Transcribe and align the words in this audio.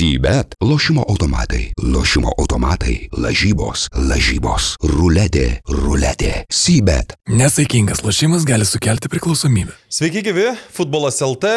Sybet. 0.00 0.54
Lošimo 0.60 1.04
automatai. 1.08 1.72
Lošimo 1.82 2.30
automatai. 2.38 3.08
Lažybos. 3.12 3.82
Lažybos. 3.92 4.70
Ruletė. 4.80 5.58
Ruletė. 5.68 6.46
Sybet. 6.48 7.12
Nesaikingas 7.28 8.00
lošimas 8.00 8.46
gali 8.48 8.64
sukelti 8.64 9.12
priklausomybę. 9.12 9.76
Sveiki 9.92 10.22
gyvi, 10.24 10.46
futbolas 10.72 11.20
LT. 11.20 11.52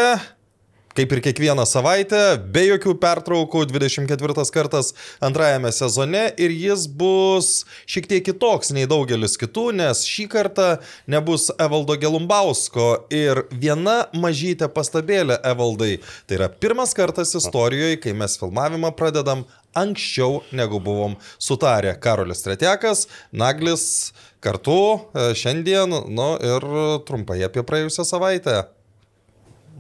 Kaip 0.93 1.09
ir 1.09 1.23
kiekvieną 1.25 1.63
savaitę, 1.65 2.19
be 2.53 2.67
jokių 2.67 2.91
pertraukų, 3.01 3.63
24 3.71 4.43
kartas 4.53 4.91
antrajame 5.25 5.71
sezone 5.73 6.27
ir 6.37 6.51
jis 6.53 6.83
bus 6.85 7.63
šiek 7.89 8.05
tiek 8.11 8.21
kitoks 8.27 8.69
nei 8.77 8.85
daugelis 8.85 9.33
kitų, 9.41 9.71
nes 9.79 10.03
šį 10.05 10.27
kartą 10.29 10.67
nebus 11.09 11.47
Evaldo 11.57 11.97
Gelumbausko 11.97 13.07
ir 13.09 13.41
viena 13.49 14.03
mažytė 14.13 14.69
pastabėlė 14.75 15.39
Evaldai. 15.41 15.95
Tai 16.29 16.37
yra 16.37 16.51
pirmas 16.53 16.93
kartas 16.93 17.33
istorijoje, 17.41 17.97
kai 18.05 18.13
mes 18.13 18.37
filmavimą 18.37 18.93
pradedam 18.93 19.47
anksčiau 19.73 20.43
negu 20.53 20.77
buvom 20.77 21.17
sutarę. 21.41 21.97
Karolis 21.97 22.45
Tretekas, 22.45 23.07
Naglis 23.33 24.13
kartu 24.45 24.77
e, 24.77 25.33
šiandien, 25.41 25.97
nu 26.13 26.31
ir 26.37 26.69
trumpai 27.09 27.41
apie 27.49 27.65
praėjusią 27.65 28.05
savaitę. 28.13 28.59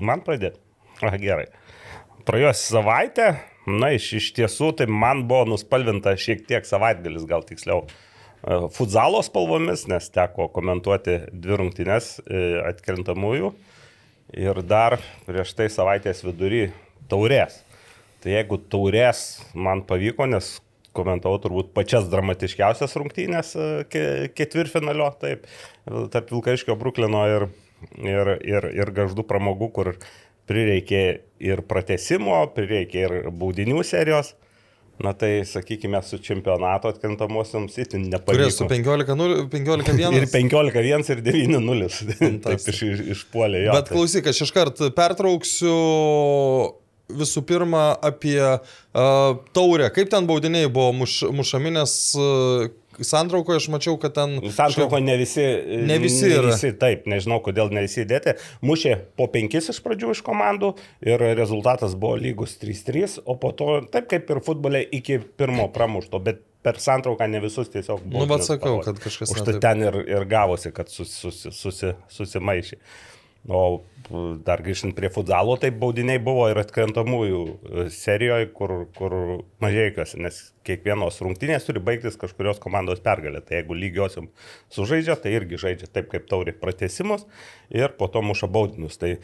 Man 0.01 0.25
pradėti. 0.25 0.62
A, 1.03 1.17
gerai. 1.19 1.49
Praėjusią 2.23 2.77
savaitę, 2.77 3.27
na, 3.67 3.91
iš, 3.97 4.07
iš 4.21 4.29
tiesų, 4.37 4.71
tai 4.79 4.87
man 4.87 5.25
buvo 5.27 5.49
nuspalvinta 5.51 6.13
šiek 6.19 6.45
tiek 6.47 6.67
savaitgalis, 6.67 7.25
gal 7.27 7.43
tiksliau, 7.43 7.81
e, 7.83 8.59
futzalo 8.71 9.19
spalvomis, 9.25 9.83
nes 9.91 10.07
teko 10.15 10.47
komentuoti 10.55 11.17
dvi 11.33 11.59
rungtynes 11.59 12.13
e, 12.23 12.43
atkrintamųjų 12.69 13.51
ir 14.39 14.61
dar 14.63 14.97
prieš 15.27 15.51
tai 15.57 15.67
savaitės 15.73 16.23
vidury 16.23 16.69
taurės. 17.11 17.59
Tai 18.23 18.31
jeigu 18.37 18.61
taurės 18.71 19.43
man 19.51 19.83
pavyko, 19.83 20.29
nes 20.31 20.55
komentavau 20.95 21.41
turbūt 21.43 21.73
pačias 21.75 22.07
dramatiškiausias 22.07 22.95
rungtynės 23.01 23.55
e, 23.57 23.69
ketvirtfinalio, 24.37 25.11
taip, 25.19 25.47
tarp 26.13 26.31
Vilkaiškio 26.31 26.79
Bruklino 26.79 27.27
ir, 27.27 27.49
ir, 27.99 28.37
ir, 28.39 28.69
ir 28.77 28.95
Gaždų 28.95 29.25
pramogų, 29.27 29.73
kur 29.75 29.95
prireikė 30.49 31.03
ir 31.43 31.61
pratesimo, 31.67 32.39
prireikė 32.55 33.03
ir 33.07 33.15
baudinių 33.31 33.83
serijos. 33.87 34.33
Na 35.03 35.09
tai, 35.17 35.39
sakykime, 35.49 35.97
su 36.05 36.19
čempionato 36.21 36.91
atkrintamosiams 36.93 37.73
itin 37.81 38.03
nepavyko. 38.11 38.43
Kuris 38.43 38.59
su 38.59 38.67
15-1? 38.69 40.19
ir 40.19 40.27
15-1 40.29 41.09
ir 41.15 41.23
9-0. 41.25 42.37
Taip 42.45 42.69
iš, 42.69 42.83
išpuolė 43.15 43.63
jo. 43.65 43.73
Bet 43.73 43.89
tai- 43.89 43.97
klausyk, 43.97 44.29
aš 44.29 44.43
iškart 44.45 44.83
pertrauksiu 44.95 45.73
visų 47.13 47.43
pirma 47.49 47.87
apie 48.05 48.37
uh, 48.39 48.61
taurę. 49.57 49.89
Kaip 49.97 50.13
ten 50.13 50.29
baudiniai 50.29 50.69
buvo 50.71 50.93
muš, 51.01 51.23
mušami, 51.41 51.73
nes 51.81 51.95
uh, 52.21 52.69
santraukoje 53.01 53.61
aš 53.61 53.67
mačiau, 53.73 53.97
kad 54.01 54.15
ten... 54.17 54.37
Santrauko 54.53 54.99
ne 55.03 55.17
visi. 55.19 55.43
Ne 55.87 55.97
visi 56.01 56.29
ne 56.29 56.41
visi, 56.47 56.73
taip, 56.79 57.07
nežinau, 57.09 57.39
kodėl 57.45 57.73
ne 57.73 57.83
visi 57.85 58.05
dėti. 58.09 58.35
Mušė 58.65 58.95
po 59.19 59.27
penkis 59.33 59.71
iš 59.73 59.81
pradžių 59.85 60.13
iš 60.15 60.23
komandų 60.25 60.73
ir 61.05 61.23
rezultatas 61.37 61.97
buvo 61.99 62.17
lygus 62.21 62.57
3-3, 62.61 63.21
o 63.25 63.37
po 63.39 63.53
to, 63.57 63.69
taip 63.93 64.09
kaip 64.11 64.29
ir 64.33 64.41
futbole, 64.45 64.83
iki 64.99 65.19
pirmo 65.39 65.69
pramušto, 65.73 66.21
bet 66.23 66.43
per 66.63 66.79
santrauką 66.79 67.27
ne 67.27 67.41
visus 67.43 67.71
tiesiog 67.73 68.05
buvo. 68.05 68.23
Nu, 68.23 68.29
bet 68.29 68.45
sakau, 68.47 68.77
kad 68.85 68.99
kažkas 69.03 69.33
Užtai 69.33 69.57
taip. 69.57 69.63
ten 69.65 69.83
ir, 69.83 69.99
ir 70.07 70.27
gavosi, 70.29 70.71
kad 70.75 70.91
sus, 70.91 71.11
susi, 71.11 71.51
susi, 71.51 71.91
susimaišė. 72.13 72.79
O 73.51 73.83
dar 74.45 74.61
grįžtant 74.63 74.93
prie 74.97 75.09
futzalo, 75.13 75.55
tai 75.59 75.71
baudiniai 75.75 76.19
buvo 76.21 76.45
ir 76.51 76.59
atkrentamųjų 76.61 77.41
e, 77.43 77.85
serijoje, 77.93 78.49
kur, 78.57 78.73
kur 78.97 79.15
mažiekiuose, 79.63 80.19
nes 80.21 80.39
kiekvienos 80.67 81.21
rungtynės 81.23 81.65
turi 81.67 81.81
baigtis 81.83 82.19
kažkurios 82.21 82.61
komandos 82.63 83.01
pergalė. 83.03 83.41
Tai 83.45 83.59
jeigu 83.59 83.77
lygiosim 83.77 84.29
sužaidžia, 84.73 85.17
tai 85.21 85.33
irgi 85.39 85.61
žaidžia 85.65 85.89
taip, 85.89 86.11
kaip 86.13 86.27
tauri 86.29 86.55
pratesimus 86.57 87.25
ir 87.73 87.95
po 87.97 88.09
to 88.11 88.21
muša 88.25 88.49
baudinius. 88.53 88.99
Tai 89.01 89.15
e, 89.15 89.19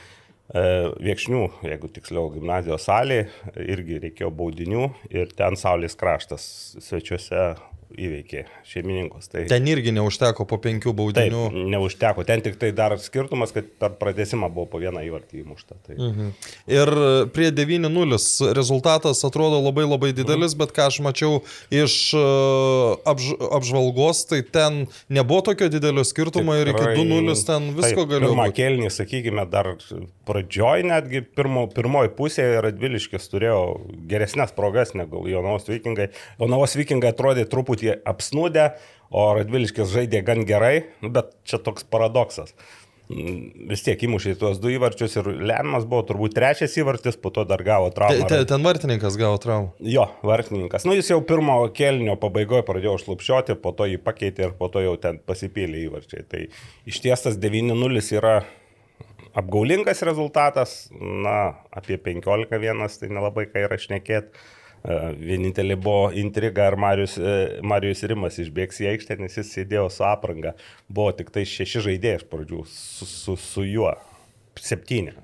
viekšnių, 1.10 1.44
jeigu 1.70 1.92
tiksliau 1.96 2.32
gimnazijos 2.34 2.90
salė, 2.90 3.24
irgi 3.62 4.02
reikėjo 4.08 4.34
baudinių 4.42 4.88
ir 5.14 5.36
ten 5.38 5.60
Saulės 5.60 5.98
kraštas 6.00 6.50
svečiuose 6.82 7.52
įveikė 7.98 8.44
šeimininkus. 8.70 9.30
Tai... 9.32 9.44
Ten 9.50 9.66
irgi 9.70 9.94
neužteko 9.96 10.46
po 10.50 10.60
penkių 10.62 10.92
Taip, 10.92 11.00
baudinių. 11.00 11.44
neužteko. 11.74 12.26
Ten 12.28 12.44
tik 12.46 12.60
tai 12.62 12.70
dar 12.76 12.94
skirtumas, 13.02 13.54
kad 13.56 13.68
per 13.82 13.96
pratesimą 14.02 14.50
buvo 14.54 14.68
po 14.74 14.82
vieną 14.82 15.02
įvartį 15.08 15.42
įmuštą. 15.42 15.78
Tai... 15.88 15.98
Mhm. 15.98 16.30
Ir 16.70 16.92
prie 17.34 17.50
9-0 17.56 18.54
rezultatas 18.58 19.24
atrodo 19.26 19.62
labai 19.64 19.88
labai 19.88 20.12
didelis, 20.18 20.54
bet 20.60 20.74
ką 20.76 20.90
aš 20.92 21.00
mačiau 21.06 21.42
iš 21.74 21.98
uh, 22.18 23.00
apž 23.10 23.34
apžvalgos, 23.60 24.24
tai 24.30 24.44
ten 24.46 24.86
nebuvo 25.10 25.42
tokio 25.50 25.70
didelio 25.72 26.06
skirtumo 26.08 26.56
ir 26.60 26.74
iki 26.74 26.86
2-0 27.02 27.38
ten 27.48 27.72
visko 27.78 28.06
galėjo. 28.06 28.30
Pirmą 28.30 28.48
kelnį, 28.56 28.94
sakykime, 28.94 29.46
dar 29.50 29.74
pradžioj 30.30 30.86
netgi 30.86 31.24
pirmo, 31.26 31.66
pirmoji 31.74 32.14
pusė 32.18 32.48
Radviliškis 32.64 33.30
turėjo 33.32 33.62
geresnės 34.10 34.54
progas 34.58 34.94
negu 34.98 35.26
Jonavos 35.30 35.66
vikingai. 35.70 36.10
Jonavos 36.40 36.76
vikingai 36.78 37.14
atrodė 37.14 37.48
truputį 37.50 37.79
apsnūdę, 37.88 38.68
o 39.10 39.32
Radviliškis 39.38 39.90
žaidė 39.90 40.22
gan 40.28 40.46
gerai, 40.46 40.86
nu, 41.02 41.10
bet 41.16 41.34
čia 41.48 41.58
toks 41.64 41.84
paradoksas. 41.90 42.54
Mm, 43.10 43.70
Vis 43.72 43.82
tiek 43.82 44.04
įmušė 44.06 44.36
tuos 44.38 44.60
du 44.62 44.70
įvarčius 44.70 45.16
ir 45.18 45.26
lemiamas 45.34 45.88
buvo 45.90 46.04
turbūt 46.06 46.36
trečias 46.38 46.76
įvartis, 46.78 47.18
po 47.18 47.32
to 47.34 47.42
dar 47.50 47.64
gavo 47.66 47.88
Te, 47.90 47.96
traumą. 47.98 48.28
te, 48.30 48.38
ten 48.46 48.62
vartininkas 48.62 49.18
gavo 49.18 49.40
traumą. 49.42 49.72
Jo, 49.82 50.06
vartininkas. 50.22 50.86
Nu, 50.86 50.94
jis 50.94 51.10
jau 51.10 51.18
pirmo 51.26 51.56
kelnio 51.74 52.14
pabaigoje 52.22 52.62
pradėjo 52.68 53.00
šlupšioti, 53.02 53.58
po 53.64 53.74
to 53.74 53.90
jį 53.90 53.98
pakeitė 54.06 54.52
ir 54.52 54.54
po 54.62 54.70
to 54.70 54.86
jau 54.86 54.94
ten 55.02 55.18
pasipylė 55.26 55.88
įvarčiai. 55.88 56.22
Tai 56.30 56.44
iš 56.86 57.02
ties 57.02 57.26
tas 57.26 57.42
9-0 57.42 58.06
yra 58.20 58.36
apgaulingas 59.38 60.06
rezultatas, 60.06 60.78
na, 60.94 61.56
apie 61.74 61.98
15-1 61.98 63.00
tai 63.02 63.10
nelabai 63.10 63.50
ką 63.50 63.66
yra 63.66 63.78
šnekėti. 63.82 64.46
Vienintelė 64.80 65.76
buvo 65.80 66.10
intriga, 66.16 66.70
ar 66.70 66.78
Marius, 66.80 67.18
e, 67.20 67.60
Marius 67.68 68.06
Rimas 68.08 68.40
išbėgs 68.40 68.80
į 68.80 68.88
aikštę, 68.94 69.18
nes 69.20 69.36
jis 69.36 69.52
sėdėjo 69.58 69.90
su 69.92 70.06
apranga. 70.08 70.54
Buvo 70.88 71.12
tik 71.18 71.34
tai 71.36 71.44
šeši 71.50 71.84
žaidėjai 71.90 72.22
iš 72.22 72.28
pradžių 72.32 72.62
su, 72.72 73.08
su, 73.10 73.36
su 73.44 73.66
juo. 73.68 73.92
Septyni. 74.60 75.16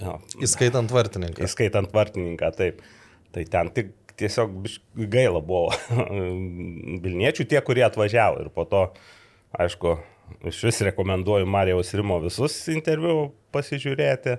Jo. 0.00 0.18
Įskaitant 0.44 0.92
vartininką. 0.92 1.44
Įskaitant 1.46 1.92
vartininką, 1.94 2.50
taip. 2.56 2.82
Tai 3.34 3.44
ten 3.50 3.70
tik 3.74 3.94
tiesiog 4.20 4.68
gaila 5.10 5.42
buvo 5.44 5.72
Vilniečių 7.04 7.46
tie, 7.50 7.60
kurie 7.64 7.84
atvažiavo. 7.86 8.44
Ir 8.44 8.52
po 8.54 8.66
to, 8.68 8.84
aišku, 9.56 9.96
iš 10.50 10.60
vis 10.68 10.82
rekomenduoju 10.90 11.48
Marijaus 11.50 11.94
Rimo 11.96 12.20
visus 12.22 12.56
interviu 12.72 13.32
pasižiūrėti. 13.54 14.38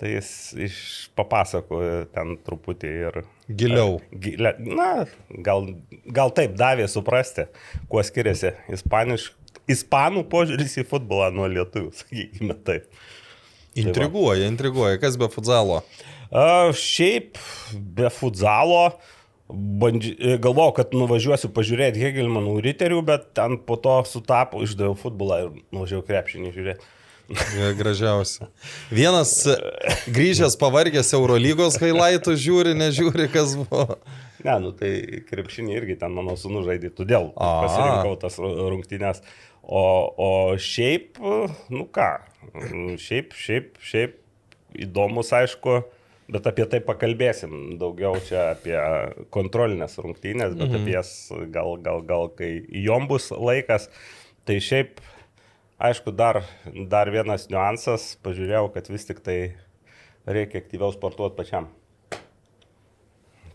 Tai 0.00 0.10
jis 0.10 0.28
iš 0.58 0.76
papasakojo 1.18 2.06
ten 2.14 2.38
truputį 2.46 2.94
ir... 3.08 3.24
Giliau. 3.48 3.98
Na, 4.64 5.04
gal, 5.44 5.66
gal 6.16 6.32
taip 6.36 6.54
davė 6.56 6.86
suprasti, 6.88 7.44
kuo 7.92 8.00
skiriasi 8.04 8.54
ispaniš, 8.72 9.32
ispanų 9.70 10.24
požiūris 10.32 10.78
į 10.80 10.86
futbolą 10.88 11.28
nuo 11.34 11.48
lietuvių, 11.52 11.92
sakykime 12.00 12.56
taip. 12.64 12.88
Intriguoja, 13.74 14.46
intriguoja. 14.48 15.00
Kas 15.02 15.18
be 15.20 15.28
futzalo? 15.32 15.82
A, 16.30 16.70
šiaip 16.78 17.40
be 17.74 18.08
futzalo 18.14 18.94
bandži... 19.48 20.14
galvojau, 20.40 20.72
kad 20.78 20.94
nuvažiuosiu 20.96 21.50
pažiūrėti 21.54 22.02
Hegelmanų 22.02 22.58
riterių, 22.64 23.02
bet 23.06 23.32
ten 23.36 23.58
po 23.66 23.76
to 23.76 23.98
sutapo, 24.08 24.62
išdaviau 24.64 24.96
futbolą 24.98 25.40
ir 25.42 25.56
nuvažiavau 25.74 26.06
krepšinį 26.08 26.54
žiūrėti. 26.54 26.92
Gražiausia. 27.78 28.50
Vienas 28.92 29.32
grįžęs 30.12 30.58
pavargęs 30.60 31.14
Eurolygos 31.16 31.78
highlightų 31.80 32.36
žiūri, 32.40 32.74
nežiūri, 32.76 33.30
kas 33.32 33.56
buvo. 33.60 33.98
Ne, 34.44 34.58
nu 34.60 34.74
tai 34.76 35.22
krepšinį 35.24 35.78
irgi 35.78 35.96
ten 36.02 36.12
mano 36.12 36.36
sunu 36.36 36.60
žaidė, 36.66 36.90
todėl 36.92 37.30
A. 37.32 37.50
pasirinkau 37.64 38.18
tas 38.20 38.36
ru- 38.42 38.68
rungtynes. 38.74 39.22
O, 39.64 39.80
o 40.20 40.30
šiaip, 40.60 41.16
nu 41.72 41.86
ką, 41.88 42.10
šiaip, 43.00 43.32
šiaip, 43.40 43.78
šiaip 43.80 44.18
įdomus, 44.84 45.30
aišku, 45.32 45.78
bet 46.28 46.50
apie 46.50 46.66
tai 46.68 46.82
pakalbėsim. 46.84 47.78
Daugiau 47.80 48.20
čia 48.28 48.50
apie 48.50 48.76
kontrolinės 49.32 49.96
rungtynės, 49.96 50.52
bet 50.58 50.68
mhm. 50.68 50.82
apie 50.82 50.92
jas 50.98 51.14
gal, 51.54 51.78
gal, 51.80 52.04
gal, 52.04 52.28
kai 52.36 52.58
jom 52.84 53.08
bus 53.08 53.30
laikas. 53.32 53.88
Tai 54.44 54.58
šiaip, 54.60 55.00
aišku, 55.88 56.14
dar, 56.16 56.42
dar 56.90 57.10
vienas 57.12 57.48
niuansas, 57.50 58.14
pažiūrėjau, 58.24 58.68
kad 58.74 58.88
vis 58.92 59.06
tik 59.08 59.20
tai 59.24 59.38
reikia 60.24 60.62
aktyviau 60.62 60.92
sportuoti 60.94 61.36
pačiam. 61.38 61.68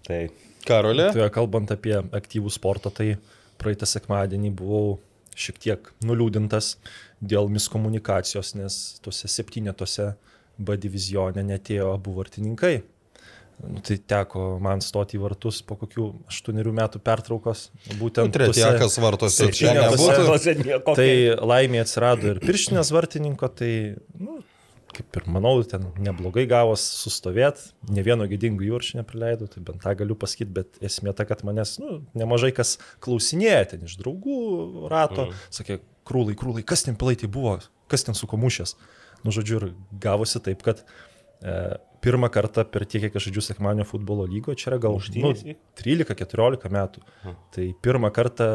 Tai 0.05 0.21
Karolė? 0.67 1.09
Tai 1.15 1.29
kalbant 1.33 1.71
apie 1.73 1.95
aktyvų 1.97 2.51
sportą, 2.53 2.91
tai 2.93 3.13
praeitą 3.61 3.87
sekmadienį 3.89 4.51
buvau 4.59 4.97
šiek 5.39 5.59
tiek 5.61 5.91
nuliūdintas 6.05 6.75
dėl 7.19 7.49
miskomunikacijos, 7.51 8.53
nes 8.59 8.79
tuose 9.03 9.29
septynetuose 9.31 10.11
B 10.59 10.75
divizione 10.81 11.43
netėjo 11.47 11.93
abu 11.95 12.13
vartininkai. 12.17 12.81
Nu, 13.59 13.81
tai 13.83 13.97
teko 13.99 14.43
man 14.63 14.79
stoti 14.83 15.17
į 15.17 15.23
vartus 15.25 15.59
po 15.67 15.75
kokių 15.81 16.05
aštuonerių 16.31 16.71
metų 16.77 17.01
pertraukos. 17.03 17.65
Būtent 17.99 18.31
Tretiakas 18.35 18.95
vartose 19.03 19.49
čia 19.55 19.73
nebūtų. 19.75 20.95
Tai 20.95 21.09
laimė 21.51 21.81
atsirado 21.83 22.31
ir 22.31 22.39
pirštinės 22.43 22.93
vartininko, 22.95 23.49
tai, 23.59 23.71
nu, 24.15 24.39
kaip 24.95 25.19
ir 25.19 25.27
manau, 25.31 25.53
ten 25.67 25.89
neblogai 25.99 26.45
gavos 26.49 26.83
sustovėti, 27.01 27.73
ne 27.91 28.03
vieno 28.05 28.27
gėdingų 28.29 28.71
aš 28.79 28.93
neprileidau, 29.01 29.49
tai 29.51 29.63
bent 29.65 29.83
tą 29.83 29.93
galiu 29.99 30.17
pasakyti, 30.19 30.55
bet 30.55 30.79
esmė 30.85 31.13
ta, 31.17 31.27
kad 31.29 31.43
manęs, 31.47 31.75
nu, 31.83 31.99
nemažai 32.17 32.53
kas 32.55 32.77
klausinėja 33.03 33.73
ten 33.75 33.85
iš 33.89 33.97
draugų 33.99 34.87
rato, 34.91 35.27
mm. 35.27 35.43
sakė, 35.59 35.79
krūlai, 36.07 36.37
krūlai, 36.39 36.63
kas 36.67 36.87
ten 36.87 36.97
pilaitai 36.99 37.29
buvo, 37.31 37.57
kas 37.91 38.07
ten 38.07 38.17
sukomušęs. 38.17 38.75
Nu, 39.27 39.35
žodžiu, 39.35 39.59
ir 39.59 39.99
gavosi 39.99 40.39
taip, 40.43 40.63
kad 40.63 40.85
e, 41.43 41.75
pirmą 42.03 42.29
kartą 42.33 42.65
per 42.69 42.85
tiek, 42.89 43.05
kiek 43.07 43.15
aš 43.19 43.29
žaidžiu 43.29 43.45
sekmanio 43.51 43.85
futbolo 43.87 44.27
lygo, 44.29 44.55
čia 44.57 44.71
yra 44.73 44.81
gal 44.85 44.97
nu, 44.97 45.01
Rungtynės 45.03 45.45
vyko? 45.47 45.59
13-14 45.83 46.69
metų. 46.75 47.03
Tai 47.55 47.65
pirmą 47.85 48.11
kartą 48.15 48.49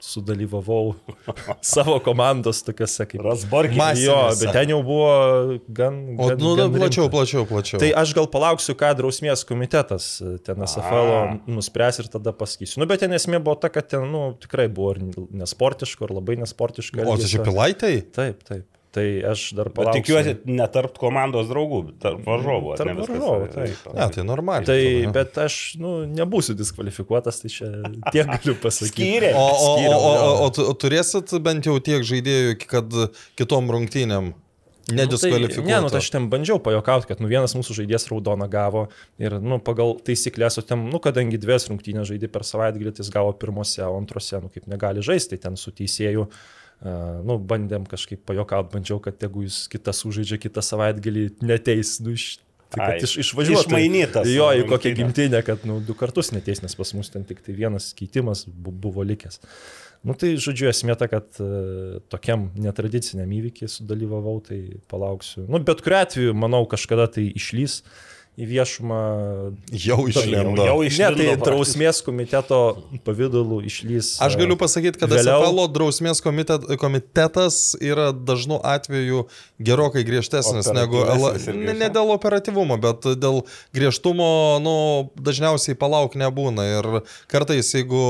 sudalyvavau 0.00 0.94
savo 1.74 1.98
komandos 2.00 2.62
tokiuose 2.64 3.04
kaip... 3.10 3.20
Rasborgį. 3.24 3.76
Mas- 3.76 4.00
Jo, 4.00 4.16
bet 4.40 4.52
ten 4.56 4.72
jau 4.72 4.78
buvo 4.86 5.58
gan... 5.76 5.98
O, 6.16 6.30
gan, 6.30 6.40
nu, 6.40 6.54
gan 6.56 6.72
plačiau, 6.72 7.04
rimta. 7.04 7.12
plačiau, 7.18 7.44
plačiau. 7.50 7.80
Tai 7.82 7.90
aš 8.00 8.14
gal 8.16 8.28
palauksiu, 8.32 8.76
ką 8.80 8.94
drausmės 8.96 9.44
komitetas 9.48 10.08
ten 10.46 10.64
SFL 10.64 11.36
nuspręs 11.52 12.00
ir 12.00 12.08
tada 12.16 12.32
pasakysiu. 12.36 12.80
Nu, 12.80 12.88
bet 12.90 13.04
ten 13.04 13.12
esmė 13.16 13.42
buvo 13.44 13.58
ta, 13.60 13.68
kad 13.72 13.90
ten, 13.92 14.08
nu, 14.08 14.24
tikrai 14.40 14.70
buvo 14.72 14.94
ir 14.96 15.02
nesportiška, 15.44 16.08
ir 16.08 16.16
labai 16.16 16.38
nesportiška. 16.46 17.04
O, 17.04 17.18
tai 17.20 17.28
čia 17.36 17.44
pilaitai? 17.44 17.94
Taip, 18.16 18.40
taip. 18.48 18.64
Tai 18.90 19.04
aš 19.30 19.52
dar 19.54 19.68
Bet 19.70 19.76
palauksiu. 19.76 20.02
tikiuosi, 20.02 20.32
ne 20.50 20.64
tarp 20.74 20.96
komandos 20.98 21.46
draugų, 21.46 21.78
tarp 22.02 22.24
varžovų. 22.26 22.72
ar 22.74 22.80
Tarp 22.80 22.98
varžovų, 22.98 23.46
taip. 23.54 23.84
Ne, 23.94 24.08
tai 24.16 24.24
normaliai. 24.26 24.66
Tai, 24.66 24.78
tada. 24.82 25.12
bet 25.14 25.38
aš, 25.46 25.58
nu, 25.78 25.92
nebūsiu 26.10 26.56
diskvalifikuotas, 26.58 27.38
tai 27.44 27.52
čia 27.54 27.70
tiek 28.10 28.26
galiu 28.26 28.56
pasakyti. 28.58 28.90
Skyrė. 28.90 29.30
O, 29.38 29.46
o, 29.46 29.70
o, 29.78 29.94
o, 29.94 30.10
o, 30.10 30.50
o 30.50 30.66
o 30.72 30.74
turėsit 30.74 31.36
bent 31.46 31.70
jau 31.70 31.78
tiek 31.78 32.02
žaidėjų, 32.02 32.58
kad 32.66 32.98
kitom 33.38 33.70
rungtynėm 33.70 34.34
nediskalifikuotų? 34.90 35.62
Nu, 35.62 35.70
tai, 35.70 35.78
ne, 35.78 35.82
nu, 35.86 35.94
tai 35.94 36.02
aš 36.02 36.10
ten 36.18 36.26
bandžiau 36.34 36.58
pajokauti, 36.58 37.12
kad 37.14 37.22
nu, 37.22 37.30
vienas 37.30 37.54
mūsų 37.54 37.78
žaidėjas 37.84 38.10
raudoną 38.10 38.50
gavo 38.50 38.88
ir 39.22 39.38
nu, 39.38 39.62
pagal 39.62 40.00
taisyklės, 40.02 40.58
o 40.58 40.66
ten, 40.66 40.88
nu, 40.90 40.98
kadangi 40.98 41.38
dvies 41.38 41.70
rungtynės 41.70 42.10
žaidė 42.10 42.26
per 42.34 42.42
savaitgalį, 42.42 42.98
tai 42.98 43.06
jis 43.06 43.14
gavo 43.14 43.38
pirmose, 43.38 43.84
o 43.86 44.00
antrose, 44.02 44.42
nu, 44.42 44.50
kaip 44.50 44.66
negali 44.66 45.04
žaisti, 45.06 45.36
tai 45.36 45.46
ten 45.46 45.60
su 45.60 45.70
teisėju. 45.70 46.26
Uh, 46.26 46.48
nu, 47.26 47.36
bandėm 47.38 47.84
kažkaip 47.88 48.22
pajokauti, 48.28 48.70
bandžiau, 48.76 49.00
kad 49.04 49.20
jeigu 49.20 49.42
jūs 49.46 49.66
kitas 49.72 50.00
užžaidžia 50.08 50.38
kitą 50.40 50.62
savaitgalį, 50.64 51.26
neteis, 51.44 51.98
nu, 52.00 52.14
iš, 52.16 52.38
tai, 52.72 52.80
Ai, 52.80 52.86
kad 52.94 53.04
iš, 53.08 53.16
išvažiuotų. 53.26 53.66
išmainytas 53.68 54.30
Jo, 54.32 54.48
į 54.56 54.64
kokią 54.70 54.94
gimtinę, 54.96 55.42
kad 55.44 55.66
nu, 55.68 55.80
du 55.84 55.96
kartus 55.98 56.32
neteis, 56.32 56.62
nes 56.64 56.76
pas 56.78 56.94
mus 56.96 57.10
ten 57.12 57.24
tik 57.28 57.42
tai 57.44 57.52
vienas 57.58 57.90
keitimas 57.98 58.46
bu- 58.48 58.72
buvo 58.72 59.04
likęs. 59.04 59.40
Nu 60.00 60.14
tai 60.16 60.30
žodžiu, 60.40 60.70
esmė 60.70 60.94
ta, 60.96 61.10
kad 61.12 61.26
uh, 61.44 61.98
tokiam 62.08 62.46
netradiciniam 62.56 63.28
įvykiai 63.36 63.68
sudalyvavau, 63.68 64.38
tai 64.46 64.78
palauksiu. 64.88 65.44
Nu, 65.44 65.60
bet 65.60 65.82
kuriu 65.84 65.98
atveju, 66.00 66.32
manau, 66.32 66.62
kažkada 66.70 67.04
tai 67.12 67.26
išlys 67.36 67.82
į 68.38 68.46
viešumą. 68.46 69.00
Jau 69.74 69.98
Jau, 70.00 70.06
išlindo. 70.08 70.64
jau 70.64 70.76
Ne, 70.80 70.86
išlindo 70.88 71.24
tai 71.26 71.34
drausmės 71.42 72.00
komiteto 72.06 72.60
pavydalu 73.04 73.58
išlys. 73.68 74.14
Aš 74.22 74.36
galiu 74.40 74.54
e, 74.54 74.60
pasakyti, 74.60 75.00
kad 75.02 75.12
vėliau- 75.12 75.42
SFL 75.44 75.66
drausmės 75.74 76.22
komitet, 76.24 76.64
komitetas 76.80 77.74
yra 77.82 78.10
dažnu 78.14 78.60
atveju 78.62 79.26
gerokai 79.60 80.04
griežtesnis 80.06 80.70
negu... 80.72 81.02
Ne, 81.52 81.74
ne 81.74 81.90
dėl 81.92 82.14
operatyvumo, 82.14 82.78
bet 82.80 83.04
dėl 83.20 83.42
griežtumo, 83.76 84.30
nu, 84.64 84.76
dažniausiai 85.18 85.76
palauk 85.76 86.16
nebūna. 86.16 86.64
Ir 86.78 86.90
kartais, 87.28 87.74
jeigu 87.74 88.00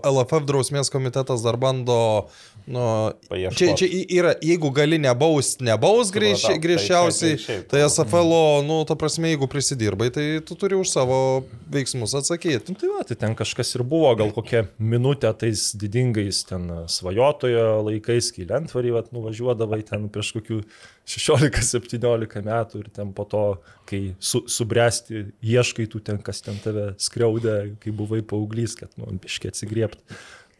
LFF 0.00 0.46
drausmės 0.48 0.92
komitetas 0.94 1.44
dar 1.44 1.60
bando... 1.60 2.30
Nu, 2.64 3.12
Paieškot. 3.28 3.58
čia, 3.60 3.74
čia 3.76 3.86
yra, 4.08 4.30
jeigu 4.40 4.70
gali 4.72 4.96
nebaust, 4.96 5.60
nebaus 5.60 6.08
griež. 6.14 6.40
Tai 6.48 6.56
griežčiausiai, 6.56 7.36
čia- 7.36 7.44
tai 7.44 7.56
šiaip. 7.60 7.66
tai 7.68 7.80
SFL, 7.84 8.32
nu, 8.64 8.78
ta 8.88 8.96
prasme, 8.96 9.28
jeigu 9.28 9.44
prisidirbai, 9.52 10.08
tai 10.10 10.40
tu 10.40 10.56
turi 10.56 10.72
už 10.72 10.88
savo 10.88 11.44
veiksmus 11.68 12.14
atsakyti. 12.16 12.72
Nu, 12.72 12.78
tai 12.80 12.88
va, 12.88 13.04
tai 13.04 13.16
ten 13.20 13.36
kažkas 13.36 13.74
ir 13.76 13.84
buvo, 13.84 14.08
gal 14.16 14.32
kokią 14.32 14.64
minutę 14.80 15.28
tais 15.36 15.74
didingais 15.76 16.40
ten 16.48 16.64
svajotojo 16.88 17.84
laikais, 17.84 18.32
kai 18.32 18.48
lentvarį 18.48 18.94
vat, 18.96 19.12
nuvažiuodavai 19.12 19.82
ten 19.84 20.08
prieš 20.08 20.32
kokių 20.40 20.62
16-17 21.04 22.44
metų 22.48 22.80
ir 22.80 22.88
ten 22.96 23.12
po 23.12 23.26
to, 23.28 23.42
kai 23.88 24.14
su, 24.24 24.40
subręsti, 24.48 25.26
ieškai 25.44 25.86
tų 25.92 26.00
ten, 26.06 26.20
kas 26.24 26.40
ten 26.44 26.56
tave 26.64 26.94
skriaudė, 26.96 27.74
kai 27.82 27.92
buvai 27.92 28.22
paauglys, 28.24 28.76
kad 28.80 28.88
nu, 28.96 29.10
biškiai 29.20 29.52
atsigriepti. 29.52 30.00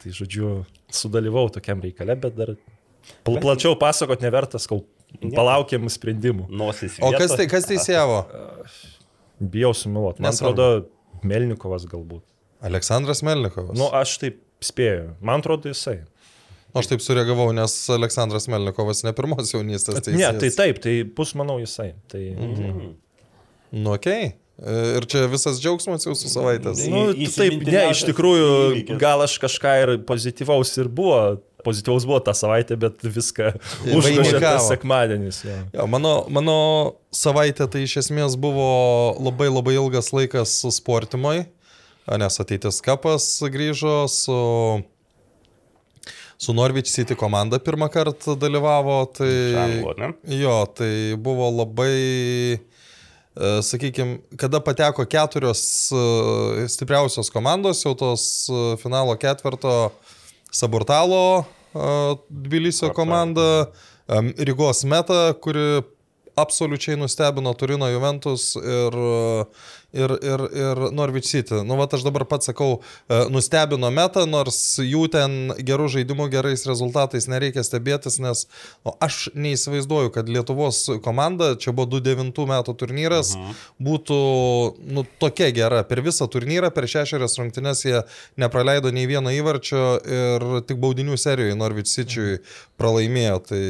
Tai 0.04 0.12
žodžiu, 0.12 0.48
sudalyvau 0.92 1.46
tokiam 1.52 1.80
reikale, 1.80 2.12
bet 2.20 2.34
dar 2.36 2.50
pl 3.24 3.38
plačiau 3.40 3.72
pasakot 3.80 4.20
nevertas, 4.20 4.66
kol 4.68 4.82
palaukiam 5.32 5.88
sprendimų. 5.88 6.44
Nosis. 6.52 6.98
O 7.00 7.08
kas, 7.16 7.32
tai, 7.38 7.46
kas 7.48 7.64
teisėjavo? 7.70 8.18
Bijau 9.54 9.72
sumiluoti. 9.76 10.20
Man 10.24 10.36
atrodo, 10.36 10.68
Melnikovas 11.24 11.86
galbūt. 11.88 12.20
Aleksandras 12.64 13.24
Melnikovas. 13.24 13.78
Nu, 13.80 13.88
aš 13.96 14.18
taip 14.20 14.42
spėju. 14.64 15.14
Man 15.24 15.40
atrodo, 15.40 15.72
jisai. 15.72 16.02
Aš 16.74 16.88
taip 16.90 17.02
sureagavau, 17.04 17.48
nes 17.56 17.72
Aleksandras 17.94 18.48
Melnikovas 18.50 19.00
ne 19.06 19.12
pirmos 19.16 19.52
jaunystės 19.54 20.00
teisėjas. 20.04 20.20
Ne, 20.20 20.44
tai 20.44 20.52
taip, 20.52 20.80
tai 20.84 20.94
bus, 21.16 21.32
manau, 21.38 21.56
jisai. 21.62 21.92
Tai, 22.12 22.22
Mhm. 22.34 22.94
Nu, 23.74 23.92
okei. 23.96 24.26
Okay. 24.28 24.44
Ir 24.62 25.02
čia 25.10 25.24
visas 25.26 25.58
džiaugsmas 25.58 26.06
jūsų 26.06 26.30
savaitės. 26.30 26.84
nu, 26.86 27.08
taip, 27.34 27.56
ne, 27.66 27.88
iš 27.90 28.04
tikrųjų, 28.06 28.84
gal 29.00 29.24
aš 29.24 29.34
kažką 29.42 29.72
ir 29.82 29.92
pozityvaus 30.06 30.70
ir 30.78 30.88
buvo. 30.88 31.40
Pozityvaus 31.64 32.04
buvo 32.04 32.18
tą 32.20 32.34
savaitę, 32.36 32.76
bet 32.76 33.00
viską 33.00 33.54
užgožė 33.88 34.36
tas 34.36 34.66
sekmadienis. 34.68 35.38
Jo. 35.48 35.54
Jo, 35.72 35.86
mano, 35.88 36.12
mano 36.28 36.56
savaitė 37.08 37.64
tai 37.72 37.86
iš 37.86 37.96
esmės 38.02 38.36
buvo 38.36 38.68
labai 39.16 39.48
labai 39.48 39.78
ilgas 39.78 40.12
laikas 40.12 40.52
sportimui, 40.76 41.46
nes 42.20 42.36
ateitis 42.44 42.82
kapas 42.84 43.30
grįžo 43.48 43.94
su, 44.12 44.36
su 46.36 46.52
Norwich 46.52 46.92
City 46.92 47.16
komanda 47.16 47.56
pirmą 47.64 47.88
kartą 47.88 48.36
dalyvavo. 48.36 49.00
Tai, 49.16 49.32
Žango, 49.56 50.12
jo, 50.36 50.58
tai 50.76 50.92
buvo 51.16 51.48
labai, 51.62 52.60
sakykime, 53.62 54.19
kada 54.36 54.60
pateko 54.60 55.06
keturios 55.06 55.90
e, 55.92 56.69
stipriausios 56.69 57.31
komandos, 57.31 57.82
jau 57.82 57.94
tos 57.98 58.47
e, 58.49 58.76
finalo 58.82 59.16
ketvirto 59.18 59.90
Saburtalo 60.52 61.44
e, 61.75 61.88
Tbilisio 62.30 62.92
komanda, 62.94 63.73
Rygos 64.38 64.85
Meta, 64.85 65.32
kuri 65.40 65.82
absoliučiai 66.37 66.99
nustebino 67.00 67.54
Turino 67.54 67.88
Juventus 67.88 68.52
ir, 68.56 68.99
ir, 69.94 70.14
ir, 70.22 70.44
ir 70.52 70.82
Norwich 70.92 71.28
City. 71.30 71.60
Nu, 71.64 71.78
va, 71.78 71.86
aš 71.86 72.04
dabar 72.06 72.26
pats 72.28 72.50
sakau, 72.50 72.80
e, 73.08 73.20
nustebino 73.32 73.90
Meta, 73.94 74.24
nors 74.28 74.58
jų 74.82 75.06
ten 75.14 75.54
gerų 75.58 75.88
žaidimų, 75.96 76.28
gerais 76.32 76.66
rezultatais 76.68 77.28
nereikia 77.30 77.64
stebėtis, 77.66 78.18
nes 78.22 78.46
nu, 78.84 78.94
aš 79.04 79.28
neįsivaizduoju, 79.38 80.12
kad 80.14 80.30
Lietuvos 80.30 80.82
komanda, 81.04 81.54
čia 81.60 81.74
buvo 81.76 81.94
2009 81.96 82.48
metų 82.50 82.76
turnyras, 82.82 83.34
mhm. 83.38 83.56
būtų 83.88 84.20
nu, 84.96 85.06
tokia 85.22 85.50
gera. 85.54 85.84
Per 85.88 86.02
visą 86.04 86.28
turnyrą, 86.30 86.72
per 86.74 86.88
šešerias 86.90 87.38
rungtynes 87.40 87.84
jie 87.86 88.02
nepraleido 88.40 88.92
nei 88.94 89.06
vieno 89.10 89.32
įvarčio 89.34 89.84
ir 90.04 90.46
tik 90.68 90.80
baudinių 90.82 91.18
serijoje 91.20 91.58
Norwich 91.58 91.90
City 91.92 92.38
pralaimėjo. 92.80 93.40
Tai 93.48 93.64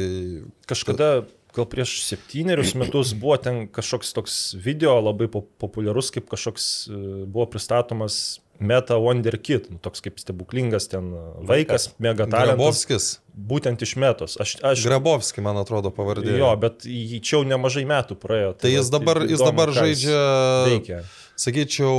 Kažkada, 0.69 1.09
gal 1.55 1.67
prieš 1.71 1.97
septynerius 2.05 2.75
metus 2.79 3.13
buvo 3.17 3.37
ten 3.41 3.65
kažkoks 3.71 4.13
toks 4.15 4.39
video 4.59 4.97
labai 5.01 5.29
po 5.31 5.43
populiarus, 5.61 6.11
kaip 6.15 6.27
kažkoks 6.31 6.65
e, 6.87 7.03
buvo 7.25 7.47
pristatomas 7.51 8.39
Meta 8.59 8.95
Wonder 8.95 9.35
Kid, 9.41 9.67
nu, 9.69 9.77
toks 9.83 9.99
kaip 10.03 10.19
stebuklingas 10.21 10.87
ten 10.87 11.09
vaikas, 11.43 11.89
mega 11.99 12.23
talentas. 12.23 12.55
Grabovskis. 12.55 13.07
Būtent 13.35 13.83
iš 13.83 13.95
metos. 13.99 14.37
Aš, 14.39 14.55
aš, 14.63 14.85
Grabovski, 14.87 15.43
man 15.43 15.59
atrodo, 15.59 15.91
pavardė. 15.95 16.37
jo, 16.39 16.51
bet 16.59 16.87
jį 16.87 17.19
čia 17.19 17.35
jau 17.35 17.43
nemažai 17.47 17.83
metų 17.89 18.15
praėjo. 18.19 18.53
Tai 18.61 18.71
jis 18.71 18.87
va, 18.87 18.95
dabar, 18.95 19.21
jis 19.25 19.35
įdomu, 19.35 19.49
dabar 19.51 19.73
jis 19.73 19.79
žaidžia, 19.81 20.21
Veikia. 20.69 21.01
sakyčiau, 21.43 21.97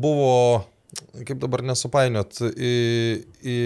buvo, 0.00 0.32
kaip 1.28 1.36
dabar 1.44 1.66
nesupainiot, 1.68 2.40
į, 2.56 2.72
į 3.44 3.58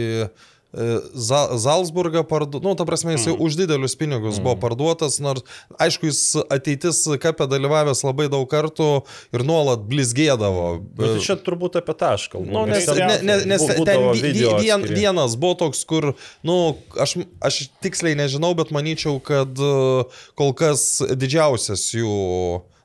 Zalzburgą 0.73 2.23
parduotas, 2.25 2.65
nu, 2.65 2.73
ta 2.75 2.87
prasme, 2.89 3.13
jis 3.13 3.27
mm. 3.27 3.41
už 3.45 3.57
didelius 3.61 3.97
pinigus 4.01 4.39
mm. 4.39 4.45
buvo 4.47 4.57
parduotas, 4.57 5.19
nors, 5.21 5.45
aišku, 5.77 6.09
jis 6.09 6.23
ateitis 6.49 7.03
kapė 7.21 7.45
dalyvavęs 7.53 8.01
labai 8.07 8.31
daug 8.33 8.47
kartų 8.49 9.03
ir 9.37 9.45
nuolat 9.45 9.85
blizgėdavo. 9.91 10.65
Nu, 10.81 11.03
tai 11.03 11.27
čia 11.27 11.37
turbūt 11.37 11.77
apie 11.83 11.97
kalbu. 12.33 12.49
Nu, 12.49 12.65
nes, 12.71 12.89
ne, 12.89 13.19
ne, 13.21 13.37
nes 13.53 13.67
ten 13.69 14.07
vien, 14.17 14.89
vienas 14.89 15.37
buvo 15.37 15.61
toks, 15.67 15.85
kur, 15.89 16.15
nu, 16.47 16.59
aš, 16.97 17.19
aš 17.45 17.67
tiksliai 17.85 18.17
nežinau, 18.17 18.55
bet 18.57 18.73
manyčiau, 18.73 19.21
kad 19.21 19.53
e, 19.53 20.09
kol 20.41 20.57
kas 20.57 21.03
didžiausias 21.13 21.85
jų, 22.01 22.17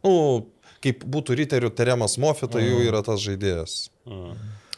nu, 0.04 0.14
kaip 0.84 1.08
būtų 1.08 1.40
riterių 1.40 1.72
Teremas 1.72 2.20
Mofi, 2.20 2.52
tai 2.52 2.68
jau 2.68 2.84
yra 2.84 3.00
tas 3.06 3.24
žaidėjas. 3.24 3.80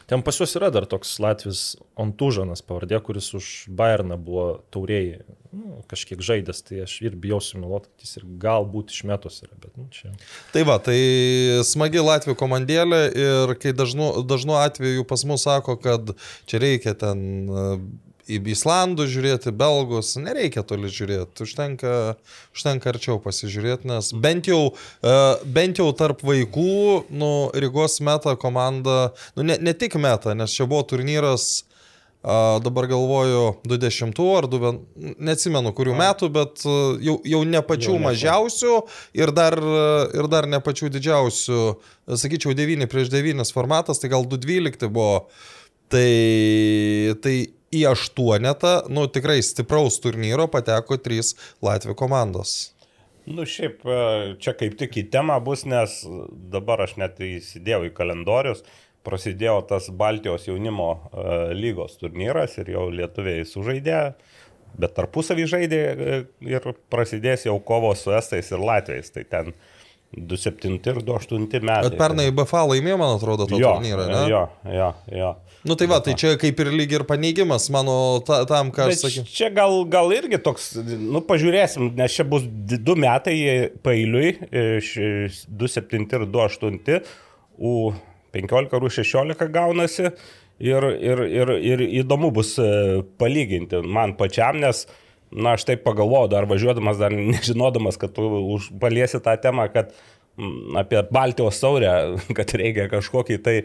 Ten 0.09 0.23
pas 0.25 0.39
juos 0.39 0.55
yra 0.57 0.71
dar 0.73 0.87
toks 0.89 1.11
Latvis 1.21 1.59
Ontūžanas 1.99 2.63
pavardė, 2.65 2.97
kuris 3.05 3.29
už 3.37 3.49
Bayerną 3.69 4.17
buvo 4.17 4.45
tauriai 4.73 5.19
nu, 5.53 5.83
kažkiek 5.89 6.21
žaidęs, 6.25 6.63
tai 6.65 6.81
aš 6.85 6.95
ir 7.05 7.17
bijau 7.19 7.37
sumiluoti, 7.43 7.91
kad 7.91 8.07
jis 8.07 8.17
ir 8.17 8.25
galbūt 8.41 8.93
iš 8.93 9.03
metos 9.09 9.39
yra, 9.45 9.53
bet 9.61 9.77
nu, 9.77 9.85
čia. 9.93 10.11
Tai 10.53 10.65
va, 10.65 10.79
tai 10.81 10.97
smagi 11.67 12.01
Latvijų 12.01 12.37
komandėlė 12.41 13.01
ir 13.13 13.55
kai 13.61 13.73
dažnu, 13.77 14.11
dažnu 14.29 14.57
atveju 14.57 15.05
pas 15.09 15.25
mus 15.29 15.45
sako, 15.45 15.77
kad 15.81 16.13
čia 16.49 16.61
reikia 16.65 16.97
ten 16.97 17.23
į 18.29 18.39
Islandų 18.53 19.07
žiūrėti, 19.09 19.53
Belgus, 19.55 20.13
nereikia 20.21 20.63
toli 20.67 20.91
žiūrėti, 20.93 21.45
užtenka, 21.45 21.93
užtenka 22.55 22.91
arčiau 22.93 23.17
pasižiūrėti, 23.23 23.89
nes 23.89 24.11
bent 24.13 24.49
jau, 24.49 24.75
e, 25.01 25.15
bent 25.45 25.81
jau 25.81 25.89
tarp 25.97 26.21
vaikų, 26.25 27.09
nu, 27.09 27.31
Rygos 27.57 27.99
meta 28.05 28.35
komanda, 28.39 29.11
nu, 29.35 29.47
ne, 29.47 29.57
ne 29.61 29.73
tik 29.73 29.97
meta, 30.01 30.35
nes 30.37 30.53
čia 30.53 30.69
buvo 30.69 30.85
turnyras, 30.93 31.65
a, 32.21 32.59
dabar 32.63 32.89
galvoju, 32.91 33.43
20 33.69 34.23
ar 34.37 34.49
2, 34.51 34.73
neatsimenu 35.23 35.73
kurių 35.75 35.95
metų, 35.99 36.31
bet 36.35 36.65
a, 36.67 36.79
jau, 37.03 37.19
jau 37.23 37.43
ne 37.47 37.61
pačių 37.65 37.93
Jaunesnių. 37.95 38.07
mažiausių 38.09 38.73
ir 39.21 39.31
dar, 39.35 39.55
a, 39.57 39.85
ir 40.19 40.27
dar 40.31 40.49
ne 40.51 40.59
pačių 40.63 40.91
didžiausių, 40.97 41.61
sakyčiau, 42.19 42.53
9 42.57 42.91
prieš 42.91 43.13
9 43.13 43.55
formatas, 43.55 44.03
tai 44.03 44.11
gal 44.11 44.27
212 44.27 44.91
buvo. 44.91 45.23
Tai, 45.89 46.05
tai 47.23 47.37
į 47.75 47.85
aštuonetą, 47.91 48.73
nu 48.93 49.05
tikrai 49.11 49.39
stipraus 49.45 49.99
turnyro 50.03 50.49
pateko 50.51 50.97
trys 51.01 51.35
Latvijos 51.65 51.97
komandos. 51.99 52.57
Nu 53.29 53.45
šiaip 53.45 53.83
e, 53.85 53.97
čia 54.41 54.55
kaip 54.57 54.77
tik 54.79 54.95
į 54.97 55.05
temą 55.13 55.37
bus, 55.45 55.65
nes 55.69 55.99
dabar 56.53 56.81
aš 56.85 56.95
net 56.97 57.19
įsidėjau 57.21 57.83
į 57.89 57.95
kalendorius, 57.97 58.63
prasidėjo 59.05 59.59
tas 59.69 59.89
Baltijos 59.93 60.47
jaunimo 60.49 60.89
e, 60.95 61.25
lygos 61.57 61.99
turnyras 62.01 62.57
ir 62.57 62.73
jau 62.73 62.87
lietuviai 62.93 63.45
sužaidė, 63.47 63.99
bet 64.79 64.95
tarpusavį 64.97 65.45
žaidė 65.53 65.81
e, 65.81 66.21
ir 66.49 66.71
prasidės 66.89 67.45
jau 67.45 67.59
kovos 67.65 68.05
su 68.05 68.15
estais 68.17 68.49
ir 68.49 68.65
latviais. 68.65 69.13
Tai 69.13 69.25
ten 69.29 69.53
27 70.17 70.79
ir 70.89 71.01
28 71.05 71.61
metai. 71.61 71.83
Bet 71.85 71.97
pernai 71.99 72.31
BFA 72.33 72.63
laimėjo, 72.71 72.97
man 72.97 73.13
atrodo, 73.17 73.45
tą 73.49 73.59
jo, 73.61 73.75
turnyrą, 73.77 74.07
ne? 74.09 74.23
jo, 74.31 74.41
jo, 74.73 74.89
jo. 75.13 75.29
Nu 75.67 75.75
tai 75.75 75.89
va, 75.91 75.99
tai 76.01 76.15
čia 76.17 76.31
kaip 76.39 76.59
ir 76.63 76.69
lyg 76.71 76.93
ir 76.95 77.03
paneigimas 77.05 77.67
mano 77.73 77.93
ta, 78.25 78.39
tam, 78.49 78.71
ką 78.73 78.87
aš 78.89 79.01
sakiau. 79.03 79.25
čia 79.27 79.49
gal, 79.53 79.81
gal 79.91 80.09
irgi 80.15 80.39
toks, 80.41 80.69
nu 80.97 81.21
pažiūrėsim, 81.27 81.91
nes 81.99 82.15
čia 82.15 82.23
bus 82.25 82.45
di- 82.47 82.79
du 82.79 82.95
metai 82.95 83.35
pailiui, 83.83 84.31
iš 84.79 84.93
2,7 85.51 86.15
ir 86.15 86.25
2,8, 86.31 87.01
U15 87.59 88.77
ar 88.77 88.87
U16 88.87 89.51
gaunasi 89.51 90.07
ir, 90.07 90.89
ir, 90.95 91.23
ir, 91.27 91.53
ir 91.73 91.83
įdomu 92.01 92.31
bus 92.35 92.55
e, 92.59 93.03
palyginti 93.19 93.83
man 93.83 94.15
pačiam, 94.19 94.59
nes, 94.63 94.85
na, 95.31 95.55
aš 95.57 95.67
taip 95.69 95.83
pagalvojau, 95.85 96.29
dar 96.31 96.47
važiuodamas, 96.49 96.99
dar 97.01 97.13
nežinodamas, 97.15 97.99
kad 98.01 98.13
tu 98.15 98.57
paliesi 98.81 99.21
tą 99.23 99.35
temą, 99.41 99.67
kad 99.73 99.93
mm, 100.39 100.79
apie 100.81 101.03
Baltijos 101.13 101.59
saurę, 101.61 101.93
kad 102.37 102.55
reikia 102.57 102.89
kažkokį 102.91 103.39
tai 103.45 103.57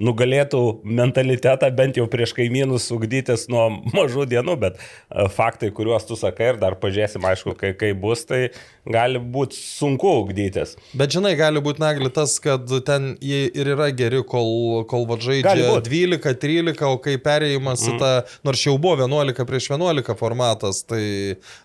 nugalėtų 0.00 0.60
mentalitetą 0.88 1.68
bent 1.76 1.98
jau 2.00 2.06
prieš 2.10 2.32
kaimynus 2.36 2.88
ugdytis 2.94 3.44
nuo 3.52 3.68
mažų 3.92 4.24
dienų, 4.30 4.56
bet 4.62 4.78
e, 4.78 5.26
faktai, 5.32 5.72
kuriuos 5.74 6.06
tu 6.08 6.16
sakai 6.18 6.52
ir 6.52 6.60
dar 6.62 6.76
pažiūrėsim, 6.80 7.24
aišku, 7.28 7.54
kai, 7.58 7.72
kai 7.78 7.92
bus, 7.98 8.24
tai 8.28 8.42
gali 8.88 9.20
būti 9.20 9.58
sunku 9.58 10.14
ugdytis. 10.22 10.74
Bet 10.98 11.14
žinai, 11.14 11.34
gali 11.38 11.62
būti 11.64 11.82
nagli 11.84 12.10
tas, 12.14 12.38
kad 12.42 12.70
ten 12.86 13.12
jie 13.22 13.44
ir 13.50 13.72
yra 13.74 13.90
geri, 13.96 14.22
kol, 14.26 14.82
kol 14.90 15.06
va 15.10 15.18
Gali 15.20 15.42
žaidžia 15.42 15.68
būt. 15.68 15.90
12, 15.92 16.40
13, 16.42 16.84
o 16.88 16.98
kai 17.02 17.18
perėjimas 17.22 17.84
mm. 17.84 17.92
į 17.92 18.02
tą, 18.02 18.12
nors 18.48 18.66
jau 18.66 18.76
buvo 18.80 19.04
11 19.04 19.48
prieš 19.48 19.72
11 19.76 20.18
formatas, 20.18 20.82
tai 20.88 21.04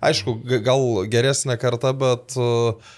aišku, 0.03 0.39
gal 0.65 1.05
geresnė 1.09 1.57
karta, 1.61 1.93
bet, 1.97 2.35
uh, 2.35 2.97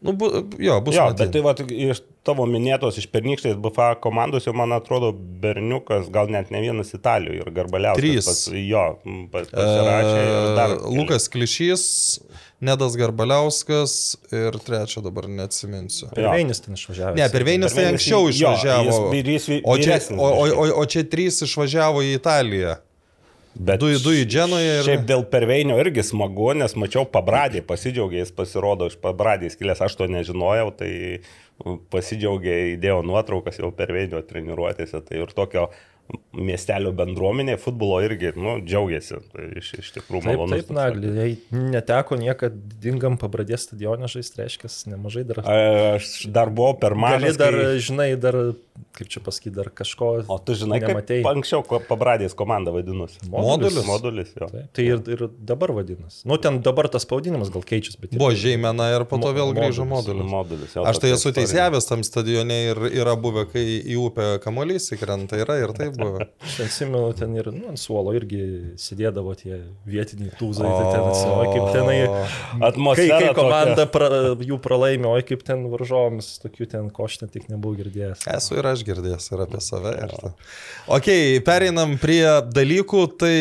nu, 0.00 0.16
bu, 0.16 0.32
jo, 0.58 0.80
bus 0.80 0.96
Jo, 0.96 1.10
matyt. 1.10 1.26
bet 1.26 1.36
tai 1.36 1.44
va, 1.44 1.54
iš 1.90 2.02
tavo 2.26 2.44
minėtos 2.48 2.98
iš 3.00 3.06
pernykštės 3.12 3.56
BFA 3.62 3.94
komandos 4.04 4.44
jau, 4.46 4.52
man 4.56 4.74
atrodo, 4.76 5.10
berniukas, 5.14 6.10
gal 6.12 6.28
net 6.32 6.50
ne 6.52 6.60
vienas 6.62 6.92
Italijoje 6.96 7.40
ir 7.44 7.50
Garbaliauskas. 7.56 8.02
Trys. 8.04 8.28
Pas, 8.28 8.42
jo, 8.60 8.84
pas, 9.32 9.48
pasirašė 9.54 10.20
ir 10.26 10.50
dar. 10.58 10.74
E, 10.76 10.94
Lukas 10.98 11.30
Klišys, 11.32 11.84
Nedas 12.60 12.92
Garbaliauskas 13.00 13.94
ir 14.36 14.58
trečio 14.60 15.00
dabar 15.06 15.30
neatsiminsiu. 15.32 16.10
Per 16.12 16.28
Veinis 16.34 16.60
ten 16.60 16.76
išvažiavęs. 16.76 17.16
Ne, 17.22 17.30
per 17.32 17.46
Veinis 17.48 17.72
tai 17.76 17.86
anksčiau 17.94 18.26
jo, 18.28 18.34
išvažiavo. 18.36 18.84
jis- 18.90 19.18
ir 19.22 19.32
jis 19.38 19.48
vy- 19.54 19.62
o, 19.64 19.78
čia, 19.80 19.96
o, 20.12 20.28
o, 20.28 20.46
o, 20.52 20.68
o 20.82 20.86
čia 20.92 21.06
trys 21.08 21.40
išvažiavo 21.48 22.04
į 22.04 22.14
Italiją. 22.20 22.76
Bet 23.50 23.80
Du, 23.82 23.88
du 23.98 24.12
į 24.14 24.26
Dženoje 24.30 24.74
ir... 24.78 24.84
Šiaip 24.86 25.06
dėl 25.08 25.24
perveinio 25.26 25.74
irgi 25.82 26.04
smagu, 26.06 26.52
nes 26.54 26.76
mačiau 26.78 27.02
pabradį, 27.10 27.64
pasidžiaugė, 27.66 28.20
jis 28.22 28.30
pasirodo 28.36 28.86
iš 28.86 28.94
pabradės 29.02 29.56
kilęs, 29.58 29.80
aš 29.82 29.96
to 29.98 30.06
nežinojau, 30.06 30.68
tai 30.78 30.90
pasidžiaugė, 31.92 32.56
įdėjo 32.76 33.02
nuotraukas 33.06 33.58
jau 33.60 33.70
perveinio 33.76 34.22
treniruotėse, 34.26 35.00
tai 35.06 35.20
ir 35.22 35.32
tokio 35.36 35.68
miestelio 36.34 36.90
bendruomenė 36.96 37.54
futbolo 37.62 38.00
irgi, 38.02 38.32
nu, 38.34 38.56
džiaugiasi, 38.66 39.18
tai 39.30 39.44
iš, 39.60 39.68
iš 39.78 39.90
tikrųjų 39.94 40.24
Taip, 40.24 40.32
malonu. 40.40 40.56
taip, 40.58 40.72
nagli, 40.74 41.12
jei 41.14 41.36
neteko 41.70 42.18
niekad 42.18 42.56
dingam 42.82 43.14
pabradės 43.20 43.68
stadionę 43.68 44.08
žaisti, 44.10 44.40
reiškia, 44.42 44.70
nemažai 44.90 45.22
dar. 45.28 45.38
Aš 46.00 46.26
dar 46.34 46.50
buvau 46.50 46.74
per 46.82 46.96
Gali 46.98 47.04
mažas. 47.04 47.38
dar, 47.38 47.54
kai- 47.54 47.78
žinai, 47.86 48.08
dar, 48.18 48.40
kaip 48.96 49.08
čia 49.12 49.20
pasakyti, 49.24 49.52
dar 49.56 49.68
kažko. 49.74 50.10
O 50.30 50.38
tu 50.38 50.54
žinai, 50.58 50.78
kaip 50.82 50.92
nematei. 50.94 51.20
anksčiau 51.26 51.62
ko- 51.66 51.80
pabradės 51.88 52.34
komanda 52.38 52.72
vadinosi? 52.74 53.18
Modulis. 53.30 53.80
Modulis, 53.86 54.32
jo. 54.36 54.48
Taip, 54.50 54.70
tai 54.76 54.86
ir, 54.90 55.02
ir 55.14 55.24
dabar 55.38 55.72
vadinasi. 55.76 56.22
Nu, 56.28 56.36
ten 56.42 56.60
dabar 56.64 56.88
tas 56.92 57.06
pavadinimas 57.08 57.50
gal 57.54 57.62
keičiasi, 57.66 57.98
bet... 58.00 58.14
Buvo 58.18 58.30
Žeimena 58.36 58.90
ir 58.96 59.04
po 59.10 59.18
to 59.22 59.32
vėl 59.36 59.52
grįžo 59.56 59.86
modulis. 59.88 60.24
modulis. 60.24 60.30
Modulis. 60.30 60.74
jo, 60.76 60.84
Aš 60.90 61.00
tai 61.02 61.12
esu 61.16 61.32
teisėjavęs 61.36 61.88
tam 61.88 62.04
stadione 62.06 62.58
ir 62.70 62.82
yra 63.02 63.16
buvę, 63.20 63.46
kai 63.52 63.64
į 63.80 63.96
upę 64.06 64.28
kamuolys 64.44 64.90
įkrenta, 64.96 65.38
yra 65.40 65.58
ir 65.62 65.74
tai 65.76 65.90
buvo. 65.94 66.24
Aš 66.44 66.60
atsimenu, 66.66 67.12
ten 67.18 67.34
ir 67.38 67.50
nu, 67.52 67.68
ant 67.72 67.80
suolo 67.80 68.14
irgi 68.16 68.40
sėdėdavo 68.80 69.34
tie 69.40 69.60
vietiniai 69.88 70.32
tūzai, 70.40 70.68
tai 70.70 70.86
ten 70.94 71.08
atsimenu, 71.10 71.50
kaip 71.54 71.70
tenai... 71.76 71.98
Kai, 72.10 72.66
Atmosfera. 72.70 73.18
kai 73.18 73.28
tokia. 73.30 73.36
komanda 73.38 73.86
pra, 73.90 74.08
jų 74.40 74.58
pralaimė, 74.62 75.08
oi 75.10 75.24
kaip 75.26 75.42
ten 75.46 75.66
varžovomis, 75.72 76.30
tokių 76.42 76.68
ten 76.72 76.88
koštų 76.94 77.28
tik 77.34 77.48
nebuvau 77.52 77.76
girdėjęs. 77.78 78.24
Esu 78.34 78.58
ir 78.60 78.69
aš 78.74 78.84
girdėjęs 78.88 79.30
ir 79.32 79.44
apie 79.46 79.60
save. 79.64 79.94
Ir 80.04 80.16
ta. 80.16 80.32
ok, 80.98 81.08
pereinam 81.46 81.96
prie 82.02 82.24
dalykų, 82.50 83.04
tai 83.20 83.36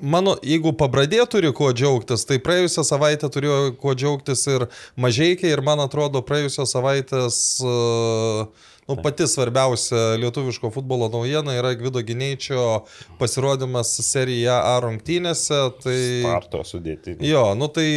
mano, 0.00 0.36
jeigu 0.44 0.74
pabradė 0.76 1.24
turi 1.30 1.52
kuo 1.56 1.72
džiaugtis, 1.76 2.26
tai 2.28 2.40
praėjusią 2.42 2.86
savaitę 2.86 3.30
turėjo 3.32 3.58
kuo 3.80 3.96
džiaugtis 3.96 4.46
ir 4.52 4.68
mažiekiai 5.00 5.54
ir 5.54 5.64
man 5.64 5.84
atrodo 5.84 6.24
praėjusią 6.26 6.68
savaitės 6.68 7.42
uh, 7.64 8.72
Nu, 8.86 8.94
pati 9.02 9.26
svarbiausia 9.26 10.14
lietuviško 10.14 10.70
futbolo 10.70 11.08
naujiena 11.10 11.56
yra 11.58 11.72
Gvido 11.74 12.02
Gineičio 12.06 12.84
pasirodymas 13.18 13.90
Serija 14.06 14.60
A 14.62 14.76
rungtynėse. 14.84 15.58
Tai... 15.82 15.96
Starto 16.22 16.62
sudėti. 16.62 17.16
Jo, 17.26 17.48
nu 17.58 17.66
tai 17.66 17.88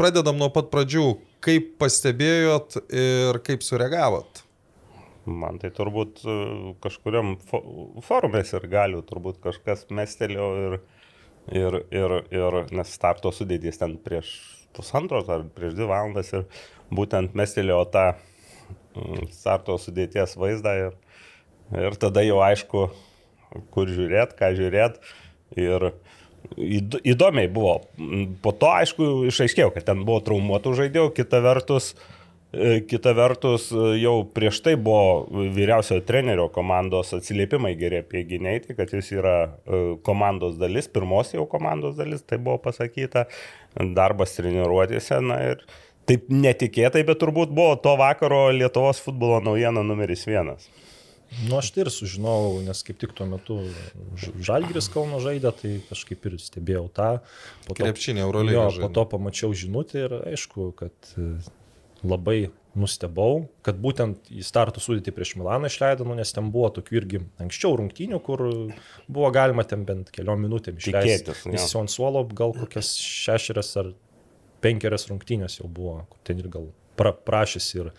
pradedam 0.00 0.40
nuo 0.40 0.50
pat 0.54 0.72
pradžių. 0.74 1.12
Kaip 1.44 1.74
pastebėjot 1.76 2.78
ir 2.88 3.38
kaip 3.44 3.62
sureagavot? 3.62 4.43
Man 5.24 5.58
tai 5.62 5.70
turbūt 5.72 6.20
e, 6.28 6.34
kažkuriam 6.84 7.36
fo 7.48 7.60
forumės 8.04 8.52
ir 8.56 8.66
galiu, 8.68 9.00
turbūt 9.06 9.38
kažkas 9.44 9.86
mestelio 9.94 10.48
ir, 10.60 10.76
ir, 11.48 11.78
ir, 11.94 12.14
ir 12.34 12.58
nes 12.76 12.92
starto 12.92 13.32
sudėtys 13.32 13.80
ten 13.80 13.96
prieš 14.04 14.34
pusantros 14.76 15.30
ar 15.32 15.46
prieš 15.56 15.76
dvi 15.78 15.88
valandas 15.88 16.32
ir 16.34 16.44
būtent 16.92 17.36
mestelio 17.38 17.80
tą 17.88 18.10
mm, 18.12 19.30
starto 19.32 19.78
sudėties 19.80 20.36
vaizdą 20.40 20.74
ir, 20.88 20.98
ir 21.86 21.96
tada 22.00 22.24
jau 22.26 22.42
aišku, 22.44 22.88
kur 23.72 23.88
žiūrėt, 23.88 24.34
ką 24.38 24.52
žiūrėt. 24.58 24.98
Ir 25.60 25.92
įd- 26.58 27.00
įdomiai 27.14 27.48
buvo. 27.48 27.78
Mm, 27.96 28.34
Po 28.44 28.52
to, 28.52 28.68
aišku, 28.74 29.24
išaiškėjo, 29.30 29.70
kad 29.76 29.88
ten 29.88 30.04
buvo 30.04 30.20
traumuotų 30.26 30.74
žaidėjų, 30.82 31.14
kita 31.16 31.40
vertus, 31.44 31.94
e, 31.94 32.23
kita 32.88 33.12
vertus 33.16 33.68
e, 33.72 33.84
jau 34.02 34.16
prieš 34.36 34.60
tai 34.64 34.74
buvo 34.80 35.26
vyriausiojo 35.54 36.04
trenerio 36.06 36.48
komandos 36.54 37.14
atsiliepimai 37.16 37.74
geri 37.80 38.02
apie 38.02 38.24
gynėjai, 38.28 38.76
kad 38.78 38.92
jis 38.94 39.10
yra 39.16 39.36
e, 39.44 39.82
komandos 40.06 40.58
dalis, 40.60 40.88
pirmos 40.90 41.34
jau 41.34 41.46
komandos 41.50 41.96
dalis, 41.98 42.24
tai 42.26 42.38
buvo 42.42 42.58
pasakyta, 42.64 43.26
darbas 43.96 44.36
treniruotėse. 44.38 45.20
Na 45.24 45.40
ir 45.50 45.66
taip 46.08 46.30
netikėtai, 46.32 47.04
bet 47.08 47.20
turbūt 47.22 47.52
buvo 47.54 47.76
to 47.80 47.94
vakaro 48.00 48.46
Lietuvos 48.54 49.02
futbolo 49.04 49.40
naujiena 49.44 49.84
numeris 49.86 50.26
vienas. 50.28 50.68
Nu, 51.48 51.56
aš 51.58 51.72
tai 51.74 51.82
ir 51.82 51.90
sužinojau, 51.90 52.60
nes 52.62 52.80
kaip 52.86 52.98
tik 53.00 53.14
tuo 53.16 53.26
metu 53.26 53.56
Žalgiris 54.44 54.86
Kauno 54.92 55.18
žaidė, 55.24 55.50
tai 55.58 55.72
kažkaip 55.88 56.28
ir 56.28 56.36
stebėjau 56.38 56.84
tą. 56.94 57.08
Po 57.66 57.74
jo, 57.74 57.90
Eurolygą. 58.22 58.68
po 58.84 58.90
to 58.94 59.04
pamačiau 59.16 59.56
žinutę 59.56 60.04
ir 60.04 60.14
aišku, 60.20 60.68
kad 60.78 61.14
e, 61.18 61.32
labai 62.04 62.52
nustebau, 62.78 63.44
kad 63.64 63.78
būtent 63.80 64.30
į 64.34 64.42
startų 64.44 64.82
sudėti 64.82 65.14
prieš 65.14 65.34
Milaną 65.38 65.70
išleido, 65.70 66.06
nu, 66.08 66.16
nes 66.18 66.32
ten 66.34 66.50
buvo 66.54 66.72
tokių 66.74 66.98
irgi 66.98 67.20
anksčiau 67.42 67.76
rungtynių, 67.78 68.18
kur 68.24 68.42
buvo 69.06 69.30
galima 69.34 69.64
ten 69.68 69.84
bent 69.86 70.10
keliom 70.14 70.42
minutėm 70.42 70.80
išleisti. 70.82 71.36
Jis 71.54 71.76
ant 71.78 71.92
suolo 71.92 72.24
gal 72.34 72.54
kokias 72.56 72.96
šešerias 72.98 73.70
ar 73.82 73.92
penkerias 74.64 75.06
rungtynės 75.10 75.60
jau 75.60 75.70
buvo, 75.70 76.00
kur 76.10 76.24
ten 76.26 76.40
ir 76.42 76.50
gal 76.50 76.70
pra, 76.98 77.14
prašys 77.14 77.68
ir 77.78 77.92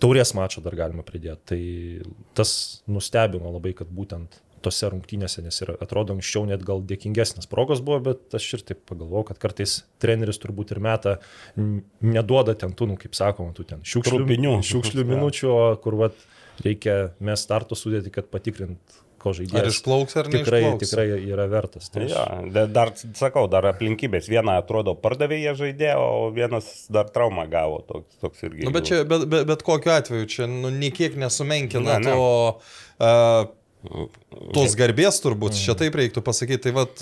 taurės 0.00 0.34
mačą 0.36 0.62
dar 0.64 0.76
galima 0.78 1.04
pridėti. 1.06 1.40
Tai 1.50 2.14
tas 2.36 2.52
nustebino 2.90 3.52
labai, 3.56 3.72
kad 3.78 3.88
būtent 3.88 4.36
tose 4.62 4.88
rungtynėse, 4.92 5.42
nes 5.44 5.60
ir 5.64 5.72
atrodo 5.80 6.14
anksčiau 6.16 6.46
net 6.48 6.62
gal 6.66 6.80
dėkingesnės 6.86 7.48
progos 7.50 7.82
buvo, 7.84 8.00
bet 8.10 8.36
aš 8.38 8.48
ir 8.58 8.64
taip 8.72 8.82
pagalvojau, 8.90 9.26
kad 9.32 9.40
kartais 9.42 9.78
treneris 10.02 10.40
turbūt 10.42 10.74
ir 10.76 10.80
meta, 10.84 11.18
n- 11.56 11.82
neduoda 12.02 12.54
ten 12.58 12.72
tų, 12.76 12.90
nu, 12.94 12.98
kaip 13.00 13.16
sakoma, 13.18 13.52
tų 13.56 13.68
ten 13.74 13.84
šiukšlių, 13.84 14.22
Trupinių. 14.24 14.56
šiukšlių 14.70 15.06
minučių, 15.14 15.54
kur 15.84 15.98
vat, 16.06 16.26
reikia 16.64 16.98
mes 17.24 17.40
starto 17.46 17.78
sudėti, 17.78 18.12
kad 18.12 18.28
patikrint, 18.32 18.78
ko 19.20 19.34
Ar 19.34 19.36
žaidėjas 19.36 19.74
išplauks 19.74 20.14
ar 20.16 20.28
ne? 20.32 20.38
tikrai, 20.40 20.60
tikrai 20.80 21.04
yra 21.28 21.44
vertas. 21.52 21.90
Tai 21.92 22.06
Ja, 22.08 22.22
da- 22.54 22.64
dar, 22.72 22.94
sakau, 22.96 23.42
dar 23.52 23.66
aplinkybės. 23.68 24.30
Vieną 24.32 24.54
atrodo 24.62 24.94
pardavė 24.96 25.36
jie 25.42 25.52
žaidė, 25.58 25.90
o 26.00 26.30
vienas 26.32 26.86
dar 26.88 27.10
traumą 27.12 27.44
gavo. 27.52 27.82
Toks, 27.84 28.16
toks 28.22 28.46
irgi. 28.48 28.64
Nu, 28.64 28.72
bet, 28.72 28.88
čia, 28.88 29.02
bet, 29.04 29.26
bet, 29.28 29.44
bet 29.50 29.62
kokiu 29.66 29.92
atveju 29.92 30.24
čia 30.24 30.46
nu, 30.48 30.70
niekiek 30.72 31.18
nesumenkina 31.20 31.98
Ne, 31.98 32.06
ne. 32.08 32.16
to... 32.16 32.60
Uh, 33.00 33.44
Tos 34.52 34.74
garbės 34.76 35.22
turbūt, 35.24 35.56
čia 35.56 35.72
taip 35.78 35.94
reiktų 35.96 36.20
pasakyti. 36.24 36.66
Tai 36.66 36.72
vad 36.76 37.00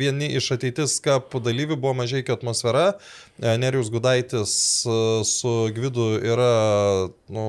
vieni 0.00 0.28
iš 0.36 0.50
ateitis 0.58 0.98
kap 1.04 1.32
dalyvių 1.32 1.78
buvo 1.80 1.94
mažai 2.02 2.20
atmosfera. 2.34 2.98
E, 3.40 3.54
Nerius 3.56 3.88
Gudaitis 3.92 4.52
e, 4.84 4.98
su 5.24 5.54
Gvidu 5.72 6.10
yra 6.20 6.52
nu, 7.32 7.46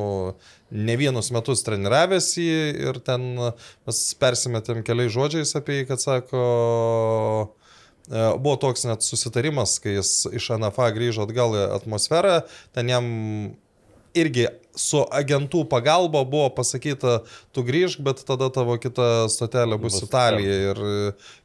ne 0.72 0.96
vienus 1.00 1.32
metus 1.34 1.64
treniravęs 1.66 2.30
jį 2.40 2.60
ir 2.88 3.00
ten 3.06 3.32
e, 3.36 3.52
mes 3.90 4.02
persimetėm 4.22 4.84
keliais 4.88 5.14
žodžiais 5.16 5.56
apie 5.58 5.82
jį, 5.82 5.88
kad 5.90 6.04
sako, 6.04 6.44
e, 8.08 8.24
buvo 8.38 8.56
toks 8.62 8.86
net 8.88 9.06
susitarimas, 9.06 9.80
kai 9.84 9.98
jis 9.98 10.14
iš 10.40 10.52
NFA 10.56 10.92
grįžo 10.96 11.26
atgal 11.28 11.58
į 11.58 11.66
atmosferą, 11.82 12.40
ten 12.78 12.92
jam 12.96 13.12
irgi 14.18 14.48
su 14.78 15.02
agentų 15.16 15.64
pagalba 15.70 16.24
buvo 16.28 16.50
pasakyta, 16.56 17.20
tu 17.56 17.64
grįžk, 17.68 18.02
bet 18.06 18.24
tada 18.28 18.50
tavo 18.54 18.78
kita 18.82 19.28
stotelė 19.32 19.80
bus, 19.82 20.00
Bus 20.00 20.08
Italija. 20.10 20.58
Ir, 20.72 20.82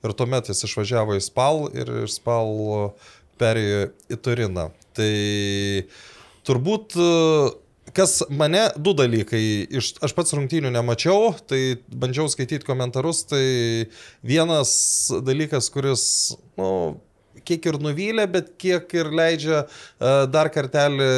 ir 0.05 0.17
tuomet 0.17 0.51
jis 0.53 0.65
išvažiavo 0.69 1.19
į 1.19 1.25
Spal 1.25 1.67
ir 1.75 1.91
iš 2.05 2.19
Spal 2.21 2.51
perėjo 3.41 3.89
į 4.13 4.21
Turiną. 4.23 4.71
Tai 4.95 5.13
turbūt 6.47 6.99
kas 7.95 8.23
mane, 8.33 8.63
du 8.81 8.95
dalykai, 8.97 9.43
iš, 9.79 9.95
aš 10.05 10.15
pats 10.17 10.35
rungtynių 10.37 10.73
nemačiau, 10.75 11.35
tai 11.49 11.77
bandžiau 11.89 12.31
skaityti 12.33 12.67
komentarus, 12.67 13.25
tai 13.31 13.45
vienas 14.27 14.73
dalykas, 15.25 15.71
kuris, 15.75 16.07
na, 16.57 16.65
nu, 16.65 16.71
kiek 17.47 17.71
ir 17.71 17.79
nuvylė, 17.83 18.27
bet 18.31 18.53
kiek 18.61 18.91
ir 18.97 19.13
leidžia 19.15 19.63
uh, 19.65 20.25
dar 20.31 20.51
kartelį 20.53 21.09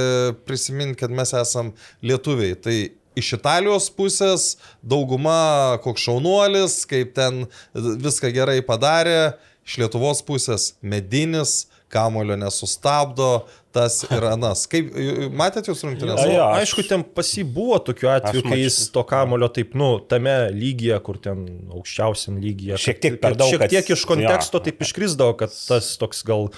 prisiminti, 0.46 1.00
kad 1.02 1.14
mes 1.14 1.32
esam 1.36 1.72
lietuviai. 2.04 2.58
Tai 2.58 2.76
iš 3.16 3.32
Italijos 3.38 3.88
pusės 3.96 4.54
dauguma 4.84 5.78
koks 5.84 6.04
šaunuolis, 6.06 6.82
kaip 6.88 7.14
ten 7.16 7.46
viską 7.74 8.32
gerai 8.34 8.60
padarė, 8.66 9.36
iš 9.66 9.80
Lietuvos 9.82 10.22
pusės 10.26 10.74
medinis, 10.84 11.64
kamulio 11.92 12.36
nesustabdo, 12.38 13.46
tas 13.76 13.98
ir 14.08 14.24
anas. 14.30 14.64
Kaip, 14.72 14.88
matėte 15.36 15.70
jūs 15.70 15.84
rungtynės? 15.86 16.22
Jo, 16.24 16.32
Nu, 16.32 16.40
aš- 16.46 16.62
aišku, 16.64 16.84
ten 16.88 17.04
pasi 17.16 17.44
buvo 17.44 17.76
tokiu 17.84 18.08
atveju, 18.14 18.42
kai 18.48 18.58
jis 18.62 18.78
to 18.94 19.04
kamulio 19.08 19.48
taip, 19.52 19.76
nu, 19.78 19.90
tame 20.08 20.34
lygyje, 20.56 20.96
kur 21.06 21.20
ten 21.28 21.44
aukščiausiam 21.76 22.40
lygyje. 22.42 22.80
Šiek 22.86 23.00
tiek 23.04 23.20
per 23.20 23.36
kad 23.36 23.42
daug, 23.44 23.52
Šiek 23.54 23.68
tiek 23.72 23.92
iš 23.96 24.04
konteksto 24.08 24.58
jo. 24.60 24.64
taip 24.70 24.80
iškrisdavo, 24.88 25.36
kad 25.44 25.52
tas 25.68 25.92
toks 26.00 26.24
gal, 26.26 26.48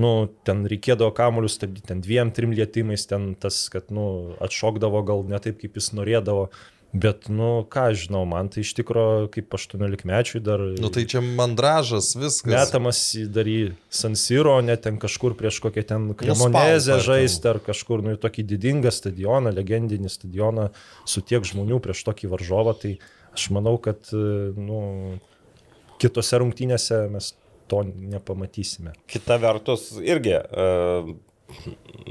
nu, 0.00 0.12
ten 0.48 0.64
reikėdavo 0.72 1.12
kamuolius 1.16 1.58
stabdyti, 1.60 1.84
ten 1.92 2.00
dviem, 2.00 2.30
trim 2.32 2.54
lietimais, 2.56 3.04
ten 3.10 3.34
tas, 3.36 3.66
kad, 3.72 3.90
nu, 3.92 4.06
atšokdavo 4.40 5.02
gal 5.12 5.24
ne 5.28 5.38
taip, 5.44 5.60
kaip 5.60 5.76
jis 5.76 5.92
norėdavo. 5.98 6.48
Bet, 6.92 7.30
nu, 7.32 7.62
ką 7.72 7.86
aš 7.88 8.02
žinau, 8.04 8.26
man 8.28 8.50
tai 8.52 8.60
iš 8.66 8.74
tikrųjų 8.76 9.30
kaip 9.32 9.54
18 9.56 10.04
mečiui 10.08 10.42
dar... 10.44 10.60
Nu 10.76 10.90
tai 10.92 11.06
čia 11.08 11.22
mandražas, 11.24 12.10
viskas. 12.20 12.52
Metamas 12.52 13.00
į 13.16 13.22
dar 13.32 13.48
į 13.48 13.56
Sansiro, 13.88 14.58
net 14.60 14.84
ten 14.84 14.98
kažkur 15.00 15.32
prieš 15.38 15.62
kokią 15.64 15.86
ten 15.88 16.10
Kremonezę 16.20 16.98
žaisti 17.00 17.48
ar 17.48 17.62
kažkur, 17.64 18.04
nu, 18.04 18.12
į 18.12 18.20
tokį 18.20 18.44
didingą 18.50 18.92
stadioną, 18.92 19.54
legendinį 19.56 20.12
stadioną 20.12 20.68
su 21.08 21.24
tiek 21.24 21.48
žmonių 21.48 21.80
prieš 21.80 22.04
tokį 22.10 22.28
varžovą, 22.34 22.76
tai 22.84 22.94
aš 23.32 23.48
manau, 23.56 23.78
kad, 23.80 24.12
nu, 24.12 24.84
kitose 26.02 26.44
rungtynėse 26.44 27.06
mes 27.14 27.32
to 27.72 27.86
nepamatysime. 27.88 28.92
Kita 29.08 29.40
vertus, 29.40 29.94
irgi, 29.96 30.36
uh, 30.36 31.08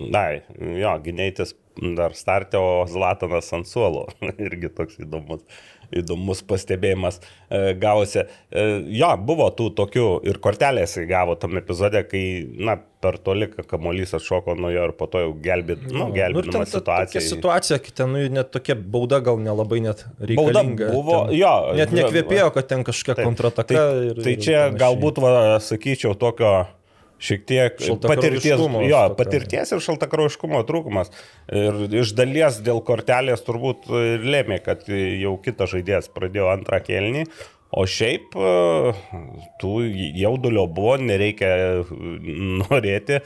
na, 0.10 0.26
jo, 0.58 0.98
gynėtis 1.06 1.54
dar 1.98 2.16
startė, 2.18 2.60
o 2.60 2.86
Zlatanas 2.90 3.52
ant 3.56 3.70
suolo. 3.70 4.08
irgi 4.48 4.72
toks 4.76 5.00
įdomus, 5.02 5.44
įdomus 5.92 6.42
pastebėjimas 6.48 7.20
uh, 7.22 7.72
gavosi. 7.80 8.26
Uh, 8.52 8.80
jo, 8.92 9.12
buvo 9.28 9.50
tų 9.56 9.70
tokių 9.78 10.08
ir 10.28 10.40
kortelės 10.44 10.98
įgavo 11.02 11.38
tam 11.40 11.60
epizode, 11.60 12.04
kai, 12.10 12.24
na, 12.60 12.78
per 13.02 13.18
toli 13.24 13.48
kamuolys 13.50 14.14
atšoko 14.18 14.54
nuo 14.60 14.70
jo 14.70 14.84
ir 14.90 14.94
po 14.98 15.08
to 15.12 15.24
jau 15.24 15.32
gelbėt, 15.42 15.88
nu, 15.90 16.10
Nu, 16.12 16.18
ir 16.18 16.50
ten 16.52 16.62
ta 16.62 16.68
situaciją. 16.70 17.22
Tokia 17.22 17.24
situacija, 17.28 17.80
kai 17.82 17.96
ten 17.98 18.14
nu, 18.14 18.26
net 18.36 18.52
tokia 18.54 18.76
bauda 18.78 19.22
gal 19.26 19.42
nelabai 19.42 19.82
net 19.84 20.04
Bauda 20.06 20.62
reikalinga. 20.62 20.92
buvo, 20.94 21.24
ten, 21.30 21.40
jo. 21.40 21.56
Net 21.80 21.96
nekvėpėjo, 21.98 22.52
kad 22.58 22.70
ten 22.70 22.86
kažkokia 22.88 23.26
kontrataka. 23.26 23.74
Tai, 23.74 23.88
ir, 24.12 24.22
tai 24.22 24.36
ir 24.36 24.44
čia 24.44 24.60
panašiai. 24.60 24.78
galbūt, 24.84 25.24
va, 25.24 25.34
sakyčiau, 25.66 26.14
tokio 26.20 26.54
šiek 27.22 27.46
tiek 27.48 27.82
patirties, 28.02 28.62
jo, 28.90 29.02
patirties 29.18 29.74
ir 29.76 29.84
šaltakraujiškumo 29.86 30.64
trūkumas. 30.68 31.14
Ir 31.54 31.86
iš 32.02 32.16
dalies 32.18 32.60
dėl 32.66 32.82
kortelės 32.86 33.46
turbūt 33.46 33.90
ir 33.94 34.26
lėmė, 34.26 34.62
kad 34.66 34.88
jau 34.90 35.36
kitas 35.44 35.76
žaidėjas 35.76 36.10
pradėjo 36.16 36.50
antrą 36.54 36.82
kelnį. 36.86 37.28
O 37.72 37.86
šiaip 37.88 38.34
e, 38.36 38.92
tų 39.62 39.76
jaudulio 40.20 40.66
buvo, 40.68 40.98
nereikia 41.00 41.52
norėti. 42.66 43.22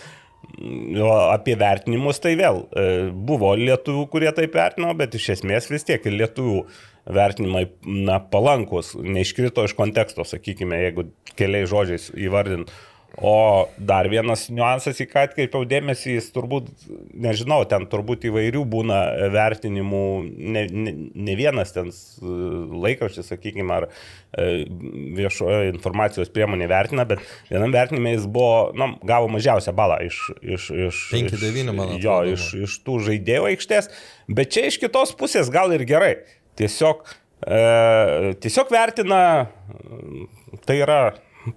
O 1.01 1.13
apie 1.31 1.55
vertinimus 1.57 2.21
tai 2.21 2.35
vėl 2.37 2.61
e, 2.69 2.83
buvo 3.09 3.55
lietuvių, 3.57 4.03
kurie 4.11 4.29
taip 4.37 4.53
vertino, 4.53 4.91
bet 4.97 5.17
iš 5.17 5.31
esmės 5.39 5.71
vis 5.71 5.87
tiek 5.87 6.05
ir 6.05 6.19
lietuvių 6.19 6.59
vertinimai 7.15 7.65
na, 8.05 8.19
palankus, 8.19 8.93
neiškrito 8.97 9.65
iš 9.65 9.73
konteksto, 9.77 10.25
sakykime, 10.25 10.77
jeigu 10.85 11.07
keliais 11.37 11.69
žodžiais 11.73 12.11
įvardint. 12.13 12.69
O 13.17 13.67
dar 13.79 14.09
vienas 14.11 14.49
niuansas, 14.51 14.97
į 14.99 15.05
ką 15.07 15.21
atkreipiau 15.29 15.63
dėmesį, 15.71 16.17
jis 16.17 16.25
turbūt, 16.35 16.67
nežinau, 17.23 17.61
ten 17.71 17.85
turbūt 17.87 18.25
įvairių 18.27 18.63
būna 18.67 18.97
vertinimų, 19.31 20.01
ne, 20.35 20.63
ne, 20.67 20.93
ne 21.15 21.35
vienas 21.39 21.71
ten 21.71 21.93
laikraštis, 22.83 23.29
sakykime, 23.31 23.71
ar 23.71 23.87
e, 23.87 24.65
viešojo 25.15 25.61
informacijos 25.69 26.31
priemonė 26.35 26.67
vertina, 26.67 27.05
bet 27.07 27.23
vienam 27.47 27.71
vertinime 27.71 28.17
jis 28.17 28.25
buvo, 28.27 28.73
na, 28.75 28.89
gavo 29.07 29.29
mažiausią 29.31 29.71
balą 29.79 30.01
iš... 30.09 30.19
iš, 30.43 30.67
iš 30.89 30.99
5-9, 31.15 31.71
man 31.71 31.95
iš- 31.95 32.03
Jo, 32.03 32.17
atrodo. 32.19 32.33
iš, 32.35 32.49
iš 32.67 32.75
tų 32.83 32.97
žaidėjų 33.07 33.47
aikštės, 33.53 33.87
bet 34.27 34.51
čia 34.51 34.65
iš 34.73 34.81
kitos 34.83 35.15
pusės 35.15 35.47
gal 35.53 35.71
ir 35.77 35.85
gerai. 35.87 36.17
Tiesiog, 36.59 37.07
e, 37.47 38.35
tiesiog 38.43 38.75
vertina, 38.75 39.21
tai 40.67 40.81
yra 40.83 40.99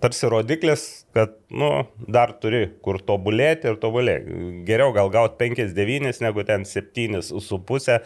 tarsi 0.01 0.29
rodiklis, 0.29 0.85
kad, 1.16 1.33
nu, 1.51 1.70
dar 2.11 2.35
turi 2.42 2.64
kur 2.85 3.01
tobulėti 3.05 3.70
ir 3.70 3.79
tobulėti. 3.81 4.40
Geriau 4.68 4.92
gal 4.96 5.11
gauti 5.12 5.38
5-9 5.40 6.20
negu 6.24 6.44
ten 6.48 6.66
7,5 6.68 7.96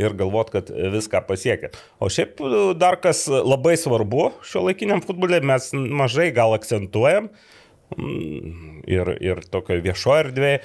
ir 0.00 0.16
galvot, 0.16 0.52
kad 0.54 0.70
viską 0.70 1.22
pasiekė. 1.28 1.72
O 2.00 2.10
šiaip 2.12 2.40
dar 2.80 2.98
kas 3.02 3.26
labai 3.28 3.76
svarbu 3.80 4.30
šio 4.46 4.66
laikiniam 4.68 5.04
futbolė, 5.04 5.42
mes 5.44 5.70
mažai 5.74 6.30
gal 6.36 6.56
akcentuojam 6.56 7.30
mm, 7.30 7.55
ir, 8.86 9.12
ir 9.22 9.40
tokio 9.50 9.78
viešoje 9.84 10.24
erdvėje 10.26 10.58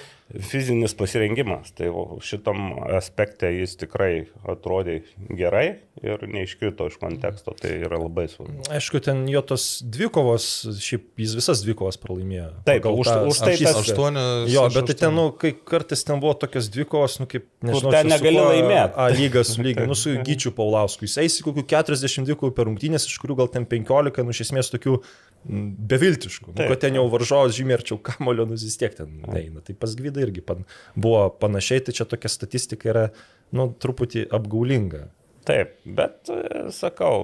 fizinis 0.47 0.93
pasirengimas. 0.95 1.73
Tai 1.75 1.89
šitam 2.23 2.71
aspekte 2.95 3.49
jis 3.51 3.73
tikrai 3.81 4.27
atrodė 4.47 5.01
gerai 5.35 5.81
ir 6.01 6.23
neiškrito 6.31 6.87
iš 6.87 6.95
konteksto, 7.01 7.51
tai 7.59 7.73
yra 7.83 7.99
labai 7.99 8.29
svarbu. 8.31 8.63
Aišku, 8.71 9.01
ten 9.03 9.25
jo 9.29 9.41
tos 9.43 9.65
dvikovos, 9.83 10.45
šiaip 10.81 11.19
jis 11.19 11.35
visas 11.35 11.63
dvikovas 11.65 11.99
pralaimėjo. 12.01 12.47
Taip, 12.63 12.79
Pagal 12.81 13.01
už- 13.03 13.11
tą 13.11 13.17
už 13.27 13.41
tai 13.43 13.55
tas- 13.59 13.81
aštuonios 13.83 14.47
Jo, 14.53 14.69
bet 14.71 14.87
tai 14.87 14.95
ten, 15.03 15.15
nu, 15.15 15.31
kai 15.35 15.51
kartais 15.51 16.03
ten 16.07 16.19
buvo 16.23 16.33
tokios 16.33 16.69
dvikovos, 16.71 17.19
nu, 17.19 17.27
kaip, 17.27 17.45
nežinau, 17.61 17.91
ten 17.91 18.07
negali 18.07 18.37
kuo 18.39 18.47
laimėt. 18.53 18.95
A 18.95 19.09
lygas, 19.11 19.57
lygiai, 19.59 19.87
nu, 19.87 19.95
su 19.99 20.15
Gyčiu 20.15 20.55
Paulausku. 20.55 21.03
Jis 21.03 21.17
eisi 21.25 21.43
kokių 21.43 21.67
40 21.67 22.23
dvikovų 22.25 22.55
per 22.55 22.65
rungtynės, 22.71 23.05
iš 23.05 23.19
kurių 23.19 23.35
gal 23.43 23.51
ten 23.51 23.65
15, 23.67 24.23
nu, 24.23 24.31
iš 24.31 24.47
esmės 24.47 24.71
tokių 24.71 24.95
mm, 25.01 25.30
beviltiškų. 25.45 26.53
Nu, 26.53 26.67
kad 26.69 26.83
ten 26.83 26.97
jau 26.99 27.07
varžovas 27.11 27.55
žymiai 27.57 27.79
arčiau 27.79 27.97
kamulio, 28.03 28.45
nu 28.49 28.57
vis 28.59 28.77
tiek 28.77 28.93
ten 28.97 29.21
neina. 29.23 29.63
Tai 29.65 29.75
pas 29.79 29.95
Gvydą 29.97 30.25
irgi 30.25 30.43
pan, 30.45 30.65
buvo 30.95 31.25
panašiai, 31.41 31.85
tai 31.87 31.95
čia 31.97 32.05
tokia 32.09 32.31
statistika 32.31 32.91
yra, 32.93 33.07
nu, 33.55 33.71
truputį 33.81 34.27
apgaulinga. 34.37 35.07
Taip, 35.41 35.71
bet 35.97 36.29
e, 36.29 36.67
sakau, 36.69 37.23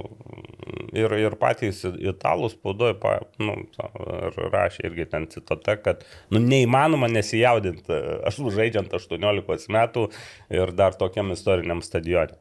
ir, 0.97 1.13
ir 1.21 1.35
patys 1.37 1.83
italų 1.85 2.49
spaudoje 2.49 2.95
pa, 2.97 3.19
nu, 3.37 3.59
ir 3.77 4.39
rašė 4.55 4.87
irgi 4.89 5.05
ten 5.11 5.27
citata, 5.29 5.75
kad 5.77 6.01
nu, 6.33 6.41
neįmanoma 6.41 7.11
nesijaudinti, 7.13 7.93
aš 8.25 8.41
žaidžiant 8.57 8.97
18 8.97 9.69
metų 9.77 10.07
ir 10.49 10.73
dar 10.73 10.97
tokiam 10.97 11.29
istoriniam 11.35 11.85
stadionui. 11.85 12.39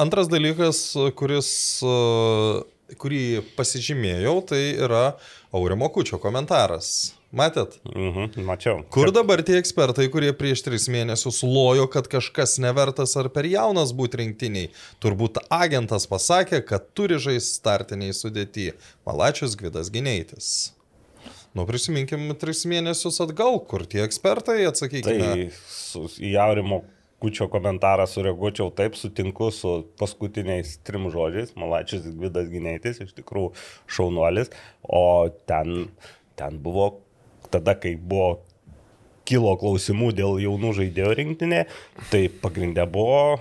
Antras 0.00 0.32
dalykas, 0.32 0.80
kuris, 1.14 1.52
e, 1.84 1.92
kurį 3.00 3.42
pasižymėjau, 3.56 4.36
tai 4.52 4.62
yra 4.86 5.02
Aurimo 5.54 5.88
Kučio 5.92 6.20
komentaras. 6.22 7.12
Matėt? 7.32 7.78
Mhm, 7.88 8.42
mačiau. 8.44 8.82
Kur 8.92 9.08
dabar 9.14 9.40
tie 9.40 9.56
ekspertai, 9.56 10.10
kurie 10.12 10.34
prieš 10.36 10.66
tris 10.66 10.84
mėnesius 10.92 11.40
lojo, 11.46 11.86
kad 11.88 12.10
kažkas 12.12 12.58
nevertas 12.60 13.16
ar 13.16 13.30
per 13.32 13.48
jaunas 13.48 13.94
būti 13.96 14.20
rinktiniai? 14.20 14.68
Turbūt 15.00 15.40
agentas 15.48 16.04
pasakė, 16.10 16.60
kad 16.68 16.90
turi 16.92 17.16
žaisti 17.16 17.56
startiniai 17.56 18.12
sudėti. 18.16 18.74
Malačius 19.08 19.56
Gvidas 19.56 19.88
Gineitis. 19.94 20.74
Nu, 21.56 21.64
prisiminkim 21.68 22.28
tris 22.40 22.66
mėnesius 22.68 23.20
atgal, 23.24 23.58
kur 23.68 23.88
tie 23.88 24.04
ekspertai, 24.04 24.62
atsakykime. 24.68 25.32
Tai 25.32 26.04
į 26.20 26.36
Aurimo 26.40 26.82
Kučio 27.22 27.46
komentarą 27.52 28.08
sureaguočiau 28.10 28.72
taip, 28.74 28.96
sutinku 28.98 29.52
su 29.54 29.76
paskutiniais 30.00 30.74
trim 30.86 31.06
žodžiais. 31.12 31.54
Malačius 31.60 32.08
Gvidas 32.10 32.50
Gineitis, 32.50 32.98
iš 33.04 33.14
tikrųjų 33.20 33.52
šaunuolis, 33.86 34.50
o 34.82 35.30
ten, 35.46 35.86
ten 36.38 36.58
buvo 36.62 36.96
tada, 37.52 37.76
kai 37.78 37.94
buvo 37.96 38.40
kilo 39.28 39.54
klausimų 39.60 40.10
dėl 40.18 40.40
jaunų 40.42 40.74
žaidėjų 40.80 41.14
rinktinė, 41.20 41.64
tai 42.10 42.26
pagrindė 42.42 42.88
buvo 42.90 43.38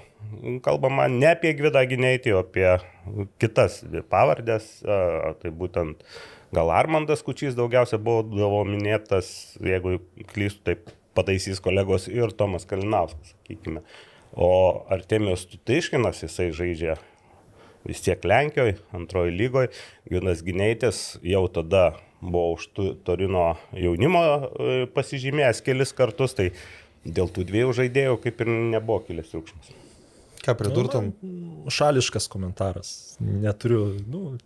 kalbama 0.63 1.07
ne 1.07 1.31
apie 1.31 1.53
Gvidą 1.57 1.83
Gineitį, 1.89 2.35
o 2.35 2.43
apie 2.43 2.67
kitas 3.41 3.81
pavardės, 4.11 4.69
tai 4.85 5.51
būtent 5.51 6.05
gal 6.55 6.71
Armandas 6.75 7.23
Kučys 7.25 7.57
daugiausia 7.57 7.99
buvo 8.01 8.63
minėtas, 8.67 9.55
jeigu 9.63 9.99
klystu, 10.31 10.63
tai 10.67 10.77
pataisys 11.17 11.61
kolegos 11.63 12.07
ir 12.11 12.33
Tomas 12.37 12.67
Kalinauskas, 12.69 13.33
sakykime. 13.33 13.83
O 14.31 14.51
Artemijos 14.93 15.45
Tutaiškinas, 15.51 16.23
jisai 16.23 16.51
žaidžia 16.55 16.95
vis 17.87 18.03
tiek 18.05 18.23
Lenkijoje, 18.23 18.77
antroji 18.95 19.33
lygoje, 19.35 19.71
Ginas 20.09 20.43
Gineitis 20.45 21.19
jau 21.25 21.47
tada 21.51 21.91
buvo 22.21 22.53
už 22.53 22.69
Torino 23.03 23.55
jaunimo 23.73 24.21
e, 24.23 24.85
pasižymėjęs 24.93 25.63
kelis 25.65 25.93
kartus, 25.97 26.35
tai 26.37 26.51
dėl 27.03 27.31
tų 27.33 27.47
dviejų 27.49 27.73
žaidėjų 27.81 28.19
kaip 28.21 28.43
ir 28.45 28.51
nebuvo 28.75 29.01
kilęs 29.07 29.33
triukšmas. 29.33 29.71
Ką 30.41 30.55
pridurtum? 30.57 31.11
Šališkas 31.69 32.25
komentaras. 32.31 32.93
Neturiu, 33.21 33.83
nu, 34.09 34.37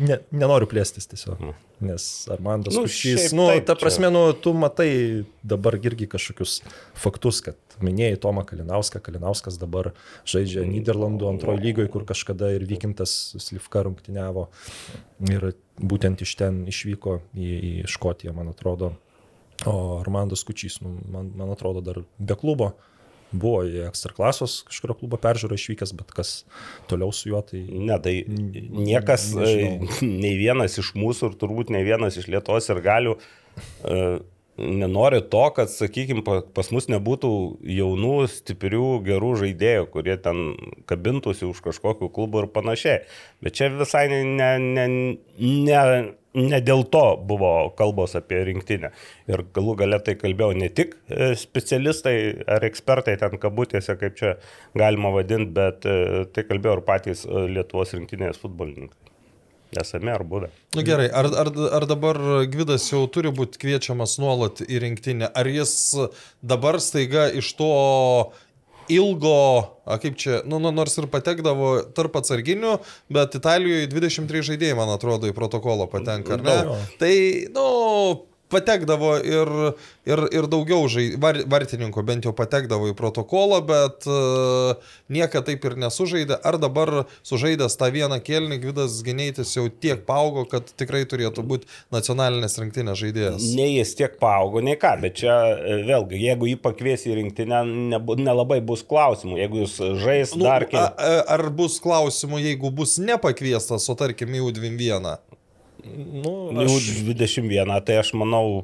ne, 0.00 0.18
nenoriu 0.32 0.68
plėstis 0.70 1.06
tiesiog. 1.10 1.40
Nes 1.80 2.04
Armandas 2.28 2.74
Nu, 2.76 2.82
Kušys, 2.84 3.30
nu, 3.32 3.46
taip, 3.48 3.64
ta 3.64 3.72
čia- 3.74 3.80
prasme, 3.80 4.10
nu, 4.12 4.26
tu 4.36 4.52
matai 4.52 5.24
dabar 5.42 5.78
irgi 5.80 6.06
kažkokius 6.12 6.58
faktus, 6.94 7.40
kad 7.46 7.56
minėjai 7.80 8.18
Tomą 8.20 8.44
Kalinauską, 8.44 9.00
Kalinauskas 9.00 9.56
dabar 9.60 9.92
žaidžia 10.28 10.66
Niderlandų 10.68 11.30
antrojo 11.30 11.56
lygoje, 11.62 11.88
kur 11.88 12.04
kažkada 12.04 12.50
ir 12.52 12.66
Vykintas 12.68 13.14
Slivka 13.40 13.82
rungtyniavo 13.88 14.48
ir 15.32 15.52
būtent 15.80 16.20
iš 16.20 16.34
ten 16.36 16.66
išvyko 16.68 17.20
į, 17.34 17.48
į 17.48 17.72
Škotiją, 17.88 18.34
man 18.36 18.52
atrodo. 18.52 18.92
O 19.68 19.98
Armandas 20.00 20.44
Kučys, 20.44 20.78
nu, 20.84 20.98
man, 21.12 21.32
man 21.36 21.50
atrodo, 21.52 21.80
dar 21.84 22.02
be 22.18 22.36
klubo 22.36 22.74
buvo 23.32 23.62
į 23.68 23.84
ekstraklasos 23.88 24.60
kažkurio 24.68 24.96
klubo 25.00 25.18
peržiūrą 25.22 25.58
išvykęs, 25.58 25.92
bet 25.98 26.10
kas 26.16 26.32
toliau 26.90 27.12
su 27.14 27.30
juo, 27.30 27.42
tai 27.46 27.62
Ne, 27.70 27.98
tai 28.02 28.16
niekas, 28.26 29.30
nežinau. 29.38 29.88
nei 30.22 30.34
vienas 30.40 30.78
iš 30.82 30.92
mūsų 30.98 31.30
ir 31.32 31.38
turbūt 31.40 31.70
nei 31.74 31.84
vienas 31.86 32.18
iš 32.20 32.28
Lietuvos 32.32 32.68
ir 32.72 32.82
galių 32.84 33.16
e, 33.16 34.18
nenori 34.60 35.20
to, 35.32 35.42
kad, 35.56 35.70
sakykime, 35.72 36.22
pas 36.54 36.70
mus 36.74 36.88
nebūtų 36.92 37.32
jaunų, 37.78 38.14
stiprių, 38.30 38.86
gerų 39.06 39.34
žaidėjų, 39.42 39.88
kurie 39.94 40.16
ten 40.20 40.54
kabintųsi 40.90 41.48
už 41.48 41.62
kažkokių 41.64 42.10
klubų 42.14 42.44
ir 42.44 42.48
panašiai. 42.54 43.02
Bet 43.44 43.58
čia 43.58 43.70
visai 43.74 44.06
ne, 44.12 44.50
ne, 44.60 44.86
ne, 45.40 45.82
ne, 46.34 46.60
dėl 46.64 46.84
to 46.92 47.04
buvo 47.26 47.52
kalbos 47.78 48.16
apie 48.18 48.42
rinktinę. 48.50 48.92
Ir 49.30 49.44
galų 49.56 49.76
galę 49.82 50.00
tai 50.06 50.16
kalbėjau 50.20 50.58
ne 50.60 50.70
tik 50.72 50.96
e, 51.08 51.32
specialistai 51.38 52.16
ar 52.50 52.66
ekspertai 52.68 53.16
ten 53.20 53.38
kabutėse, 53.42 53.96
kaip 54.00 54.18
čia 54.20 54.34
galima 54.78 55.12
vadinti, 55.14 55.54
bet 55.56 55.88
e, 55.88 56.26
tai 56.34 56.46
kalbėjo 56.48 56.78
ir 56.78 56.84
patys 56.86 57.26
e, 57.26 57.46
Lietuvos 57.56 57.96
rinktinės 57.96 58.42
futbolininkai. 58.42 59.09
Esame 59.78 60.10
ar 60.10 60.24
buvę. 60.26 60.50
Na 60.74 60.82
gerai, 60.82 61.06
ar, 61.14 61.28
ar, 61.44 61.50
ar 61.78 61.86
dabar 61.86 62.18
Gvidas 62.50 62.88
jau 62.90 63.04
turi 63.12 63.30
būti 63.34 63.60
kviečiamas 63.62 64.16
nuolat 64.18 64.64
į 64.66 64.80
rinktinę? 64.82 65.28
Ar 65.30 65.46
jis 65.46 65.74
dabar 66.42 66.80
staiga 66.82 67.28
iš 67.38 67.52
to 67.58 67.70
ilgo, 68.90 69.78
a, 69.86 69.98
kaip 70.02 70.16
čia, 70.18 70.40
nu, 70.50 70.58
nu, 70.62 70.72
nors 70.74 70.96
ir 70.98 71.06
patekdavo 71.12 71.70
tarp 71.94 72.18
atsarginių, 72.18 72.76
bet 73.14 73.36
Italijoje 73.38 73.86
23 73.92 74.42
žaidėjai, 74.50 74.78
man 74.78 74.90
atrodo, 74.90 75.30
į 75.30 75.36
protokolą 75.36 75.86
patenka, 75.92 76.34
ar 76.34 76.42
ne? 76.42 76.56
Daug. 76.66 76.90
Tai, 76.98 77.14
nu, 77.54 77.66
patekdavo 78.50 79.14
ir, 79.24 79.50
ir, 80.08 80.22
ir 80.34 80.48
daugiau 80.50 80.88
žai, 80.90 81.06
var, 81.20 81.38
vartininkų 81.50 82.04
bent 82.06 82.26
jau 82.26 82.32
patekdavo 82.36 82.90
į 82.90 82.96
protokolą, 82.98 83.60
bet 83.66 84.08
uh, 84.10 84.92
nieka 85.12 85.42
taip 85.46 85.64
ir 85.68 85.76
nesužaidė. 85.80 86.38
Ar 86.46 86.58
dabar 86.62 87.04
sužaidęs 87.26 87.78
tą 87.80 87.90
vieną 87.94 88.20
kėlinį 88.26 88.60
Gvidas 88.64 88.98
Geneitis 89.06 89.54
jau 89.56 89.68
tiek 89.70 90.02
paaugo, 90.08 90.44
kad 90.50 90.68
tikrai 90.80 91.04
turėtų 91.08 91.44
būti 91.46 91.70
nacionalinės 91.94 92.58
rinktinės 92.60 93.00
žaidėjas? 93.00 93.48
Nei 93.58 93.76
jis 93.78 93.94
tiek 93.98 94.18
paaugo, 94.22 94.62
nei 94.64 94.78
ką, 94.80 94.96
bet 95.04 95.20
čia 95.22 95.36
e, 95.54 95.80
vėlgi, 95.88 96.20
jeigu 96.26 96.50
jį 96.50 96.58
pakvies 96.64 97.06
į 97.06 97.18
rinktinę, 97.20 97.62
nelabai 98.20 98.60
bus 98.64 98.84
klausimų. 98.86 99.38
Jeigu 99.44 99.64
jis 99.64 99.78
žais 100.02 100.36
Nu, 100.36 100.46
dar 100.46 100.66
kiek... 100.70 101.00
ar 101.30 101.46
bus 101.54 101.80
klausimų, 101.82 102.42
jeigu 102.50 102.70
bus 102.74 102.98
nepakviestas, 103.02 103.88
o 103.90 103.98
tarkim 103.98 104.34
į 104.36 104.46
U21? 104.50 105.18
Nu, 105.84 106.34
Jau 106.62 106.76
aš, 106.76 106.90
21, 107.06 107.74
tai 107.86 108.00
aš 108.02 108.12
manau, 108.18 108.62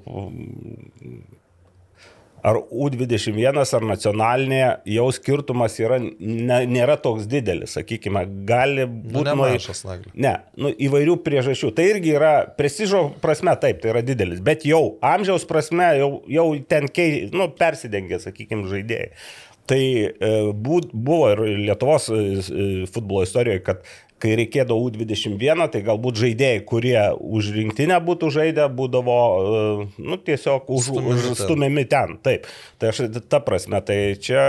ar 2.46 2.58
U21 2.70 3.58
ar 3.64 3.86
nacionalinė, 3.86 4.60
jau 4.94 5.06
skirtumas 5.14 5.78
yra, 5.82 5.98
ne, 6.00 6.58
nėra 6.70 6.96
toks 7.02 7.26
didelis, 7.30 7.74
sakykime, 7.76 8.22
gali 8.48 8.84
Nu, 8.86 9.00
būti 9.16 9.32
nuo... 9.32 9.48
nemažas, 9.48 9.82
Nagli. 9.86 10.12
Ne, 10.26 10.36
nu, 10.60 10.70
įvairių 10.70 11.18
priežasčių. 11.26 11.72
Tai 11.76 11.88
irgi 11.94 12.14
yra 12.14 12.34
prestižo 12.58 13.02
prasme, 13.22 13.56
taip, 13.62 13.80
tai 13.82 13.94
yra 13.94 14.04
didelis, 14.06 14.42
bet 14.46 14.66
jau 14.68 14.96
amžiaus 15.04 15.46
prasme 15.48 15.90
jau, 15.98 16.10
jau 16.30 16.46
ten 16.70 16.86
kei, 16.92 17.26
nu, 17.34 17.50
persidengia, 17.58 18.20
sakykime, 18.22 18.68
žaidėjai. 18.70 19.10
Tai 19.66 19.82
e, 19.82 20.34
būt, 20.54 20.92
buvo 20.94 21.32
ir 21.32 21.40
Lietuvos 21.66 22.06
e, 22.14 22.18
e, 22.38 22.66
futbolo 22.86 23.24
istorijoje, 23.26 23.64
kad 23.66 23.88
kai 24.22 24.36
reikėdavo 24.40 24.88
U21, 24.88 25.66
tai 25.72 25.82
galbūt 25.84 26.20
žaidėjai, 26.22 26.62
kurie 26.68 26.96
už 27.20 27.50
rinktinę 27.56 27.98
būtų 28.06 28.30
žaidę, 28.32 28.68
būdavo 28.78 29.18
e, 29.18 29.66
nu, 30.00 30.16
tiesiog 30.16 30.70
už, 30.72 30.88
Stumiami 31.36 31.84
ten. 31.84 32.16
ten. 32.16 32.22
Taip, 32.24 32.48
tai 32.80 32.92
aš 32.94 33.04
ta 33.28 33.42
prasme, 33.44 33.82
tai 33.84 34.00
čia 34.20 34.40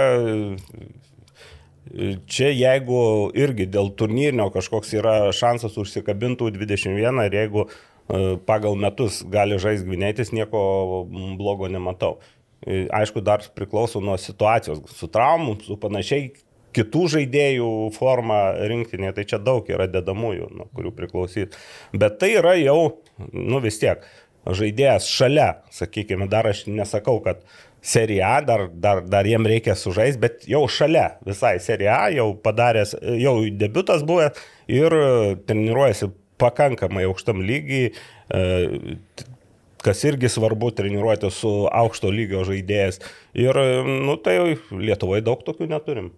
Čia 2.28 2.50
jeigu 2.52 2.98
irgi 3.38 3.68
dėl 3.72 3.94
turnyrinio 3.98 4.50
kažkoks 4.54 4.92
yra 4.98 5.14
šansas 5.36 5.78
užsikabintų 5.80 6.50
21 6.56 7.22
ir 7.24 7.38
jeigu 7.38 7.64
e, 7.64 7.70
pagal 8.48 8.76
metus 8.80 9.22
gali 9.32 9.60
žaisti 9.62 9.88
gvinėtis, 9.88 10.34
nieko 10.36 10.60
blogo 11.40 11.70
nematau. 11.72 12.18
E, 12.66 12.86
Aišku, 12.94 13.24
dar 13.24 13.46
priklauso 13.56 14.02
nuo 14.04 14.18
situacijos, 14.20 14.84
su 14.98 15.10
traumų, 15.12 15.58
su 15.64 15.80
panašiai 15.80 16.34
kitų 16.78 17.08
žaidėjų 17.18 17.72
forma 17.98 18.40
rinktinė, 18.70 19.12
tai 19.18 19.26
čia 19.30 19.42
daug 19.42 19.68
yra 19.74 19.90
dedamųjų, 19.92 20.52
nuo 20.54 20.70
kurių 20.78 20.94
priklausys. 20.98 21.58
Bet 21.94 22.22
tai 22.22 22.36
yra 22.38 22.56
jau, 22.60 22.80
nu 23.34 23.62
vis 23.63 23.82
tiek, 23.82 24.06
žaidėjas 24.48 25.08
šalia, 25.12 25.48
sakykime, 25.74 26.30
dar 26.32 26.48
aš 26.48 26.68
nesakau, 26.72 27.20
kad 27.26 27.44
Serija 27.88 28.42
dar, 28.44 28.66
dar, 28.74 29.04
dar 29.06 29.28
jiem 29.30 29.46
reikia 29.48 29.76
sužaisti, 29.78 30.20
bet 30.20 30.48
jau 30.50 30.63
šalia 30.72 31.12
visai 31.26 31.56
Serija 31.63 32.08
jau 32.16 32.32
padaręs, 32.44 32.96
jau 33.22 33.36
debutas 33.56 34.04
buvęs 34.08 34.40
ir 34.72 34.96
treniruojasi 35.48 36.10
pakankamai 36.42 37.06
aukštam 37.08 37.42
lygiai, 37.48 37.94
e, 37.94 38.98
kas 39.86 40.04
irgi 40.10 40.30
svarbu 40.34 40.72
treniruoti 40.76 41.32
su 41.32 41.52
aukšto 41.70 42.12
lygio 42.12 42.44
žaidėjas. 42.48 43.00
Ir, 43.38 43.62
nu, 43.88 44.18
tai 44.20 44.58
Lietuvoje 44.74 45.24
daug 45.26 45.44
tokių 45.48 45.70
neturim. 45.72 46.12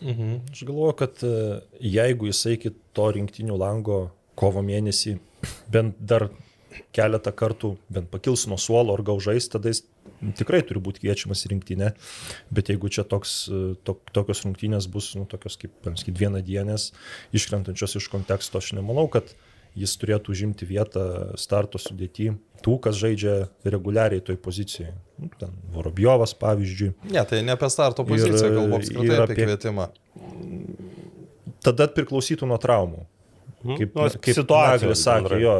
Aš 0.00 0.62
galvoju, 0.64 0.96
kad 0.98 1.24
e, 1.26 1.60
jeigu 1.80 2.30
jisai 2.30 2.56
iki 2.56 2.72
to 2.96 3.10
rinktinių 3.16 3.58
lango 3.60 4.00
kovo 4.38 4.62
mėnesį 4.64 5.18
bent 5.72 5.98
dar 6.00 6.28
keletą 6.94 7.32
kartų 7.36 7.74
bent 7.92 8.10
pakils 8.12 8.46
nuo 8.48 8.58
suolo 8.60 8.94
ar 8.94 9.02
gaužais, 9.06 9.48
tada 9.50 9.72
jis 9.72 9.82
tikrai 10.38 10.60
turi 10.66 10.82
būti 10.82 11.02
kviečiamas 11.04 11.44
į 11.46 11.52
rinktinę, 11.54 11.92
bet 12.54 12.70
jeigu 12.72 12.90
čia 12.92 13.04
toks, 13.08 13.42
to, 13.84 13.96
tokios 14.14 14.44
rungtynės 14.44 14.88
bus, 14.92 15.12
nu, 15.18 15.26
tokios 15.30 15.58
kaip, 15.60 15.74
kaip 15.84 16.20
vienadienės, 16.20 16.90
iškrentančios 17.36 17.98
iš 18.00 18.10
konteksto, 18.12 18.60
aš 18.60 18.74
nemanau, 18.78 19.08
kad 19.12 19.32
jis 19.78 19.96
turėtų 20.00 20.34
užimti 20.34 20.66
vietą 20.68 21.04
starto 21.40 21.80
sudėti 21.80 22.32
tų, 22.64 22.76
kas 22.84 22.98
žaidžia 23.00 23.36
reguliariai 23.64 24.22
toj 24.24 24.38
pozicijoje. 24.42 24.92
Nu, 25.20 25.30
ten 25.40 25.54
Vorobjovas, 25.74 26.34
pavyzdžiui. 26.40 26.92
Ne, 27.12 27.22
tai 27.28 27.42
ne 27.46 27.54
apie 27.56 27.70
starto 27.72 28.04
poziciją, 28.08 28.52
kalbu 28.56 28.80
apskritai 28.80 29.22
apie, 29.24 29.38
kvietimą. 29.38 29.88
Tada 31.64 31.88
priklausytų 31.92 32.48
nuo 32.48 32.60
traumų. 32.60 33.06
Mhm. 33.60 33.76
Kaip, 33.76 33.96
Nu, 33.96 34.08
kaip 34.24 34.36
situacijos 34.38 34.86
Naglis 34.88 35.02
sakė, 35.04 35.38
jo, 35.42 35.56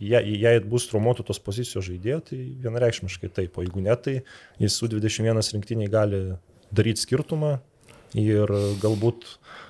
jei, 0.00 0.36
jei 0.40 0.60
bus 0.64 0.86
traumuotų 0.88 1.26
tos 1.28 1.40
pozicijos 1.42 1.84
žaidėjo, 1.84 2.22
tai 2.30 2.38
vienareikšmiškai 2.64 3.28
taip, 3.28 3.58
o 3.60 3.64
jeigu 3.66 3.82
ne, 3.84 3.92
tai 4.00 4.14
jis 4.62 4.78
su 4.80 4.88
21 4.88 5.42
rinktiniai 5.58 5.92
gali 5.92 6.22
daryti 6.72 7.04
skirtumą 7.04 7.58
ir 8.16 8.48
galbūt 8.80 9.26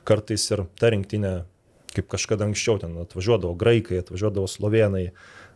kartais 0.07 0.47
ir 0.55 0.63
ta 0.79 0.93
rinktinė, 0.95 1.43
kaip 1.97 2.09
kažkada 2.13 2.47
anksčiau 2.49 2.79
ten 2.83 2.97
atvažiuodavo 3.03 3.57
graikai, 3.59 4.01
atvažiuodavo 4.03 4.49
slovenai, 4.51 5.11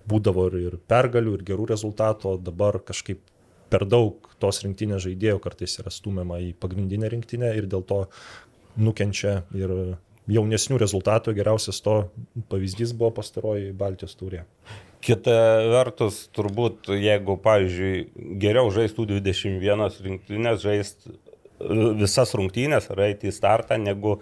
būdavo 0.08 0.46
ir, 0.50 0.58
ir 0.68 0.78
pergalių, 0.88 1.38
ir 1.38 1.46
gerų 1.48 1.70
rezultatų, 1.72 2.34
o 2.34 2.40
dabar 2.40 2.78
kažkaip 2.84 3.22
per 3.72 3.86
daug 3.88 4.28
tos 4.42 4.62
rinktinės 4.62 5.04
žaidėjų 5.06 5.40
kartais 5.42 5.78
yra 5.80 5.90
stumiama 5.90 6.38
į 6.44 6.52
pagrindinę 6.62 7.10
rinktinę 7.10 7.52
ir 7.58 7.66
dėl 7.70 7.82
to 7.86 8.04
nukenčia 8.76 9.40
ir 9.56 9.96
jaunesnių 10.30 10.78
rezultatų, 10.82 11.34
geriausias 11.36 11.78
to 11.82 11.96
pavyzdys 12.50 12.94
buvo 12.98 13.12
pastaroji 13.20 13.72
Baltijos 13.78 14.16
turė. 14.18 14.44
Kita 15.06 15.34
vertus, 15.70 16.24
turbūt, 16.34 16.90
jeigu, 16.98 17.36
pavyzdžiui, 17.42 17.92
geriau 18.42 18.72
žaistų 18.74 19.06
21 19.12 20.00
rinktinės, 20.06 20.64
žaist 20.64 21.06
visas 22.00 22.34
rungtynės, 22.36 22.90
ar 22.90 23.04
eiti 23.06 23.30
į 23.30 23.36
startą, 23.36 23.78
negu 23.80 24.18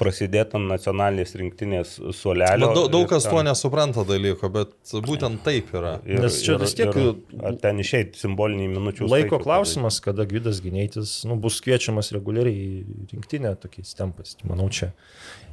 prasidėtų 0.00 0.58
nacionalinės 0.66 1.34
rinktinės 1.38 1.92
suolelio. 2.18 2.72
Daug, 2.74 2.88
daug 2.90 3.04
ir 3.06 3.10
kas 3.12 3.26
ten- 3.28 3.32
to 3.36 3.42
nesupranta 3.46 4.04
dalyko, 4.08 4.50
bet 4.50 4.72
būtent 5.06 5.42
taip 5.46 5.70
yra. 5.72 6.00
Ir, 6.06 6.18
Nes 6.24 6.40
čia 6.42 6.58
vis 6.58 6.74
tiek- 6.74 6.96
ir, 6.98 7.14
ar 7.44 7.54
ten 7.62 7.78
išeiti 7.78 8.18
simboliniai 8.18 8.72
minučių. 8.74 9.06
Laiko 9.08 9.38
skaičių 9.38 9.42
klausimas, 9.46 10.00
kada 10.02 10.26
Gvidas 10.26 10.60
Gineitis 10.64 11.24
nu, 11.24 11.36
bus 11.36 11.60
kviečiamas 11.60 12.10
reguliariai 12.16 12.82
į 12.82 13.08
rinktinę 13.14 13.54
tokiais 13.62 13.94
tempais. 13.94 14.34
Manau, 14.44 14.68
čia, 14.68 14.90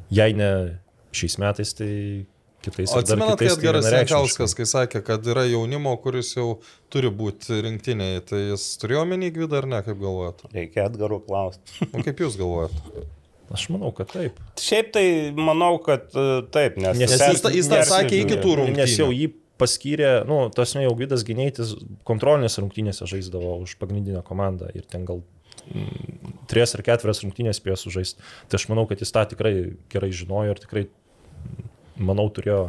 jei 0.09 0.33
ne 0.33 0.79
šiais 1.13 1.37
metais, 1.37 1.73
tai 1.77 2.25
kitais 2.65 2.89
dar 2.93 3.01
atsimenat, 3.03 3.37
kitais, 3.37 3.55
tai 3.55 3.61
Edgaras 3.61 3.85
vienareikšmiškai. 3.85 4.09
Jankauskas, 4.09 4.55
kai 4.57 4.63
sakė, 4.65 5.03
kad 5.05 5.21
yra 5.25 5.45
jaunimo, 5.49 5.93
kuris 6.01 6.33
jau 6.35 6.59
turi 6.89 7.09
būti 7.13 7.61
rinktiniai, 7.61 8.25
tai 8.25 8.41
jis 8.51 8.65
turėjo 8.81 9.05
omeny 9.05 9.29
gvidą 9.33 9.61
ar 9.61 9.65
ne, 9.67 9.81
kaip 9.85 9.97
galvojate? 10.01 10.49
Reikia 10.53 10.89
atgarų 10.89 11.21
klausti. 11.27 11.89
O 11.93 12.01
kaip 12.01 12.17
jūs 12.25 12.37
galvojate? 12.41 13.05
Aš 13.51 13.67
manau, 13.73 13.91
kad 13.95 14.11
taip. 14.13 14.39
Šiaip 14.61 14.93
tai 14.95 15.05
manau, 15.35 15.75
kad 15.83 16.07
e, 16.15 16.25
taip, 16.53 16.77
nes... 16.79 16.95
Nes 16.99 17.11
Nes 17.11 17.19
jis, 17.19 17.43
jis 17.57 17.69
tą 17.71 17.81
sakė 17.87 18.21
iki 18.23 18.37
tų 18.39 18.55
rungtynių. 18.61 18.79
Nes 18.79 18.95
jau 18.95 19.09
jį 19.11 19.27
paskyrė, 19.61 20.11
nu, 20.29 20.45
tas 20.55 20.73
jau 20.77 20.93
Gvidas 20.97 21.25
Gineitis 21.27 21.75
kontrolinės 22.07 22.57
rungtynėse 22.61 23.07
žaisdavo 23.09 23.59
už 23.65 23.75
pagrindinę 23.81 24.23
komandą 24.25 24.71
ir 24.77 24.87
ten 24.89 25.03
gal 25.09 25.21
mm, 25.67 26.39
tris 26.51 26.73
ar 26.77 26.85
ketverias 26.87 27.21
rungtynės 27.25 27.61
spėjo 27.61 27.77
sužaisti. 27.83 28.23
Tai 28.47 28.61
aš 28.61 28.69
manau, 28.71 28.87
kad 28.89 29.03
jis 29.03 29.13
tą 29.13 29.27
tikrai 29.33 29.53
gerai 29.91 30.13
žinojo 30.15 30.55
ir 30.55 30.63
tikrai, 30.63 30.87
mm, 30.87 31.69
manau, 32.11 32.29
turėjo 32.33 32.63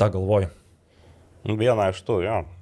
tą 0.00 0.10
galvoj. 0.18 0.50
Viena 1.46 1.92
iš 1.94 2.02
tų, 2.02 2.20
jo. 2.26 2.42
Na 2.42 2.56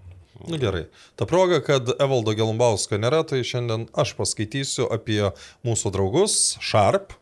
Nu, 0.48 0.58
gerai. 0.58 0.86
Ta 1.14 1.26
proga, 1.30 1.60
kad 1.62 1.88
Evaldo 2.02 2.34
Gelumbausko 2.34 2.98
nėra, 2.98 3.22
tai 3.28 3.44
šiandien 3.46 3.86
aš 3.96 4.14
paskaitysiu 4.18 4.88
apie 4.92 5.20
mūsų 5.66 5.92
draugus 5.94 6.34
Sharp. 6.64 7.14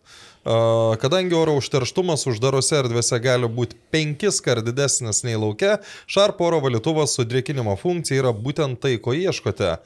Kadangi 0.44 1.37
oro 1.38 1.55
užterštumas 1.61 2.24
uždarose 2.26 2.74
erdvėse 2.81 3.18
gali 3.22 3.46
būti 3.46 3.76
penkis 3.94 4.40
kart 4.42 4.64
didesnis 4.66 5.22
nei 5.22 5.37
laukia, 5.38 5.76
Sharp 6.11 6.40
oro 6.42 6.59
valytuvas 6.64 7.14
su 7.14 7.22
drėkinimo 7.22 7.76
funkcija 7.78 8.24
yra 8.24 8.33
būtent 8.35 8.81
tai, 8.83 8.96
ko 8.98 9.14
ieškote. 9.14 9.76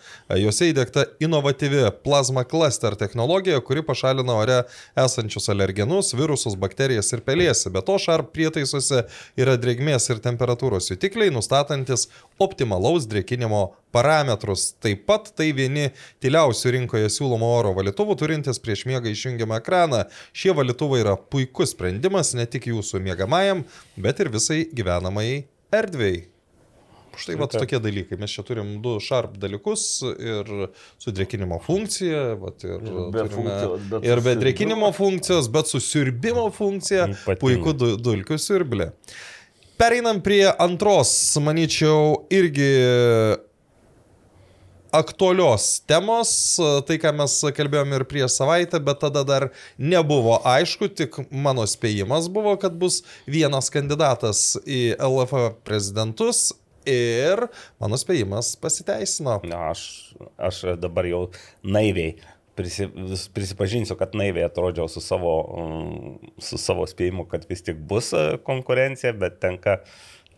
Jose 0.41 0.71
įdėkta 0.73 1.05
inovatyvi 1.21 1.91
plazma 2.07 2.47
cluster 2.49 2.97
technologija, 2.97 3.61
kuri 3.61 3.85
pašalina 3.85 4.39
ore 4.41 4.63
esančius 4.97 5.51
alergenus, 5.53 6.15
virusus, 6.17 6.57
bakterijas 6.57 7.13
ir 7.13 7.21
pelėsį. 7.27 7.75
Be 7.77 7.85
to, 7.85 7.99
Sharp 8.01 8.33
prietaisuose 8.33 9.05
yra 9.37 9.59
drėgmės 9.61 10.09
ir 10.09 10.25
temperatūros 10.25 10.89
jutikliai, 10.95 11.35
nustatantis 11.37 12.09
optimalaus 12.41 13.05
drėkinimo 13.11 13.67
parametrus. 13.97 14.69
Taip 14.85 15.07
pat 15.09 15.33
tai 15.39 15.49
vieni 15.57 15.89
tyliausių 16.25 16.77
rinkoje 16.77 17.11
siūlomo 17.17 17.51
oro 17.57 17.73
valytuvų 17.81 18.19
turintis 18.21 18.63
prieš 18.63 18.85
miegą 18.91 19.11
išjungiamą 19.17 19.63
ekraną. 19.63 20.05
Šie 20.37 20.55
valytuvai 20.57 21.03
yra 21.07 21.17
puikus 21.17 21.73
sprendimas 21.73 22.37
ne 22.37 22.47
tik 22.51 22.69
jūsų 22.71 23.03
miegamajam, 23.09 23.67
bet 23.97 24.25
ir 24.25 24.33
visai 24.37 24.65
gyvenamai 24.77 25.31
erdvėjai. 25.75 26.27
Štai 27.17 27.37
va 27.41 27.47
tokie 27.49 27.79
dalykai. 27.81 28.19
Mes 28.21 28.33
čia 28.33 28.45
turim 28.45 28.75
du 28.85 28.97
sharp 29.01 29.39
dalykus 29.41 29.87
ir 30.05 30.51
su 31.01 31.13
drėkinimo 31.17 31.59
funkcija, 31.65 32.25
vat, 32.43 32.67
ir, 32.67 32.83
be 32.85 33.25
turime, 33.25 33.31
funkcijos, 33.37 33.87
bet 33.93 34.09
ir 34.11 34.23
be 34.27 34.35
drėkinimo 34.43 34.91
funkcijos, 34.97 35.49
bet 35.53 35.73
su 35.73 35.81
siurbimo 35.81 36.51
funkcija. 36.53 37.09
Ypatingai. 37.15 37.41
Puiku 37.41 37.73
du, 37.77 37.95
dulkių 37.97 38.39
siurblė. 38.41 38.91
Pereinam 39.81 40.23
prie 40.25 40.45
antros, 40.61 41.11
manyčiau, 41.45 42.27
irgi 42.33 42.71
aktualios 44.97 45.81
temos, 45.89 46.31
tai 46.89 46.99
ką 47.03 47.13
mes 47.21 47.39
kalbėjome 47.57 48.01
ir 48.01 48.07
prieš 48.09 48.39
savaitę, 48.41 48.81
bet 48.83 49.03
tada 49.05 49.25
dar 49.29 49.49
nebuvo 49.79 50.39
aišku, 50.49 50.89
tik 50.97 51.19
mano 51.31 51.67
spėjimas 51.69 52.31
buvo, 52.33 52.57
kad 52.61 52.77
bus 52.81 53.03
vienas 53.29 53.71
kandidatas 53.73 54.55
į 54.65 54.97
LFF 54.97 55.59
prezidentus 55.67 56.49
ir 56.87 57.49
mano 57.83 57.99
spėjimas 58.01 58.55
pasiteisino. 58.63 59.41
Na, 59.47 59.71
aš, 59.75 60.15
aš 60.39 60.63
dabar 60.81 61.09
jau 61.11 61.27
naiviai 61.67 62.17
prisi, 62.57 62.89
prisipažinsiu, 63.35 63.97
kad 63.99 64.15
naiviai 64.17 64.47
atrodžiau 64.49 64.89
su 64.89 65.03
savo, 65.05 65.35
mm, 65.61 66.33
su 66.43 66.59
savo 66.61 66.87
spėjimu, 66.89 67.27
kad 67.31 67.45
vis 67.51 67.65
tik 67.67 67.83
bus 67.91 68.13
e, 68.17 68.25
konkurencija, 68.47 69.13
bet 69.19 69.41
tenka, 69.43 69.81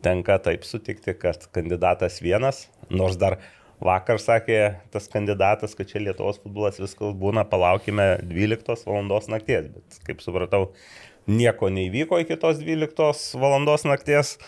tenka 0.04 0.38
taip 0.42 0.66
sutikti, 0.66 1.14
kad 1.18 1.46
kandidatas 1.54 2.20
vienas, 2.24 2.66
nors 2.90 3.18
dar 3.20 3.38
vakar 3.84 4.18
sakė 4.22 4.60
tas 4.92 5.08
kandidatas, 5.12 5.74
kad 5.78 5.88
čia 5.90 6.02
Lietuvos 6.02 6.40
futbolas 6.42 6.80
viskas 6.80 7.14
būna, 7.18 7.44
palaukime 7.48 8.16
12 8.22 8.86
val. 8.86 9.04
nakties, 9.28 9.68
bet 9.74 10.00
kaip 10.06 10.22
supratau, 10.24 10.72
nieko 11.26 11.68
neįvyko 11.70 12.20
iki 12.24 12.36
tos 12.40 12.58
12 12.62 13.36
val. 13.40 13.60
nakties. 13.84 14.38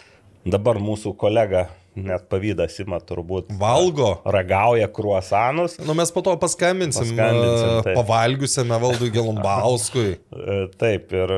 Dabar 0.44 0.78
mūsų 0.80 1.12
kolega 1.20 1.66
net 1.94 2.28
pavydas 2.30 2.78
ima 2.80 2.96
turbūt 3.02 3.50
Valgo. 3.58 4.22
ragauja 4.24 4.86
kruasanus. 4.88 5.74
Nu, 5.84 5.92
mes 5.94 6.10
po 6.14 6.22
to 6.24 6.36
paskambinsim, 6.40 7.02
Paskambinsim, 7.02 7.50
paskambinsim 7.50 7.82
taip. 7.84 7.96
pavalgiusiame 7.98 8.78
valdui 8.80 9.10
Gelumbauskui. 9.14 10.18
E, 10.50 10.66
Taip, 10.80 11.12
ir, 11.12 11.32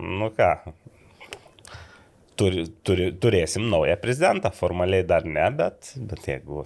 nu 0.00 0.30
ką, 0.32 0.48
turi, 2.38 2.64
turi, 2.86 3.10
turėsim 3.20 3.68
naują 3.70 3.96
prezidentą. 4.00 4.50
Formaliai 4.54 5.04
dar 5.06 5.26
ne, 5.28 5.50
bet, 5.58 5.92
bet 6.08 6.28
jeigu 6.30 6.64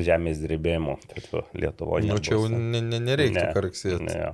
žemės 0.00 0.40
drebėjimų, 0.42 0.96
tai 1.10 1.24
tu 1.26 1.42
Lietuvoje. 1.58 2.08
Nu, 2.08 2.18
čia 2.22 2.36
jau 2.36 2.46
ne, 2.52 2.80
ne, 2.80 3.00
nereiktų 3.02 3.48
karksėti. 3.56 4.06
Ne, 4.08 4.30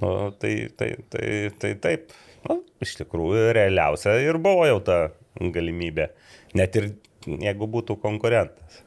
nu, 0.00 0.14
tai, 0.40 0.54
tai, 0.78 0.90
tai, 1.12 1.28
tai 1.60 1.74
taip, 1.84 2.16
nu, 2.48 2.60
iš 2.82 2.96
tikrųjų 3.02 3.52
realiausia 3.56 4.16
ir 4.24 4.40
buvo 4.42 4.66
jau 4.68 4.80
ta 4.84 4.98
galimybė. 5.38 6.10
Net 6.58 6.76
ir 6.80 6.90
jeigu 7.28 7.68
būtų 7.70 7.98
konkurentas. 8.02 8.82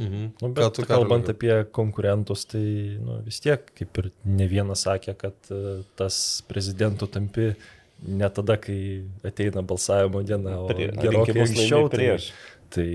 Mhm. 0.00 0.30
Nu, 0.40 0.48
Ką 0.48 0.54
bet 0.56 0.78
tu, 0.78 0.84
kalbant 0.88 1.26
Karoli? 1.26 1.36
apie 1.36 1.72
konkurentus, 1.76 2.46
tai 2.48 2.62
nu, 3.02 3.18
vis 3.26 3.40
tiek, 3.44 3.66
kaip 3.76 3.98
ir 4.00 4.08
ne 4.24 4.46
vienas 4.48 4.86
sakė, 4.86 5.12
kad 5.18 5.50
e, 5.52 5.80
tas 5.98 6.40
prezidentų 6.48 7.08
tampi 7.12 7.50
ne 8.08 8.30
tada, 8.32 8.56
kai 8.62 8.78
ateina 9.28 9.60
balsavimo 9.66 10.22
diena, 10.24 10.54
o 10.62 10.70
Prie- 10.70 10.88
gerokai 10.96 11.42
anksčiau. 11.44 11.90
Tai, 11.90 11.98
prieš. 11.98 12.30
tai 12.72 12.86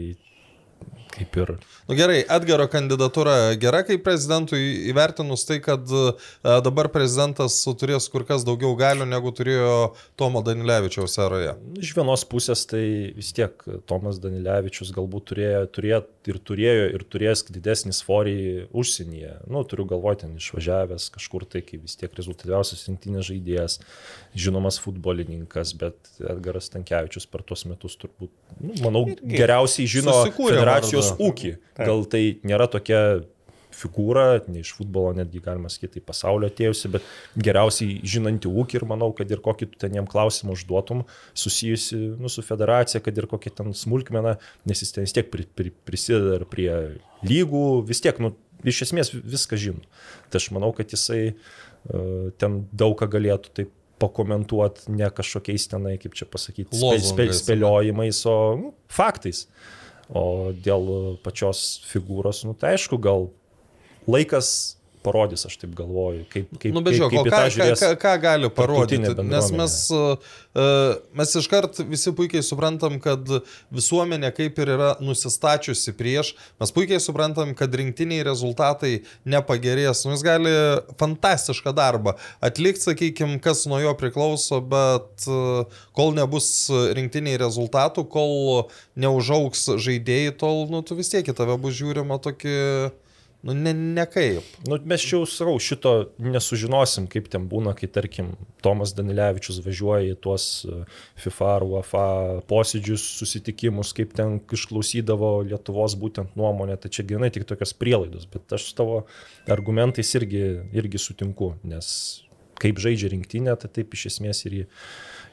kaip 1.15 1.39
ir 1.41 1.55
Nu 1.85 1.93
gerai, 1.93 2.23
Edgaro 2.33 2.65
kandidatūra 2.71 3.53
gera 3.61 3.83
kaip 3.85 4.01
prezidentui 4.05 4.89
įvertinus 4.89 5.43
tai, 5.45 5.59
kad 5.61 5.85
e, 5.85 6.05
dabar 6.65 6.89
prezidentas 6.93 7.59
turės 7.77 8.07
kur 8.09 8.25
kas 8.25 8.45
daugiau 8.47 8.73
galių 8.79 9.05
negu 9.05 9.29
turėjo 9.35 9.93
Tomo 10.17 10.41
Danilevičiaus 10.45 11.19
eroje. 11.21 11.53
Iš 11.77 11.93
vienos 11.97 12.25
pusės 12.29 12.65
tai 12.69 12.83
vis 13.13 13.29
tiek 13.37 13.53
Tomas 13.85 14.17
Danilevičius 14.23 14.89
galbūt 14.95 15.29
turėjo, 15.31 15.61
turėjo 15.77 16.01
ir 16.25 16.39
turėjo 16.41 16.87
ir 16.97 17.05
turės 17.05 17.45
didesnį 17.45 17.93
svorį 17.93 18.37
užsienyje. 18.73 19.35
Nu, 19.51 19.61
turiu 19.69 19.85
galvoti, 19.89 20.25
ten 20.25 20.33
išvažiavęs 20.39 21.11
kažkur 21.13 21.45
tai, 21.49 21.61
kaip 21.65 21.85
vis 21.85 21.97
tiek 21.99 22.13
rezultatyviausias 22.17 22.85
rinktinės 22.89 23.29
žaidėjas, 23.29 23.77
žinomas 24.33 24.79
futbolininkas, 24.81 25.75
bet 25.77 25.97
Edgaras 26.17 26.71
Tankievičius 26.73 27.29
per 27.29 27.45
tuos 27.45 27.65
metus 27.69 27.97
turbūt, 28.01 28.33
nu, 28.57 28.73
manau, 28.81 29.05
geriausiai 29.21 29.85
žino 29.91 30.15
susikūrė 30.23 30.65
federacijos 31.05 31.15
vardą. 31.15 31.29
ūkį. 31.29 31.55
Gal 31.79 32.05
tai 32.11 32.23
nėra 32.47 32.67
tokia 32.71 33.01
figūra, 33.75 34.39
ne 34.47 34.61
iš 34.63 34.71
futbolo 34.77 35.11
netgi 35.17 35.41
galima 35.43 35.69
sakyti, 35.71 35.97
tai 35.99 36.05
pasaulio 36.07 36.49
atėjusi, 36.51 36.91
bet 36.93 37.05
geriausiai 37.47 37.97
žinanti 38.07 38.49
ūkį 38.49 38.79
ir 38.79 38.87
manau, 38.87 39.11
kad 39.15 39.31
ir 39.31 39.41
kokį 39.43 39.69
tu 39.73 39.81
ten 39.81 39.97
jam 39.97 40.07
klausimą 40.09 40.55
užduotum, 40.55 41.03
susijusi 41.37 41.99
nu, 42.21 42.31
su 42.31 42.43
federacija, 42.45 43.03
kad 43.03 43.17
ir 43.17 43.27
kokia 43.31 43.53
ten 43.59 43.75
smulkmena, 43.75 44.37
nes 44.69 44.83
jis 44.83 44.95
ten 44.95 45.07
vis 45.07 45.15
tiek 45.15 45.31
pri, 45.33 45.47
pri, 45.57 45.73
prisideda 45.87 46.39
ir 46.39 46.47
prie 46.51 46.69
lygų, 47.27 47.65
vis 47.89 48.03
tiek, 48.05 48.19
nu, 48.23 48.31
iš 48.65 48.85
esmės 48.87 49.11
viską 49.15 49.59
žino. 49.59 49.83
Tai 50.31 50.41
aš 50.41 50.51
manau, 50.55 50.71
kad 50.75 50.95
jisai 50.95 51.23
uh, 51.33 52.29
ten 52.41 52.63
daug 52.71 52.95
ką 52.99 53.09
galėtų 53.17 53.57
taip 53.59 53.73
pakomentuoti 54.01 54.91
ne 54.91 55.07
kažkokiais 55.07 55.69
tenai, 55.71 55.95
kaip 56.01 56.17
čia 56.19 56.27
pasakyti, 56.27 56.75
spėliojimais, 57.35 58.19
o 58.27 58.37
nu, 58.59 58.71
faktais. 58.91 59.45
O 60.13 60.53
dėl 60.53 61.17
pačios 61.25 61.81
figūros, 61.89 62.43
nu 62.45 62.53
tai 62.53 62.75
aišku, 62.75 62.99
gal 63.01 63.29
laikas 64.05 64.77
parodys, 65.05 65.45
aš 65.47 65.59
taip 65.61 65.75
galvoju, 65.77 66.25
kaip, 66.31 66.49
kaip, 66.57 66.73
Nu, 66.73 66.81
kaip, 66.81 66.97
žiūrėk, 66.97 67.13
kaip 67.13 67.29
į 67.29 67.31
ką, 67.31 67.35
tą 67.35 67.43
ką, 67.43 67.53
žiūrės. 67.55 67.83
ką, 67.83 67.91
ką 68.01 68.13
gali 68.23 68.49
parodyti? 68.57 69.13
Nes 69.29 69.51
mes, 69.55 69.75
uh, 69.93 70.33
mes 71.15 71.35
iškart 71.41 71.81
visi 71.89 72.13
puikiai 72.17 72.43
suprantam, 72.45 72.97
kad 73.03 73.29
visuomenė 73.75 74.31
kaip 74.35 74.57
ir 74.63 74.73
yra 74.75 74.89
nusistačiusi 75.03 75.93
prieš, 75.97 76.33
mes 76.61 76.73
puikiai 76.75 77.01
suprantam, 77.03 77.53
kad 77.57 77.73
rinktiniai 77.77 78.25
rezultatai 78.27 78.93
nepagerės. 79.29 80.05
Nu, 80.07 80.15
jis 80.15 80.25
gali 80.25 80.53
fantastišką 80.99 81.75
darbą 81.77 82.15
atlikti, 82.43 82.85
sakykime, 82.89 83.39
kas 83.43 83.65
nuo 83.69 83.79
jo 83.83 83.93
priklauso, 83.99 84.61
bet 84.65 85.29
uh, 85.29 85.81
kol 85.95 86.15
nebus 86.17 86.49
rinktiniai 86.97 87.39
rezultatų, 87.41 88.07
kol 88.11 88.35
neužauks 88.99 89.67
žaidėjai, 89.81 90.35
tol 90.39 90.65
nu, 90.71 90.81
tu 90.85 90.97
vis 90.97 91.11
tiek 91.11 91.27
į 91.27 91.35
tave 91.37 91.57
bus 91.61 91.75
žiūrima 91.77 92.17
tokį, 92.23 92.55
nu, 93.45 93.53
ne, 93.53 93.73
ne 93.73 94.05
kaip. 94.09 94.45
Nu, 94.65 94.79
mes 94.89 95.03
čia 95.05 95.19
jau 95.19 95.27
sakau, 95.29 95.55
šito 95.61 95.93
nesužinosim, 96.21 97.05
kaip 97.11 97.29
ten 97.31 97.45
būna, 97.51 97.75
kai, 97.77 97.89
tarkim, 97.93 98.33
Tomas 98.65 98.95
Danilevičius 98.97 99.61
važiuoja 99.65 100.15
į 100.15 100.17
tuos 100.25 100.47
e, 100.65 100.81
FIFA 101.21 101.49
ar 101.53 101.67
UEFA 101.67 102.05
posėdžius, 102.49 103.05
susitikimus, 103.21 103.93
kaip 103.97 104.15
ten 104.17 104.39
išklausydavo 104.57 105.31
Lietuvos 105.51 105.97
būtent 106.01 106.33
nuomonę, 106.39 106.79
tai 106.81 106.89
čia 106.89 107.05
grinai 107.05 107.29
tik 107.33 107.45
tokios 107.45 107.75
prielaidos, 107.77 108.25
bet 108.33 108.57
aš 108.57 108.71
su 108.71 108.77
tavo 108.81 109.03
argumentais 109.45 110.15
irgi, 110.17 110.45
irgi 110.73 111.01
sutinku, 111.05 111.53
nes 111.69 111.91
kaip 112.61 112.81
žaidžia 112.81 113.11
rinktinė, 113.13 113.53
tai 113.61 113.69
taip 113.77 113.93
iš 113.93 114.09
esmės 114.13 114.45
ir 114.49 114.63
į... 114.63 114.65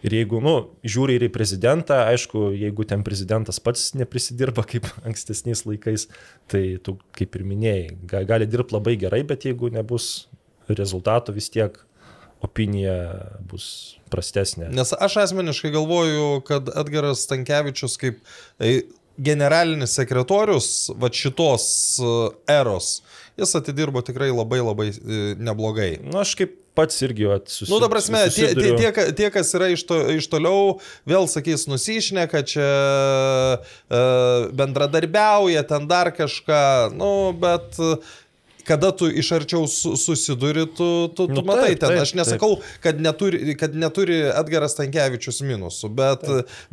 Ir 0.03 0.17
jeigu, 0.17 0.41
nu, 0.43 0.55
žiūri 0.83 1.15
ir 1.19 1.29
į 1.29 1.31
prezidentą, 1.35 2.01
aišku, 2.11 2.49
jeigu 2.59 2.87
ten 2.91 3.05
prezidentas 3.07 3.61
pats 3.62 3.93
neprisidirba 3.95 4.65
kaip 4.67 4.88
ankstesniais 5.09 5.62
laikais, 5.69 6.09
tai 6.51 6.65
tu, 6.83 6.97
kaip 7.19 7.38
ir 7.38 7.47
minėjai, 7.47 7.87
ga- 8.11 8.25
gali 8.29 8.49
dirbti 8.51 8.75
labai 8.75 8.97
gerai, 8.99 9.23
bet 9.29 9.47
jeigu 9.47 9.71
nebus 9.75 10.27
rezultatų, 10.71 11.37
vis 11.38 11.51
tiek 11.55 11.79
opinija 12.43 12.97
bus 13.47 13.67
prastesnė. 14.11 14.73
Nes 14.75 14.91
aš 14.97 15.21
asmeniškai 15.29 15.71
galvoju, 15.75 16.43
kad 16.49 16.71
Edgaras 16.83 17.23
Tankievičius 17.31 17.95
kaip 18.03 18.19
e, 18.59 18.81
generalinis 19.23 19.95
sekretorius 19.99 20.91
va 20.99 21.11
šitos 21.15 21.67
e, 22.03 22.17
eros, 22.51 22.97
jis 23.38 23.55
atidirbo 23.59 24.03
tikrai 24.05 24.33
labai 24.35 24.59
labai 24.65 24.88
e, 24.91 25.23
neblogai. 25.38 25.93
Na, 26.03 26.11
Nu, 26.17 26.21
aš 26.25 26.35
kaip 26.41 26.59
pats 26.74 27.02
irgi 27.04 27.28
susiduriu. 27.44 27.74
Nu, 27.74 27.80
ta 27.82 27.90
prasme, 27.92 28.22
tie, 28.32 28.52
tie, 28.56 28.72
tie, 28.78 29.12
tie, 29.18 29.28
kas 29.35 29.52
yra 29.58 29.68
iš, 29.74 29.85
to, 29.88 29.98
iš 30.16 30.28
toliau, 30.32 30.78
vėl 31.08 31.28
sakys, 31.30 31.66
nusišneka, 31.70 32.42
čia 32.48 32.70
uh, 33.58 34.48
bendradarbiauja, 34.56 35.64
ten 35.68 35.88
dar 35.90 36.12
kažką, 36.16 36.64
nu, 36.96 37.12
bet 37.37 37.80
kada 38.66 38.92
tu 38.94 39.08
iš 39.11 39.32
arčiau 39.37 39.66
su, 39.66 39.96
susiduri, 39.98 40.66
tu, 40.66 41.08
tu, 41.16 41.26
tu 41.26 41.35
Nu, 41.35 41.42
matai 41.46 41.72
taip, 41.74 41.82
ten. 41.82 41.88
taip, 41.94 42.04
Aš 42.06 42.14
nesakau, 42.14 42.56
kad 42.85 43.00
neturi, 43.02 43.56
kad 43.58 43.74
neturi 43.74 44.22
Edgaras 44.30 44.78
Tankievičius 44.78 45.42
minusų, 45.46 45.90
bet, 45.98 46.24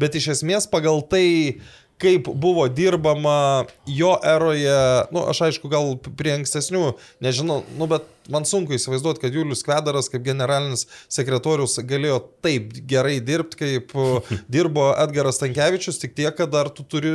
bet 0.02 0.18
iš 0.20 0.32
esmės 0.38 0.70
pagal 0.70 1.02
tai, 1.10 1.58
kaip 2.00 2.30
buvo 2.32 2.68
dirbama 2.72 3.66
jo 3.88 4.14
eroje, 4.24 4.78
nu, 5.12 5.26
aš 5.28 5.42
aišku, 5.50 5.70
gal 5.72 5.98
prie 6.20 6.38
ankstesnių, 6.38 6.94
nežinau, 7.24 7.62
nu, 7.76 7.88
bet 7.92 8.08
man 8.32 8.46
sunku 8.48 8.76
įsivaizduoti, 8.78 9.24
kad 9.24 9.36
Julius 9.36 9.66
Kvedaras 9.68 10.08
kaip 10.12 10.24
generalinis 10.24 10.86
sekretorius 11.12 11.80
galėjo 11.90 12.22
taip 12.46 12.72
gerai 12.90 13.18
dirbti, 13.26 13.60
kaip 13.60 13.96
dirbo 14.56 14.90
Edgaras 14.96 15.42
Tankievičius, 15.42 16.00
tik 16.02 16.16
tiek, 16.18 16.32
kad 16.38 16.52
dar 16.54 16.72
tu 16.72 16.88
turi 16.88 17.14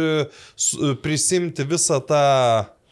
prisimti 1.05 1.67
visą 1.69 2.01
tą 2.05 2.25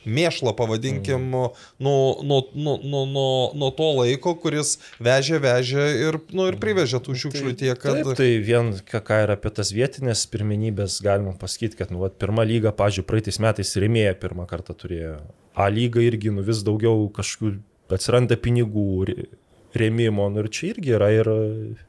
mėšlą, 0.05 0.53
pavadinkim, 0.59 1.29
nuo, 1.33 1.53
nuo, 1.83 2.23
nuo, 2.27 2.41
nuo, 2.55 2.77
nuo, 3.07 3.27
nuo 3.59 3.71
to 3.77 3.89
laiko, 4.01 4.35
kuris 4.43 4.77
vežė, 5.03 5.39
vežė 5.43 5.87
ir, 6.09 6.19
nu, 6.35 6.49
ir 6.51 6.59
privežė 6.63 7.03
tų 7.05 7.17
šiukšlių 7.25 7.53
tiek, 7.61 7.79
kad... 7.83 8.01
Taip, 8.03 8.15
tai 8.19 8.31
vien 8.45 8.73
ką, 8.89 9.03
ką 9.07 9.21
ir 9.27 9.35
apie 9.37 9.53
tas 9.55 9.73
vietinės 9.75 10.25
pirmenybės 10.33 11.01
galima 11.05 11.37
pasakyti, 11.39 11.79
kad 11.83 11.95
nu, 11.95 12.03
vat, 12.03 12.19
pirma 12.23 12.47
lyga, 12.49 12.75
pažiūrėjau, 12.77 13.09
praeitais 13.13 13.41
metais 13.43 13.77
rėmėja 13.79 14.17
pirmą 14.23 14.49
kartą 14.51 14.77
turėjo. 14.79 15.21
A 15.53 15.69
lyga 15.69 16.01
irgi 16.03 16.33
nu, 16.33 16.45
vis 16.47 16.63
daugiau 16.65 17.07
kažkokių 17.13 17.61
atsiranda 17.93 18.39
pinigų 18.41 18.89
rė- 19.11 19.31
rėmimo. 19.77 20.29
Nu, 20.33 20.43
ir 20.45 20.51
čia 20.53 20.73
irgi 20.73 20.95
yra 20.97 21.11
ir 21.13 21.29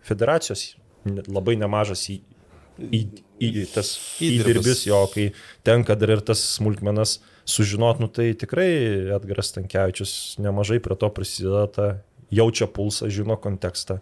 federacijos 0.08 0.73
labai 1.28 1.56
nemažas 1.60 2.06
į, 2.12 2.19
į, 2.80 3.02
į, 3.43 3.52
tas 3.73 3.93
Įdirbis. 4.23 4.86
jo, 4.88 5.04
kai 5.13 5.30
tenka 5.67 5.95
dar 5.99 6.15
ir 6.15 6.23
tas 6.26 6.41
smulkmenas 6.56 7.17
sužinot, 7.45 7.99
nu, 7.99 8.08
tai 8.08 8.32
tikrai 8.38 8.69
Edgaras 9.15 9.53
Tankievičius 9.56 10.39
nemažai 10.41 10.79
prie 10.84 10.97
to 10.99 11.10
prisideda, 11.13 11.67
ta, 11.67 11.88
jaučia 12.34 12.67
pulsą, 12.71 13.10
žino 13.13 13.38
kontekstą. 13.38 13.99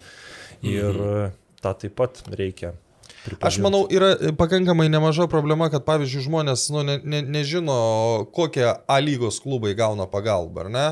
Ir 0.61 0.93
mhm. 0.93 1.35
tą 1.63 1.75
taip 1.83 1.97
pat 1.97 2.23
reikia. 2.29 2.75
Aš 3.21 3.25
pripažint. 3.27 3.63
manau, 3.65 3.83
yra 3.93 4.33
pakankamai 4.37 4.87
nemaža 4.89 5.27
problema, 5.29 5.67
kad 5.69 5.85
pavyzdžiui 5.85 6.25
žmonės 6.25 6.63
nu, 6.73 6.81
ne, 6.85 6.97
ne, 7.05 7.21
nežino, 7.21 7.75
kokie 8.33 8.65
A 8.65 8.97
lygos 8.97 9.37
klubai 9.43 9.75
gauna 9.77 10.07
pagalbą, 10.09 10.65
ar 10.65 10.71
ne? 10.73 10.87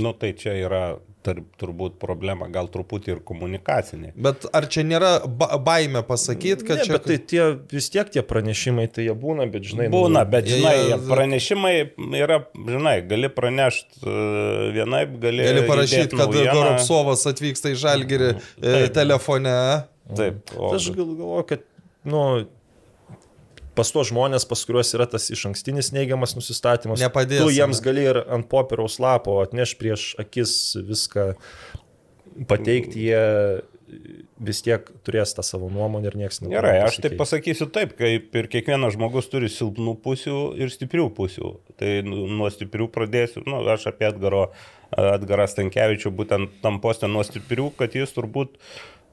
Nu, 0.00 0.14
tai 0.16 0.32
čia 0.32 0.54
yra 0.56 0.84
tarp, 1.26 1.44
turbūt 1.60 1.96
problema, 2.00 2.48
gal 2.52 2.68
truputį 2.72 3.12
ir 3.14 3.18
komunikacinė. 3.26 4.12
Bet 4.16 4.46
ar 4.56 4.66
čia 4.72 4.84
nėra 4.88 5.10
ba 5.26 5.48
baime 5.60 6.02
pasakyti, 6.06 6.64
kad 6.68 6.80
ne, 6.80 6.86
čia... 6.88 6.94
bet 6.96 7.08
tai 7.10 7.18
tie, 7.32 7.42
vis 7.72 7.90
tiek 7.92 8.08
tie 8.14 8.22
pranešimai, 8.26 8.86
tai 8.92 9.06
jie 9.08 9.16
būna, 9.16 9.46
bet 9.52 9.66
žinai, 9.68 9.88
Būna, 9.92 10.24
nu, 10.24 10.32
bet 10.32 10.48
jie- 10.48 10.60
žinai, 10.60 10.74
jie- 10.88 11.00
pranešimai 11.10 11.74
yra, 12.20 12.40
žinai, 12.56 12.96
gali 13.10 13.32
pranešti 13.36 14.04
vienaip, 14.76 15.18
gali... 15.22 15.44
Gali 15.50 15.66
parašyti, 15.68 16.16
kad. 16.16 16.38
Goropsovas 16.50 17.26
atvyksta 17.30 17.72
į 17.74 17.78
Žalgirį 17.84 18.30
e, 18.32 18.76
telefone. 18.94 19.52
Taip, 20.16 20.40
o, 20.56 20.72
Tai 20.72 20.78
aš 20.80 20.88
gal 20.96 21.12
galvoju, 21.14 21.44
kad, 21.52 21.62
nu, 22.10 22.22
pas 23.78 23.90
tuos 23.92 24.10
žmonės, 24.10 24.46
pas 24.50 24.62
kuriuos 24.66 24.92
yra 24.96 25.06
tas 25.10 25.28
iš 25.32 25.46
ankstinis 25.50 25.92
neigiamas 25.96 26.36
nusistatymas, 26.38 27.02
Nepadės, 27.02 27.42
tu 27.44 27.54
jiems 27.54 27.82
gali 27.84 28.06
ir 28.10 28.22
ant 28.26 28.48
popieriaus 28.50 28.98
lapo 29.02 29.38
atneš 29.44 29.76
prieš 29.80 30.10
akis 30.20 30.54
viską 30.88 31.32
pateikti, 32.50 33.10
jie 33.10 33.22
vis 34.40 34.62
tiek 34.64 34.86
turės 35.06 35.34
tą 35.36 35.44
savo 35.44 35.68
nuomonę 35.72 36.10
ir 36.10 36.16
niekas 36.20 36.40
negali. 36.40 36.56
Gerai, 36.56 36.74
aš 36.86 37.00
taip 37.04 37.16
pasakysiu 37.20 37.68
taip, 37.74 37.96
kaip 37.98 38.36
ir 38.38 38.48
kiekvienas 38.52 38.94
žmogus 38.96 39.28
turi 39.32 39.50
silpnų 39.52 39.96
pusių 40.04 40.38
ir 40.60 40.72
stiprių 40.72 41.08
pusių. 41.16 41.52
Tai 41.80 41.90
nu, 42.06 42.24
nuo 42.30 42.48
stiprių 42.52 42.88
pradėsiu, 42.94 43.44
nu, 43.48 43.60
aš 43.74 43.90
apie 43.90 44.08
Edgaro, 44.10 44.46
Edgarą 44.94 45.48
Stankievičių 45.50 46.14
būtent 46.16 46.60
tam 46.64 46.80
postę 46.82 47.10
nuo 47.10 47.24
stiprių, 47.26 47.70
kad 47.78 47.96
jis 47.98 48.14
turbūt, 48.16 48.56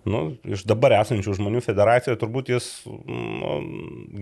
nu, 0.07 0.21
iš 0.47 0.63
dabar 0.67 0.95
esančių 1.01 1.35
žmonių 1.37 1.61
federacijoje, 1.65 2.19
turbūt 2.21 2.51
jis 2.53 2.69
nu, 2.87 3.57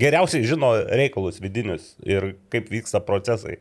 geriausiai 0.02 0.48
žino 0.48 0.74
reikalus 0.86 1.42
vidinius 1.44 1.94
ir 2.06 2.34
kaip 2.54 2.72
vyksta 2.74 3.02
procesai. 3.06 3.60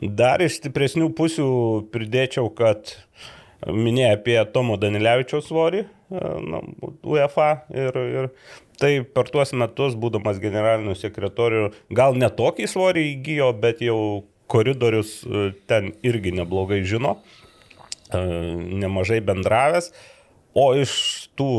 Dar 0.00 0.44
iš 0.44 0.60
stipresnių 0.60 1.10
pusių 1.16 1.48
pridėčiau, 1.94 2.50
kad 2.56 2.94
minėjai 3.66 4.14
apie 4.18 4.38
Tomo 4.52 4.76
Danilevičiaus 4.80 5.48
svorį, 5.50 5.82
e, 5.86 6.22
nu, 6.46 6.62
UEFA 7.06 7.50
ir, 7.74 8.00
ir 8.20 8.30
tai 8.80 8.92
per 9.02 9.30
tuos 9.32 9.54
metus, 9.56 9.96
būdamas 9.98 10.40
generaliniu 10.42 10.96
sekretoriu, 10.98 11.70
gal 11.90 12.16
netokį 12.18 12.68
svorį 12.70 13.06
įgyjo, 13.14 13.52
bet 13.62 13.82
jau 13.84 13.98
koridorius 14.52 15.18
e, 15.24 15.48
ten 15.70 15.94
irgi 16.06 16.34
neblogai 16.36 16.82
žino, 16.86 17.16
e, 18.12 18.20
nemažai 18.82 19.22
bendravęs, 19.24 19.90
o 20.56 20.70
iš 20.78 20.94
tų 21.36 21.50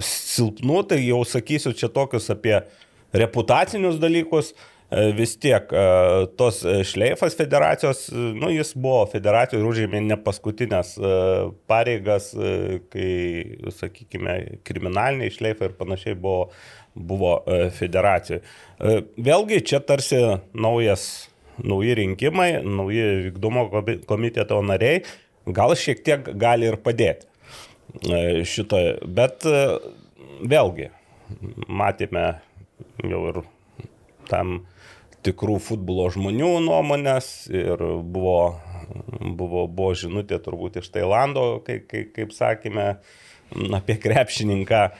silpnų, 0.00 0.82
tai 0.90 1.00
jau 1.04 1.22
sakysiu 1.28 1.72
čia 1.76 1.90
tokius 1.92 2.30
apie 2.32 2.56
reputacinius 3.14 3.98
dalykus, 4.02 4.52
e, 4.90 5.10
vis 5.16 5.36
tiek 5.38 5.70
tos 6.38 6.60
šleifas 6.90 7.36
federacijos, 7.38 8.08
nu, 8.12 8.50
jis 8.54 8.72
buvo 8.74 9.04
federacijos 9.12 9.60
ir 9.60 9.70
užėmė 9.70 10.02
ne 10.08 10.18
paskutinės 10.24 10.96
pareigas, 11.70 12.30
kai, 12.92 13.08
sakykime, 13.76 14.36
kriminaliniai 14.66 15.34
šleifai 15.34 15.70
ir 15.70 15.78
panašiai 15.78 16.18
buvo, 16.18 16.50
buvo 16.94 17.36
federacijoje. 17.76 18.42
Vėlgi 19.20 19.64
čia 19.70 19.82
tarsi 19.84 20.22
naujas 20.54 21.10
nauji 21.64 21.94
rinkimai, 21.94 22.52
nauji 22.64 23.06
vykdomo 23.26 23.66
komiteto 24.08 24.60
nariai, 24.64 25.02
gal 25.46 25.74
šiek 25.78 26.02
tiek 26.04 26.30
gali 26.40 26.68
ir 26.70 26.78
padėti 26.80 27.26
e, 27.26 27.29
šitoje. 28.46 28.98
Bet 29.06 29.46
e, 29.48 29.62
vėlgi, 30.40 30.90
matėme 31.68 32.26
jau 33.04 33.22
ir 33.30 33.40
tam 34.30 34.60
tikrų 35.26 35.58
futbolo 35.60 36.06
žmonių 36.12 36.52
nuomonės 36.64 37.50
ir 37.52 37.82
buvo, 38.02 38.56
buvo, 39.20 39.66
buvo 39.68 39.92
žinutė 39.98 40.40
turbūt 40.40 40.80
iš 40.80 40.88
Tailando, 40.94 41.60
kai, 41.66 41.80
kai, 41.84 42.06
kaip 42.14 42.32
sakėme, 42.32 42.86
apie 43.76 43.98
krepšininką 44.00 44.82
e, 44.86 44.92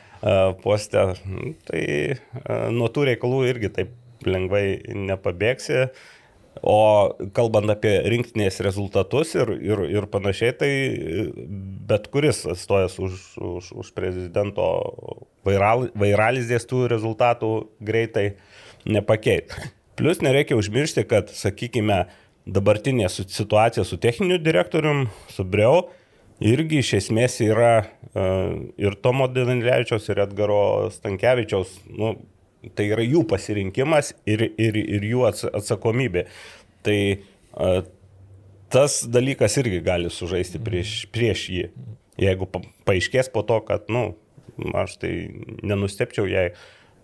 postę. 0.62 1.07
Tai 1.70 1.84
nuo 2.74 2.91
tų 2.93 3.11
reikalų 3.12 3.45
irgi 3.49 3.72
taip 3.80 3.97
lengvai 4.26 4.82
nepabėgsi. 4.93 5.86
O 6.61 7.14
kalbant 7.32 7.70
apie 7.72 7.92
rinktinės 8.11 8.59
rezultatus 8.66 9.32
ir, 9.38 9.53
ir, 9.64 9.80
ir 9.88 10.07
panašiai, 10.11 10.53
tai 10.61 10.70
bet 11.88 12.09
kuris 12.12 12.42
atstovas 12.51 12.98
už, 13.01 13.14
už, 13.38 13.70
už 13.80 13.92
prezidento 13.96 14.66
vairal, 15.46 15.86
vairalizės 15.96 16.66
tų 16.68 16.84
rezultatų 16.90 17.53
greitai 17.80 18.34
nepakeit. 18.84 19.55
Plus 19.96 20.20
nereikia 20.24 20.59
užmiršti, 20.59 21.07
kad, 21.09 21.32
sakykime, 21.32 22.03
dabartinė 22.51 23.09
situacija 23.12 23.86
su 23.86 23.96
techniniu 24.01 24.40
direktorium, 24.42 25.07
su 25.32 25.46
Breu, 25.48 25.86
irgi 26.44 26.80
iš 26.80 26.94
esmės 27.03 27.38
yra 27.44 27.72
uh, 27.84 28.53
ir 28.80 28.96
Tomo 29.05 29.28
Danilevičiaus, 29.32 30.09
ir 30.11 30.22
Edgaro 30.26 30.62
Stankievičiaus, 30.92 31.78
nu, 31.94 32.14
Tai 32.77 32.85
yra 32.93 33.05
jų 33.05 33.23
pasirinkimas 33.29 34.13
ir, 34.29 34.45
ir, 34.61 34.77
ir 34.77 35.05
jų 35.09 35.25
atsakomybė. 35.31 36.27
Tai 36.85 36.99
a, 37.17 37.71
tas 38.73 39.01
dalykas 39.09 39.57
irgi 39.63 39.81
gali 39.85 40.13
sužaisti 40.13 40.61
prieš, 40.65 40.99
prieš 41.15 41.47
jį. 41.55 41.71
Jeigu 42.21 42.49
pa, 42.53 42.61
paaiškės 42.89 43.33
po 43.33 43.43
to, 43.49 43.63
kad, 43.65 43.89
na, 43.89 44.11
nu, 44.11 44.75
aš 44.77 44.99
tai 45.01 45.15
nenustepčiau, 45.65 46.29
jei 46.29 46.53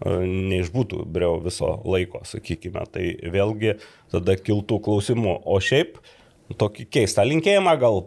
neišbūtų 0.05 1.07
breu 1.09 1.39
viso 1.41 1.71
laiko, 1.89 2.21
sakykime. 2.29 2.83
Tai 2.93 3.05
vėlgi 3.33 3.79
tada 4.13 4.37
kiltų 4.37 4.83
klausimų. 4.85 5.39
O 5.49 5.57
šiaip 5.57 5.97
tokį 6.61 6.85
keistą 6.93 7.25
linkėjimą 7.25 7.79
gal 7.81 8.03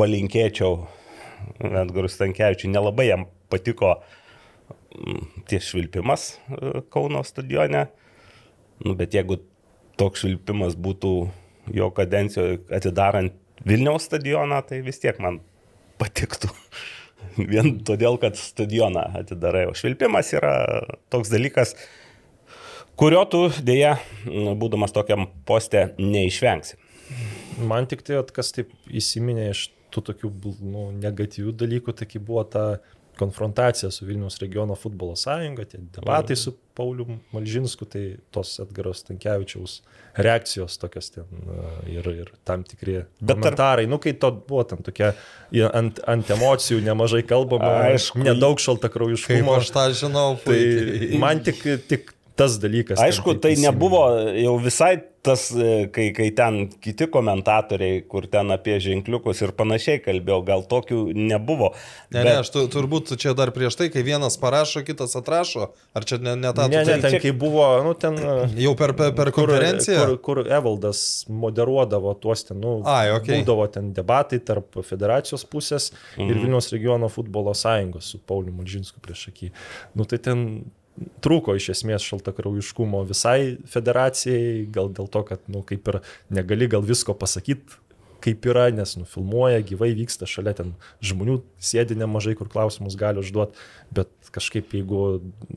palinkėčiau 0.00 0.86
Edgarui 1.60 2.08
Stankievičiui. 2.08 2.72
Nelabai 2.72 3.10
jam 3.10 3.26
patiko 3.52 3.98
uh, 3.98 4.14
ties 5.48 5.70
švilpimas 5.70 6.36
e, 6.36 6.80
Kauno 6.92 7.22
stadione. 7.26 7.86
Nu, 8.84 8.94
bet 8.98 9.14
jeigu 9.16 9.40
toks 10.00 10.24
švilpimas 10.24 10.76
būtų 10.76 11.12
jo 11.74 11.90
kadencijoje 11.96 12.60
atidarant 12.76 13.34
Vilniaus 13.66 14.04
stadioną, 14.06 14.60
tai 14.68 14.82
vis 14.84 15.00
tiek 15.00 15.16
man 15.22 15.40
patiktų. 16.00 16.50
Vien 17.52 17.78
todėl, 17.86 18.18
kad 18.20 18.36
stadioną 18.38 19.06
atidarai. 19.22 19.64
O 19.70 19.76
švilpimas 19.76 20.34
yra 20.36 20.52
toks 21.12 21.32
dalykas, 21.32 21.72
kurio 23.00 23.24
tu 23.32 23.46
dėja, 23.64 23.96
būdamas 24.60 24.94
tokiam 24.94 25.28
poste, 25.48 25.88
neišvengsi. 25.98 26.76
Man 27.64 27.88
tik 27.88 28.04
tai, 28.04 28.20
kas 28.36 28.52
taip 28.52 28.72
įsiminė 28.92 29.50
iš 29.54 29.70
tų 29.94 30.02
tokių 30.10 30.30
nu, 30.66 30.88
negatyvių 31.00 31.54
dalykų, 31.56 31.94
tai 31.96 32.08
buvo 32.20 32.44
ta 32.44 32.64
konfrontacija 33.18 33.90
su 33.90 34.06
Vilniaus 34.06 34.38
regiono 34.42 34.74
futbolo 34.74 35.16
sąjunga, 35.16 35.64
tie 35.64 35.80
debatai 35.94 36.36
su 36.36 36.54
Pauliu 36.76 37.06
Malžinsku, 37.32 37.86
tai 37.88 38.02
tos 38.30 38.58
Edgaros 38.60 39.00
Tankievičiaus 39.06 39.78
reakcijos 40.16 40.76
tokios 40.80 41.10
ten 41.14 41.24
ir, 41.88 42.08
ir 42.12 42.32
tam 42.44 42.64
tikri 42.68 42.98
komentarai, 43.20 43.86
ar... 43.86 43.90
nu 43.90 43.98
kai 44.02 44.12
to 44.20 44.30
buvo 44.36 44.64
tam 44.68 44.84
tokia 44.84 45.14
ant, 45.72 46.02
ant 46.08 46.34
emocijų 46.36 46.82
nemažai 46.84 47.22
kalbama, 47.28 47.72
Aišku, 47.92 48.20
nedaug 48.24 48.60
šaltakraujiškumo. 48.60 49.56
Aš 49.60 49.72
tą 49.76 49.86
žinau. 49.96 50.28
Tai 50.44 50.60
man 51.22 51.40
tik, 51.46 51.64
tik 51.88 52.15
tas 52.36 52.58
dalykas. 52.60 53.00
Aišku, 53.00 53.38
tai 53.40 53.54
įsiminė. 53.54 53.72
nebuvo 53.72 54.02
jau 54.36 54.56
visai 54.60 54.96
tas, 55.26 55.48
e, 55.50 55.88
kai, 55.90 56.10
kai 56.14 56.28
ten 56.36 56.58
kiti 56.82 57.08
komentatoriai, 57.10 58.02
kur 58.10 58.28
ten 58.30 58.52
apie 58.54 58.76
ženkliukus 58.82 59.40
ir 59.42 59.52
panašiai 59.58 59.98
kalbėjau, 60.04 60.38
gal 60.46 60.62
tokių 60.70 61.00
nebuvo. 61.16 61.72
Ne, 62.12 62.20
bet... 62.20 62.28
ne, 62.28 62.34
aš 62.44 62.52
tu, 62.54 62.62
turbūt 62.70 63.14
čia 63.18 63.34
dar 63.38 63.50
prieš 63.56 63.78
tai, 63.80 63.88
kai 63.94 64.04
vienas 64.06 64.38
parašo, 64.42 64.84
kitas 64.86 65.16
atrašo, 65.18 65.70
ar 65.96 66.06
čia 66.06 66.20
ne, 66.22 66.36
ne 66.38 66.52
tą... 66.54 66.68
Ne, 66.70 66.84
ne, 66.86 66.98
ten 67.02 67.16
čia... 67.16 67.22
kai 67.24 67.34
buvo, 67.34 67.66
nu, 67.86 67.96
ten... 67.98 68.20
Jau 68.66 68.76
per, 68.78 68.94
per, 68.98 69.16
per 69.18 69.32
konferenciją. 69.34 70.04
Kur, 70.04 70.16
kur, 70.20 70.42
kur 70.44 70.54
Evaldas 70.60 71.02
moderuodavo 71.32 72.14
tuos 72.22 72.46
ten, 72.46 72.62
nu, 72.62 72.78
Ai, 72.86 73.10
okay. 73.16 73.40
būdavo 73.40 73.66
ten 73.74 73.90
debatai 73.96 74.38
tarp 74.46 74.78
federacijos 74.86 75.46
pusės 75.50 75.90
mhm. 76.14 76.30
ir 76.30 76.42
Vilniaus 76.44 76.70
regiono 76.74 77.10
futbolo 77.12 77.56
sąjungos 77.56 78.14
su 78.14 78.22
Pauliu 78.22 78.54
Malžinsku 78.54 79.02
prieš 79.02 79.30
akį. 79.32 79.54
Nu, 79.98 80.06
tai 80.06 80.22
ten 80.22 80.46
trūko 81.24 81.56
iš 81.58 81.70
esmės 81.74 82.04
šaltakraujiškumo 82.06 83.02
visai 83.08 83.56
federacijai, 83.70 84.66
gal 84.72 84.92
dėl 84.94 85.10
to, 85.12 85.24
kad, 85.28 85.42
na, 85.48 85.58
nu, 85.58 85.64
kaip 85.66 85.88
ir 85.92 86.00
negali 86.32 86.68
gal 86.72 86.84
visko 86.86 87.16
pasakyti, 87.16 87.80
kaip 88.24 88.46
yra, 88.48 88.66
nes 88.74 88.96
nufilmuoja, 88.98 89.62
gyvai 89.66 89.92
vyksta 89.94 90.26
šalia 90.28 90.56
ten 90.58 90.72
žmonių, 91.04 91.38
sėdi 91.62 91.98
nemažai, 91.98 92.34
kur 92.38 92.48
klausimus 92.50 92.96
gali 92.98 93.20
užduoti, 93.22 93.60
bet 93.94 94.10
kažkaip 94.34 94.72
jeigu, 94.74 95.02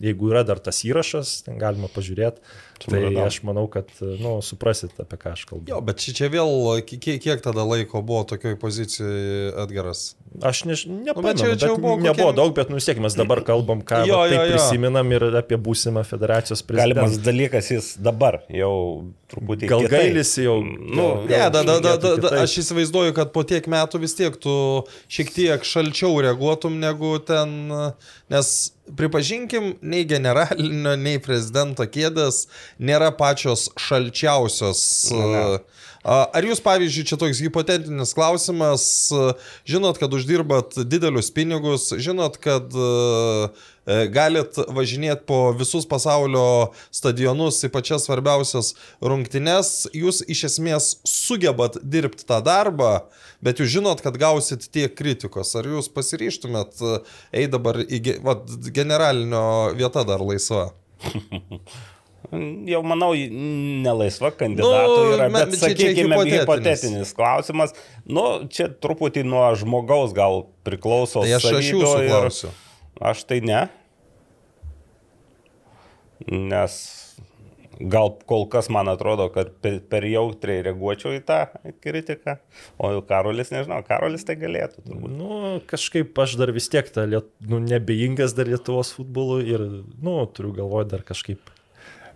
jeigu 0.03 0.29
yra 0.29 0.43
dar 0.45 0.61
tas 0.61 0.83
įrašas, 0.85 1.39
ten 1.47 1.57
galima 1.61 1.89
pažiūrėti, 1.91 2.43
tai 2.85 3.01
aš 3.23 3.41
manau, 3.47 3.65
kad, 3.71 3.91
nu, 3.99 4.37
suprasit, 4.45 4.93
apie 5.01 5.19
ką 5.19 5.33
aš 5.35 5.45
kalbu. 5.49 5.67
Jo, 5.71 5.81
bet 5.85 6.03
čia 6.03 6.29
vėl, 6.31 6.79
kiek, 6.87 7.19
kiek 7.23 7.43
tada 7.43 7.65
laiko 7.67 8.01
buvo 8.05 8.23
tokioj 8.29 8.57
pozicijoje 8.61 9.51
Edgaras? 9.65 10.03
Aš 10.45 10.63
ne, 10.69 10.75
nepamenu, 11.09 11.33
nu, 11.33 11.41
čia, 11.41 11.55
čia 11.57 11.71
buvo 11.73 11.95
kokie... 11.97 12.05
nebuvo 12.05 12.31
daug, 12.37 12.53
bet 12.55 12.69
nusiekime, 12.69 13.07
mes 13.07 13.15
dabar 13.17 13.41
kalbam, 13.45 13.81
ką 13.85 14.03
jo, 14.07 14.19
va, 14.21 14.27
jo, 14.29 14.43
jo. 14.45 14.57
prisiminam 14.57 15.15
ir 15.15 15.25
apie 15.41 15.57
būsimą 15.57 16.03
federacijos 16.05 16.61
prezidentą. 16.67 17.01
Galimas 17.01 17.23
dalykas 17.25 17.71
jis 17.73 17.89
dabar 17.97 18.43
jau 18.53 18.75
truputį. 19.31 19.69
Gal 19.71 19.87
gailis 19.89 20.35
jau. 20.39 20.59
Nu, 20.63 21.07
ne, 21.25 21.41
da, 21.49 21.63
da, 21.65 21.79
da, 21.81 21.95
da, 21.97 22.13
da, 22.21 22.33
aš 22.43 22.59
įsivaizduoju, 22.63 23.15
kad 23.17 23.33
po 23.33 23.43
tiek 23.47 23.65
metų 23.71 24.03
vis 24.05 24.15
tiek 24.17 24.37
tu 24.41 24.53
šiek 25.11 25.33
tiek 25.33 25.65
šalčiau 25.65 26.13
reaguotum 26.25 26.77
negu 26.81 27.15
ten, 27.25 27.73
nes 28.29 28.51
pripažinkim, 28.97 29.73
nei 29.81 30.05
generalinio, 30.09 30.95
nei 30.99 31.19
prezidento 31.23 31.85
kėdas 31.89 32.45
nėra 32.79 33.11
pačios 33.17 33.69
šalčiausios. 33.79 34.81
Ne. 35.13 35.43
Ar 36.07 36.45
jūs, 36.47 36.61
pavyzdžiui, 36.63 37.03
čia 37.09 37.17
toks 37.19 37.41
hipotetinis 37.43 38.13
klausimas, 38.15 38.83
žinot, 39.67 39.97
kad 39.99 40.13
uždirbat 40.15 40.77
didelius 40.87 41.27
pinigus, 41.35 41.89
žinot, 41.99 42.37
kad 42.39 42.71
e, 42.71 43.49
galit 44.15 44.55
važinėti 44.71 45.27
po 45.27 45.41
visus 45.59 45.83
pasaulio 45.89 46.71
stadionus 46.95 47.59
į 47.67 47.71
pačias 47.75 48.07
svarbiausias 48.07 48.71
rungtynes, 49.03 49.89
jūs 49.91 50.23
iš 50.23 50.45
esmės 50.53 50.89
sugebat 51.03 51.75
dirbti 51.83 52.23
tą 52.31 52.39
darbą, 52.47 52.93
bet 53.43 53.59
jūs 53.59 53.75
žinot, 53.75 53.99
kad 54.05 54.15
gausit 54.15 54.69
tiek 54.71 54.95
kritikos. 54.95 55.51
Ar 55.59 55.67
jūs 55.67 55.91
pasiryštumėt 55.91 56.79
eiti 57.35 57.51
dabar 57.51 57.83
į 57.83 58.21
va, 58.23 58.39
generalinio 58.71 59.75
vietą 59.75 60.07
dar 60.07 60.23
laisva? 60.23 60.69
Jau 62.69 62.81
manau, 62.85 63.13
nelaisva 63.15 64.29
kandidatų 64.37 64.97
nu, 64.99 65.11
yra, 65.15 65.27
bet 65.33 65.53
čia, 65.55 65.61
sakykime, 65.63 66.19
čia 66.19 66.41
hipotetinis. 66.41 66.41
hipotetinis 66.43 67.13
klausimas. 67.17 67.73
Nu, 68.05 68.25
čia 68.53 68.67
truputį 68.69 69.23
nuo 69.25 69.47
žmogaus 69.57 70.13
gal 70.17 70.43
priklauso. 70.67 71.23
Tai 71.23 71.37
aš, 71.39 71.49
aš 71.61 71.71
jūsų 71.73 71.95
klausiu. 72.05 72.53
Aš 73.09 73.23
tai 73.29 73.39
ne. 73.41 73.63
Nes 76.27 76.75
gal 77.79 78.11
kol 78.27 78.43
kas 78.51 78.67
man 78.69 78.91
atrodo, 78.91 79.29
kad 79.33 79.53
per, 79.63 79.79
per 79.89 80.05
jautriai 80.07 80.63
reaguočiau 80.67 81.15
į 81.15 81.21
tą 81.27 81.39
kritiką, 81.83 82.35
o 82.77 82.91
jau 82.93 83.03
Karolis, 83.07 83.53
nežinau, 83.55 83.79
Karolis 83.87 84.27
tai 84.27 84.35
galėtų 84.41 84.83
turbūt. 84.83 85.13
Nu, 85.15 85.37
kažkaip 85.69 86.19
aš 86.19 86.35
dar 86.41 86.51
vis 86.55 86.67
tiek 86.71 86.91
tą, 86.91 87.07
liet, 87.09 87.31
nu, 87.39 87.61
nebejingas 87.63 88.35
dar 88.37 88.51
Lietuvos 88.51 88.91
futbolui 88.97 89.47
ir, 89.47 89.63
nu, 89.95 90.19
turiu 90.35 90.51
galvoje 90.59 90.89
dar 90.91 91.07
kažkaip 91.07 91.53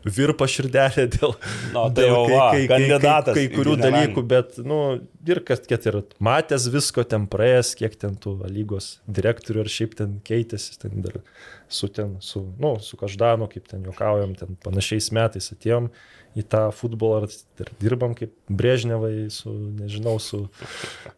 virpa 0.04 0.47
širdelė 0.49 1.08
dėl, 1.16 1.36
Nu, 1.74 1.86
tai 1.95 2.08
dėl 2.08 2.28
va, 2.32 2.47
kandidatas 2.70 3.36
kai, 3.36 3.45
kai, 3.45 3.49
kai 3.49 3.58
kurių 3.58 3.76
dalykų, 3.82 4.24
bet, 4.30 4.58
nu, 4.68 4.80
ir 5.28 5.41
kad, 5.47 5.66
kad 5.70 5.88
ir 5.89 5.99
matęs 6.24 6.68
visko 6.74 7.06
ten 7.08 7.28
praėjęs, 7.32 7.74
kiek 7.80 7.95
ten 7.99 8.18
tų 8.20 8.36
lygos 8.51 8.97
direktorių 9.08 9.64
ar 9.64 9.72
šiaip 9.72 9.95
ten 9.99 10.18
keitėsi, 10.28 10.76
ten 10.82 11.04
dar 11.06 11.22
su 11.72 11.89
ten, 11.91 12.18
su, 12.22 12.43
nu, 12.62 12.76
su 12.84 12.99
Každanu, 12.99 13.47
kaip 13.51 13.70
ten 13.72 13.86
juokaujam, 13.88 14.36
ten 14.39 14.58
panašiais 14.64 15.12
metais 15.16 15.51
atėjom 15.56 15.89
į 16.40 16.44
tą 16.50 16.62
futbolą 16.74 17.24
ir, 17.28 17.34
ir 17.62 17.70
dirbam 17.82 18.16
kaip 18.18 18.32
Brežnevai 18.50 19.28
su, 19.34 19.52
nežinau, 19.80 20.16
su 20.22 20.40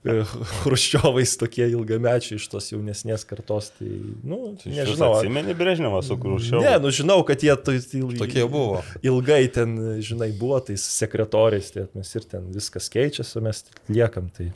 e, 0.03 0.17
Hruščiovais 0.63 1.37
tokie 1.39 1.67
ilgamečiai 1.71 2.39
iš 2.39 2.47
tos 2.51 2.67
jaunesnės 2.73 3.23
kartos, 3.29 3.71
tai, 3.77 3.87
nu, 4.27 4.39
nežinau. 4.65 5.13
ar- 5.15 5.21
Atsimeni 5.23 5.55
Brežnevą 5.57 6.01
su 6.05 6.17
Krušiu. 6.19 6.59
Ne, 6.65 6.75
nu 6.83 6.91
žinau, 6.95 7.21
kad 7.27 7.43
jie 7.45 7.55
to, 7.55 7.75
il, 7.77 8.11
Tokie 8.19 8.43
buvo. 8.49 8.81
ilgai 9.05 9.43
ten, 9.55 9.77
žinai, 10.03 10.31
buvo 10.35 10.59
tais 10.67 10.83
sekretoriais, 10.99 11.71
tai 11.75 11.87
mes 11.95 12.15
ir 12.19 12.27
ten 12.35 12.51
viskas 12.55 12.91
keičiasi, 12.93 13.41
mes 13.45 13.63
liekam, 13.89 14.27
tai 14.35 14.51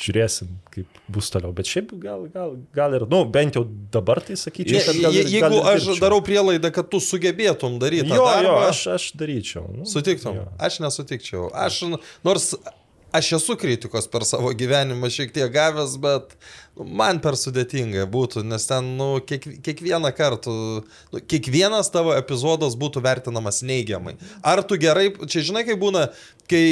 žiūrėsim, 0.00 0.48
kaip 0.74 1.00
bus 1.12 1.30
toliau. 1.32 1.52
Bet 1.56 1.68
šiaip 1.70 1.92
gal, 2.02 2.26
gal, 2.34 2.56
gal 2.76 2.96
ir, 2.98 3.06
nu, 3.10 3.24
bent 3.32 3.56
jau 3.58 3.64
dabar 3.94 4.20
tai 4.24 4.36
sakyčiau, 4.36 4.82
kad 4.86 5.00
gal, 5.06 5.12
ir- 5.16 5.30
jeigu 5.32 5.48
gal 5.48 5.70
aš 5.74 5.84
dirbčiau. 5.86 6.00
darau 6.04 6.20
prielaidą, 6.24 6.72
kad 6.72 6.90
tu 6.92 7.00
sugebėtum 7.00 7.78
daryti 7.82 8.08
Jo, 8.12 8.24
darbą, 8.26 8.42
jo, 8.48 8.56
aš, 8.70 8.86
aš 8.98 9.10
daryčiau. 9.16 9.64
Nu, 9.76 9.86
Sutiktum? 9.88 10.36
jo. 10.42 10.48
Aš 10.58 10.80
nesutikčiau. 10.84 11.48
Aš, 11.52 11.82
nors 12.24 12.52
aš 13.16 13.30
esu 13.38 13.54
kritikos 13.56 14.04
per 14.12 14.26
savo 14.28 14.50
gyvenimą 14.52 15.08
šiek 15.08 15.30
tiek 15.32 15.48
gavęs, 15.54 15.94
bet 16.02 16.34
nu, 16.76 16.84
man 16.84 17.16
per 17.24 17.32
sudėtinga 17.40 18.02
būtų, 18.12 18.42
nes 18.44 18.66
ten, 18.68 18.90
nu, 18.98 19.06
kiek, 19.24 19.46
kiekvieną 19.64 20.10
kartą, 20.12 20.52
nu, 21.14 21.22
kiekvienas 21.24 21.88
tavo 21.94 22.12
epizodas 22.12 22.76
būtų 22.76 23.00
vertinamas 23.06 23.62
neigiamai. 23.64 24.18
Ar 24.44 24.60
tu 24.68 24.76
gerai, 24.76 25.06
čia 25.24 25.40
žinai, 25.48 25.64
kaip 25.64 25.80
būna, 25.80 26.10
kai 26.50 26.64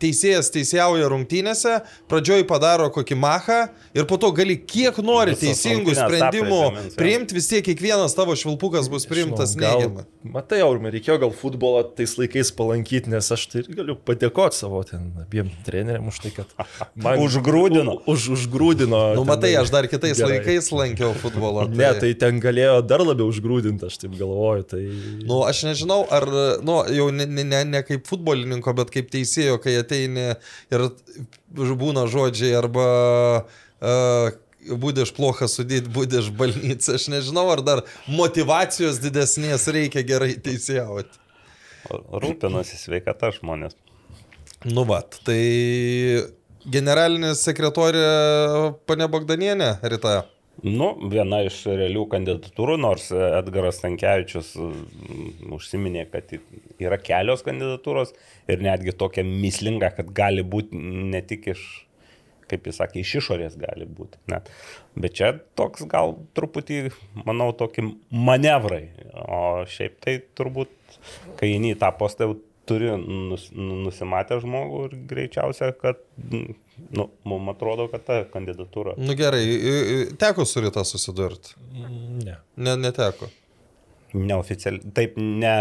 teisėjas 0.00 0.50
teisėjauja 0.54 1.08
rungtynėse, 1.12 1.78
pradžioj 2.10 2.46
padaro 2.50 2.90
kokį 2.94 3.18
machą 3.18 3.58
ir 3.96 4.06
po 4.10 4.18
to 4.20 4.30
gali 4.36 4.56
kiek 4.60 4.98
nori 5.04 5.34
Visas 5.34 5.62
teisingų 5.62 5.96
sprendimų 5.98 6.60
priimti, 6.98 7.36
vis 7.36 7.50
tiek 7.50 7.64
kiekvienas 7.66 8.16
tavo 8.16 8.36
švilpukas 8.38 8.90
bus 8.92 9.08
priimtas 9.10 9.56
neigiamai. 9.58 10.06
Matai, 10.34 10.62
aurimai, 10.64 10.92
reikėjo 10.94 11.18
gal 11.26 11.34
futbolą 11.36 11.82
tais 11.96 12.16
laikais 12.18 12.50
palankyti, 12.56 13.12
nes 13.12 13.28
aš 13.34 13.46
tai 13.52 13.64
galiu 13.68 13.96
padėkoti 13.98 14.62
savo 14.62 14.80
ten 14.88 15.10
abiem 15.20 15.50
treneriam 15.66 16.08
už 16.08 16.22
tai, 16.24 16.32
kad 16.38 16.54
man 17.04 17.20
Užgrūdino. 17.24 17.96
Už, 18.10 18.28
užgrūdino. 18.34 19.00
Nu, 19.14 19.22
ten- 19.22 19.30
matai, 19.30 19.52
aš 19.58 19.72
dar 19.74 19.88
kitais 19.90 20.18
Gerai. 20.18 20.38
laikais 20.38 20.70
lankiau 20.74 21.12
futbolą. 21.20 21.68
Ne, 21.74 21.88
tai 21.98 22.12
ten 22.18 22.38
galėjo 22.40 22.78
dar 22.86 23.02
labiau 23.04 23.26
užgrūdinti, 23.32 23.88
aš 23.88 23.98
taip 24.04 24.14
galvoju. 24.18 24.64
Tai... 24.70 24.80
Nu, 25.26 25.40
aš 25.48 25.64
nežinau, 25.68 26.04
ar, 26.12 26.26
nu, 26.64 26.76
jau 26.94 27.08
ne, 27.14 27.26
ne, 27.26 27.44
ne, 27.48 27.62
ne 27.68 27.82
kaip 27.86 28.06
futbolininko, 28.08 28.74
bet 28.78 28.92
kaip 28.94 29.03
teisėjo, 29.12 29.58
kai 29.62 29.76
ateini 29.80 30.32
ir 30.72 30.88
būna 31.52 32.06
žodžiai 32.10 32.54
arba 32.58 32.86
uh, 33.44 34.32
būdėš 34.64 35.12
plochą 35.16 35.48
sudėti, 35.50 35.92
būdėš 35.92 36.30
balnyce. 36.38 36.96
Aš 36.96 37.08
nežinau, 37.12 37.46
ar 37.52 37.62
dar 37.64 37.84
motivacijos 38.08 39.00
didesnės 39.02 39.66
reikia 39.68 40.04
gerai 40.06 40.34
teisėjauti. 40.40 41.20
Rūpinosi 41.92 42.78
sveikata 42.80 43.32
žmonės. 43.36 43.76
Nu, 44.64 44.86
va, 44.88 45.02
tai 45.26 46.24
generalinis 46.64 47.42
sekretorė 47.44 48.06
pane 48.88 49.08
Bogdanienė 49.12 49.74
rytą. 49.84 50.22
Nu, 50.62 50.92
viena 51.10 51.40
iš 51.44 51.56
realių 51.66 52.04
kandidatūrų, 52.12 52.76
nors 52.80 53.08
Edgaras 53.12 53.80
Tankievičius 53.82 54.52
mm, 54.60 55.54
užsiminė, 55.56 56.04
kad 56.12 56.30
yra 56.82 56.98
kelios 57.02 57.42
kandidatūros 57.46 58.14
ir 58.50 58.62
netgi 58.64 58.94
tokia 58.96 59.26
mislinga, 59.26 59.90
kad 59.96 60.12
gali 60.14 60.44
būti 60.46 60.78
ne 61.10 61.20
tik 61.26 61.50
iš, 61.52 61.64
kaip 62.48 62.70
jis 62.70 62.78
sakė, 62.80 63.02
iš 63.02 63.16
išorės 63.20 63.58
gali 63.60 63.88
būti. 63.88 64.20
Net. 64.30 64.48
Bet 64.94 65.18
čia 65.18 65.34
toks 65.58 65.88
gal 65.90 66.14
truputį, 66.38 66.86
manau, 67.26 67.50
tokie 67.56 67.88
manevrai. 68.14 68.86
O 69.26 69.44
šiaip 69.68 69.98
tai 70.06 70.20
turbūt, 70.38 70.72
kai 71.40 71.56
eini 71.56 71.74
į 71.74 71.80
tą 71.82 71.90
postą, 71.98 72.30
jau 72.30 72.38
turi 72.68 72.94
nus, 72.96 73.50
nusimatę 73.52 74.38
žmogų 74.40 74.84
ir 74.88 75.00
greičiausia, 75.10 75.74
kad, 75.76 76.00
nu, 76.90 77.08
mums 77.24 77.52
atrodo, 77.54 77.88
kad 77.92 78.04
ta 78.06 78.20
kandidatūra 78.32 78.96
Nu 78.98 79.14
gerai, 79.18 79.44
teko 80.20 80.44
su 80.48 80.60
ryta 80.64 80.84
susidurti. 80.84 81.54
Ne. 82.24 82.36
Ne, 82.56 82.76
neteko. 82.76 83.28
neoficialiai, 84.14 84.92
taip 84.94 85.16
ne, 85.18 85.54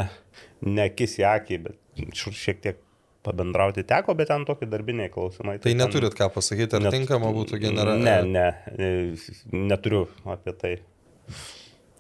ne 0.61 0.84
akis 0.89 1.16
į 1.22 1.24
akį, 1.26 1.57
bet 1.68 2.14
šiek 2.14 2.59
tiek 2.61 2.78
pabendrauti 3.26 3.82
teko, 3.88 4.14
bet 4.20 4.28
ten 4.30 4.43
tokie 4.45 4.68
darbiniai 4.70 5.09
klausimai. 5.09 5.55
Tai 5.64 5.72
ten- 5.72 5.80
neturit 5.80 6.14
ką 6.18 6.28
pasakyti, 6.36 6.76
ar 6.76 6.82
net- 6.86 6.93
tinkama 6.93 7.32
būtų 7.34 7.57
generalinė. 7.64 8.16
Ne, 8.28 8.30
ne, 8.30 8.47
e, 8.78 9.57
neturiu 9.57 10.07
apie 10.26 10.53
tai 10.53 10.74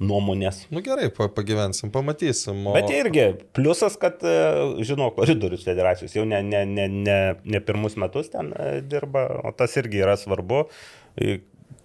nuomonės. 0.01 0.63
Nu 0.73 0.81
gerai, 0.85 1.09
pa, 1.13 1.27
pagyvensim, 1.31 1.91
pamatysim. 1.93 2.65
O... 2.67 2.73
Bet 2.75 2.91
irgi 2.93 3.27
pliusas, 3.55 3.97
kad 4.01 4.23
e, 4.25 4.35
žinau, 4.85 5.11
koridorius 5.15 5.65
federacijos 5.67 6.15
jau 6.17 6.25
ne, 6.27 6.41
ne, 6.45 6.63
ne, 6.69 6.87
ne, 6.91 7.17
ne 7.45 7.63
pirmus 7.63 7.97
metus 8.01 8.31
ten 8.33 8.53
e, 8.57 8.69
dirba, 8.89 9.27
o 9.43 9.53
tas 9.57 9.77
irgi 9.81 10.03
yra 10.05 10.17
svarbu. 10.19 10.67
E, 11.17 11.41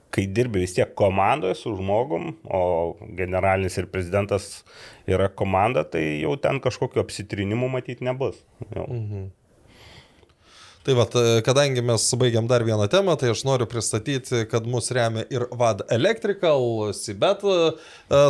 Kai 0.09 0.23
dirbi 0.33 0.63
vis 0.63 0.73
tiek 0.73 0.95
komandoje 0.97 1.53
su 1.61 1.75
žmogum, 1.77 2.31
o 2.49 2.97
generalinis 3.13 3.75
ir 3.77 3.91
prezidentas 3.93 4.63
yra 5.05 5.27
komanda, 5.29 5.83
tai 5.85 6.01
jau 6.23 6.33
ten 6.41 6.63
kažkokiu 6.65 7.03
apsitrinimų 7.03 7.69
matyti 7.75 8.07
nebus. 8.09 8.41
Jau. 8.73 8.87
Tai 10.89 10.95
va, 10.97 11.05
kadangi 11.45 11.83
mes 11.85 12.05
baigiam 12.17 12.47
dar 12.49 12.63
vieną 12.65 12.87
temą, 12.89 13.13
tai 13.21 13.29
aš 13.35 13.43
noriu 13.45 13.67
pristatyti, 13.69 14.47
kad 14.49 14.65
mus 14.65 14.87
remia 14.97 15.27
ir 15.29 15.43
VAD 15.53 15.83
Electrical, 15.93 16.63
Sibet 16.97 17.45
e, 17.45 17.59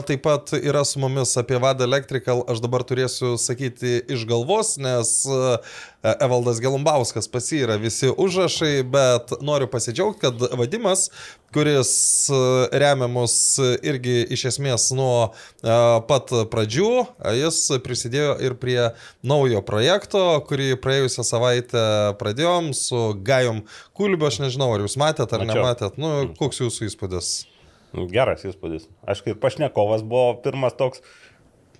taip 0.08 0.24
pat 0.24 0.50
yra 0.58 0.82
su 0.82 0.98
mumis 0.98 1.36
apie 1.38 1.60
VAD 1.62 1.84
Electrical, 1.86 2.42
aš 2.50 2.58
dabar 2.64 2.82
turėsiu 2.82 3.36
sakyti 3.38 4.00
iš 4.10 4.26
galvos, 4.26 4.72
nes 4.82 5.12
e, 5.30 5.54
Evaldas 6.18 6.58
Gelumbauskas 6.58 7.30
pasi 7.30 7.62
yra 7.62 7.78
visi 7.78 8.10
užrašai, 8.10 8.82
bet 8.90 9.36
noriu 9.38 9.70
pasidžiaugti, 9.70 10.24
kad 10.26 10.58
Vadimas, 10.58 11.12
kuris 11.54 12.28
e, 12.30 12.78
remia 12.78 13.08
mus 13.10 13.34
irgi 13.82 14.20
iš 14.34 14.44
esmės 14.52 14.88
nuo 14.96 15.28
e, 15.28 15.76
pat 16.08 16.32
pradžių, 16.52 16.90
e, 17.04 17.34
jis 17.40 17.60
prisidėjo 17.84 18.34
ir 18.44 18.56
prie 18.60 18.78
naujo 19.26 19.62
projekto, 19.66 20.24
kurį 20.48 20.74
praėjusią 20.84 21.26
savaitę 21.26 21.84
pradėjom 22.20 22.72
su 22.76 23.04
Gajom 23.24 23.64
Kulbiu, 23.98 24.28
aš 24.28 24.42
nežinau, 24.44 24.72
ar 24.74 24.84
jūs 24.84 24.98
matėt 25.00 25.32
ar 25.32 25.44
Mačiau. 25.44 25.62
nematėt, 25.62 26.00
nu, 26.00 26.12
koks 26.38 26.60
jūsų 26.64 26.90
įspūdis? 26.90 27.32
Nu, 27.96 28.04
Geras 28.10 28.44
įspūdis. 28.44 28.84
Aišku, 29.08 29.32
ir 29.32 29.40
pašnekovas 29.40 30.04
buvo 30.04 30.36
pirmas 30.44 30.76
toks 30.76 31.00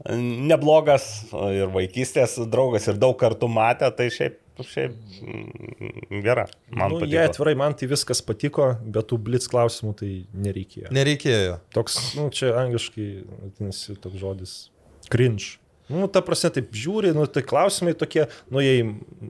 neblogas 0.08 1.26
ir 1.50 1.72
vaikystės 1.74 2.36
draugas 2.50 2.86
ir 2.88 3.00
daug 3.02 3.16
kartų 3.18 3.48
matė, 3.50 3.90
tai 3.90 4.06
šiaip, 4.14 4.38
šiaip 4.66 4.96
mm, 5.22 6.22
gera. 6.24 6.46
Man 6.70 6.94
nu, 6.94 7.02
nu, 7.02 7.06
jie 7.06 7.18
patiko. 7.20 7.30
atvirai, 7.32 7.54
man 7.58 7.76
tai 7.78 7.88
viskas 7.90 8.22
patiko, 8.24 8.72
bet 8.82 9.10
tų 9.10 9.20
blitz 9.28 9.48
klausimų 9.50 9.94
tai 10.00 10.10
nereikėjo. 10.46 10.92
Nereikėjo. 10.94 11.60
Toks, 11.76 12.00
nu, 12.18 12.28
čia 12.34 12.52
angliškai, 12.64 13.08
vadinasi, 13.44 13.98
toks 14.02 14.20
žodis 14.22 14.56
cringe. 15.12 15.58
Nu, 15.88 16.04
ta 16.12 16.20
prasme, 16.20 16.50
taip 16.52 16.74
žiūri, 16.76 17.14
nu, 17.16 17.24
tai 17.32 17.40
klausimai 17.48 17.94
tokie, 17.96 18.26
nu, 18.52 18.60
jei 18.60 18.82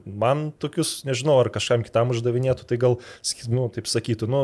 man 0.03 0.49
tokius, 0.59 0.99
nežinau, 1.07 1.37
ar 1.39 1.47
kažkam 1.55 1.85
kitam 1.87 2.11
uždavinėtų, 2.11 2.67
tai 2.67 2.79
gal, 2.81 2.97
nu, 3.47 3.69
taip 3.71 3.87
sakytų, 3.87 4.27
nu, 4.27 4.41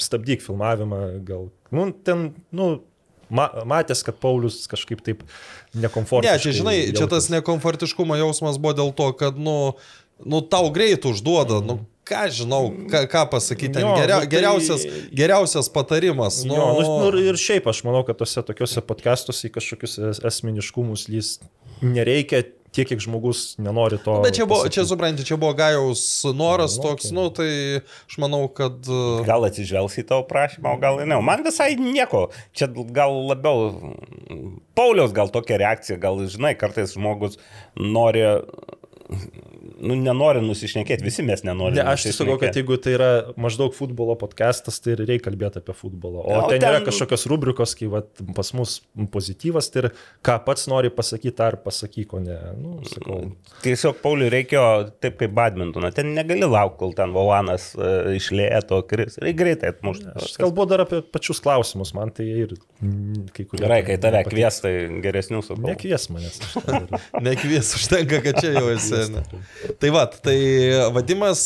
stabdyk 0.00 0.40
filmavimą, 0.40 1.02
gal, 1.28 1.50
nu, 1.76 1.90
ten, 2.06 2.30
nu, 2.56 2.70
ma, 3.28 3.50
matęs, 3.68 4.00
kad 4.06 4.16
Paulius 4.22 4.64
kažkaip 4.70 5.02
taip 5.04 5.24
nekomfortiškai. 5.76 6.32
Ne, 6.32 6.42
čia 6.42 6.56
žinai, 6.56 6.76
čia 6.96 7.08
tas 7.10 7.28
nekomfortiškumo 7.32 8.18
jausmas 8.18 8.56
buvo 8.56 8.74
dėl 8.80 8.94
to, 8.96 9.10
kad, 9.20 9.36
nu, 9.36 9.74
nu 10.24 10.40
tau 10.42 10.70
greit 10.74 11.04
užduoda, 11.08 11.60
nu, 11.64 11.78
ką 12.10 12.24
žinau, 12.34 12.70
ką, 12.90 13.04
ką 13.06 13.24
pasakyti, 13.30 13.72
ten 13.78 13.86
Jo, 13.86 13.94
geria, 13.94 14.16
nu 14.18 14.26
tai- 14.26 14.30
geriausias, 14.32 14.82
geriausias 15.14 15.68
patarimas. 15.70 16.42
Nu, 16.44 16.54
Jo, 16.54 16.70
nu, 16.80 17.10
nu, 17.10 17.18
ir- 17.30 17.38
šiaip 17.38 17.66
aš 17.70 17.84
manau, 17.86 18.02
kad 18.06 18.18
tose 18.18 18.42
tokiuose 18.42 18.80
podcastuose 18.82 19.46
į 19.48 19.52
kažkokius 19.58 19.98
es- 20.10 20.24
asmeniškumus 20.26 21.06
lys 21.08 21.38
nereikia 21.82 22.42
tiek, 22.70 22.86
kiek 22.86 23.00
žmogus 23.02 23.56
nenori 23.58 23.98
to. 23.98 24.20
Bet 24.22 24.34
čia 24.38 24.44
buvo, 24.46 24.60
pasakyti. 24.62 24.74
čia 24.74 24.84
supranti, 24.86 25.24
čia 25.26 25.36
buvo 25.36 25.54
Gajaus 25.58 26.02
noras 26.38 26.76
Nu, 26.78 26.82
toks, 26.84 27.08
okei. 27.08 27.14
nu 27.16 27.24
tai 27.34 27.50
aš 28.06 28.18
manau, 28.22 28.46
kad... 28.46 28.78
uh, 28.86 29.24
Gal 29.26 29.42
atsižvelgs 29.48 29.96
į 29.98 30.04
tavo 30.06 30.22
prašymą, 30.28 30.76
o 30.76 30.78
gal 30.78 31.00
ne. 31.02 31.18
Man 31.22 31.42
visai 31.42 31.74
nieko. 31.74 32.28
Čia 32.54 32.68
gal 32.94 33.10
labiau 33.26 33.72
Pauliaus 34.78 35.12
gal 35.12 35.28
tokia 35.34 35.58
reakcija, 35.58 35.98
gal 35.98 36.18
žinai, 36.30 36.54
kartais 36.58 36.94
žmogus 36.94 37.38
nori, 37.76 38.22
nu, 39.10 39.96
nenori 39.96 40.42
nusišnekėti, 40.44 41.04
visi 41.04 41.24
mes 41.26 41.42
nenorime. 41.46 41.78
Ne, 41.80 41.84
aš 41.92 42.06
tiesiog 42.06 42.26
sakau, 42.26 42.36
kad 42.42 42.56
jeigu 42.58 42.76
tai 42.82 42.94
yra 42.96 43.10
maždaug 43.40 43.74
futbolo 43.76 44.16
podcastas, 44.20 44.80
tai 44.82 44.94
ir 44.94 45.02
reikia 45.08 45.28
kalbėti 45.28 45.60
apie 45.62 45.74
futbolą. 45.76 46.22
O, 46.22 46.38
O 46.40 46.48
ten, 46.50 46.60
ten 46.62 46.68
yra 46.70 46.82
kažkokios 46.86 47.26
rubrikos, 47.30 47.74
kai 47.78 47.90
vat, 47.92 48.08
pas 48.36 48.52
mus 48.56 48.78
pozityvas, 49.12 49.70
tai 49.72 49.84
ir 49.84 49.88
ką 50.26 50.36
pats 50.46 50.68
nori 50.70 50.92
pasakyti, 50.94 51.44
ar 51.46 51.58
pasakyk, 51.64 52.14
o 52.16 52.22
ne. 52.24 52.38
Nu, 52.60 52.76
sakau, 52.88 53.20
Tiesiog 53.64 54.00
Pauliui 54.04 54.30
reikėjo 54.32 54.64
taip 55.02 55.18
kaip 55.20 55.34
badmintoną. 55.36 55.92
Ten 55.96 56.12
negali 56.16 56.46
laukti, 56.48 56.78
kol 56.80 56.94
ten 56.96 57.14
Volanas 57.16 57.70
uh, 57.78 58.12
išlėto, 58.16 58.82
kris. 58.88 59.18
Reikia 59.20 59.40
greitai 59.42 59.72
atmušti. 59.74 60.08
aš 60.16 60.36
kalbu 60.40 60.66
dar 60.70 60.84
apie 60.86 61.02
pačius 61.04 61.42
klausimus, 61.44 61.92
man 61.96 62.12
tai 62.14 62.28
ir 62.44 62.54
mm, 62.54 63.30
kai 63.36 63.46
kurie. 63.46 63.64
Gerai, 63.64 63.80
kai 63.86 63.98
tave 64.02 64.22
kvies, 64.28 64.60
tai 64.64 64.72
geresnių 65.04 65.42
sakau. 65.46 65.68
Nekvies 65.68 66.08
manęs. 66.12 66.40
Nekvies 67.28 67.74
užtenka, 67.78 68.22
kad 68.24 68.40
čia 68.40 68.54
jau 68.56 68.66
esi. 68.72 68.99
Ne? 69.08 69.22
Tai 69.80 69.90
va, 69.94 70.04
tai 70.06 70.36
Vadimas 70.94 71.42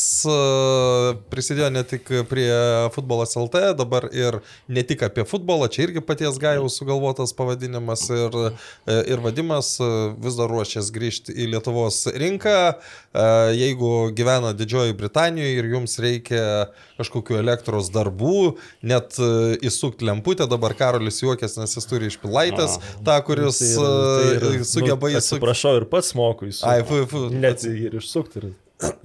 prisidėjo 1.31 1.69
ne 1.73 1.83
tik 1.87 2.09
prie 2.29 2.49
futbolas 2.95 3.35
LT, 3.39 3.61
dabar 3.79 4.07
ir 4.13 4.39
ne 4.71 4.83
tik 4.87 5.03
apie 5.07 5.25
futbolą, 5.27 5.69
čia 5.71 5.85
irgi 5.87 6.03
paties 6.05 6.39
Gajaus 6.41 6.77
sugalvotas 6.79 7.33
pavadinimas 7.37 8.07
ir, 8.13 8.37
ir 9.07 9.23
Vadimas 9.23 9.75
vis 10.23 10.37
dar 10.39 10.51
ruošiasi 10.51 10.93
grįžti 10.95 11.35
į 11.35 11.49
Lietuvos 11.55 12.03
rinką. 12.15 12.57
Jeigu 13.55 13.91
gyvena 14.15 14.51
Didžioji 14.57 14.95
Britanijoje 14.97 15.59
ir 15.61 15.69
jums 15.71 15.97
reikia 16.03 16.43
kažkokių 16.99 17.37
elektros 17.41 17.89
darbų, 17.93 18.55
net 18.87 19.15
įsukti 19.65 20.07
lemputę, 20.07 20.47
dabar 20.51 20.75
Karolis 20.77 21.21
juokės, 21.23 21.57
nes 21.59 21.75
jis 21.77 21.87
turi 21.89 22.09
iš 22.11 22.17
Pilaitės, 22.21 22.77
tą, 23.05 23.17
kuris 23.27 23.59
Tai 23.59 23.69
ir- 23.71 24.39
tai 24.41 24.51
ir, 24.55 24.61
e, 24.61 24.65
sugeba 24.67 25.09
nu, 25.09 25.15
įsukti. 25.19 25.35
Atsiprašau, 25.39 25.73
ir 25.79 25.85
pats 25.91 26.13
moku 26.15 26.45
Ai, 26.47 26.51
įsukti. 26.51 26.85
fu, 26.87 27.01
fu, 27.11 27.21
Net 27.45 27.65
ir 27.69 27.97
išsukti. 28.01 28.41
Ir, 28.43 28.53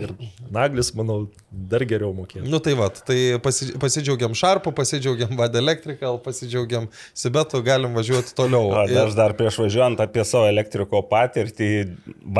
ir 0.02 0.10
Naglis, 0.50 0.88
manau, 0.98 1.28
dar 1.70 1.84
geriau 1.86 2.10
mokėtų. 2.16 2.42
Nu 2.50 2.58
tai 2.58 2.72
va, 2.74 2.88
tai 2.90 3.16
pasi, 3.44 3.68
pasidžiaugiam 3.78 4.34
Šarpu, 4.34 4.72
pasidžiaugiam 4.74 5.36
Vad 5.38 5.54
Electrical, 5.60 6.18
pasidžiaugiam 6.24 6.88
Sibetu, 7.14 7.60
galim 7.62 7.94
važiuoti 7.94 8.34
toliau. 8.34 8.72
O, 8.74 8.82
Ir- 8.90 8.98
aš 9.04 9.14
dar 9.18 9.36
prieš 9.38 9.60
važiuojant 9.62 10.02
apie 10.02 10.24
savo 10.26 10.48
elektriko 10.50 11.04
patirtį, 11.12 11.70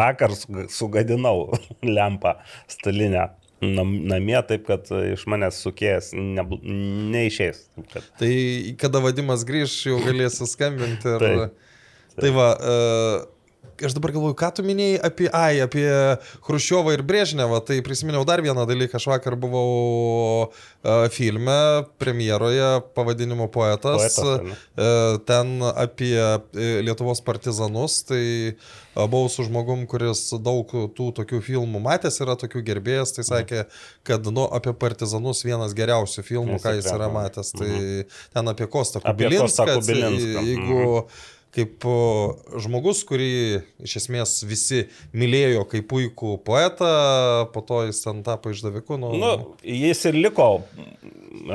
vakar 0.00 0.34
su- 0.34 0.66
sugadinau 0.74 1.52
lempą 1.98 2.34
stalinę 2.74 3.28
nam, 3.62 3.94
namie, 4.10 4.38
taip 4.48 4.66
kad 4.66 4.90
iš 5.12 5.22
manęs 5.30 5.62
sukėjęs 5.62 6.10
nebl- 6.16 6.62
neišės. 7.14 7.62
Taip 7.76 7.90
kad- 7.94 8.06
Tai 8.24 8.34
kada 8.80 9.02
vadimas 9.06 9.46
grįž, 9.46 9.78
jau 9.92 10.00
galėsi 10.02 10.50
skambinti. 10.50 11.14
Ir... 11.14 11.20
Taip. 11.22 11.68
Tai 12.20 12.30
va, 12.34 12.46
uh, 12.58 13.28
aš 13.86 13.94
dabar 13.96 14.12
galvoju, 14.14 14.36
ką 14.38 14.50
tu 14.56 14.64
minėjai 14.66 14.98
apie, 15.06 15.28
ai, 15.34 15.60
apie 15.64 15.86
Hruščiovą 16.46 16.94
ir 16.96 17.04
Brežnevą. 17.06 17.60
Tai 17.66 17.78
prisiminiau 17.86 18.26
dar 18.28 18.42
vieną 18.44 18.66
dalyką. 18.68 18.98
Aš 19.00 19.08
vakar 19.12 19.36
buvau 19.40 19.70
uh, 20.50 21.06
filme, 21.14 21.56
premjeroje 22.02 22.68
pavadinimu 22.96 23.48
Poetas. 23.52 24.18
Poetas? 24.18 24.60
Uh, 24.76 25.18
ten 25.28 25.58
apie 25.70 26.14
e, 26.16 26.68
Lietuvos 26.84 27.22
partizanus. 27.24 28.00
Tai 28.08 28.22
uh, 28.52 29.06
buvau 29.06 29.28
su 29.32 29.46
žmogum, 29.48 29.86
kuris 29.90 30.26
daug 30.42 30.70
tų 30.96 31.10
tokių 31.20 31.42
filmų 31.46 31.82
matęs, 31.84 32.20
yra 32.24 32.36
tokių 32.40 32.64
gerbėjas. 32.66 33.14
Tai 33.16 33.26
sakė, 33.28 33.66
kad 34.06 34.30
nu, 34.30 34.46
apie 34.48 34.74
partizanus 34.76 35.44
vienas 35.46 35.74
geriausių 35.78 36.26
filmų, 36.26 36.60
ką 36.62 36.76
jis 36.78 36.90
yra 36.92 37.10
matęs. 37.12 37.54
Tai 37.56 37.74
ten 38.34 38.54
apie 38.54 38.70
Kostą 38.70 39.02
Apie 39.04 39.30
Kostą 39.30 39.66
Kubilinską. 39.66 39.80
Kubilinską, 39.80 40.46
Jeigu 40.46 41.06
kaip 41.54 41.86
žmogus, 42.62 43.02
kurį 43.08 43.30
iš 43.82 43.96
esmės 44.02 44.36
visi 44.46 44.84
mylėjo 45.16 45.64
kaip 45.70 45.88
puikų 45.90 46.36
poetą, 46.46 46.90
po 47.54 47.64
to 47.66 47.82
jis 47.88 48.04
ten 48.04 48.22
tapo 48.26 48.52
išdaviku. 48.54 49.00
Nu, 49.00 49.12
Nu, 49.18 49.32
jis 49.66 50.04
ir 50.08 50.18
liko 50.18 50.48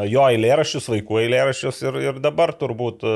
jo 0.09 0.25
eilėraščius, 0.27 0.89
vaikų 0.91 1.21
eilėraščius 1.23 1.81
ir, 1.87 1.99
ir 2.09 2.21
dabar 2.23 2.53
turbūt 2.59 3.05
e, 3.07 3.15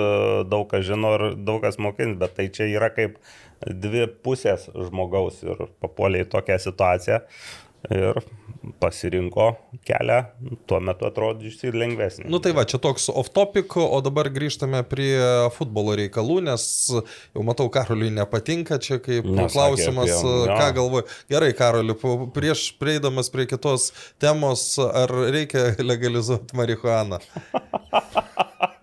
daug 0.50 0.68
kas 0.72 0.86
žino 0.88 1.14
ir 1.18 1.26
daug 1.36 1.62
kas 1.64 1.80
mokins, 1.82 2.18
bet 2.20 2.36
tai 2.38 2.50
čia 2.54 2.70
yra 2.72 2.92
kaip 2.96 3.20
dvi 3.60 4.08
pusės 4.24 4.70
žmogaus 4.72 5.42
ir 5.44 5.66
papuolė 5.84 6.24
į 6.24 6.30
tokią 6.32 6.60
situaciją 6.64 7.20
ir 7.90 8.18
pasirinko 8.82 9.46
kelią 9.88 10.18
tuo 10.68 10.80
metu 10.84 11.08
atrodžiusi 11.08 11.72
lengvesnį. 11.72 12.26
Nu 12.30 12.42
tai 12.44 12.52
va, 12.58 12.66
čia 12.68 12.78
toks 12.84 13.08
off 13.14 13.30
topic, 13.34 13.72
o 13.80 14.02
dabar 14.04 14.28
grįžtame 14.36 14.82
prie 14.90 15.16
futbolo 15.56 15.96
reikalų, 16.00 16.42
nes 16.50 16.66
jau 16.92 17.46
matau, 17.48 17.70
Karoliui 17.72 18.12
nepatinka 18.18 18.78
čia 18.84 19.00
kaip 19.00 19.24
Nesakė 19.26 19.54
klausimas, 19.56 20.12
apie- 20.12 20.28
jo. 20.28 20.60
ką 20.60 20.68
galvoju. 20.82 21.08
Gerai, 21.32 21.54
Karoli, 21.56 21.96
po- 22.02 22.28
prieš 22.36 22.66
prieidamas 22.82 23.32
prie 23.32 23.48
kitos 23.50 23.92
temos, 24.20 24.68
ar 24.84 25.10
reikia 25.32 25.72
legalizuoti 25.80 26.60
marihuaną? 26.60 27.22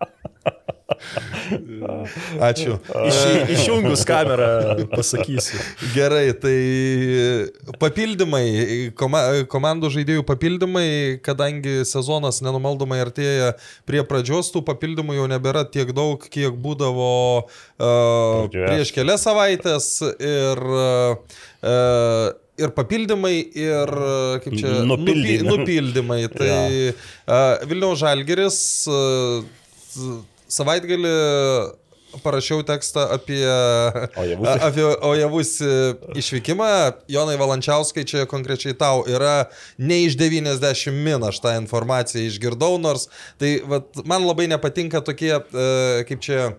Ačiū. 2.49 2.77
Iš, 3.09 3.19
išjungus 3.57 4.03
kamerą 4.09 4.49
pasakysiu. 4.93 5.61
Gerai, 5.95 6.31
tai 6.43 6.57
papildymai, 7.83 8.45
koma, 8.99 9.23
komandų 9.53 9.91
žaidėjų 9.97 10.25
papildymai, 10.29 10.87
kadangi 11.27 11.79
sezonas 11.89 12.41
nenumaldomai 12.45 13.01
artėja 13.05 13.53
prie 13.89 14.03
pradžios, 14.07 14.51
tų 14.55 14.65
papildymų 14.69 15.19
jau 15.21 15.29
nebėra 15.31 15.65
tiek 15.69 15.93
daug, 15.97 16.23
kiek 16.33 16.57
būdavo 16.63 17.11
uh, 17.43 17.53
Pradžioje. 17.79 18.67
prieš 18.73 18.95
kelias 18.97 19.27
savaitės 19.27 19.93
ir 20.17 20.67
uh, 20.73 22.35
Ir 22.57 22.71
papildymai, 22.73 23.35
ir 23.53 23.91
kaip 24.41 24.55
čia 24.57 24.71
Nupildymai. 24.89 25.43
nupi- 25.45 25.59
nupildymai. 25.61 26.21
Tai 26.41 26.55
uh, 26.89 27.67
Vilniaus 27.69 27.99
Žalgeris 28.01 28.57
uh, 28.89 29.45
savaitgalį 30.49 31.13
parašiau 32.25 32.63
tekstą 32.65 33.03
apie, 33.13 33.43
Ojavusį. 34.17 34.49
a- 34.49 34.61
apie 34.71 34.85
Ojavus 35.05 35.51
išvykimą. 36.17 36.69
Jonai 37.13 37.37
Valančiauskai, 37.37 38.07
čia 38.09 38.25
konkrečiai 38.31 38.73
tau 38.79 39.03
yra 39.11 39.49
ne 39.79 39.99
iš 40.07 40.17
90 40.17 40.95
min, 40.97 41.21
aš 41.29 41.43
tą 41.45 41.57
informaciją 41.61 42.25
išgirdau, 42.31 42.79
nors 42.81 43.09
tai 43.41 43.59
vat, 43.69 43.91
man 44.09 44.25
labai 44.25 44.49
nepatinka 44.49 45.03
tokie, 45.05 45.35
e, 45.37 45.67
kaip 46.09 46.25
čia, 46.25 46.55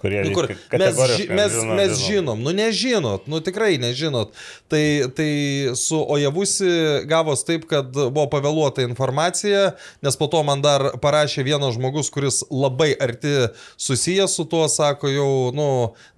kurie 0.00 0.24
Nu, 0.24 0.32
kur, 0.34 0.48
mes, 0.72 0.98
ži, 1.16 1.26
mes, 1.30 1.52
žino, 1.52 1.74
mes 1.78 1.92
žino. 1.92 2.06
žinom, 2.06 2.42
nu 2.42 2.52
nežinot, 2.56 3.26
nu 3.30 3.40
tikrai 3.44 3.76
nežinot. 3.82 4.34
Tai, 4.68 4.82
tai 5.16 5.30
su 5.78 5.98
Ojavusi 6.12 6.68
gavos 7.08 7.44
taip, 7.46 7.66
kad 7.70 7.90
buvo 7.92 8.26
pavėluota 8.32 8.84
informacija, 8.86 9.72
nes 10.02 10.18
po 10.18 10.28
to 10.32 10.42
man 10.46 10.64
dar 10.64 10.88
parašė 11.02 11.46
vienas 11.46 11.76
žmogus, 11.78 12.10
kuris 12.14 12.42
labai 12.50 12.92
arti 13.00 13.48
susijęs 13.80 14.36
su 14.36 14.46
tuo, 14.50 14.66
sako 14.72 15.10
jau, 15.12 15.30
nu 15.56 15.68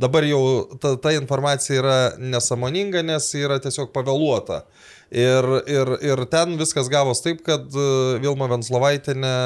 dabar 0.00 0.26
jau 0.26 0.42
ta, 0.80 0.96
ta 0.96 1.14
informacija 1.16 1.80
yra 1.82 1.98
nesamoninga, 2.18 3.04
nes 3.06 3.32
yra 3.38 3.60
tiesiog 3.62 3.92
pavėluota. 3.94 4.64
Ir, 5.08 5.46
ir, 5.64 5.88
ir 6.04 6.20
ten 6.28 6.58
viskas 6.60 6.90
gavos 6.92 7.22
taip, 7.24 7.40
kad 7.46 7.64
e, 7.72 7.84
Vilma 8.20 8.44
Venslovaitinė 8.50 9.36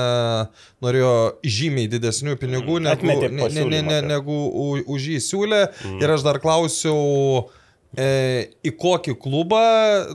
norėjo 0.82 1.12
žymiai 1.46 1.90
didesnių 1.92 2.34
pinigų 2.40 2.80
Mm, 2.82 2.88
negu, 2.88 3.28
ne, 3.30 3.48
ne, 3.54 3.64
ne, 3.70 3.82
ne, 3.86 3.98
negu 4.10 4.38
už 4.90 5.06
jį 5.14 5.20
siūlė. 5.22 5.62
Mm. 5.86 6.00
Ir 6.02 6.14
aš 6.16 6.24
dar 6.26 6.40
klausiau, 6.42 7.46
e, 7.96 8.06
į 8.64 8.72
kokį 8.80 9.14
klubą, 9.20 9.62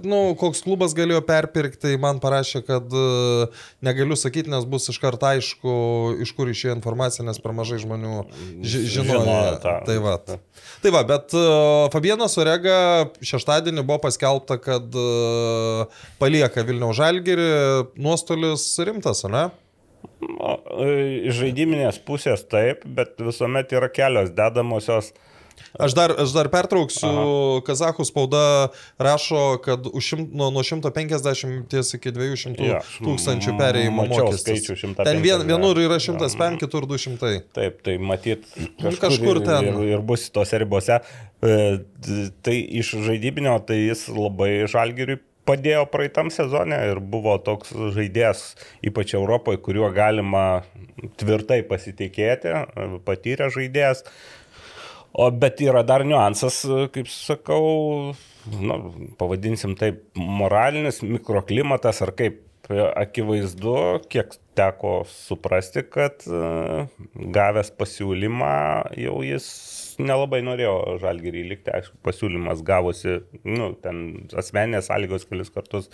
nu, 0.05 0.19
koks 0.39 0.63
klubas 0.65 0.95
galėjo 0.97 1.21
perpirkti, 1.27 1.95
man 2.01 2.21
parašė, 2.23 2.63
kad 2.67 2.93
e, 2.93 3.49
negaliu 3.85 4.17
sakyti, 4.19 4.51
nes 4.53 4.65
bus 4.69 4.89
iš 4.91 4.99
karto 5.03 5.29
aišku, 5.29 5.75
iš 6.25 6.33
kur 6.37 6.51
išėjo 6.51 6.77
informacija, 6.77 7.25
nes 7.27 7.41
per 7.43 7.55
mažai 7.57 7.81
žmonių 7.83 8.23
ži 8.61 8.85
žinojo. 8.97 9.21
Žinojo 9.25 9.59
tą. 9.63 9.75
Tai 9.87 9.99
va. 10.03 10.17
Tai 10.81 10.93
va, 10.93 11.03
bet 11.07 11.33
uh, 11.37 11.85
Fabienas 11.93 12.37
Orega 12.41 12.79
šeštadienį 13.25 13.85
buvo 13.85 14.01
paskelbta, 14.07 14.59
kad 14.61 14.97
uh, 14.97 16.01
palieka 16.21 16.65
Vilniaus 16.65 16.97
žalgerį, 16.99 17.47
nuostolis 18.01 18.69
rimtas, 18.85 19.23
ne? 19.31 19.47
E, 20.21 20.89
Iš 21.29 21.39
žaidiminės 21.41 21.99
pusės 22.05 22.45
taip, 22.49 22.83
bet 22.97 23.17
visuomet 23.21 23.73
yra 23.75 23.89
kelios 23.93 24.31
dedamosios. 24.37 25.13
Aš 25.77 25.93
dar, 25.97 26.13
aš 26.23 26.33
dar 26.35 26.49
pertrauksiu, 26.53 27.09
Aha. 27.09 27.61
Kazakų 27.67 28.05
spauda 28.07 28.41
rašo, 29.01 29.59
kad 29.63 29.85
šimt, 30.01 30.33
nuo, 30.37 30.49
nuo 30.53 30.63
150 30.65 31.97
iki 31.97 32.13
200 32.15 32.55
Jo, 32.57 32.71
ja, 32.77 32.81
tūkstančių 33.03 33.55
perėjimo 33.59 34.07
150, 34.09 34.97
Ten 35.03 35.21
vien, 35.25 35.45
vienur 35.47 35.77
yra 35.81 35.99
jo. 36.01 36.17
105, 36.17 36.59
kitur 36.63 36.87
200. 36.89 37.33
Taip, 37.57 37.81
tai 37.85 37.97
matyt 38.01 38.47
kažkur, 38.81 38.99
kažkur 39.05 39.41
ten. 39.45 39.71
Ir, 39.71 39.95
ir 39.97 40.05
bus 40.05 40.27
tose 40.33 40.61
ribose. 40.63 41.01
E, 41.45 41.55
Tai 42.41 42.53
iš 42.79 42.93
žaidybinio, 43.05 43.57
tai 43.67 43.81
jis 43.83 44.07
labai 44.13 44.51
žalgiriui 44.71 45.19
padėjo 45.47 45.85
praeitam 45.91 46.31
sezone 46.33 46.77
ir 46.91 46.99
buvo 46.99 47.37
toks 47.43 47.71
žaidėjas, 47.95 48.43
ypač 48.85 49.13
Europoje, 49.17 49.61
kuriuo 49.63 49.89
galima 49.95 50.63
tvirtai 51.19 51.61
pasitikėti, 51.67 52.51
e, 52.51 52.87
patyrę 53.07 53.49
žaidėjas. 53.53 54.03
O 55.13 55.29
bet 55.31 55.61
yra 55.63 55.83
dar 55.87 56.03
niuansas, 56.05 56.59
kaip 56.93 57.07
sakau, 57.09 58.13
nu, 58.51 58.75
pavadinsim 59.19 59.77
taip, 59.79 60.03
moralinis 60.17 61.01
mikroklimatas 61.05 62.03
ar 62.05 62.11
kaip 62.17 62.43
akivaizdu, 62.69 63.75
kiek 64.11 64.35
teko 64.57 65.05
suprasti, 65.07 65.83
kad 65.87 66.25
e, 66.27 66.85
gavęs 67.35 67.71
pasiūlymą 67.77 68.51
jau 68.99 69.21
jis 69.23 69.47
nelabai 70.01 70.41
norėjo 70.45 70.97
žalgerį 71.01 71.43
likti, 71.51 71.71
aišku, 71.73 71.97
pasiūlymas 72.05 72.61
gavosi, 72.67 73.21
nu, 73.47 73.71
ten 73.81 74.27
asmeninės 74.37 74.89
sąlygos 74.91 75.25
kelis 75.29 75.53
kartus 75.53 75.89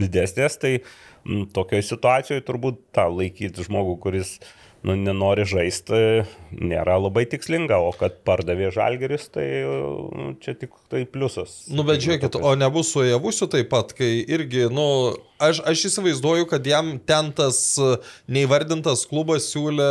didesnės, 0.00 0.58
tai 0.60 0.72
m, 0.78 1.46
tokioje 1.54 1.86
situacijoje 1.92 2.44
turbūt 2.48 2.82
tą 2.96 3.06
laikyti 3.12 3.68
žmogų, 3.68 3.96
kuris 4.02 4.36
nu, 4.86 4.94
nenori 4.94 5.44
žaisti, 5.48 5.98
nėra 6.54 6.96
labai 7.00 7.24
tikslinga, 7.30 7.78
o 7.82 7.90
kad 7.96 8.20
pardavė 8.26 8.70
žalgeris, 8.74 9.26
tai 9.34 9.46
nu, 9.66 10.32
čia 10.42 10.54
tik 10.58 10.74
tai 10.92 11.02
pliusas. 11.10 11.64
Nu, 11.72 11.84
bet 11.86 12.04
žiūrėkit, 12.04 12.38
o 12.38 12.54
nebus 12.58 12.92
su 12.94 13.02
Javusiu 13.06 13.50
taip 13.50 13.70
pat, 13.72 13.90
kai 13.98 14.10
irgi, 14.22 14.68
nu, 14.72 14.86
aš, 15.42 15.60
aš 15.66 15.86
įsivaizduoju, 15.90 16.46
kad 16.50 16.66
jam 16.66 16.94
ten 17.02 17.32
tas 17.36 17.58
e, 17.82 17.96
neįvardintas 18.32 19.02
klubas 19.10 19.50
siūlė 19.50 19.90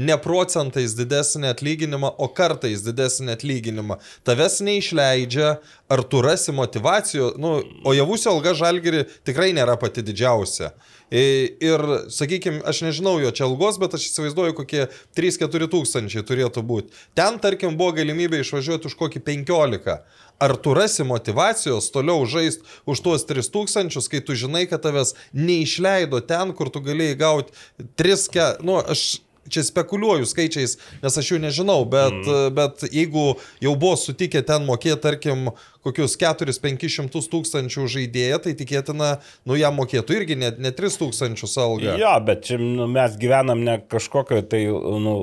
ne 0.00 0.18
procentais 0.24 0.96
didesnį 0.98 1.52
atlyginimą, 1.52 2.14
o 2.16 2.30
kartais 2.32 2.84
didesnį 2.86 3.36
atlyginimą. 3.36 4.00
Tavęs 4.28 4.60
neišleidžia, 4.64 5.58
ar 5.92 6.04
tu 6.08 6.24
rasi 6.24 6.54
motivacijų, 6.56 7.34
nu, 7.40 7.58
o 7.84 7.96
Javusio 7.96 8.32
alga 8.32 8.56
žalgeri 8.56 9.04
tikrai 9.28 9.52
nėra 9.56 9.76
pati 9.80 10.04
didžiausia. 10.06 10.72
Ir, 11.10 11.84
sakykime, 12.12 12.60
aš 12.68 12.82
nežinau 12.84 13.16
jo 13.22 13.32
čia 13.32 13.46
algos, 13.46 13.78
bet 13.80 13.96
aš 13.96 14.10
įsivaizduoju, 14.10 14.56
kokie 14.58 14.86
3-4 15.16 15.68
tūkstančiai 15.72 16.24
turėtų 16.28 16.64
būti. 16.68 16.92
Ten, 17.16 17.38
tarkim, 17.40 17.78
buvo 17.80 17.94
galimybė 17.96 18.42
išvažiuoti 18.42 18.90
už 18.90 18.96
kokį 19.00 19.24
15. 19.24 19.96
Ar 20.38 20.54
tu 20.62 20.74
rasi 20.76 21.02
motivacijos 21.08 21.88
toliau 21.90 22.26
žaisti 22.28 22.62
už 22.86 23.00
tuos 23.02 23.24
3000, 23.26 24.04
kai 24.12 24.20
tu 24.22 24.36
žinai, 24.38 24.68
kad 24.70 24.84
tavęs 24.84 25.16
neišleido 25.32 26.20
ten, 26.28 26.52
kur 26.54 26.70
tu 26.70 26.84
galėjai 26.84 27.16
gauti 27.18 27.56
3, 27.98 28.60
nu, 28.62 28.76
aš 28.78 29.24
čia 29.52 29.64
spekuliuoju 29.66 30.28
skaičiais, 30.28 30.76
nes 31.02 31.18
aš 31.20 31.32
jų 31.32 31.40
nežinau, 31.42 31.80
bet, 31.88 32.14
mm. 32.14 32.54
bet 32.56 32.86
jeigu 32.92 33.32
jau 33.64 33.74
buvo 33.74 33.96
sutikę 33.98 34.42
ten 34.46 34.66
mokėti, 34.68 35.00
tarkim, 35.02 35.50
kokius 35.84 36.16
4-500 36.20 37.30
tūkstančių 37.32 37.86
žaidėją, 37.94 38.40
tai 38.44 38.54
tikėtina, 38.58 39.10
nu 39.48 39.58
jam 39.58 39.76
mokėtų 39.78 40.20
irgi 40.20 40.38
ne, 40.40 40.52
ne 40.60 40.72
3 40.74 41.00
tūkstančius 41.00 41.56
algą. 41.62 41.96
Jo, 42.00 42.14
bet 42.24 42.46
čia 42.48 42.60
nu, 42.60 42.88
mes 42.90 43.16
gyvenam 43.20 43.62
ne 43.66 43.78
kažkokio, 43.90 44.42
tai 44.50 44.64
nu, 44.68 45.16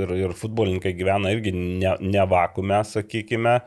ir, 0.00 0.14
ir 0.26 0.36
futbolininkai 0.38 0.94
gyvena 0.98 1.34
irgi 1.34 1.54
ne, 1.56 1.96
ne 2.00 2.26
vakume, 2.30 2.82
sakykime. 2.86 3.60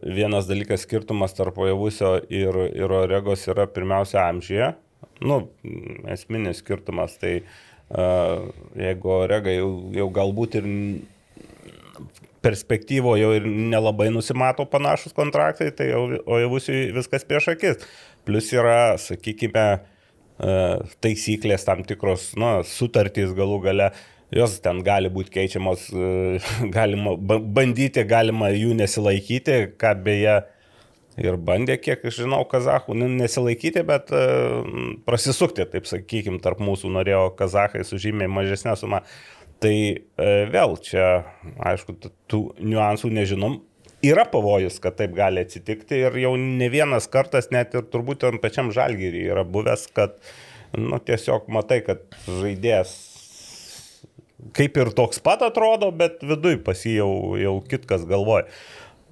Vienas 0.00 0.46
dalykas 0.48 0.86
skirtumas 0.86 1.34
tarp 1.36 1.58
Ojavusio 1.60 2.14
ir, 2.32 2.56
ir 2.72 2.94
Oregos 3.02 3.44
yra 3.52 3.66
pirmiausia 3.68 4.22
amžyje. 4.24 4.70
Nu, 5.20 5.42
esminis 6.08 6.62
skirtumas, 6.62 7.18
tai 7.20 7.34
uh, 7.42 7.58
Jeigu 7.90 9.16
Rega 9.26 9.54
jau, 9.54 9.70
jau 9.96 10.10
galbūt 10.14 10.60
ir 10.60 10.68
perspektyvo 12.40 13.16
jau 13.20 13.32
ir 13.36 13.46
nelabai 13.46 14.08
nusimato 14.14 14.64
panašus 14.70 15.12
kontraktai, 15.16 15.70
tai 15.76 15.90
jau, 15.90 16.04
o 16.24 16.38
jau 16.40 16.52
bus 16.52 16.70
viskas 16.70 17.26
prieš 17.28 17.50
akis. 17.54 17.82
Plus 18.24 18.48
yra, 18.54 18.94
sakykime, 19.00 19.66
taisyklės 21.04 21.66
tam 21.66 21.84
tikros, 21.88 22.30
na, 22.40 22.60
sutartys 22.64 23.34
galų 23.36 23.60
gale, 23.66 23.90
jos 24.32 24.56
ten 24.64 24.80
gali 24.86 25.10
būti 25.12 25.34
keičiamos, 25.34 25.88
galima 26.76 27.16
bandyti, 27.18 28.06
galima 28.08 28.52
jų 28.54 28.76
nesilaikyti, 28.78 29.60
ką 29.80 29.94
beje, 30.06 30.40
ir 31.18 31.38
bandė, 31.40 31.76
kiek 31.82 32.04
žinau, 32.14 32.42
kazahų 32.48 32.94
nu, 32.98 33.08
nesilaikyti, 33.20 33.82
bet 33.86 34.12
uh, 34.14 34.60
prasisukti, 35.08 35.66
taip 35.72 35.88
sakykime, 35.90 36.40
tarp 36.44 36.62
mūsų 36.62 36.92
norėjo 36.94 37.24
kazahai 37.38 37.82
su 37.86 37.98
žymiai 38.00 38.30
mažesnė 38.30 38.76
suma. 38.78 39.02
Tai 39.60 39.74
uh, 39.74 40.44
vėl 40.52 40.76
čia, 40.84 41.08
aišku, 41.72 41.98
tų 42.30 42.44
niuansų 42.62 43.12
nežinom. 43.16 43.60
Yra 44.06 44.24
pavojus, 44.24 44.78
kad 44.80 44.96
taip 44.96 45.12
gali 45.12 45.42
atsitikti 45.44 45.98
ir 46.06 46.14
jau 46.22 46.32
ne 46.40 46.70
vienas 46.72 47.10
kartas, 47.12 47.50
net 47.52 47.74
ir 47.76 47.84
turbūt 47.92 48.22
tam 48.22 48.38
pačiam 48.40 48.70
žalgyrį 48.72 49.26
yra 49.28 49.44
buvęs, 49.44 49.90
kad 49.92 50.16
nu, 50.72 50.96
tiesiog 51.04 51.50
matai, 51.52 51.82
kad 51.84 52.06
žaidėjas 52.24 52.94
kaip 54.56 54.78
ir 54.80 54.90
toks 54.96 55.20
pat 55.22 55.42
atrodo, 55.44 55.90
bet 55.92 56.22
viduj 56.24 56.60
pas 56.64 56.80
jį 56.86 56.96
jau, 57.00 57.12
jau 57.40 57.54
kitkas 57.68 58.06
galvoja. 58.08 58.48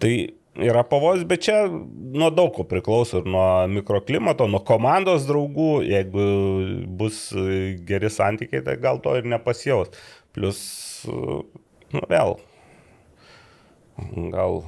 Tai 0.03 0.13
yra 0.59 0.83
pavojus, 0.83 1.25
bet 1.29 1.45
čia 1.47 1.59
nuo 1.69 2.31
daug 2.35 2.51
ko 2.57 2.65
priklauso 2.69 3.23
ir 3.23 3.29
nuo 3.31 3.67
mikroklimato, 3.71 4.49
nuo 4.51 4.61
komandos 4.67 5.27
draugų, 5.29 5.71
jeigu 5.87 6.25
bus 6.99 7.29
geri 7.89 8.11
santykiai, 8.13 8.65
tai 8.67 8.79
gal 8.83 9.01
to 9.05 9.15
ir 9.19 9.29
nepasijaus. 9.29 9.93
Plus, 10.35 10.61
nu 11.95 12.03
vėl, 12.11 12.37
gal, 14.35 14.61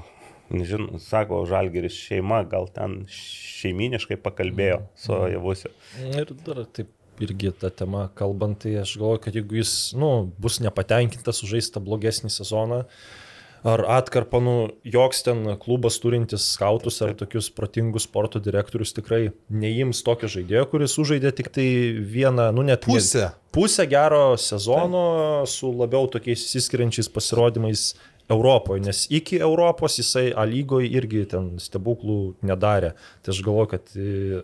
nežinau, 0.53 1.01
sako 1.03 1.43
Žalgeris 1.51 1.99
šeima, 2.09 2.43
gal 2.51 2.71
ten 2.75 3.03
šeiminiškai 3.11 4.19
pakalbėjo 4.23 4.85
su 4.99 5.15
mhm. 5.17 5.35
Javusiu. 5.37 5.75
Ir 6.15 6.35
dar 6.47 6.65
taip 6.67 6.95
irgi 7.21 7.51
tą 7.61 7.69
temą 7.77 8.07
kalbant, 8.17 8.63
tai 8.63 8.79
aš 8.81 8.95
galvoju, 8.97 9.25
kad 9.27 9.35
jeigu 9.37 9.59
jis 9.59 9.75
nu, 9.99 10.31
bus 10.41 10.57
nepatenkintas 10.65 11.43
sužaista 11.43 11.83
blogesnį 11.85 12.31
sezoną, 12.33 12.87
uh, 12.87 13.27
ar 13.65 13.83
atkarpa, 13.99 14.41
nu, 14.41 14.55
joks 14.85 15.25
ten 15.27 15.43
klubas 15.61 15.99
turintis 16.01 16.47
skautus 16.55 17.01
ar 17.05 17.13
tokius 17.19 17.51
protingus 17.53 18.07
sporto 18.09 18.41
direktorius 18.43 18.95
tikrai 18.97 19.31
neims 19.53 20.01
tokio 20.07 20.31
žaidėjo, 20.33 20.67
kuris 20.73 20.97
sužaidė 20.97 21.33
tik 21.37 21.51
tai 21.55 21.67
vieną, 22.01 22.51
nu 22.57 22.65
net 22.67 22.87
pusę. 22.89 23.31
Pusę 23.53 23.87
gero 23.91 24.37
sezono 24.39 25.05
Taip. 25.43 25.53
su 25.53 25.73
labiau 25.75 26.09
tokiais 26.11 26.47
įsiskiriančiais 26.47 27.11
pasirodymais 27.13 27.91
Europoje, 28.31 28.85
nes 28.87 29.07
iki 29.11 29.41
Europos 29.43 29.99
jisai 29.99 30.31
A 30.31 30.45
lygoje 30.47 30.87
irgi 30.95 31.25
ten 31.33 31.57
stebuklų 31.59 32.37
nedarė. 32.47 32.95
Tai 33.25 33.33
aš 33.35 33.41
galvoju, 33.43 33.71
kad 33.73 33.97
e, 33.99 34.43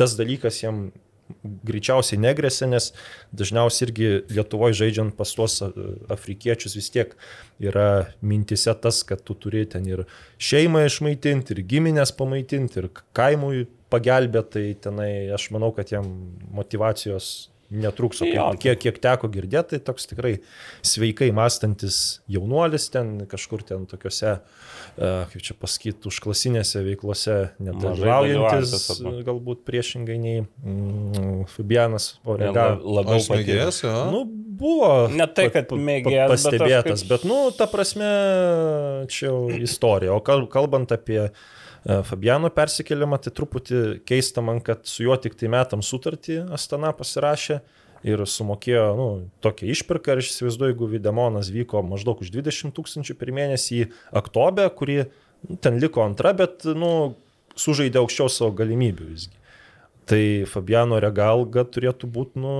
tas 0.00 0.16
dalykas 0.16 0.62
jam 0.62 0.86
greičiausiai 1.66 2.20
negresia, 2.20 2.68
nes 2.70 2.92
dažniausiai 3.36 3.88
irgi 3.88 4.10
Lietuvoje 4.32 4.78
žaidžiant 4.82 5.16
pas 5.18 5.32
tuos 5.34 5.58
afrikiečius 6.12 6.76
vis 6.78 6.90
tiek 6.94 7.16
yra 7.62 8.06
mintise 8.22 8.74
tas, 8.82 9.02
kad 9.06 9.24
tu 9.26 9.34
turi 9.38 9.64
ten 9.70 9.86
ir 9.88 10.04
šeimą 10.38 10.86
išmaitinti, 10.86 11.56
ir 11.56 11.66
giminės 11.66 12.14
pamaitinti, 12.16 12.82
ir 12.82 12.90
kaimui 13.16 13.66
pagelbėti, 13.92 14.52
tai 14.56 14.64
tenai 14.88 15.10
aš 15.34 15.50
manau, 15.54 15.72
kad 15.74 15.92
jam 15.92 16.08
motivacijos 16.54 17.50
netruks, 17.70 18.20
o 18.22 18.28
kiek, 18.60 18.78
kiek, 18.80 18.98
teko 19.02 19.30
girdėti, 19.32 19.76
tai 19.76 19.82
toks 19.90 20.08
tikrai 20.10 20.36
sveikai 20.86 21.30
mąstantis 21.34 22.20
jaunuolis 22.30 22.88
ten 22.94 23.18
kažkur 23.30 23.64
ten 23.66 23.84
tokiuose, 23.90 24.36
kaip 24.96 25.44
čia 25.44 25.56
pasakyti, 25.58 26.06
užklasinėse 26.10 26.82
veiklose 26.86 27.36
nedalyvaujantis, 27.62 28.88
galbūt 29.26 29.66
priešingai 29.68 30.18
nei 30.22 30.38
mm, 30.44 31.46
Fabianas 31.52 32.14
Orega. 32.24 32.72
Labiau 32.80 33.20
mėgėjas, 33.34 33.82
jo. 33.84 33.94
Nu, 34.14 34.24
buvo. 34.26 34.92
Ne 35.12 35.28
tai, 35.28 35.50
kad 35.54 35.74
mėgėjas. 35.74 36.32
Pastebėtas, 36.36 37.04
bet, 37.04 37.20
kaip... 37.22 37.26
bet, 37.26 37.28
nu, 37.28 37.42
ta 37.56 37.68
prasme, 37.70 38.10
čia 39.12 39.28
jau 39.28 39.38
istorija. 39.58 40.16
O 40.16 40.22
kalbant 40.24 40.94
apie 40.94 41.26
E, 41.26 41.30
Fabiano 41.86 42.50
persikėlimą, 42.50 43.18
tai 43.22 43.30
truputį 43.34 43.80
keista 44.08 44.42
man, 44.42 44.58
kad 44.64 44.88
su 44.90 45.04
juo 45.04 45.14
tik 45.22 45.36
tai 45.38 45.50
metam 45.52 45.84
sutartį 45.86 46.40
Astana 46.56 46.90
pasirašė 46.96 47.60
ir 48.06 48.22
sumokėjo 48.26 48.86
nu, 48.98 49.06
tokią 49.44 49.68
išpirką 49.70 50.14
ir 50.14 50.22
aš 50.22 50.32
įsivaizduoju, 50.32 50.74
jeigu 50.74 50.88
Videmonas 50.90 51.50
vyko 51.54 51.84
maždaug 51.86 52.24
už 52.24 52.32
20 52.34 52.74
tūkstančių 52.74 53.16
per 53.18 53.30
mėnesį 53.34 53.78
į 53.84 53.86
Aktobę, 54.18 54.66
kuri 54.74 54.98
nu, 55.04 55.58
ten 55.62 55.78
liko 55.82 56.02
antra, 56.02 56.34
bet 56.36 56.66
nu, 56.74 57.14
sužaidė 57.58 58.02
aukščiau 58.02 58.30
savo 58.32 58.52
galimybių 58.58 59.10
visgi. 59.12 59.45
Tai 60.06 60.20
Fabiano 60.46 61.00
regalga 61.02 61.64
turėtų 61.66 62.06
būti, 62.14 62.38
nu, 62.38 62.50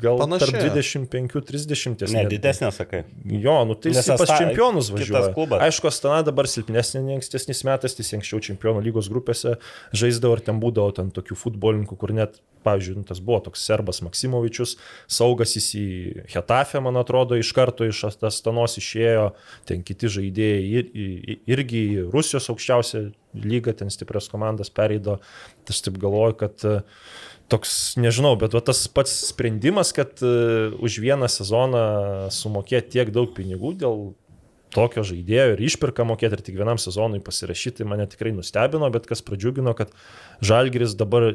gal 0.00 0.16
Panašiai. 0.22 0.54
tarp 0.62 0.78
25-30. 0.78 2.06
Ne, 2.14 2.22
didesnė, 2.30 2.70
sakai. 2.72 3.02
Jo, 3.28 3.58
nu 3.68 3.76
tai 3.76 3.92
jis 3.92 4.08
pas 4.16 4.32
čempionus 4.32 4.88
važiuoja. 4.94 5.60
Aišku, 5.66 5.90
Astana 5.92 6.22
dabar 6.24 6.48
silpnesnė 6.48 7.02
nei 7.04 7.18
ankstesnis 7.18 7.60
metas, 7.68 7.98
tai 7.98 8.06
anksčiau 8.16 8.40
čempionų 8.48 8.80
lygos 8.88 9.10
grupėse 9.12 9.58
žaisdavo 9.92 10.38
ir 10.38 10.44
ten 10.48 10.62
būdavo 10.62 10.96
ten 10.96 11.12
tokių 11.12 11.36
futbolininkų, 11.42 12.00
kur 12.00 12.16
net 12.16 12.40
pavyzdžiui, 12.66 12.96
nu, 13.00 13.06
tas 13.06 13.20
buvo 13.22 13.38
toks 13.46 13.62
serbas 13.68 14.02
Maksimovičius, 14.04 14.76
saugas 15.18 15.54
jis 15.56 15.68
į 15.78 15.86
Hetafę, 16.34 16.82
man 16.84 16.98
atrodo, 17.00 17.38
iš 17.38 17.52
karto 17.56 17.86
iš 17.86 18.02
Astanos 18.10 18.76
išėjo, 18.82 19.30
ten 19.68 19.86
kiti 19.86 20.10
žaidėjai 20.18 20.66
ir, 20.80 20.90
ir, 20.90 21.38
irgi 21.56 21.84
į 21.94 22.10
Rusijos 22.14 22.50
aukščiausią 22.52 23.06
lygą, 23.36 23.76
ten 23.76 23.92
stiprios 23.92 24.30
komandas 24.32 24.72
pereido. 24.72 25.18
Tai 25.66 25.74
aš 25.74 25.82
taip 25.86 25.98
galvoju, 26.02 26.36
kad 26.40 26.66
e, 26.66 26.76
toks, 27.52 27.96
nežinau, 28.00 28.34
bet 28.40 28.56
va, 28.56 28.62
tas 28.64 28.86
pats 28.92 29.12
sprendimas, 29.30 29.92
kad 29.96 30.22
uh, 30.24 30.74
už 30.82 30.98
vieną 31.02 31.28
sezoną 31.30 31.82
sumokėti 32.34 32.96
tiek 32.96 33.12
daug 33.14 33.34
pinigų 33.36 33.74
dėl 33.82 34.00
tokio 34.74 35.04
žaidėjo 35.06 35.54
ir 35.54 35.62
išpirka 35.68 36.04
mokėti 36.06 36.36
ir 36.36 36.44
tik 36.44 36.58
vienam 36.58 36.80
sezonui 36.80 37.22
pasirašyti 37.24 37.86
mane 37.88 38.08
tikrai 38.10 38.34
nustebino, 38.36 38.88
bet 38.92 39.06
kas 39.08 39.22
pradžiugino, 39.24 39.72
kad 39.78 39.94
Žalgiris 40.44 40.96
dabar 40.98 41.30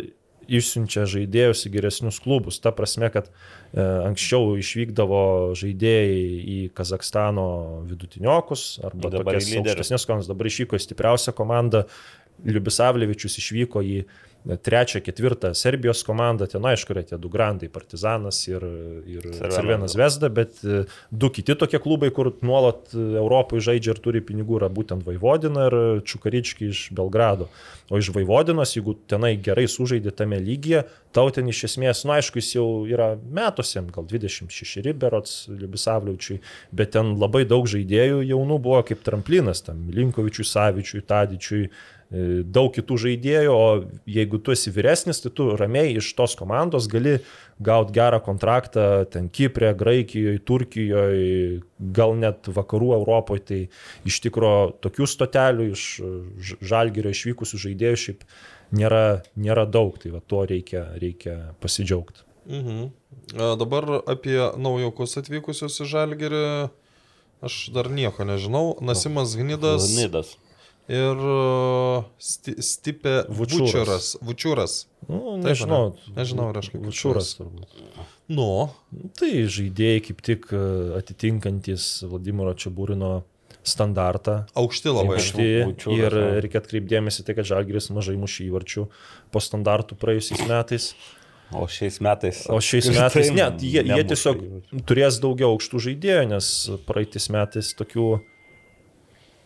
išsiunčia 0.52 1.06
žaidėjus 1.10 1.66
į 1.68 1.72
geresnius 1.76 2.20
klubus. 2.24 2.60
Ta 2.64 2.74
prasme, 2.76 3.10
kad 3.14 3.30
e, 3.30 3.82
anksčiau 3.82 4.56
išvykdavo 4.60 5.22
žaidėjai 5.58 6.18
į 6.56 6.58
Kazakstano 6.78 7.45
vidutiniokus 7.89 8.82
arba 8.86 9.14
Dabar 9.14 9.39
į 9.39 9.62
aukštesnės 9.62 10.08
komandas. 10.10 10.32
Dabar 10.32 10.52
išvyko 10.52 10.80
į 10.80 10.84
stipriausią 10.88 11.36
komandą. 11.38 11.86
Liubisavlevičius 12.41 13.38
išvyko 13.38 13.84
į 13.86 13.97
trečią, 14.64 15.02
ketvirtą 15.02 15.54
Serbijos 15.54 16.04
komandą, 16.04 16.48
ten 16.50 16.66
aišku 16.66 16.96
yra 16.96 17.04
tie 17.06 17.18
du 17.22 17.30
grandai- 17.30 17.70
Partizanas 17.78 18.48
ir, 18.48 18.64
ir. 19.06 19.28
Cervenas 19.38 19.96
Vesda, 19.96 20.30
bet 20.30 20.64
e, 20.64 20.84
du 21.12 21.30
kiti 21.30 21.56
tokie 21.56 21.80
klubai, 21.80 22.10
kur 22.12 22.32
nuolat 22.42 22.94
e, 22.94 22.98
Europoje 23.22 23.62
žaidžia 23.70 23.96
ir 23.96 24.02
turi 24.02 24.22
pinigų, 24.22 24.58
yra 24.62 24.70
būtent 24.70 25.06
Vaivodina 25.06 25.68
ir 25.70 25.78
Čukarički 26.02 26.72
iš 26.72 26.89
Belgrado. 26.98 27.50
O 27.92 28.00
iš 28.00 28.10
Vaivodinos, 28.16 28.74
jeigu 28.78 28.96
tenai 29.12 29.36
gerai 29.36 29.68
sužaidė 29.68 30.14
tame 30.16 30.39
lygyje, 30.39 30.86
tau 31.12 31.30
ten 31.30 31.50
iš 31.52 31.66
esmės, 31.68 32.06
nu 32.08 32.16
aišku, 32.16 32.39
jis 32.39 32.54
jau 32.56 32.68
yra 32.88 33.14
metusiam, 33.20 33.89
gal 33.92 34.08
26 34.08 34.94
berots 34.98 35.50
Liubisavliaučiui, 35.52 36.39
bet 36.72 36.96
ten 36.96 37.18
labai 37.20 37.44
daug 37.46 37.68
žaidėjų 37.68 38.24
jaunų 38.30 38.62
buvo 38.64 38.80
kaip 38.88 39.04
tramplinas, 39.04 39.66
tam 39.68 39.89
Linkovičiui, 39.92 40.48
Savičiui, 40.48 41.04
Tadičiui, 41.04 41.68
daug 42.12 42.74
kitų 42.76 42.97
žaidėjų, 43.05 43.51
o 43.55 43.68
jeigu 44.12 44.39
tu 44.43 44.51
esi 44.51 44.72
vyresnis, 44.76 45.22
tai 45.24 45.32
tu 45.32 45.45
ramiai 45.55 45.93
iš 45.95 46.09
tos 46.18 46.36
komandos 46.36 46.89
gali 46.91 47.20
gauti 47.64 47.93
gerą 47.95 48.20
kontraktą 48.26 49.05
ten 49.12 49.30
Kiprė, 49.32 49.72
Graikijoje, 49.78 50.41
Turkijoje, 50.43 51.62
gal 51.80 52.16
net 52.20 52.49
vakarų 52.51 52.91
Europoje, 52.97 53.45
tai 53.47 53.59
iš 54.07 54.20
tikro 54.26 54.74
tokių 54.84 55.07
stotelių 55.07 55.70
iš 55.72 55.86
Ž- 56.41 56.59
Žalgirio 56.74 57.14
išvykusių 57.16 57.62
žaidėjų 57.68 58.01
šiaip 58.03 58.26
nėra, 58.76 59.22
nėra 59.39 59.64
daug, 59.70 59.95
tai 60.01 60.12
va 60.12 60.20
tuo 60.26 60.43
reikia, 60.49 60.88
reikia 60.99 61.38
pasidžiaugti. 61.64 62.26
Mhm. 62.51 62.91
A, 63.38 63.55
dabar 63.55 63.88
apie 64.09 64.39
naujokus 64.59 65.16
atvykusius 65.22 65.80
į 65.86 65.89
Žalgirį. 65.95 66.45
Aš 67.41 67.72
dar 67.74 67.88
nieko 67.89 68.26
nežinau. 68.28 68.76
Nasimas 68.86 69.32
Gnidas 69.38 69.88
Nidas. 69.95 70.36
Ir 70.92 71.22
a, 71.32 72.04
sti, 72.22 72.58
Stipė 72.64 73.16
Vučiūras. 73.32 74.14
Vučiūras. 74.26 74.76
Nu, 75.08 75.38
Taip, 75.38 75.46
nežinau, 75.48 75.82
ane? 75.92 76.16
Nežinau, 76.20 76.50
ar 76.52 76.60
aš 76.62 76.72
kaip 76.74 76.84
Vučiūras 76.89 77.34
turbūt. 77.39 77.80
Nu, 78.32 78.48
Tai 79.20 79.32
žaidėjai 79.52 80.02
kaip 80.08 80.22
tik 80.24 80.50
e, 80.56 80.62
atitinkantis 81.00 81.88
Vladimiro 82.08 82.54
Čiabūrino 82.56 83.22
standartą. 83.68 84.46
aukšti 84.58 84.92
labai. 84.94 85.18
Aukšti 85.18 85.48
Vučiūras, 85.70 85.98
ir 86.00 86.44
reikia 86.46 86.62
atkreipdėmėsi 86.64 87.26
tai, 87.28 87.36
kad 87.38 87.50
Žalgiris 87.50 87.92
mažai 87.94 88.16
mušė 88.22 88.48
įvarčių 88.50 88.86
po 89.32 89.42
standartų 89.44 89.98
praėjusiais 90.02 90.46
metais. 90.50 90.92
O 91.52 91.66
šiais 91.68 92.00
metais. 92.00 92.46
O 92.48 92.62
šiais 92.64 92.88
metais, 92.96 93.28
ne, 93.36 93.50
jie, 93.60 93.82
jie 93.84 94.04
tiesiog 94.08 94.39
turės 94.88 95.18
daugiau 95.20 95.52
aukštų 95.58 95.82
žaidėjų, 95.89 96.28
nes 96.32 96.48
praeitais 96.88 97.28
metais 97.34 97.74
tokių 97.76 98.06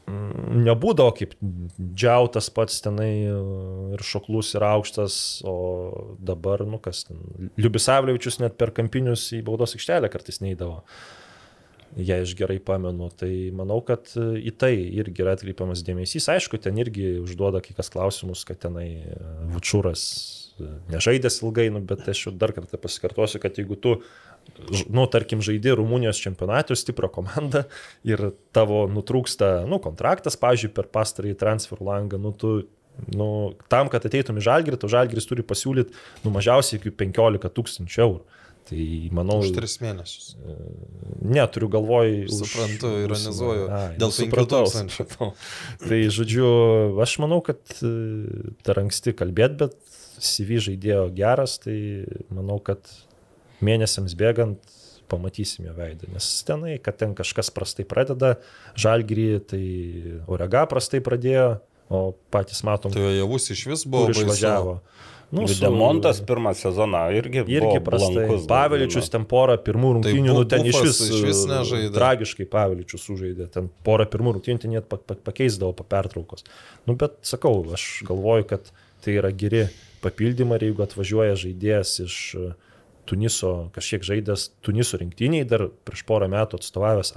nebūdavo 0.05 1.13
kaip 1.17 1.33
džiautas 1.81 2.51
pats 2.53 2.81
tenai 2.85 3.11
e, 3.25 3.35
ir 3.95 4.05
šoklus 4.05 4.53
ir 4.55 4.65
aukštas, 4.67 5.17
o 5.47 5.55
dabar, 6.21 6.65
nu 6.69 6.79
kas 6.83 7.05
Liubisavlevičius 7.57 8.39
net 8.43 8.57
per 8.59 8.73
kampinius 8.75 9.27
į 9.35 9.41
baudos 9.47 9.75
aikštelę 9.77 10.11
kartais 10.13 10.41
neįdavo. 10.43 10.81
Jei 11.95 12.25
aš 12.25 12.33
gerai 12.35 12.57
pamenu, 12.59 13.07
tai 13.15 13.31
manau, 13.55 13.79
kad 13.87 14.11
e, 14.19 14.27
į 14.45 14.55
tai 14.59 14.73
irgi 14.77 15.25
yra 15.25 15.35
atkreipiamas 15.37 15.83
dėmesys. 15.87 16.29
Aišku, 16.33 16.59
ten 16.61 16.77
irgi 16.81 17.15
užduoda 17.23 17.63
kai 17.65 17.75
kas 17.77 17.91
klausimus, 17.93 18.43
kad 18.47 18.61
tenai 18.65 18.89
e, 19.01 19.19
Vučūras 19.55 20.05
nežaidęs 20.91 21.41
ilgai, 21.43 21.67
nu, 21.73 21.81
bet 21.83 22.05
aš 22.11 22.29
dar 22.39 22.53
kartą 22.55 22.79
pasikartosiu, 22.79 23.41
kad 23.43 23.57
jeigu 23.59 23.75
tu, 23.81 23.97
nu, 24.89 25.05
tarkim, 25.11 25.41
žaidži 25.45 25.75
Rumunijos 25.77 26.19
čempionatų 26.23 26.77
stiprią 26.79 27.09
komandą 27.13 27.65
ir 28.07 28.31
tavo 28.55 28.85
nutrūksta, 28.91 29.65
nu, 29.69 29.81
kontraktas, 29.83 30.37
pavyzdžiui, 30.41 30.73
per 30.77 30.87
pastarąjį 30.93 31.37
transfer 31.41 31.81
langą, 31.83 32.21
nu, 32.21 32.31
tu 32.33 32.63
Nu, 33.11 33.51
tam, 33.67 33.89
kad 33.91 34.05
ateitum 34.07 34.37
į 34.39 34.43
Žalgirį, 34.45 34.77
tu 34.79 34.87
Žalgiris 34.87 35.25
turi 35.27 35.43
pasiūlyti 35.43 35.91
nu, 36.23 36.31
mažiausiai 36.31 36.77
iki 36.79 36.93
15 36.95 37.49
tūkstančių 37.51 37.99
eurų. 38.05 38.21
Tai 38.69 38.85
manau, 39.11 39.41
Už 39.43 39.51
tris 39.51 39.75
mėnesius. 39.83 40.29
neturiu 41.21 41.67
galvoj. 41.69 42.23
už- 42.23 42.37
Suprantu, 42.39 42.87
už- 42.87 43.03
ironizuoju. 43.03 43.65
Ai, 43.67 43.97
Dėl 43.99 44.07
nu, 44.07 44.15
5 44.15 44.71
supratau. 44.95 45.33
Tai 45.89 45.99
žodžiu, 46.07 46.47
aš 47.03 47.17
manau, 47.19 47.41
kad 47.43 47.59
e, 47.83 47.91
dar 48.63 48.79
anksti 48.79 49.11
kalbėti, 49.11 49.57
bet 49.67 49.75
CV 50.23 50.63
žaidėjo 50.63 51.13
geras, 51.19 51.59
tai 51.59 52.05
manau, 52.31 52.61
kad 52.63 52.79
mėnesiams 53.61 54.15
bėgant 54.19 54.59
pamatysim 55.11 55.67
jo 55.69 55.73
veidą. 55.77 56.07
Nes 56.13 56.27
tenai, 56.47 56.79
kad 56.81 56.97
ten 56.97 57.13
kažkas 57.15 57.51
prastai 57.53 57.85
pradeda, 57.85 58.35
žalgyrį, 58.79 59.27
tai 59.45 59.63
Orega 60.27 60.65
prastai 60.69 61.01
pradėjo, 61.05 61.59
o 61.93 62.15
patys 62.33 62.63
matom, 62.65 62.91
Tai 62.95 63.11
javus 63.13 63.51
iš 63.53 63.65
vis 63.69 63.83
buvo 63.85 64.09
išvažiavo. 64.09 64.79
Nu, 65.35 65.47
su- 65.49 65.55
Videmontas 65.57 66.19
pirmą 66.21 66.51
sezoną 66.57 67.03
irgi, 67.17 67.41
Irgi 67.49 67.79
prastai. 67.83 68.25
Paveličius 68.47 69.09
ten 69.09 69.25
porą 69.25 69.57
pirmų 69.57 70.01
Tai 70.01 70.11
rungtynių, 70.13 70.33
Bu- 70.33 70.37
nu 70.39 70.45
ten 70.49 70.65
iš 70.69 70.77
vis, 70.85 70.99
išvis 71.09 71.39
e, 71.45 71.47
nežaidė. 71.49 71.93
Tragiškai 71.97 72.45
Paveličius 72.49 73.05
sužaidė, 73.09 73.47
ten 73.51 73.69
porą 73.83 74.05
pirmų 74.05 74.35
rungtynių 74.37 74.59
ten 74.61 74.71
net 74.77 74.87
pa- 74.89 74.97
pa- 75.01 75.17
pakeisdavo 75.17 75.73
po 75.75 75.83
pertraukos. 75.83 76.45
Nu, 76.87 76.95
bet 76.95 77.17
sakau, 77.25 77.65
aš 77.73 78.03
galvoju, 78.07 78.47
kad 78.53 78.69
tai 79.01 79.17
yra 79.17 79.31
geri 79.33 79.67
papildymai 80.05 80.57
ir 80.61 80.69
jeigu 80.71 80.85
atvažiuoja 80.85 81.35
žaidėjas 81.41 81.99
iš 82.05 82.19
e, 82.37 82.53
Tuniso, 83.09 83.53
kažkiek 83.75 84.05
žaidęs 84.05 84.49
Tuniso 84.65 84.99
rinktiniai, 85.01 85.45
dar 85.47 85.67
prieš 85.87 86.05
porą 86.09 86.29
metų 86.31 86.59
atstovavęs 86.59 87.15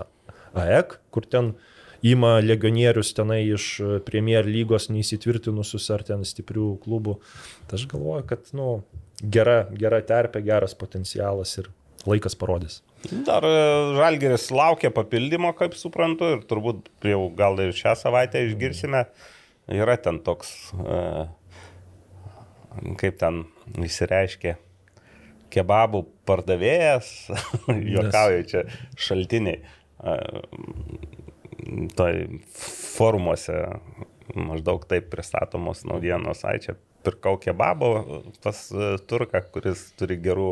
AEK, 0.59 0.99
kur 1.15 1.27
ten 1.29 1.55
ima 2.03 2.39
legionierius 2.43 3.11
tenai 3.17 3.41
iš 3.49 3.67
e, 3.81 3.89
Premier 4.07 4.47
lygos 4.47 4.89
neįsitvirtinusius 4.93 5.89
ar 5.95 6.05
ten 6.07 6.23
stiprių 6.27 6.69
klubų. 6.85 7.19
Tai 7.69 7.79
aš 7.81 7.87
galvoju, 7.91 8.27
kad, 8.29 8.53
nu, 8.57 8.69
gera, 9.23 9.65
gera 9.75 10.01
terpė, 10.07 10.43
geras 10.47 10.77
potencialas 10.79 11.57
ir 11.59 11.73
laikas 12.09 12.39
parodys. 12.39 12.81
Dar 13.27 13.45
e, 13.47 13.57
Žalgeris 13.99 14.49
laukia 14.55 14.93
papildymo, 14.95 15.53
kaip 15.59 15.75
suprantu, 15.79 16.33
ir 16.37 16.47
turbūt 16.51 16.89
jau 17.07 17.25
gal 17.39 17.59
ir 17.63 17.75
šią 17.77 17.97
savaitę 17.99 18.45
išgirsime. 18.47 19.05
Yra 19.75 19.99
ten 20.01 20.23
toks, 20.25 20.55
e, 20.81 21.27
kaip 23.03 23.19
ten 23.21 23.45
įsireiškia, 23.85 24.57
kebabų 25.53 26.05
pardavėjas, 26.29 27.13
juokauju 27.95 28.49
čia 28.51 28.65
šaltiniai. 28.99 29.63
Toj 31.99 32.21
forumuose 32.59 33.57
maždaug 34.37 34.85
taip 34.89 35.09
pristatomos 35.13 35.85
naujienos, 35.89 36.45
ai 36.47 36.59
čia 36.63 36.77
pirkau 37.07 37.39
kebabo 37.41 37.91
pas 38.45 38.61
e, 38.75 38.91
turką, 39.09 39.41
kuris 39.55 39.89
turi 39.99 40.19
gerų 40.21 40.51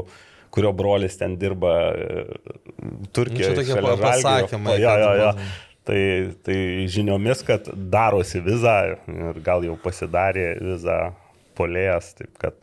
kurio 0.55 0.73
brolis 0.73 1.19
ten 1.21 1.37
dirba 1.37 1.75
e, 1.93 2.25
Turkijoje. 3.13 3.57
Nu, 3.57 3.65
čia 3.65 3.81
tokie 3.81 3.97
pasakymai, 4.03 4.77
Jo, 4.81 4.95
jo, 5.03 5.15
jo. 5.21 5.33
Tai, 5.87 6.03
tai 6.43 6.59
žiniomis, 6.91 7.45
kad 7.47 7.69
darosi 7.93 8.41
vizą 8.43 8.75
ir 9.07 9.37
gal 9.47 9.63
jau 9.63 9.77
pasidarė 9.79 10.57
vizą 10.59 10.97
polėjas, 11.59 12.09
taip 12.19 12.33
kad, 12.43 12.57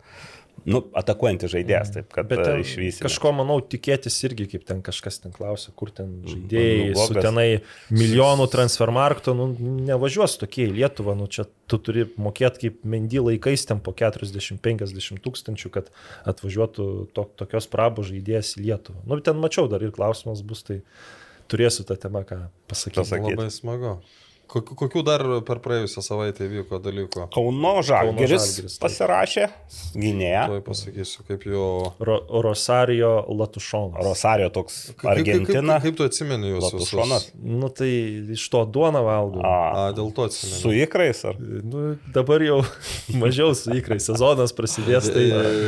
nu, 0.70 0.80
atakuojantis 1.00 1.52
žaidėjas, 1.54 1.92
taip 1.96 2.10
kad 2.14 2.28
Bet 2.30 2.42
ten 2.46 2.62
išvysime. 2.64 3.04
kažko, 3.06 3.32
manau, 3.36 3.58
tikėtis 3.60 4.16
irgi, 4.28 4.48
kaip 4.54 4.66
ten 4.68 4.82
kažkas 4.86 5.20
ten 5.24 5.34
klausia, 5.36 5.74
kur 5.76 5.92
ten 5.96 6.14
žaidėjai 6.30 6.94
nu, 6.94 7.00
su 7.00 7.18
tenai 7.18 7.48
milijonų 7.94 8.48
transfermarkto, 8.54 9.36
nu, 9.38 9.50
nevažiuos 9.90 10.38
tokie 10.42 10.68
į 10.70 10.78
Lietuvą, 10.80 11.18
nu 11.20 11.28
čia 11.28 11.48
tu 11.72 11.80
turi 11.84 12.06
mokėti 12.22 12.68
kaip 12.68 12.84
mendy 12.88 13.22
laikais 13.24 13.68
ten 13.70 13.82
po 13.84 13.96
40-50 13.98 15.24
tūkstančių, 15.24 15.74
kad 15.74 15.92
atvažiuotų 16.30 16.90
to, 17.16 17.28
tokios 17.44 17.70
prabų 17.72 18.08
žaidėjas 18.14 18.56
į 18.58 18.68
Lietuvą. 18.70 19.04
Nu, 19.10 19.20
ten 19.24 19.40
mačiau 19.42 19.68
dar 19.72 19.84
ir 19.84 19.96
klausimas 19.96 20.44
bus, 20.46 20.64
tai 20.68 20.82
turėsiu 21.52 21.86
tą 21.88 22.00
temą 22.00 22.24
ką 22.28 22.46
pasakyti. 22.72 23.02
Pasakyt. 23.04 23.36
Labai 23.36 23.52
smagu. 23.54 23.98
Kokių, 24.54 25.02
dar 25.06 25.24
per 25.48 25.58
praėjusią 25.64 26.04
savaitę 26.06 26.46
vyko 26.52 26.78
dalykų? 26.84 27.24
Kauno 27.34 27.72
Žalgeris 27.86 28.78
pasirašė 28.82 29.48
gynėją. 29.98 30.44
Tuoj 30.52 30.60
pasakysiu, 30.68 31.24
kaip 31.26 31.46
jo... 31.50 31.64
Ro, 32.06 32.18
Rosario 32.46 33.10
Latušonas. 33.34 33.98
Rosario 34.06 34.52
toks 34.54 34.76
Kaip, 34.92 34.98
kaip, 35.02 35.10
Argentina. 35.14 35.78
kaip, 35.80 35.88
kaip 35.88 35.98
tu 35.98 36.06
atsimeni 36.06 36.52
juos 36.52 36.68
Latušonas. 36.68 37.26
visus? 37.32 37.48
Nu 37.64 37.70
tai 37.74 37.90
iš 38.36 38.44
to 38.54 38.62
duoną 38.76 39.02
valgau. 39.08 39.42
A, 39.42 39.54
A, 39.54 39.88
dėl 39.98 40.12
to 40.14 40.28
atsimeni. 40.30 40.60
su 40.60 40.74
ikrais 40.84 41.24
ar? 41.32 41.40
Nu, 41.42 41.86
dabar 42.14 42.46
jau 42.46 42.60
mažiau 43.24 43.56
su 43.58 43.74
įkrai, 43.74 43.98
sezonas 44.04 44.54
prasidės, 44.54 45.10
tai... 45.14 45.26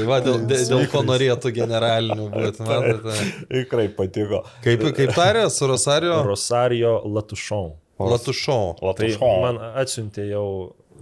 Va, 0.10 0.20
dėl, 0.26 0.44
dėl, 0.50 0.62
dėl 0.76 0.86
ko 0.94 1.02
norėtų 1.08 1.54
generalinių 1.58 2.28
būti, 2.36 2.68
matote. 2.70 3.18
Ikrai 3.64 3.88
patiko. 3.98 4.44
Kaip, 4.66 4.86
kaip 5.02 5.16
tarė 5.18 5.48
su 5.54 5.70
Rosario? 5.74 6.20
Rosario 6.30 7.00
Latušon. 7.18 7.74
Latušo. 8.00 8.58
Tai 8.80 8.88
Latušon. 8.90 9.42
man 9.46 9.60
atsiuntė 9.82 10.28
jau 10.30 10.48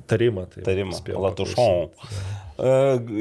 tarimą. 0.10 0.46
Tai 0.54 0.64
Tarimą. 0.68 0.94
spėjau 0.98 1.24
Latušon. 1.24 1.92
E, 2.54 2.72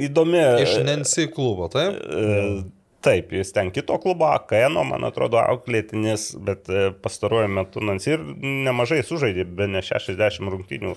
Įdomi. 0.09 0.43
Iš 0.65 0.79
Nensi 0.87 1.29
klubo, 1.33 1.69
taip? 1.73 1.99
E, 2.05 2.63
Taip, 3.03 3.33
jis 3.35 3.49
ten 3.51 3.73
kito 3.75 3.97
klubo, 3.99 4.29
Kaeno, 4.47 4.85
man 4.87 5.03
atrodo, 5.03 5.41
auklėtinis, 5.43 6.29
bet 6.47 6.69
e, 6.71 6.93
pastaruoju 7.03 7.49
metu 7.51 7.83
Nancy 7.83 8.13
ir 8.15 8.21
nemažai 8.23 9.01
sužaidė, 9.03 9.43
be 9.59 9.67
ne 9.67 9.83
60 9.83 10.47
rungtynių 10.53 10.93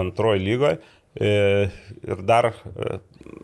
antroji 0.00 0.42
lygoje. 0.42 0.80
Ir 1.18 2.20
dar 2.26 2.52
e, 2.52 2.98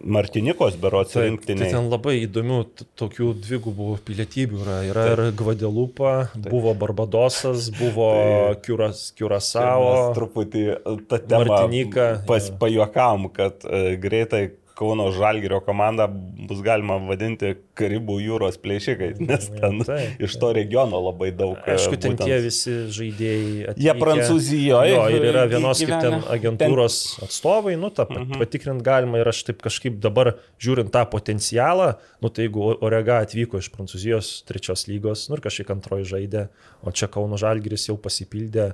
Martinikos 0.04 0.76
berots 0.80 1.14
Tai, 1.14 1.22
tai 1.22 1.28
rinktinė. 1.30 1.68
ten 1.72 1.88
labai 1.90 2.16
įdomių 2.22 2.58
tokių 3.00 3.30
dvigubų 3.44 3.88
pilietybių 4.06 4.60
yra. 4.62 4.76
Yra 4.90 5.06
ir 5.12 5.22
Gvadelupa, 5.38 6.14
buvo 6.46 6.74
Barbadosas, 6.78 7.70
buvo 7.74 8.10
Kiuras, 8.64 9.08
Kiurasao. 9.18 10.12
Truputį 10.16 10.66
tą 11.10 11.20
temą 11.24 11.48
Martinika, 11.50 12.10
pas, 12.28 12.50
pajuokam, 12.60 13.30
kad 13.34 13.66
e, 13.66 13.96
greitai 14.00 14.44
Kauno 14.74 15.04
Žalgirio 15.14 15.60
komanda 15.62 16.08
bus 16.10 16.58
galima 16.66 16.96
vadinti 16.98 17.52
Karibų 17.78 18.16
jūros 18.24 18.56
plėšikai, 18.58 19.12
nes 19.22 19.46
ten 19.54 19.84
Taip, 19.86 20.18
iš 20.26 20.34
to 20.42 20.48
regiono 20.56 20.98
labai 20.98 21.28
daug. 21.30 21.56
e, 21.62 21.76
Aišku, 21.76 21.94
ten 22.02 22.16
būtent- 22.16 22.26
tie 22.26 22.38
visi 22.42 22.74
žaidėjai. 22.90 23.74
Jie 23.78 23.94
Prancūzijoje 23.94 24.90
Jo, 24.96 25.04
ir 25.14 25.22
yra 25.30 25.44
vienos 25.46 25.78
kaip 25.78 26.00
ten 26.02 26.20
agentūros 26.26 26.96
atstovai, 27.22 27.76
nu, 27.78 27.90
tą 27.94 28.08
Mhm. 28.10 28.32
pat, 28.32 28.38
patikrint 28.42 28.82
galima 28.82 29.18
ir 29.22 29.26
aš 29.30 29.44
taip 29.44 29.62
kažkaip 29.62 30.00
dabar 30.00 30.34
žiūrint 30.58 30.90
tą 30.90 31.04
potencialą, 31.08 31.94
nu, 32.20 32.28
tai 32.28 32.48
jeigu 32.48 32.76
Orega 32.82 33.20
atvyko 33.22 33.58
iš 33.62 33.70
Prancūzijos 33.70 34.42
trečios 34.44 34.88
lygos, 34.90 35.28
nu, 35.30 35.36
ir 35.36 35.40
kažkiek 35.42 35.70
antroji 35.70 36.04
žaidė, 36.04 36.48
o 36.82 36.90
čia 36.90 37.06
Kauno 37.06 37.38
Žalgiris 37.38 37.86
jau 37.86 37.96
pasipildė. 37.96 38.72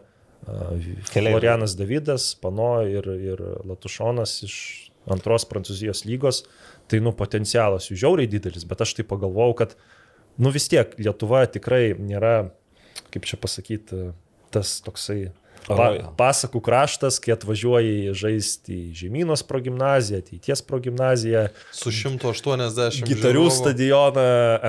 Florianas 1.13 1.77
Davidas, 1.77 2.35
Pano 2.41 2.81
ir, 2.87 3.05
ir 3.05 3.37
Latušonas 3.69 4.43
iš 4.45 4.90
antros 5.11 5.47
Prancūzijos 5.49 6.05
lygos, 6.05 6.45
tai 6.91 7.01
nu 7.01 7.15
potencialas 7.17 7.89
jų 7.91 7.99
žiauriai 8.03 8.31
didelis, 8.31 8.67
bet 8.69 8.83
aš 8.85 8.99
tai 8.99 9.07
pagalvojau, 9.09 9.57
kad 9.63 9.77
nu 10.41 10.53
vis 10.53 10.69
tiek 10.71 10.93
Lietuva 11.01 11.47
tikrai 11.51 11.95
nėra, 11.99 12.51
kaip 13.15 13.29
čia 13.29 13.39
pasakyti, 13.41 14.11
tas 14.51 14.81
toksai 14.85 15.31
pa, 15.67 15.89
pasakų 16.19 16.63
kraštas, 16.65 17.21
kai 17.23 17.35
atvažiuoji 17.37 18.15
žaisti 18.17 18.77
į 18.77 18.99
Žemynos 19.03 19.45
progymnaziją, 19.49 20.23
ateities 20.25 20.63
progymnaziją, 20.67 21.47
Su 21.77 21.93
180 21.95 23.07
Gitarių 23.09 23.47
žiūrovų. 23.47 23.57
stadioną, 23.59 24.27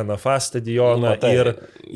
NFA 0.07 0.37
stadioną 0.47 1.15
Matai. 1.15 1.33
ir, 1.37 1.53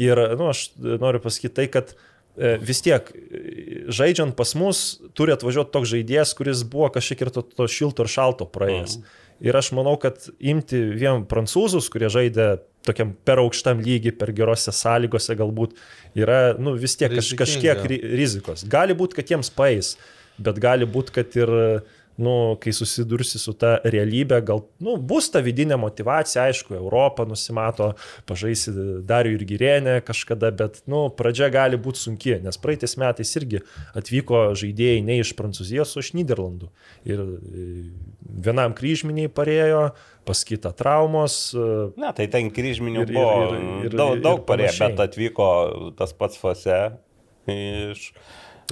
ir 0.09 0.23
nu, 0.39 0.49
aš 0.53 0.67
noriu 0.81 1.21
pasakyti 1.23 1.55
tai, 1.61 1.67
kad 1.71 1.95
vis 2.35 2.81
tiek 2.83 3.11
e, 3.15 3.85
žaidžiant 3.87 4.35
pas 4.35 4.51
mus 4.59 4.85
turi 5.15 5.35
atvažiuoti 5.35 5.71
toks 5.71 5.91
žaidėjas, 5.93 6.33
kuris 6.37 6.63
buvo 6.67 6.89
kažkiek 6.95 7.25
ir 7.25 7.31
to, 7.35 7.45
to 7.45 7.67
šilto 7.71 8.03
ir 8.05 8.11
šalto 8.11 8.47
praėjęs. 8.49 8.97
Mm. 8.99 9.21
Ir 9.45 9.57
aš 9.59 9.73
manau, 9.75 9.97
kad 9.99 10.29
imti 10.39 10.79
vien 10.95 11.25
prancūzus, 11.27 11.89
kurie 11.91 12.07
žaidė 12.11 12.55
tokiam 12.87 13.11
per 13.27 13.41
aukštam 13.41 13.81
lygiai, 13.83 14.13
per 14.15 14.31
gerose 14.35 14.71
sąlygose 14.75 15.35
galbūt, 15.35 15.75
yra 16.15 16.55
nu, 16.59 16.75
vis 16.79 16.95
tiek 16.99 17.11
kaž, 17.11 17.33
kažkiek 17.39 17.81
ri, 17.89 17.99
rizikos. 18.15 18.63
Gali 18.71 18.95
būti, 18.95 19.17
kad 19.19 19.33
jiems 19.33 19.51
paės, 19.55 19.95
bet 20.39 20.59
gali 20.63 20.87
būti, 20.87 21.15
kad 21.15 21.35
ir 21.39 21.51
nu, 22.17 22.55
kai 22.63 22.71
susidursi 22.71 23.39
su 23.41 23.51
ta 23.59 23.73
realybė, 23.83 24.37
gal 24.47 24.61
nu, 24.79 24.93
bus 24.97 25.27
ta 25.33 25.41
vidinė 25.43 25.75
motivacija, 25.81 26.45
aišku, 26.47 26.75
Europą 26.77 27.25
nusimato, 27.27 27.89
pažaisi 28.29 28.71
Darių 29.07 29.33
ir 29.35 29.43
Girėnę 29.49 29.97
kažkada, 30.07 30.51
bet 30.55 30.79
nu, 30.87 31.09
pradžia 31.11 31.49
gali 31.51 31.75
būti 31.81 31.99
sunki, 32.05 32.37
nes 32.45 32.57
praeitais 32.61 32.95
metais 33.01 33.35
irgi 33.35 33.59
atvyko 33.99 34.45
žaidėjai 34.55 35.03
ne 35.03 35.19
iš 35.23 35.33
Prancūzijos, 35.35 35.91
o 35.99 36.03
iš 36.05 36.13
Niderlandų. 36.15 36.69
Ir 37.09 37.19
e, 37.19 37.65
vienam 38.47 38.71
kryžminiai 38.77 39.27
parėjo, 39.35 39.89
pas 40.25 40.43
kitą 40.47 40.71
traumos. 40.75 41.51
e, 41.53 41.91
Ne, 41.99 42.13
tai 42.15 42.29
ten 42.31 42.47
kryžminių 42.49 43.03
Ir- 43.03 43.11
ir- 43.11 43.13
buvo 43.19 43.35
ir- 43.51 43.89
ir- 43.91 43.97
daug, 43.99 44.15
ir 44.15 44.23
daug 44.23 44.45
parėjo, 44.47 44.71
panašiai. 44.71 44.95
bet 44.95 45.03
atvyko 45.09 45.49
tas 45.99 46.13
pats 46.13 46.37
Fose 46.39 46.79
iš... 47.51 48.11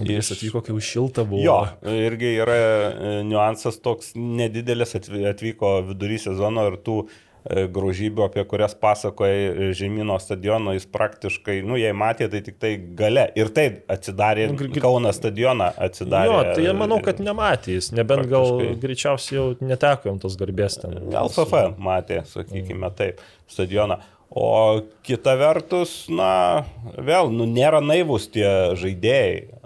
Jis 0.01 0.31
atvyko, 0.33 0.63
kai 0.65 0.73
už 0.73 0.87
šilta 0.89 1.21
buvo. 1.27 1.43
Jo, 1.45 1.59
irgi 1.85 2.31
yra 2.41 2.55
e, 2.57 3.11
niuansas 3.29 3.77
toks 3.83 4.15
nedidelis, 4.17 4.95
atv- 4.97 5.27
atvyko 5.29 5.75
vidury 5.91 6.17
sezono 6.17 6.63
ir 6.71 6.79
tų 6.81 6.95
e, 7.05 7.67
grožybių, 7.75 8.23
apie 8.25 8.41
kurias 8.49 8.73
pasakoja 8.73 9.51
e, 9.51 9.67
Žemyno 9.77 10.17
stadiono, 10.23 10.73
jis 10.73 10.87
praktiškai, 10.89 11.59
nu, 11.67 11.77
jei 11.77 11.93
matė, 11.93 12.25
tai 12.33 12.41
tik 12.47 12.57
tai 12.63 12.71
gale. 12.97 13.27
Ir 13.37 13.51
tai 13.53 13.67
atsidarė, 13.93 14.47
Nu, 14.55 14.71
Kauno 14.81 15.11
stadioną 15.13 15.69
atsidarė. 15.85 16.31
Jo, 16.31 16.41
tai 16.57 16.73
manau, 16.79 16.97
kad 17.05 17.21
nematė 17.21 17.77
jis, 17.77 17.91
nebent 17.93 18.25
gal 18.33 18.49
greičiausiai 18.81 19.37
jau 19.37 19.45
neteko 19.61 20.09
jam 20.09 20.17
tos 20.25 20.39
garbės 20.41 20.79
ten. 20.81 20.97
LFF 21.13 21.77
matė, 21.77 22.23
sakykime 22.33 22.89
taip, 22.97 23.21
stadioną. 23.51 24.01
O 24.33 24.81
kita 25.05 25.35
vertus, 25.37 26.07
na, 26.09 26.63
vėl, 26.97 27.27
nu, 27.29 27.45
nėra 27.45 27.83
naivus 27.85 28.25
tie 28.33 28.73
žaidėjai. 28.81 29.59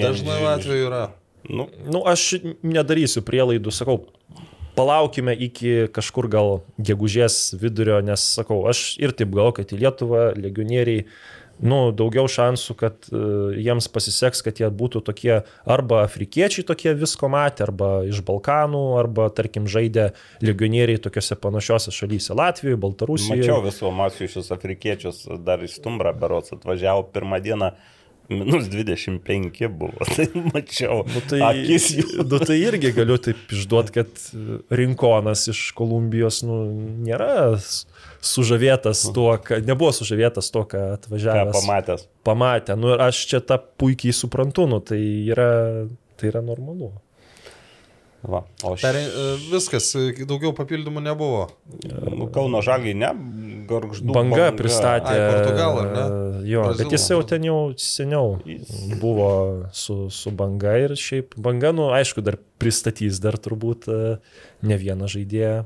Dažnai 0.00 0.40
atveju 0.54 0.88
yra. 0.88 1.04
Nu, 1.48 1.68
Nu, 1.84 2.00
aš 2.08 2.38
nedarysiu 2.64 3.20
prielaidų, 3.24 3.72
sakau, 3.74 3.98
palaukime 4.74 5.34
iki 5.36 5.86
kažkur 5.94 6.28
gal 6.30 6.60
gegužės 6.80 7.54
vidurio, 7.60 8.00
nes 8.04 8.24
sakau, 8.38 8.64
aš 8.70 8.94
ir 9.02 9.14
taip 9.16 9.34
gal, 9.34 9.52
kad 9.56 9.72
į 9.72 9.80
Lietuvą 9.82 10.26
legionieriai, 10.38 11.04
nu, 11.62 11.78
daugiau 11.94 12.26
šansų, 12.30 12.74
kad 12.80 13.06
uh, 13.12 13.52
jiems 13.54 13.86
pasiseks, 13.92 14.42
kad 14.42 14.58
jie 14.58 14.70
būtų 14.74 15.04
tokie 15.06 15.36
arba 15.70 16.00
afrikiečiai 16.02 16.66
tokie 16.66 16.96
visko 16.98 17.30
matę, 17.30 17.68
arba 17.68 17.90
iš 18.08 18.24
Balkanų, 18.26 18.82
arba, 18.98 19.28
tarkim, 19.36 19.68
žaidė 19.70 20.10
legionieriai 20.42 20.98
tokiuose 21.04 21.38
panašiose 21.38 21.94
šalyse- 21.94 22.34
Latvijoje, 22.40 22.80
Baltarusijoje. 22.82 23.44
Mačiau 23.44 23.62
visų 23.68 23.92
mačiusius 23.94 24.50
afrikiečius, 24.56 25.26
dar 25.44 25.62
iš 25.62 25.78
Stumbrą 25.78 26.16
berots 26.18 26.56
atvažiavo 26.56 27.06
pirmą 27.14 27.42
dieną. 27.44 27.74
Minus 28.28 28.70
25 28.72 29.68
buvo, 29.68 30.06
tai 30.16 30.26
mačiau. 30.54 31.02
Nu, 31.04 31.20
tai, 31.28 31.42
Akis 31.44 31.90
jų. 31.98 32.24
nu, 32.24 32.38
tai 32.40 32.56
irgi 32.62 32.92
galiu 32.96 33.18
taip 33.20 33.52
išduoti, 33.52 33.92
kad 33.98 34.22
Rinkonas 34.72 35.44
iš 35.52 35.60
Kolumbijos 35.76 36.40
nu, 36.48 36.62
nėra 37.04 37.58
sužavėtas 38.24 39.04
tuo, 39.14 39.28
kad 39.44 39.66
nebuvo 39.68 39.92
sužavėtas 39.92 40.48
tuo, 40.54 40.64
ką 40.64 40.80
Ką 40.80 40.96
atvažiavęs. 40.96 41.54
pamatęs. 41.58 42.06
Pamatė. 42.24 42.76
Nu, 42.80 42.94
ir 42.96 43.04
aš 43.10 43.24
čia 43.28 43.42
tą 43.44 43.60
puikiai 43.60 44.16
suprantu, 44.16 44.64
nu, 44.70 44.80
tai, 44.80 45.00
yra, 45.28 45.50
tai 46.16 46.32
yra 46.32 46.40
normalu. 46.44 46.94
Va. 48.24 48.40
O 48.64 48.72
Per, 48.80 48.96
ši... 48.96 49.50
viskas, 49.52 49.90
e, 50.00 50.24
daugiau 50.24 50.54
papildymų 50.56 51.02
nebuvo. 51.04 51.42
Nu, 51.84 52.30
Kauno 52.32 52.62
žagiai, 52.64 52.96
ne, 52.96 53.10
garždu. 53.68 54.12
Banga 54.14 54.50
pristatė. 54.56 55.14
Ai, 55.14 55.32
Portugalą, 55.34 55.84
ar 55.84 55.90
ne? 55.92 56.04
e, 56.04 56.48
Jo, 56.54 56.62
Brazilą. 56.68 56.76
bet 56.84 56.92
jis 56.98 57.06
jau 57.10 57.20
ten 57.24 57.46
jau 57.48 57.58
seniau 57.80 58.34
buvo 59.00 59.28
su, 59.72 59.96
su 60.12 60.30
banga 60.30 60.74
ir 60.84 60.94
šiaip 60.98 61.34
banga, 61.40 61.72
nu, 61.72 61.88
aišku, 61.96 62.20
dar 62.26 62.36
pristatys 62.60 63.20
dar 63.24 63.38
turbūt 63.40 63.88
e, 63.88 64.00
ne 64.62 64.76
vieną 64.80 65.08
žaidėją. 65.10 65.64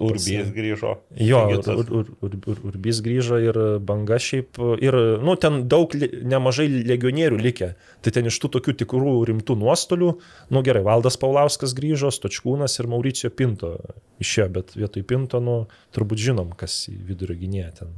Urbijas 0.00 0.48
grįžo. 0.54 0.94
Jo, 1.20 1.42
ur, 1.52 1.82
ur, 1.84 2.10
ur, 2.24 2.36
ur, 2.48 2.60
Urbis 2.70 3.00
grįžo 3.04 3.40
ir 3.42 3.58
banga 3.84 4.16
šiaip, 4.22 4.56
ir, 4.80 4.96
nu, 5.24 5.36
ten 5.40 5.64
daug, 5.68 5.92
nemažai 6.24 6.66
legionierių 6.88 7.40
likę. 7.42 7.74
Tai 8.04 8.14
ten 8.16 8.30
iš 8.30 8.38
tų 8.40 8.54
tokių 8.56 8.76
tikrų 8.84 9.14
rimtų 9.30 9.58
nuostolių, 9.60 10.10
nu 10.54 10.64
gerai, 10.64 10.84
Valdas 10.86 11.20
Paulauskas 11.20 11.76
grįžo, 11.76 12.12
Stočkūnas 12.14 12.78
ir 12.80 12.88
Mauricio 12.92 13.32
Pinto 13.34 13.76
išėjo, 14.24 14.48
bet 14.56 14.74
vietoj 14.78 15.04
Pinto, 15.08 15.42
nu, 15.44 15.60
turbūt 15.96 16.24
žinom, 16.24 16.56
kas 16.58 16.86
vidurio 16.88 17.36
gynėją 17.38 17.70
ten 17.82 17.94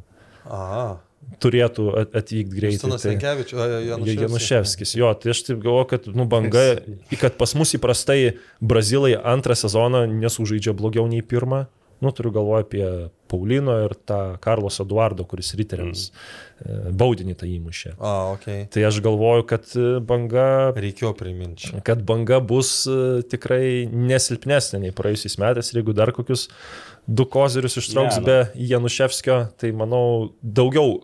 Aha. 0.47 1.01
Turėtų 1.43 1.87
at- 2.01 2.17
atvykti 2.17 2.57
greitai. 2.57 2.77
Justinas 2.79 3.03
tai- 3.03 3.15
Jankevičius, 3.15 3.61
Januševskis. 3.87 4.27
Januševskis, 4.27 4.97
jo, 4.97 5.15
tai 5.15 5.31
aš 5.35 5.43
taip 5.49 5.63
galvoju, 5.63 5.89
kad, 5.89 6.07
nu, 6.07 6.25
banga, 6.25 6.67
kad 7.21 7.37
pas 7.37 7.55
mus 7.55 7.75
įprastai 7.75 8.37
Brazilai 8.61 9.17
antrą 9.17 9.57
sezoną 9.59 10.07
nesužaidžia 10.07 10.73
blogiau 10.77 11.09
nei 11.09 11.23
pirmą. 11.23 11.67
Nu, 12.01 12.13
turiu 12.13 12.29
galvoje 12.31 12.61
apie 12.61 12.87
Paulino 13.27 13.73
ir 13.87 13.95
tą 14.05 14.37
Karlos 14.41 14.81
Eduardo, 14.83 15.25
kuris 15.25 15.55
riteriams 15.57 16.11
mm. 16.13 16.93
baudinį 16.93 17.37
tą 17.41 17.49
įmušė. 17.49 17.95
A, 17.97 18.11
ok. 18.35 18.45
Tai 18.75 18.83
aš 18.85 18.99
galvoju, 19.01 19.47
kad 19.49 19.71
e, 19.73 19.87
banga, 20.05 20.75
Reikėjo 20.77 21.15
priminti. 21.17 21.73
kad 21.89 22.05
banga 22.05 22.43
bus 22.45 22.85
e, 22.85 23.23
tikrai 23.25 23.89
nesilpnesnė 23.89 24.83
nei 24.85 24.93
praėjusiais 24.93 25.39
metais 25.41 25.73
ir 25.73 25.81
jeigu 25.81 25.97
dar 25.97 26.13
kokius 26.13 26.51
du 27.07 27.25
kozirius 27.31 27.77
ištrauks 27.81 28.17
Ne, 28.17 28.21
nu. 28.21 28.27
be 28.27 28.39
Januševskio, 28.71 29.37
tai 29.61 29.73
manau 29.73 30.33
daugiau 30.43 30.99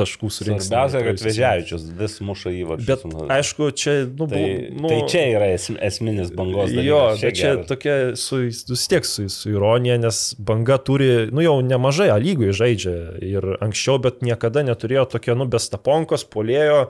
taškų 0.00 0.28
surinks. 0.32 0.68
Svarbiausia, 0.70 1.00
kad. 1.04 1.18
Vežiavičius 1.26 1.82
vis 1.98 2.14
muša 2.24 2.52
įvarčius. 2.56 2.86
Bet 2.88 3.32
aišku, 3.34 3.66
čia, 3.76 3.94
nu, 4.08 4.28
Tai, 4.30 4.38
bu- 4.40 4.78
nu, 4.80 4.88
tai 4.88 5.00
čia 5.12 5.24
yra 5.34 5.48
es, 5.52 5.66
esminis 5.76 6.30
bangos 6.32 6.70
dalykas. 6.72 6.86
Jo, 6.86 7.00
bet 7.20 7.36
čia 7.36 7.50
geras. 7.50 7.66
tokia 7.68 7.96
su, 8.16 8.38
vis 8.46 8.86
tiek 8.88 9.04
su, 9.04 9.26
su 9.28 9.50
ironija, 9.52 9.98
nes 10.00 10.22
banga 10.38 10.78
turi, 10.80 11.28
nu 11.34 11.44
jau 11.44 11.58
nemažai 11.66 12.08
lygui 12.22 12.54
žaidžia 12.56 12.96
ir 13.20 13.50
anksčiau, 13.60 13.98
bet 14.00 14.22
niekada 14.24 14.62
neturėjo 14.64 15.04
tokio, 15.18 15.36
nu, 15.36 15.44
bestaponkos, 15.52 16.24
polėjo, 16.32 16.86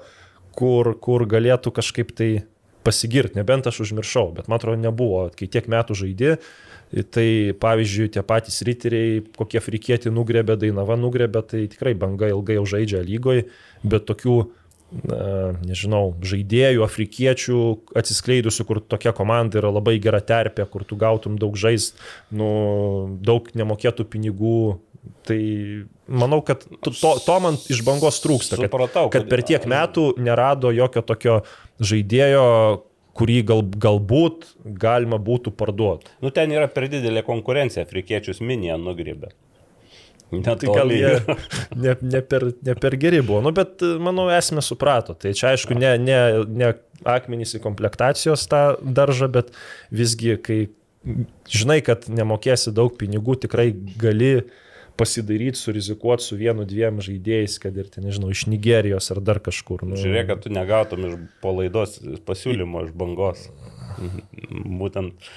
kur, 0.55 0.95
kur 1.03 1.27
galėtų 1.27 1.73
kažkaip 1.81 2.15
tai 2.15 2.31
pasigirti, 2.87 3.37
nebent 3.41 3.67
aš 3.67 3.83
užmiršau, 3.89 4.29
bet 4.39 4.47
man 4.49 4.61
atrodo 4.61 4.79
nebuvo, 4.81 5.27
kai 5.35 5.51
tiek 5.51 5.67
metų 5.69 5.99
žaidži, 5.99 6.37
tai 6.91 7.27
pavyzdžiui, 7.63 8.11
tie 8.17 8.23
patys 8.27 8.63
riteriai, 8.67 9.21
kokie 9.37 9.63
frikėti 9.63 10.11
nugrebė, 10.11 10.57
dainava 10.59 10.97
nugrebė, 10.99 11.45
tai 11.47 11.67
tikrai 11.71 11.95
banga 11.99 12.31
ilgai 12.33 12.59
jau 12.59 12.67
žaidžia 12.75 13.05
lygoje, 13.07 13.47
bet 13.87 14.09
tokių 14.11 14.39
na, 15.07 15.55
nežinau, 15.63 16.17
žaidėjų, 16.27 16.83
afrikiečių 16.83 17.61
atsiskleidusių, 18.01 18.67
kur 18.67 18.83
tokia 18.83 19.15
komanda 19.17 19.61
yra 19.61 19.71
labai 19.73 19.97
gera 20.03 20.19
terpė, 20.19 20.67
kur 20.71 20.85
tu 20.89 20.99
gautum 20.99 21.39
daug 21.41 21.55
žaist, 21.59 21.99
nu, 22.35 22.51
daug 23.23 23.51
nemokėtų 23.55 24.09
pinigų. 24.11 24.61
Tai 25.25 25.39
manau, 26.13 26.43
kad 26.45 26.67
to, 26.85 26.91
to 26.93 27.37
man 27.41 27.57
iš 27.73 27.81
bangos 27.87 28.19
trūksta, 28.21 28.59
kad, 28.59 28.69
Supratau, 28.69 29.07
kad 29.13 29.31
per 29.31 29.41
tiek 29.47 29.65
metų 29.65 30.11
nerado 30.21 30.75
jokio 30.75 31.01
tokio 31.07 31.39
žaidėjo, 31.81 32.45
kurį 33.21 33.43
gal, 33.51 33.63
galbūt 33.85 34.49
galima 34.81 35.21
būtų 35.21 35.53
parduoti. 35.61 36.09
Nu, 36.25 36.33
ten 36.35 36.53
yra 36.57 36.71
per 36.73 36.89
didelė 36.91 37.23
konkurencija, 37.27 37.85
afrikiečius 37.85 38.41
minija 38.41 38.81
nugribė. 38.81 39.35
Tai 40.31 40.55
gal 40.63 40.93
jie 40.95 41.17
ne, 41.75 41.97
ne, 42.07 42.21
per, 42.23 42.47
ne 42.63 42.75
per 42.79 42.95
geri 43.03 43.19
buvo, 43.19 43.41
nu, 43.43 43.51
bet 43.55 43.83
manau 44.03 44.29
esmė 44.31 44.63
suprato. 44.63 45.17
Tai 45.19 45.33
čia 45.35 45.51
aišku 45.51 45.75
ne, 45.75 45.97
ne, 45.99 46.19
ne 46.47 46.69
akmenys 47.09 47.57
į 47.59 47.63
komplektacijos 47.65 48.47
tą 48.51 48.63
daržą, 48.81 49.31
bet 49.35 49.51
visgi, 49.91 50.37
kai 50.39 50.61
žinai, 51.51 51.81
kad 51.83 52.07
nemokėsi 52.13 52.75
daug 52.77 52.95
pinigų, 53.01 53.41
tikrai 53.47 53.73
gali 53.99 54.37
pasidaryti, 55.01 55.59
surizikuoti 55.59 56.27
su 56.27 56.37
vienu, 56.39 56.67
dviem 56.69 57.01
žaidėjais, 57.05 57.57
kad 57.63 57.77
ir, 57.81 57.89
ten, 57.93 58.05
nežinau, 58.07 58.31
iš 58.35 58.45
Nigerijos 58.53 59.09
ar 59.15 59.23
dar 59.25 59.41
kažkur. 59.45 59.87
Nu. 59.89 59.99
Žiūrėk, 60.01 60.29
kad 60.29 60.45
tu 60.45 60.53
negautum 60.53 61.07
iš 61.09 61.17
palaidos 61.45 61.97
pasiūlymo 62.29 62.85
iš 62.87 62.93
bangos. 63.01 63.47
Būtent 64.51 65.31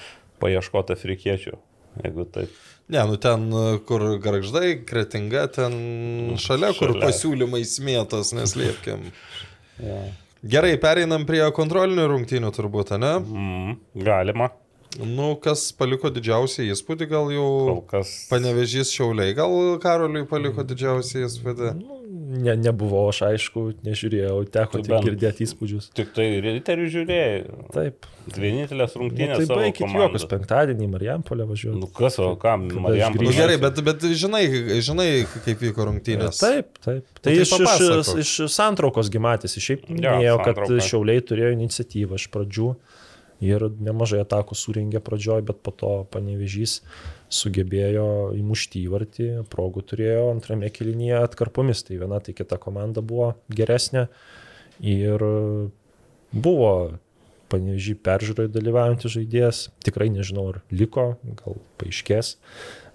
paieškoti 0.44 0.94
afrikiečių. 0.94 1.56
Jeigu 2.04 2.26
taip. 2.34 2.52
Ne, 2.90 3.00
nu 3.08 3.16
ten, 3.16 3.46
kur 3.88 4.02
garždai, 4.20 4.74
kretinga, 4.84 5.46
ten 5.54 5.74
šalia, 6.42 6.74
kur 6.76 6.92
Šalia. 6.92 7.06
pasiūlymai 7.08 7.64
smėtas, 7.68 8.34
neslėpkim. 8.36 9.08
Ja. 9.82 9.96
Gerai, 10.46 10.76
pereinam 10.78 11.24
prie 11.26 11.40
kontrolinių 11.56 12.04
rungtynių 12.12 12.52
turbūt, 12.54 12.92
ne? 13.02 13.08
Mm, 13.18 13.72
galima. 14.06 14.52
Nu, 15.02 15.32
kas 15.42 15.72
paliko 15.74 16.06
didžiausią 16.14 16.68
įspūdį, 16.70 17.08
gal 17.10 17.30
jau 17.34 17.46
Kol 17.66 17.80
kas. 17.90 18.12
panevežys 18.30 18.92
šiauliai, 18.94 19.34
gal 19.34 19.50
Karoliui 19.82 20.22
paliko 20.30 20.62
didžiausią 20.62 21.24
įspūdį. 21.26 21.72
Ne, 22.34 22.54
nebuvau, 22.58 23.08
aš 23.10 23.20
aišku, 23.26 23.62
nežiūrėjau, 23.86 24.36
teko 24.54 24.78
Tu 24.78 24.82
tik 24.86 24.92
bent- 24.94 25.04
girdėti 25.08 25.44
įspūdžius. 25.46 25.88
Tik 25.98 26.12
tai 26.14 26.26
riterių 26.42 26.86
žiūrėjai. 26.94 27.42
Taip. 27.74 28.06
Vienintelės 28.34 28.94
Nu, 28.96 29.02
rungtynės. 29.02 29.36
tai 29.36 29.46
savo 29.46 29.58
baigit 29.60 29.78
komandos. 29.82 30.22
juokus 30.22 30.24
penktadienį 30.30 30.86
Marijampolę 30.94 31.44
važiuoju. 31.50 31.76
Nu 31.82 31.86
kas, 31.92 32.18
o 32.18 32.30
kam? 32.40 32.68
Kada 32.70 32.80
Marijam 32.86 33.12
aš 33.18 33.20
Nu, 33.26 33.32
gerai, 33.36 33.58
bet, 33.60 33.82
bet 33.84 34.00
žinai, 34.16 34.44
žinai, 34.80 35.08
kaip 35.44 35.58
vyko 35.60 35.84
rungtynės. 35.90 36.38
Taip, 36.40 36.78
taip. 36.86 37.04
Tai, 37.20 37.20
tai 37.20 37.36
iš, 37.42 37.52
iš, 37.60 38.14
iš 38.24 38.32
santraukos 38.54 39.10
gimatėsi. 39.12 39.60
Šiaip 39.60 39.84
Jo, 39.90 39.94
minėjau, 39.98 40.38
kad. 40.44 40.56
Šiauliai 40.86 41.20
turėjo 41.20 41.52
iniciatyvą 41.58 42.14
iš 42.22 42.30
pradžių 42.32 42.70
ir 43.42 43.66
nemažai 43.82 44.22
atakų 44.22 44.56
suringė 44.58 45.02
pradžioj, 45.04 45.42
bet 45.48 45.62
po 45.64 45.72
to 45.74 45.92
panevežys 46.14 46.80
sugebėjo 47.34 48.34
įmušti 48.38 48.84
įvartį, 48.86 49.28
progų 49.50 49.84
turėjo 49.90 50.28
antrame 50.32 50.70
kelinyje 50.70 51.22
atkarpomis. 51.22 51.82
Tai 51.86 51.98
viena, 52.02 52.20
tai 52.22 52.36
kita 52.36 52.60
komanda 52.62 53.02
buvo 53.02 53.32
geresnė 53.50 54.06
ir 54.82 55.24
buvo 56.34 56.74
panevežį 57.52 57.96
peržiūroje 58.04 58.52
dalyvaujantis 58.54 59.16
žaidėjas. 59.16 59.60
Tikrai 59.84 60.10
nežinau, 60.12 60.48
ar 60.54 60.62
liko, 60.74 61.14
gal 61.40 61.60
paaiškės, 61.80 62.36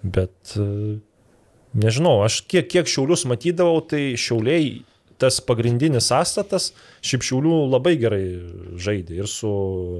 bet 0.02 0.54
e, 0.56 0.98
nežinau, 1.78 2.18
aš 2.26 2.42
kiek, 2.50 2.68
kiek 2.70 2.90
šiaulius 2.90 3.26
matydavau, 3.30 3.80
tai 3.80 4.16
šiauliai 4.20 4.80
tas 5.20 5.40
pagrindinis 5.44 6.08
sąstatas, 6.10 6.70
šiaip 7.04 7.26
šiaulių 7.26 7.56
labai 7.70 7.94
gerai 8.00 8.24
žaidė. 8.80 9.18
Ir 9.20 9.28
su 9.30 9.50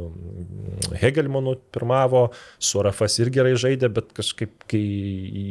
mm, 0.09 0.97
Hegelmanu 1.03 1.57
pirmavo, 1.75 2.29
su 2.59 2.83
Rafas 2.85 3.19
ir 3.21 3.33
gerai 3.35 3.55
žaidė, 3.61 3.93
bet 4.01 4.15
kažkaip, 4.17 4.55
kai 4.71 4.83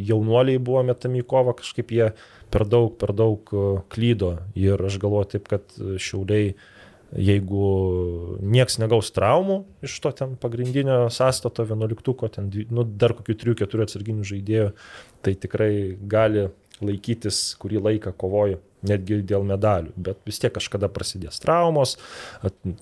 jaunuoliai 0.09 0.61
buvo 0.61 0.84
metami 0.89 1.24
į 1.24 1.30
kovą, 1.30 1.55
kažkaip 1.61 1.93
jie 1.95 2.11
per 2.49 2.65
daug, 2.65 2.95
per 2.99 3.13
daug 3.13 3.53
e, 3.53 3.70
klydo. 3.93 4.36
Ir 4.57 4.82
aš 4.89 4.99
galvoju 5.01 5.34
taip, 5.36 5.49
kad 5.53 5.80
šiauliai 6.01 6.53
jeigu 7.15 8.38
nieks 8.45 8.78
negaus 8.82 9.09
traumų 9.15 9.63
iš 9.86 9.95
to 10.03 10.11
ten 10.13 10.36
pagrindinio 10.39 11.07
sąstato 11.13 11.65
11, 11.65 12.30
ten 12.36 12.49
nu, 12.70 12.86
dar 12.86 13.15
kokių 13.17 13.36
3-4 13.45 13.86
atsarginių 13.88 14.28
žaidėjų, 14.30 14.72
tai 15.26 15.34
tikrai 15.41 15.72
gali 16.09 16.49
laikytis 16.86 17.57
kurį 17.59 17.82
laiką 17.88 18.13
kovoju, 18.20 18.59
netgi 18.86 19.21
dėl 19.27 19.45
medalių. 19.47 19.93
Bet 19.99 20.21
vis 20.27 20.39
tiek 20.41 20.53
kažkada 20.55 20.89
prasidės 20.91 21.41
traumos, 21.43 21.97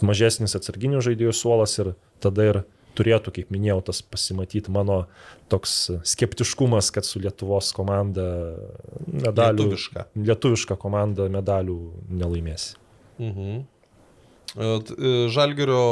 mažesnis 0.05 0.57
atsarginių 0.57 1.03
žaidėjų 1.05 1.35
suolas 1.35 1.77
ir 1.81 1.93
tada 2.23 2.49
ir 2.51 2.63
turėtų, 2.97 3.33
kaip 3.35 3.51
minėjau, 3.53 3.79
tas 3.91 4.01
pasimatyti 4.01 4.73
mano 4.73 5.03
toks 5.51 5.75
skeptiškumas, 6.07 6.89
kad 6.95 7.05
su 7.05 7.21
Lietuvos 7.21 7.69
komanda 7.77 8.25
medalių. 9.05 9.67
Lietuviška. 9.67 10.07
Lietuviška 10.17 10.77
komanda 10.81 11.27
medalių 11.33 11.77
nelaimės. 12.09 12.71
Mhm. 13.21 13.61
E, 14.57 15.11
Žalgirio 15.33 15.83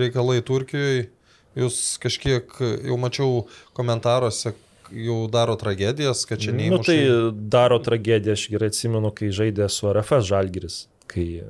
reikalai 0.00 0.40
Turkijoje, 0.46 1.06
jūs 1.58 1.78
kažkiek, 2.02 2.50
jau 2.88 2.98
mačiau 3.00 3.44
komentaruose, 3.76 4.54
jau 4.92 5.18
daro 5.32 5.56
tragedijas, 5.60 6.24
kad 6.28 6.40
čia 6.42 6.52
Na 6.54 6.62
neįmuša. 6.62 6.78
nu, 6.78 6.86
tai 6.86 7.42
daro 7.52 7.78
tragediją, 7.82 8.36
aš 8.38 8.48
gerai 8.52 8.70
atsimenu, 8.72 9.12
kai 9.14 9.30
žaidė 9.34 9.68
su 9.70 9.90
RFS 9.92 10.28
Žalgiris, 10.30 10.78
kai 11.10 11.24
e, 11.42 11.46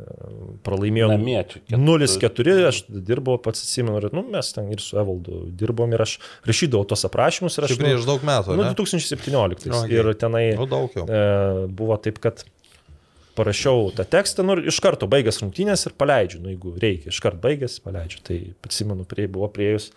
pralaimėjo 0.67 1.11
Namiečių. 1.13 1.63
0-4, 1.77 2.55
aš 2.71 2.83
dirbau, 2.89 3.37
pats 3.43 3.65
atsimenu, 3.65 3.99
ir 4.01 4.15
nu, 4.17 4.25
mes 4.33 4.53
ten 4.57 4.71
ir 4.73 4.81
su 4.85 4.97
Evaldu 5.01 5.43
dirbom 5.61 5.93
ir 5.97 6.05
aš 6.07 6.17
rašydavau 6.49 6.89
tos 6.89 7.05
aprašymus 7.09 7.59
ir 7.59 7.69
aš... 7.69 7.75
Čia 7.75 7.83
prieš 7.83 8.09
daug 8.09 8.25
metų, 8.25 8.57
Nu, 8.57 8.65
ne? 8.65 8.73
2017. 8.79 9.69
Okay. 9.69 9.99
Ir 10.01 10.15
tenai 10.21 10.47
Nu, 10.57 10.69
e, 11.05 11.69
buvo 11.69 12.01
taip, 12.01 12.23
kad 12.25 12.45
parašiau 13.41 13.91
tą 13.97 14.05
tekstą, 14.11 14.45
nu 14.45 14.57
iš 14.69 14.81
karto 14.83 15.09
baigęs 15.11 15.41
rungtynės 15.43 15.87
ir 15.89 15.95
paleidžiu, 15.99 16.41
nu 16.43 16.53
jeigu 16.53 16.75
reikia, 16.83 17.13
iš 17.13 17.21
karto 17.23 17.41
baigęs, 17.45 17.79
paleidžiu. 17.85 18.21
Tai 18.27 18.39
atsimenu, 18.67 19.07
prie 19.09 19.29
buvo 19.31 19.49
prieėjus, 19.55 19.91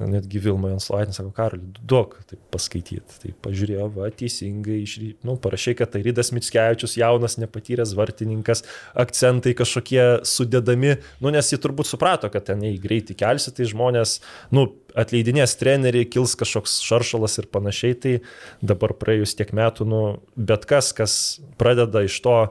netgi 0.00 0.40
Vilma 0.42 0.70
Janslaitin 0.72 1.12
sako, 1.12 1.30
Karoli, 1.36 1.66
duok 1.88 2.16
tai 2.28 2.38
paskaityti. 2.52 3.18
Tai 3.22 3.32
pažiūrėjau, 3.44 3.88
va, 3.96 4.08
teisingai, 4.16 4.78
išry... 4.86 5.12
nu, 5.26 5.36
parašai, 5.40 5.74
kad 5.78 5.92
tai 5.92 6.02
Rydas 6.06 6.32
Mitskevičius, 6.34 6.96
jaunas, 7.00 7.36
nepatyręs 7.42 7.92
vartininkas, 7.98 8.64
akcentai 8.98 9.54
kažkokie 9.58 10.06
sudedami, 10.28 10.96
nu 11.22 11.34
nes 11.34 11.52
jie 11.52 11.60
turbūt 11.60 11.90
suprato, 11.90 12.30
kad 12.32 12.48
ten 12.48 12.64
jei 12.64 12.80
greitai 12.80 13.16
kelsi, 13.18 13.52
tai 13.54 13.68
žmonės, 13.68 14.18
nu, 14.54 14.70
atleidinės 14.98 15.56
treneriai, 15.60 16.08
kils 16.08 16.34
kažkoks 16.40 16.80
šaršalas 16.86 17.38
ir 17.42 17.52
panašiai, 17.52 17.96
tai 18.00 18.16
dabar 18.64 18.96
praėjus 18.98 19.36
tiek 19.38 19.52
metų, 19.56 19.88
nu, 19.88 20.02
bet 20.36 20.66
kas, 20.68 20.92
kas 20.96 21.14
pradeda 21.60 22.04
iš 22.08 22.18
to 22.24 22.36
e, 22.48 22.50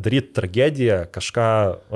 daryti 0.00 0.34
tragediją, 0.36 1.04
kažką 1.12 1.52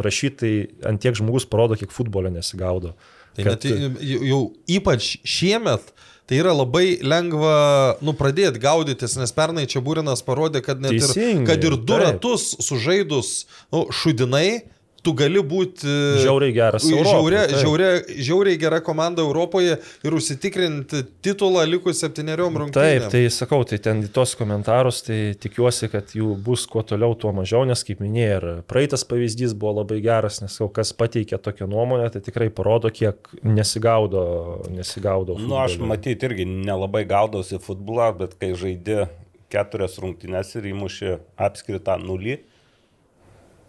rašyti, 0.07 0.39
tai 0.41 0.89
ant 0.93 1.05
tiek 1.05 1.17
žmogus 1.17 1.49
parodo, 1.49 1.77
kiek 1.81 1.93
futbolio 1.95 2.33
nesigaudo. 2.33 2.95
Tai 3.35 3.47
net 3.51 3.67
jau 3.67 4.41
ypač 4.71 5.17
šiemet 5.27 5.93
tai 6.25 6.39
yra 6.41 6.55
labai 6.57 6.99
lengva, 7.05 7.57
nu, 8.05 8.15
pradėti 8.17 8.63
gaudytis, 8.63 9.19
nes 9.21 9.33
pernai 9.37 9.67
čia 9.69 9.83
Būrinas 9.85 10.25
parodė, 10.25 10.63
kad 10.65 10.81
net 10.81 10.97
ir, 10.97 11.05
Teisingai, 11.05 11.45
kad 11.51 11.67
ir 11.67 11.77
du 11.77 11.93
taip. 11.93 12.01
ratus 12.01 12.47
sužaidus 12.65 13.33
nu, 13.75 13.85
šudinai, 13.93 14.65
tu 15.05 15.13
gali 15.17 15.43
būti 15.45 15.89
Žiauriai 16.23 16.55
geras 16.57 16.87
žiauria, 16.89 17.45
taip. 17.49 17.61
žiauria, 17.61 17.91
žiauriai 18.29 18.59
gera 18.61 18.81
komanda 18.85 19.23
Europoje 19.25 19.77
ir 19.79 20.17
užsitikrinti 20.17 21.03
titulą 21.25 21.65
likus 21.69 22.01
septyneriom 22.03 22.57
rungtynėm. 22.63 23.05
Taip, 23.05 23.09
tai 23.13 23.23
sakau, 23.33 23.61
tai 23.69 23.79
ten 23.85 24.03
į 24.07 24.11
tos 24.15 24.35
komentarus, 24.39 25.03
tai 25.07 25.19
tikiuosi, 25.41 25.91
kad 25.93 26.15
jų 26.17 26.35
bus 26.45 26.67
kuo 26.71 26.85
toliau, 26.87 27.17
tuo 27.19 27.35
mažiau, 27.37 27.65
nes 27.69 27.85
kaip 27.87 28.03
minėjai, 28.05 28.39
ir 28.39 28.47
praeitas 28.71 29.05
pavyzdys 29.09 29.55
buvo 29.59 29.81
labai 29.81 30.01
geras, 30.05 30.41
nes 30.45 30.57
jau 30.61 30.69
kas 30.73 30.95
pateikė 30.97 31.41
tokią 31.43 31.69
nuomonę, 31.71 32.09
tai 32.15 32.23
tikrai 32.25 32.51
parodo, 32.55 32.93
kiek 32.95 33.31
nesigaudo, 33.45 34.25
nesigaudo. 34.73 35.39
Nu, 35.41 35.59
aš 35.63 35.79
matyti 35.83 36.31
irgi 36.31 36.49
nelabai 36.49 37.05
gaudausi 37.09 37.61
futbolą, 37.63 38.11
bet 38.25 38.39
kai 38.41 38.55
žaidži 38.59 39.05
keturias 39.53 39.99
rungtynes 40.03 40.55
ir 40.59 40.71
įmuši 40.73 41.19
apskritą 41.47 41.99
nulį, 42.03 42.39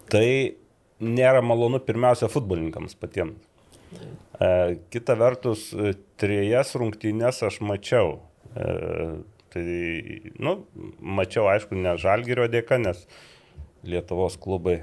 tai 0.09 0.27
nėra 1.03 1.41
malonu 1.43 1.81
pirmiausia 1.83 2.29
futbolininkams 2.31 2.95
patiems. 2.99 3.39
E, 3.95 4.49
kita 4.91 5.15
vertus, 5.19 5.69
e, 5.73 5.95
trijas 6.19 6.75
rungtynės 6.79 7.43
aš 7.47 7.61
mačiau. 7.63 8.19
E, 8.55 8.67
tai, 9.53 9.65
nu, 10.39 10.57
mačiau, 10.99 11.47
aišku, 11.51 11.77
ne 11.79 11.95
žalgerio 12.01 12.49
dėka, 12.51 12.79
nes 12.81 13.05
Lietuvos 13.85 14.39
klubai 14.41 14.79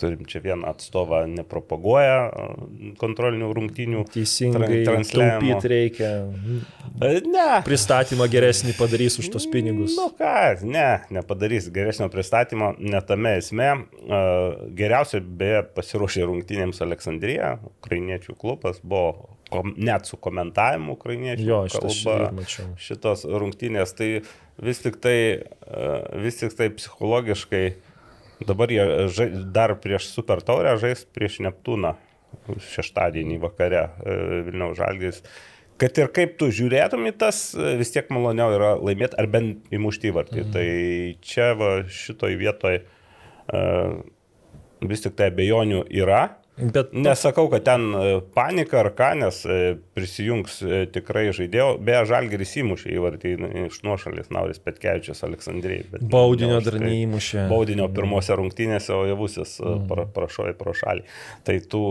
turim 0.00 0.24
čia 0.28 0.40
vieną 0.44 0.66
atstovą 0.70 1.22
nepropaguoja 1.30 2.16
a, 2.32 2.46
kontrolinių 3.00 3.50
rungtynių. 3.56 4.04
Teisingai, 4.14 4.60
tran- 4.64 4.86
transliavimo. 4.88 5.40
taupyti 5.60 5.72
reikia. 5.74 6.10
E, 7.00 7.20
Ne. 7.30 7.48
Pristatymą 7.64 8.26
geresnį 8.32 8.74
padarys 8.78 9.18
už 9.22 9.28
tos 9.32 9.46
pinigus. 9.50 9.94
Nu 9.96 10.08
ką, 10.18 10.62
ne, 10.66 10.86
nepadarys 11.14 11.68
geresnio 11.72 12.08
pristatymo, 12.12 12.72
netame 12.80 13.36
esmė. 13.40 13.70
A, 14.08 14.20
Geriausiai 14.80 15.20
beje 15.22 15.62
pasiruošė 15.76 16.24
rungtynėms 16.28 16.80
Aleksandrija, 16.84 17.58
ukrainiečių 17.80 18.34
klubas, 18.40 18.80
buvo 18.82 19.36
kom, 19.50 19.74
net 19.76 20.06
su 20.06 20.16
komentavimu 20.16 20.94
ukrainiečių 20.98 21.46
Jo, 21.46 21.62
aš 21.66 21.78
mačiau. 22.36 22.68
šitos 22.78 23.24
rungtynės. 23.26 23.94
Tai 23.98 24.10
vis 24.62 24.78
tik 24.84 24.96
tai, 25.02 25.16
vis 26.22 26.36
tik 26.42 26.52
tai 26.58 26.68
psichologiškai 26.70 27.64
dabar 28.46 28.72
jie 28.72 28.84
žai, 29.12 29.28
dar 29.52 29.74
prieš 29.80 30.10
Super 30.14 30.42
Taurę 30.44 30.76
žais 30.80 31.04
prieš 31.14 31.40
Neptūną 31.44 31.94
šeštadienį 32.70 33.38
vakare 33.42 33.82
e, 33.82 34.18
Vilniaus 34.46 34.78
Žalgis. 34.78 35.22
Kad 35.80 35.96
ir 35.96 36.10
kaip 36.12 36.36
tu 36.40 36.50
žiūrėtum 36.52 37.06
į 37.08 37.14
tas, 37.20 37.42
e, 37.56 37.74
vis 37.80 37.92
tiek 37.94 38.10
maloniau 38.12 38.52
yra 38.56 38.74
laimėti 38.78 39.18
ar 39.20 39.28
bent 39.32 39.70
įmušti 39.74 40.12
įvartį. 40.12 40.42
Mhm. 40.44 40.54
Tai 40.54 40.66
čia 41.24 41.52
va, 41.58 41.70
šitoj 41.88 42.36
vietoj 42.40 42.80
uh, 42.80 44.00
vis 44.88 45.04
tik 45.04 45.16
tai 45.18 45.30
abejonių 45.32 45.84
yra. 46.02 46.22
Bet 46.60 46.92
Nesakau, 46.92 47.46
kad 47.52 47.64
ten 47.64 47.86
e, 47.94 48.20
panika 48.34 48.80
ar 48.82 48.90
ką, 48.96 49.10
nes 49.20 49.40
e, 49.46 49.58
prisijungs 49.96 50.60
e, 50.62 50.80
tikrai 50.92 51.28
žaidėjo. 51.36 51.68
Beje, 51.84 52.04
Žalgeris 52.10 52.54
įmušė 52.62 52.92
įvartį 52.96 53.34
iš 53.66 53.80
nuošalės 53.86 54.30
Nauris 54.34 54.62
Petkevičius 54.64 55.24
Aleksandrijai. 55.26 56.00
baudinio 56.00 56.58
ne 56.58 56.64
dar 56.66 56.78
tai. 56.78 56.84
neįmušė. 56.86 57.46
Baudinio 57.50 57.88
pirmose 57.94 58.36
rungtynėse, 58.38 58.92
o 58.96 59.04
javusis 59.08 59.56
mm. 59.62 59.84
pra, 59.90 60.06
prašoja 60.16 60.56
pro 60.58 60.74
šalį. 60.76 61.06
Tai 61.46 61.58
tu, 61.72 61.84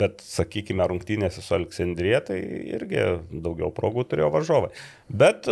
bet 0.00 0.24
sakykime, 0.24 0.86
rungtynėse 0.90 1.44
su 1.44 1.56
Aleksandrija, 1.58 2.22
tai 2.30 2.40
irgi 2.76 3.08
daugiau 3.30 3.72
progų 3.74 4.06
turėjo 4.10 4.30
varžovai. 4.34 4.72
Bet, 5.10 5.48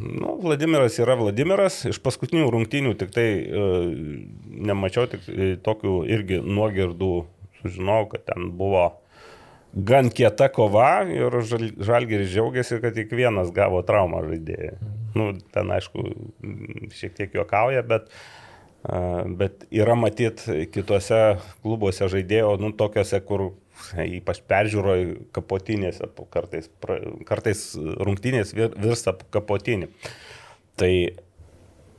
nu, 0.00 0.38
Vladimiras 0.42 0.98
yra 0.98 1.16
Vladimiras, 1.18 1.82
iš 1.88 2.00
paskutinių 2.04 2.48
rungtynių 2.52 2.94
tik 3.00 3.12
tai 3.14 3.26
e, 3.44 3.64
nemačiau 4.70 5.06
tik 5.10 5.28
e, 5.28 5.54
tokių 5.64 5.96
irgi 6.10 6.40
nuogirdų, 6.44 7.12
sužinojau, 7.64 8.12
kad 8.12 8.28
ten 8.28 8.52
buvo 8.58 8.84
gan 9.74 10.10
kieta 10.14 10.48
kova 10.54 11.02
ir 11.10 11.34
žal, 11.42 11.66
Žalgeris 11.82 12.30
džiaugiasi, 12.30 12.78
kad 12.82 12.94
tik 12.94 13.12
vienas 13.16 13.50
gavo 13.54 13.82
traumą 13.86 14.22
žaidėjai. 14.28 14.76
Nu, 15.18 15.32
ten 15.54 15.70
aišku, 15.74 16.04
šiek 16.94 17.14
tiek 17.18 17.34
juokauja, 17.34 17.82
bet, 17.86 18.08
bet 19.40 19.66
yra 19.74 19.96
matyt 19.98 20.42
kitose 20.74 21.20
klubuose 21.62 22.08
žaidėjo, 22.10 22.56
nu, 22.62 22.72
tokiuose, 22.78 23.20
kur 23.26 23.52
ypač 23.98 24.40
peržiūroje 24.46 25.06
kapotinėse, 25.34 26.08
kartais, 26.30 26.70
kartais 27.26 27.66
rungtynės 27.78 28.54
vir- 28.54 28.74
virsta 28.78 29.16
kapotinį. 29.34 29.90
Tai 30.78 30.92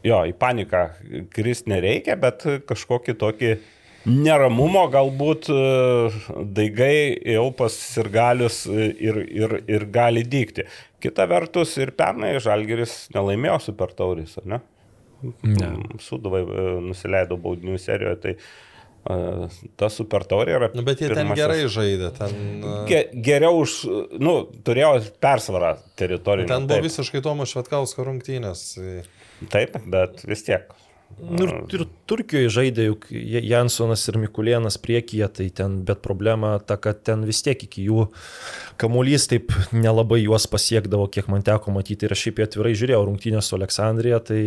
jo, 0.05 0.19
į 0.27 0.35
paniką 0.39 0.85
krist 1.35 1.67
nereikia, 1.71 2.15
bet 2.19 2.45
kažkokį 2.69 3.15
tokį 3.19 3.51
neramumo 4.05 4.85
galbūt 4.93 5.49
e, 5.53 5.55
daigai 6.55 6.97
jau 7.35 7.47
pas 7.57 7.73
ir 8.01 8.09
galius 8.13 8.63
ir, 8.69 9.17
ir, 9.25 9.57
ir 9.71 9.87
gali 9.93 10.23
dykti. 10.29 10.67
Kita 11.01 11.25
vertus 11.29 11.75
ir 11.81 11.91
pernai 11.97 12.35
Žalgeris 12.41 13.07
nelaimėjo 13.15 13.59
super 13.69 13.91
tauris, 13.97 14.37
ar 14.41 14.47
ne? 14.55 14.61
Ne. 15.41 15.71
Suduvai 16.03 16.43
e, 16.45 16.63
nusileido 16.85 17.37
baudinių 17.41 17.79
serijoje, 17.81 18.17
tai 18.21 18.33
e, 18.35 19.49
ta 19.79 19.89
super 19.93 20.25
taurė 20.29 20.57
yra... 20.59 20.69
Nu, 20.77 20.85
bet 20.85 21.01
jie 21.01 21.09
ten 21.09 21.23
pirmasis- 21.23 21.41
gerai 21.41 21.59
žaidė. 21.77 22.11
Ten, 22.17 22.35
e, 22.61 22.77
Ge, 22.91 23.01
geriau 23.25 23.61
už, 23.63 23.77
nu, 24.21 24.35
turėjo 24.67 24.99
persvarą 25.23 25.75
teritorinį. 25.97 26.49
ten 26.51 26.67
buvo 26.69 26.77
taip, 26.77 26.89
visiškai 26.89 27.23
Tomo 27.25 27.47
Švetkausko 27.49 28.05
rungtynės. 28.05 28.65
Taip, 29.53 29.79
bet 29.89 30.21
vis 30.29 30.45
tiek. 30.45 30.69
Nu, 31.15 31.45
ir, 31.45 31.51
ir 31.71 31.83
Turkijoje 32.09 32.49
žaidė 32.51 32.89
juk 32.89 33.05
Jansonas 33.09 34.03
ir 34.11 34.17
Mikulėnas 34.19 34.75
priekyje, 34.83 35.29
tai 35.37 35.47
ten, 35.55 35.77
bet 35.87 36.01
problema 36.03 36.57
ta, 36.59 36.75
kad 36.81 36.99
ten 37.07 37.23
vis 37.27 37.39
tiek 37.45 37.61
iki 37.67 37.85
jų 37.87 38.09
kamuolys 38.81 39.29
taip 39.31 39.55
nelabai 39.85 40.19
juos 40.25 40.47
pasiekdavo, 40.51 41.07
kiek 41.07 41.31
man 41.31 41.45
teko 41.47 41.71
matyti. 41.75 42.07
Ir 42.07 42.15
aš 42.15 42.27
šiaip 42.27 42.43
atvirai 42.45 42.75
žiūrėjau 42.75 43.05
rungtynės 43.07 43.47
su 43.47 43.55
Aleksandrija, 43.55 44.19
tai, 44.27 44.41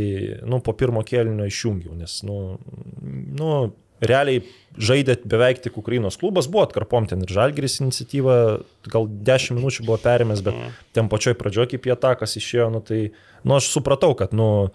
nu, 0.44 0.60
po 0.64 0.76
pirmo 0.76 1.04
kėlinio 1.08 1.48
išjungiau, 1.48 1.96
nes, 1.96 2.20
nu, 2.28 2.58
nu, 3.40 3.52
realiai 4.04 4.42
žaidė 4.78 5.16
beveik 5.26 5.62
tik 5.64 5.78
Ukrainos 5.80 6.18
klubas, 6.20 6.46
buvo 6.50 6.66
atkarpom 6.66 7.08
ten 7.10 7.24
ir 7.24 7.32
Žalgiris 7.32 7.80
iniciatyva, 7.82 8.36
gal 8.92 9.08
10 9.08 9.56
minučių 9.58 9.86
buvo 9.88 9.98
perimęs, 10.04 10.44
bet 10.46 10.60
ten 10.94 11.08
pačioj 11.10 11.34
pradžioj 11.40 11.72
kaip 11.72 11.88
jie 11.88 11.96
takas 11.98 12.36
išėjo, 12.38 12.68
nu, 12.76 12.82
tai, 12.84 13.00
nu, 13.42 13.56
aš 13.58 13.72
supratau, 13.72 14.12
kad, 14.18 14.36
nu, 14.36 14.68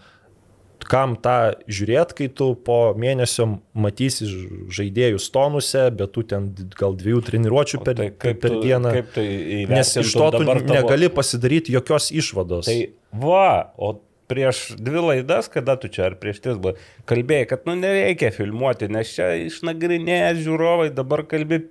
kam 0.89 1.15
tą 1.21 1.53
žiūrėt, 1.67 2.13
kai 2.17 2.27
tu 2.29 2.51
po 2.55 2.93
mėnesio 2.99 3.45
matysi 3.75 4.27
žaidėjus 4.73 5.27
tonuse, 5.33 5.87
bet 5.97 6.11
tu 6.15 6.23
ten 6.27 6.49
gal 6.79 6.95
dviejų 6.99 7.21
treniruočių 7.29 7.81
per, 7.85 7.95
Tai 7.99 8.09
per, 8.11 8.37
per 8.43 8.49
tu- 8.55 8.61
dieną. 8.63 8.93
Kaip 8.99 9.11
tai 9.15 9.27
Nes 9.69 9.93
iš 10.01 10.13
to 10.13 10.31
tu 10.31 10.39
dabar 10.43 10.61
tavo- 10.61 10.73
negali 10.77 11.09
pasidaryti 11.09 11.73
jokios 11.75 12.11
išvados. 12.11 12.65
Tai 12.65 12.79
va, 13.13 13.71
o 13.77 13.95
prieš 14.31 14.75
dvi 14.79 15.01
laidas, 15.03 15.49
kada 15.51 15.75
tu 15.77 15.89
čia 15.91 16.05
ar 16.07 16.15
prieš 16.17 16.39
tris 16.41 16.57
buvai, 16.57 16.77
kalbėjai, 17.05 17.47
kad 17.51 17.65
nu 17.67 17.75
nereikia 17.77 18.31
filmuoti, 18.33 18.87
nes 18.89 19.11
čia 19.13 19.33
išnagrinėję 19.49 20.29
žiūrovai 20.45 20.89
dabar 20.95 21.25
kalbė 21.29 21.63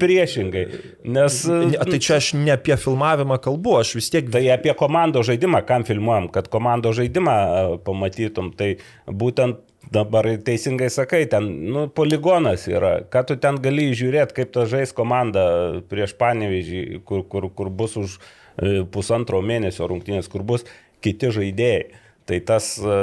priešingai. 0.00 0.64
Nes... 1.04 1.40
Ne, 1.48 1.78
tai 1.78 2.00
čia 2.02 2.18
aš 2.20 2.32
ne 2.38 2.54
apie 2.54 2.76
filmavimą 2.80 3.38
kalbu, 3.44 3.78
aš 3.82 3.94
vis 3.98 4.10
tiek... 4.12 4.30
Tai 4.34 4.42
apie 4.54 4.74
komandos 4.78 5.28
žaidimą, 5.30 5.62
kam 5.68 5.86
filmuojam, 5.88 6.30
kad 6.34 6.50
komandos 6.52 6.98
žaidimą 6.98 7.36
e, 7.36 7.62
pamatytum, 7.86 8.52
tai 8.58 8.74
būtent 9.08 9.62
dabar 9.94 10.26
teisingai 10.44 10.90
sakai, 10.90 11.24
ten 11.30 11.48
nu, 11.72 11.86
poligonas 11.92 12.68
yra, 12.70 12.96
ką 13.10 13.24
tu 13.28 13.36
ten 13.40 13.58
gali 13.62 13.90
žiūrėti, 13.96 14.36
kaip 14.38 14.54
ta 14.54 14.64
žais 14.70 14.94
komanda 14.96 15.44
prieš 15.90 16.16
panevežį, 16.20 17.02
kur, 17.06 17.24
kur, 17.30 17.50
kur 17.54 17.70
bus 17.70 17.98
už 18.00 18.16
e, 18.18 18.82
pusantro 18.90 19.42
mėnesio 19.44 19.88
rungtynės, 19.90 20.30
kur 20.32 20.46
bus 20.46 20.66
kiti 21.04 21.30
žaidėjai. 21.34 22.03
Tai 22.24 22.40
tas, 22.40 22.78
e, 22.80 22.98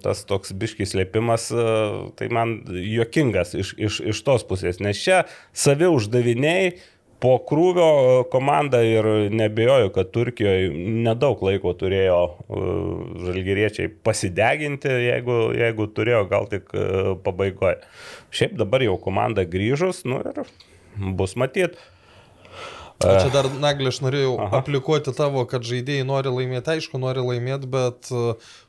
tas 0.00 0.22
toks 0.24 0.54
biškis 0.56 0.94
slėpimas, 0.94 1.50
e, 1.52 1.64
tai 2.16 2.30
man 2.32 2.62
juokingas 2.72 3.52
iš, 3.52 3.74
iš, 3.76 3.98
iš 4.14 4.20
tos 4.24 4.46
pusės, 4.48 4.80
nes 4.80 4.96
čia 4.96 5.24
savi 5.52 5.90
uždaviniai, 5.92 6.70
po 7.20 7.34
krūvio 7.44 7.88
e, 7.88 8.14
komanda 8.32 8.80
ir 8.80 9.08
nebejoju, 9.36 9.90
kad 9.92 10.08
Turkijoje 10.14 10.70
nedaug 11.04 11.42
laiko 11.44 11.74
turėjo 11.76 12.20
žalgeriečiai 13.26 13.90
pasideginti, 14.08 14.88
jeigu, 15.04 15.36
jeigu 15.56 15.88
turėjo 15.92 16.22
gal 16.32 16.48
tik 16.48 16.72
pabaigoje. 17.28 17.82
Šiaip 18.32 18.56
dabar 18.56 18.84
jau 18.88 18.96
komanda 19.04 19.44
grįžus, 19.44 20.06
nu 20.08 20.22
ir 20.24 20.46
bus 20.96 21.36
matyt. 21.36 21.76
O 23.04 23.12
čia 23.12 23.28
dar, 23.28 23.48
Naglė, 23.60 23.90
aš 23.92 24.00
norėjau 24.00 24.36
Aha. 24.40 24.62
aplikuoti 24.62 25.12
tavo, 25.16 25.42
kad 25.48 25.66
žaidėjai 25.68 26.06
nori 26.08 26.32
laimėti, 26.32 26.78
aišku, 26.78 27.00
nori 27.02 27.24
laimėti, 27.24 27.68
bet 27.68 28.08
e, 28.08 28.22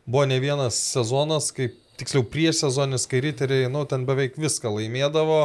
buvo 0.04 0.26
ne 0.28 0.40
vienas 0.44 0.80
sezonas, 0.91 1.48
kaip 1.56 1.78
tiksliau 1.98 2.26
prieš 2.28 2.66
sezonis, 2.66 3.08
kai 3.10 3.22
riteriai, 3.24 3.70
nu, 3.72 3.86
ten 3.90 4.04
beveik 4.10 4.36
viską 4.41 4.74
laimėdavo. 4.76 5.41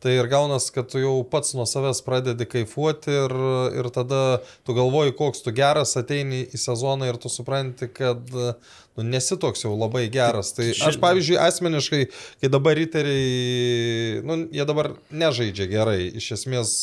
Tai 0.00 0.14
ir 0.16 0.30
gaunas, 0.32 0.70
kad 0.72 0.88
tu 0.88 1.00
jau 1.02 1.18
pats 1.28 1.52
nuo 1.52 1.66
savęs 1.68 1.98
pradedi 2.06 2.46
kaifuoti 2.48 3.12
ir, 3.12 3.34
ir 3.82 3.88
tada 3.92 4.20
tu 4.64 4.72
galvoji, 4.76 5.12
koks 5.18 5.44
tu 5.44 5.52
geras, 5.52 5.92
ateini 6.00 6.46
į 6.48 6.60
sezoną 6.62 7.10
ir 7.10 7.18
tu 7.20 7.28
supranti, 7.28 7.90
kad 7.92 8.32
nu, 8.32 9.04
nesi 9.04 9.36
toks 9.36 9.66
jau 9.66 9.74
labai 9.76 10.06
geras. 10.12 10.54
Tai 10.56 10.70
aš, 10.72 10.96
pavyzdžiui, 11.02 11.36
asmeniškai, 11.44 12.02
kai 12.40 12.52
dabar 12.52 12.80
riteriai, 12.80 14.24
nu, 14.24 14.40
jie 14.56 14.68
dabar 14.72 14.94
nežaidžia 15.12 15.68
gerai. 15.68 15.98
Iš 16.16 16.32
esmės, 16.38 16.74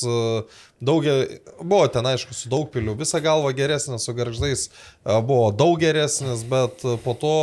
daugia, 0.77 1.17
buvo 1.57 1.87
ten, 1.89 2.05
aišku, 2.13 2.37
su 2.37 2.53
daug 2.53 2.69
pilių, 2.73 2.99
visa 3.01 3.21
galva 3.23 3.49
geresnė, 3.57 3.97
su 3.97 4.13
garždais 4.17 4.69
e, 4.69 5.17
buvo 5.17 5.49
daug 5.57 5.81
geresnis, 5.81 6.45
bet 6.45 6.85
po 7.01 7.17
to 7.17 7.37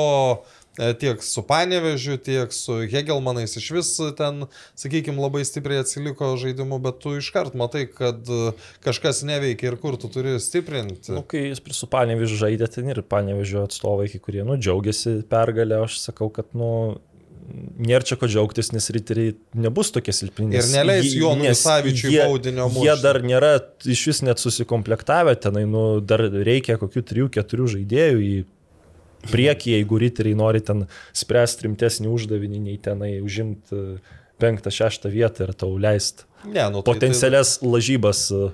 tiek 0.99 1.23
su 1.23 1.43
Panevežiu, 1.47 2.17
tiek 2.19 2.53
su 2.53 2.81
Hegelmanais 2.91 3.57
iš 3.57 3.71
vis 3.77 3.93
ten, 4.19 4.45
sakykime, 4.75 5.21
labai 5.23 5.45
stipriai 5.47 5.85
atsiliko 5.85 6.33
žaidimu, 6.41 6.81
bet 6.83 6.99
tu 7.05 7.13
iškart 7.21 7.55
matai, 7.55 7.87
kad 7.87 8.27
e, 8.27 8.53
kažkas 8.85 9.23
neveikia 9.23 9.71
ir 9.71 9.77
kur 9.79 9.95
tu 10.01 10.11
turi 10.11 10.35
stiprinti. 10.43 11.13
Nu, 11.15 11.23
kai 11.23 11.47
jis 11.53 11.63
su 11.79 11.87
Panevežiu 11.91 12.41
žaidė, 12.43 12.67
ten 12.75 12.91
ir 12.91 13.03
Panevežio 13.07 13.63
atstovai, 13.69 14.09
kai 14.11 14.19
kurie, 14.19 14.43
nu, 14.47 14.59
džiaugiasi 14.59 15.21
pergalę, 15.31 15.85
aš 15.87 16.01
sakau, 16.09 16.31
kad, 16.35 16.51
nu, 16.59 16.71
nėra 17.79 18.03
čia 18.09 18.17
ko 18.17 18.27
džiaugtis, 18.31 18.71
nes 18.73 18.87
riteriai 18.97 19.35
nebus 19.61 19.91
tokie 19.93 20.15
silpni. 20.17 20.49
Ir 20.57 20.65
neleis 20.73 21.11
jie- 21.13 21.21
Jonui 21.21 21.53
Savičiui 21.55 22.15
jie- 22.15 22.25
baudinio 22.25 22.67
Jie 22.71 22.73
mušti. 22.79 23.03
dar 23.03 23.19
nėra 23.23 23.51
iš 23.85 24.07
vis 24.09 24.23
net 24.25 24.41
susikomplektavę 24.41 25.35
tenai, 25.37 25.67
nu, 25.69 26.01
dar 26.01 26.21
reikia 26.25 26.79
kokių 26.81 27.03
trijų, 27.11 27.29
keturių 27.37 27.67
žaidėjų 27.77 28.23
į 28.25 28.45
priekį, 29.31 29.75
jeigu 29.79 29.99
riteriai 30.03 30.37
nori 30.39 30.61
ten 30.65 30.87
spręsti 31.17 31.67
rimtesnį 31.69 32.11
uždavinį, 32.13 32.61
nei 32.69 32.79
tenai 32.83 33.13
užimti 33.25 33.99
penktą, 34.43 34.73
šeštą 34.75 35.11
vietą 35.15 35.47
ir 35.49 35.53
tau 35.55 35.77
leist 35.79 36.25
Ne, 36.45 36.65
nu, 36.71 36.83
tai- 36.83 36.93
potencialias 36.93 37.59
lažybas 37.65 38.27
e, 38.35 38.49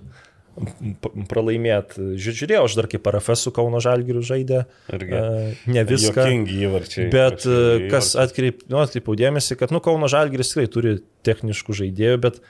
pralaimėti. 1.30 2.14
Žiūrėjau, 2.20 2.64
aš 2.68 2.76
dar 2.78 2.88
kaip 2.90 3.06
RFS 3.10 3.46
su 3.46 3.52
Kauno 3.54 3.80
Žalgiriu 3.82 4.22
žaidė. 4.26 4.64
Irgi. 4.92 5.12
e, 5.16 5.56
Ne 5.72 5.84
viską. 5.88 6.26
Įvarčiai. 6.66 7.08
Bet 7.12 7.46
e, 7.46 7.50
Jokingi 7.54 7.90
kas 7.92 8.12
įvarčiai. 8.14 8.24
atkreip, 8.28 8.62
nu, 8.70 8.80
atkreipiau 8.84 9.16
dėmesį, 9.18 9.58
kad 9.60 9.74
nu, 9.74 9.80
Kauno 9.84 10.10
Žalgiris 10.10 10.52
tikrai 10.52 10.68
turi 10.72 10.96
techniškų 11.26 11.76
žaidėjų, 11.82 12.20
bet 12.26 12.40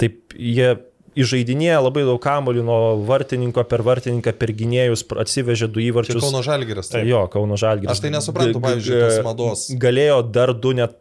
taip 0.00 0.34
jie 0.36 0.74
įžeidinėja 1.18 1.80
labai 1.82 2.04
daug 2.06 2.20
kamolių 2.22 2.64
nuo 2.66 2.80
vartininko 3.08 3.64
per 3.68 3.82
vartininką, 3.86 4.34
per 4.38 4.52
gynėjus, 4.56 5.04
atsivežė 5.22 5.68
du 5.70 5.82
Čia 5.82 5.90
įvarčius. 5.90 6.22
Kauno 6.22 6.42
Žalgiris. 6.46 6.90
Tai 6.92 7.04
jo, 7.08 7.22
Kauno 7.32 7.58
Žalgiris. 7.60 7.92
Aš 7.94 8.02
tai 8.04 8.12
nesuprantu, 8.14 8.62
pavyzdžiui, 8.62 8.98
tos 9.02 9.20
mados. 9.26 9.64
Galėjo 9.82 10.20
dar 10.30 10.54
du 10.54 10.74
net 10.78 10.98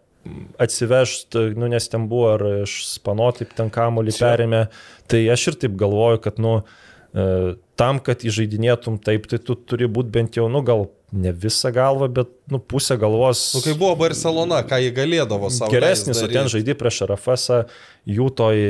atsivežti, 0.60 1.54
nu, 1.58 1.70
nes 1.72 1.88
ten 1.90 2.08
buvo 2.12 2.34
ar 2.34 2.46
iš 2.66 2.82
spano, 2.90 3.30
taip 3.36 3.54
ten 3.58 3.72
kamolį 3.74 4.16
perėmė. 4.18 4.64
Tai 5.10 5.22
aš 5.34 5.48
ir 5.52 5.60
taip 5.64 5.78
galvoju, 5.80 6.22
kad, 6.26 6.42
nu, 6.44 6.60
e, 7.14 7.56
tam, 7.80 8.02
kad 8.04 8.26
įžeidinėtum 8.28 9.00
taip, 9.06 9.30
tai 9.32 9.40
tu 9.42 9.56
turi 9.56 9.88
būti 9.90 10.14
bent 10.18 10.40
jau, 10.40 10.50
nu, 10.52 10.62
gal 10.66 10.90
ne 11.14 11.34
visą 11.34 11.72
galvą, 11.74 12.08
bet, 12.08 12.30
nu, 12.52 12.60
pusę 12.60 12.98
galvos. 12.98 13.54
Nu, 13.56 13.62
kai 13.62 13.74
buvo 13.78 13.96
Barcelona, 13.98 14.62
ką 14.66 14.78
jį 14.84 14.92
galėdavo 14.94 15.50
savo. 15.54 15.72
Geresnis, 15.74 16.22
o 16.22 16.30
ten 16.30 16.50
žaidži 16.52 16.76
prieš 16.78 17.02
RFS, 17.08 17.46
jų 18.10 18.28
toj 18.38 18.62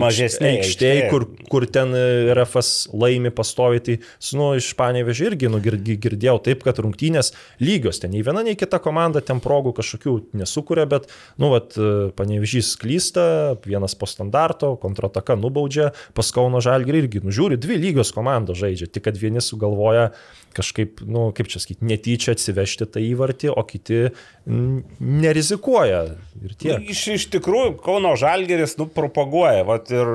Mažesnėj 0.00 0.58
aikštėje, 0.58 1.02
aikštėj. 1.02 1.10
kur, 1.12 1.26
kur 1.50 1.66
ten 1.72 1.92
RFS 2.36 2.90
laimi 2.96 3.32
pastovi, 3.34 3.82
tai, 3.84 3.96
su, 4.20 4.36
nu, 4.40 4.50
iš 4.60 4.70
panevežė 4.78 5.30
irgi 5.32 5.52
nu, 5.52 5.60
girdėjau 5.60 6.36
taip, 6.44 6.64
kad 6.66 6.80
rungtynės 6.84 7.32
lygios, 7.60 8.00
ten 8.02 8.12
nei 8.14 8.24
viena, 8.26 8.44
nei 8.46 8.56
kita 8.58 8.80
komanda 8.84 9.24
ten 9.24 9.42
progų 9.44 9.74
kažkokių 9.80 10.16
nesukuria, 10.40 10.88
bet, 10.88 11.08
nu, 11.40 11.52
vat, 11.54 11.76
panevežys 12.18 12.74
klysta, 12.80 13.56
vienas 13.66 13.96
po 13.98 14.08
standarto, 14.08 14.74
kontrataka 14.80 15.36
nubaudžia, 15.40 15.92
pas 16.16 16.32
Kauno 16.36 16.60
Žalgirį 16.64 17.04
irgi, 17.04 17.24
nu, 17.24 17.34
žiūri, 17.34 17.60
dvi 17.60 17.80
lygios 17.80 18.12
komandos 18.16 18.60
žaidžia, 18.60 18.88
tik 18.92 19.08
kad 19.08 19.20
vieni 19.20 19.44
sugalvoja 19.44 20.10
kažkaip, 20.56 21.02
nu, 21.06 21.28
kaip 21.36 21.50
čia 21.50 21.60
sakyti, 21.62 21.86
netyčia 21.88 22.34
atsivežti 22.36 22.86
tą 22.88 23.02
įvartį, 23.02 23.50
o 23.52 23.64
kiti 23.66 24.00
nerizikuoja. 24.46 26.04
Nu, 26.38 26.78
iš, 26.94 27.02
iš 27.16 27.26
tikrųjų, 27.34 27.76
Kauno 27.84 28.14
Žalgeris, 28.18 28.76
nu, 28.80 28.88
propaguoja. 28.92 29.66
Vat 29.68 29.92
ir, 29.94 30.10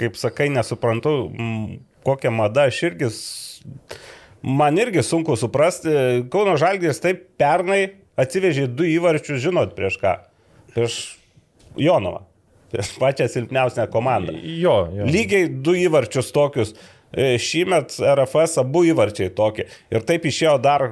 kaip 0.00 0.18
sakai, 0.20 0.50
nesuprantu, 0.54 1.16
m, 1.32 1.64
kokia 2.06 2.32
mada 2.34 2.68
aš 2.70 2.82
irgi. 2.90 3.10
Man 4.44 4.76
irgi 4.80 5.04
sunku 5.06 5.38
suprasti. 5.40 5.90
Kauno 6.32 6.58
Žalgeris 6.60 7.00
taip 7.00 7.26
pernai 7.40 7.82
atsivežė 8.20 8.68
du 8.70 8.86
įvarčius, 8.88 9.42
žinot, 9.42 9.74
prieš 9.78 9.98
ką? 10.02 10.18
Prieš 10.74 10.98
Jonovą. 11.80 12.24
Prieš 12.74 12.90
pačią 12.98 13.28
silpniausią 13.30 13.86
komandą. 13.92 14.34
Jo, 14.34 14.88
jo. 14.90 15.06
Lygiai 15.06 15.48
du 15.48 15.76
įvarčius 15.78 16.32
tokius. 16.34 16.74
E, 17.14 17.34
Šįmet 17.38 17.94
RFS 18.02 18.58
abu 18.62 18.84
įvarčiai 18.88 19.32
tokie. 19.34 19.68
Ir 19.92 20.04
taip 20.06 20.26
išėjo 20.26 20.56
dar 20.62 20.88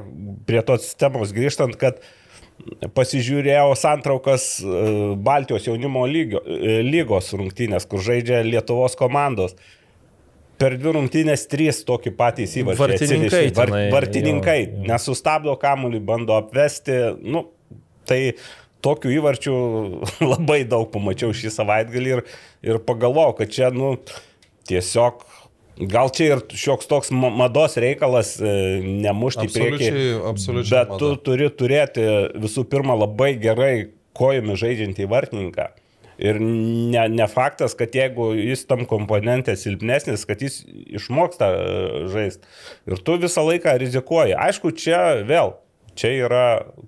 prie 0.47 0.63
tos 0.67 0.93
temos 0.99 1.35
grįžtant, 1.35 1.75
kad 1.81 2.01
pasižiūrėjau 2.95 3.75
santraukas 3.79 4.47
e, 4.63 4.83
Baltijos 5.19 5.67
jaunimo 5.67 6.05
lygio, 6.07 6.43
e, 6.47 6.81
lygos 6.87 7.33
rungtynės, 7.35 7.89
kur 7.91 8.05
žaidžia 8.05 8.43
Lietuvos 8.47 8.95
komandos. 8.99 9.57
Per 10.63 10.77
dvi 10.79 10.93
rungtynės 10.95 11.49
trys 11.51 11.83
tokį 11.89 12.13
patys 12.15 12.55
įvarčiai. 12.61 12.85
Vartininkai. 13.01 13.45
Var, 13.57 13.73
vartininkai 13.91 14.59
jo, 14.61 14.69
jo. 14.77 14.83
nesustabdo 14.93 15.57
kamuolį, 15.59 16.03
bando 16.07 16.37
apvesti. 16.39 17.01
Nu, 17.19 17.49
tai 18.07 18.37
tokių 18.87 19.17
įvarčių 19.17 19.57
labai 20.33 20.63
daug 20.71 20.87
pamačiau 20.95 21.35
šį 21.35 21.51
savaitgalį 21.57 22.15
ir, 22.15 22.23
ir 22.63 22.79
pagalvojau, 22.87 23.35
kad 23.41 23.51
čia, 23.55 23.73
nu, 23.75 23.97
tiesiog 24.71 25.27
Gal 25.91 26.11
čia 26.15 26.27
ir 26.35 26.43
šioks 26.59 26.89
toks 26.91 27.11
ma- 27.15 27.31
mados 27.33 27.79
reikalas 27.81 28.35
e, 28.41 28.53
nemušti 28.83 29.47
į 29.49 29.53
priekį. 29.55 29.91
Absoliučiai, 30.31 30.73
Bet 30.75 30.93
tu 31.01 31.13
mada. 31.15 31.23
turi 31.27 31.49
turėti 31.51 32.05
visų 32.43 32.67
pirma 32.71 32.95
labai 32.99 33.33
gerai 33.41 33.75
kojomis 34.19 34.61
žaidžiantį 34.61 35.07
vartininką. 35.09 35.71
Ir 36.23 36.37
ne, 36.39 37.07
ne 37.09 37.27
faktas, 37.27 37.73
kad 37.75 37.95
jeigu 37.97 38.29
jis 38.37 38.67
tam 38.69 38.85
komponentė 38.87 39.57
silpnesnis, 39.59 40.27
kad 40.29 40.43
jis 40.45 40.61
išmoksta 41.01 41.49
žaisti. 42.13 42.45
Ir 42.87 43.01
tu 43.03 43.17
visą 43.23 43.43
laiką 43.49 43.73
rizikuoji. 43.81 44.37
Aišku, 44.39 44.71
čia 44.79 45.23
vėl, 45.27 45.57
čia 45.99 46.11
yra 46.27 46.43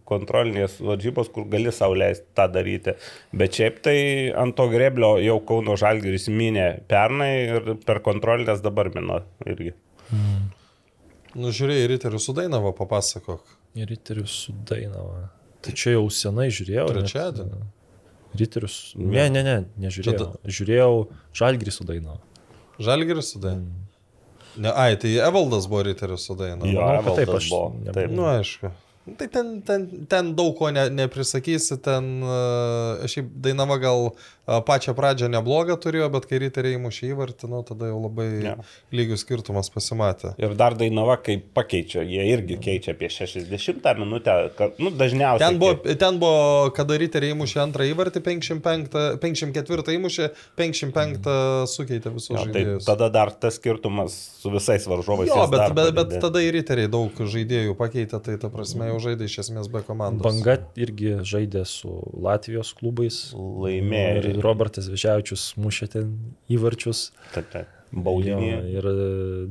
kontrolinės 0.08 0.78
varžybos, 0.84 1.28
kur 1.34 1.44
gali 1.52 1.72
sauliaisti 1.74 2.26
tą 2.38 2.46
daryti. 2.54 2.94
Bet 3.36 3.58
šiaip 3.58 3.80
tai 3.84 3.96
ant 4.32 4.56
to 4.58 4.66
greblio 4.72 5.14
jau 5.22 5.38
Kauno 5.46 5.76
Žalgiris 5.80 6.28
minė 6.32 6.68
pernai 6.90 7.32
ir 7.58 7.72
per 7.84 8.00
kontrolės 8.06 8.62
dabar 8.64 8.90
mino 8.94 9.20
irgi. 9.46 9.74
Nu, 11.34 11.50
žiūrėjai, 11.50 11.86
Riterių 11.90 12.20
sudainavo, 12.22 12.70
papasakok. 12.78 13.40
Ir 13.74 13.88
Riterius 13.90 14.34
su 14.46 14.52
Dainava. 14.68 15.24
Tai 15.64 15.72
čia 15.74 15.96
jau 15.96 16.04
senai 16.14 16.46
žiūrėjau. 16.54 16.84
Trečiadienį? 16.92 17.62
Riterius. 18.38 18.76
Ne, 18.98 19.24
ne, 19.32 19.42
ne, 19.46 19.56
nežiūrėjau. 19.82 20.18
Tada- 20.20 20.52
Žiūrėjau 20.58 20.92
Žalgrį 21.40 21.72
su 21.74 21.86
Dainava. 21.88 22.20
Žalgiris 22.78 23.32
sudainavo. 23.34 23.82
Ne, 24.62 24.70
ai, 24.70 24.94
tai 25.02 25.10
Evaldas 25.18 25.66
buvo 25.70 25.82
Riterių 25.88 26.18
sudainavo. 26.22 26.70
Jo, 26.70 26.86
kad 27.02 27.16
taip, 27.18 27.32
aš 27.34 27.48
buvo, 27.50 27.72
nebuvau. 27.80 27.94
taip. 27.98 28.14
Nu, 28.14 28.26
aišku. 28.30 28.70
Tai 29.04 29.26
ten, 29.28 29.48
ten, 29.60 29.82
ten 30.08 30.30
daug 30.32 30.54
ko 30.56 30.70
ne, 30.72 30.86
neprisakysi, 30.88 31.76
ten 31.84 32.24
uh, 32.24 33.04
šiaip 33.04 33.28
Dainava 33.44 33.76
gal 33.82 34.06
pačią 34.46 34.92
pradžią 34.98 35.28
neblogą 35.32 35.76
turėjo, 35.80 36.10
bet 36.12 36.26
kai 36.28 36.38
riteriai 36.42 36.76
įmušė 36.78 37.10
įvartį, 37.14 37.48
nu, 37.48 37.62
tada 37.64 37.88
jau 37.88 38.00
labai 38.02 38.26
Jo. 38.44 38.54
lygių 38.92 39.16
skirtumas 39.20 39.70
pasimatė. 39.72 40.34
Ir 40.42 40.52
dar 40.58 40.74
Dainava, 40.76 41.16
kai 41.22 41.38
pakeičia, 41.40 42.02
jie 42.04 42.26
irgi 42.34 42.58
keičia 42.60 42.92
apie 42.92 43.08
60 43.08 43.88
minutę, 44.02 44.34
kad, 44.58 44.76
nu, 44.82 44.90
dažniausiai. 44.92 45.44
Ten 45.48 45.58
buvo, 45.62 45.96
ten 46.04 46.18
buvo, 46.20 46.70
kada 46.76 46.98
riteriai 47.00 47.32
įmušė 47.36 47.62
antrą 47.64 47.86
įvartį, 47.88 48.20
55, 48.26 48.98
54 49.22 49.96
įmušė, 49.98 50.28
55 50.60 51.28
sukeitė 51.70 52.12
visus 52.14 52.34
Jo, 52.34 52.42
tai 52.44 52.52
žaidėjus. 52.64 52.84
tada 52.88 53.08
dar 53.12 53.30
tas 53.32 53.56
skirtumas 53.58 54.14
su 54.42 54.50
visais 54.52 54.84
varžovais. 54.90 55.28
Jo, 55.30 55.46
bet, 55.48 55.72
bet, 55.74 55.90
bet 55.94 55.94
padidės. 56.02 56.22
tada 56.24 56.42
ir 56.44 56.52
riteriai 56.58 56.90
daug 56.92 57.10
žaidėjų 57.16 57.74
pakeitė, 57.78 58.20
tai 58.24 58.36
ta 58.42 58.50
prasme 58.52 58.88
jau 58.90 58.98
žaidė 59.08 59.28
iš 59.28 59.38
esmės 59.46 59.70
be 59.72 59.82
komandos. 59.86 60.24
Banga 60.26 60.58
irgi 60.76 61.16
žaidė 61.24 61.64
su 61.68 61.94
Latvijos 62.24 62.74
klubais. 62.78 63.22
laimėjo. 63.34 64.33
Ir 64.33 64.33
Robertas 64.42 64.88
Vežiavičius 64.88 65.54
mušė 65.60 65.90
ten 65.92 66.18
įvarčius. 66.50 67.10
Taip, 67.34 67.48
taip. 67.52 67.70
Jo, 67.94 68.00
Baudinį 68.02 68.46
ir 68.74 68.86
e, 68.90 68.94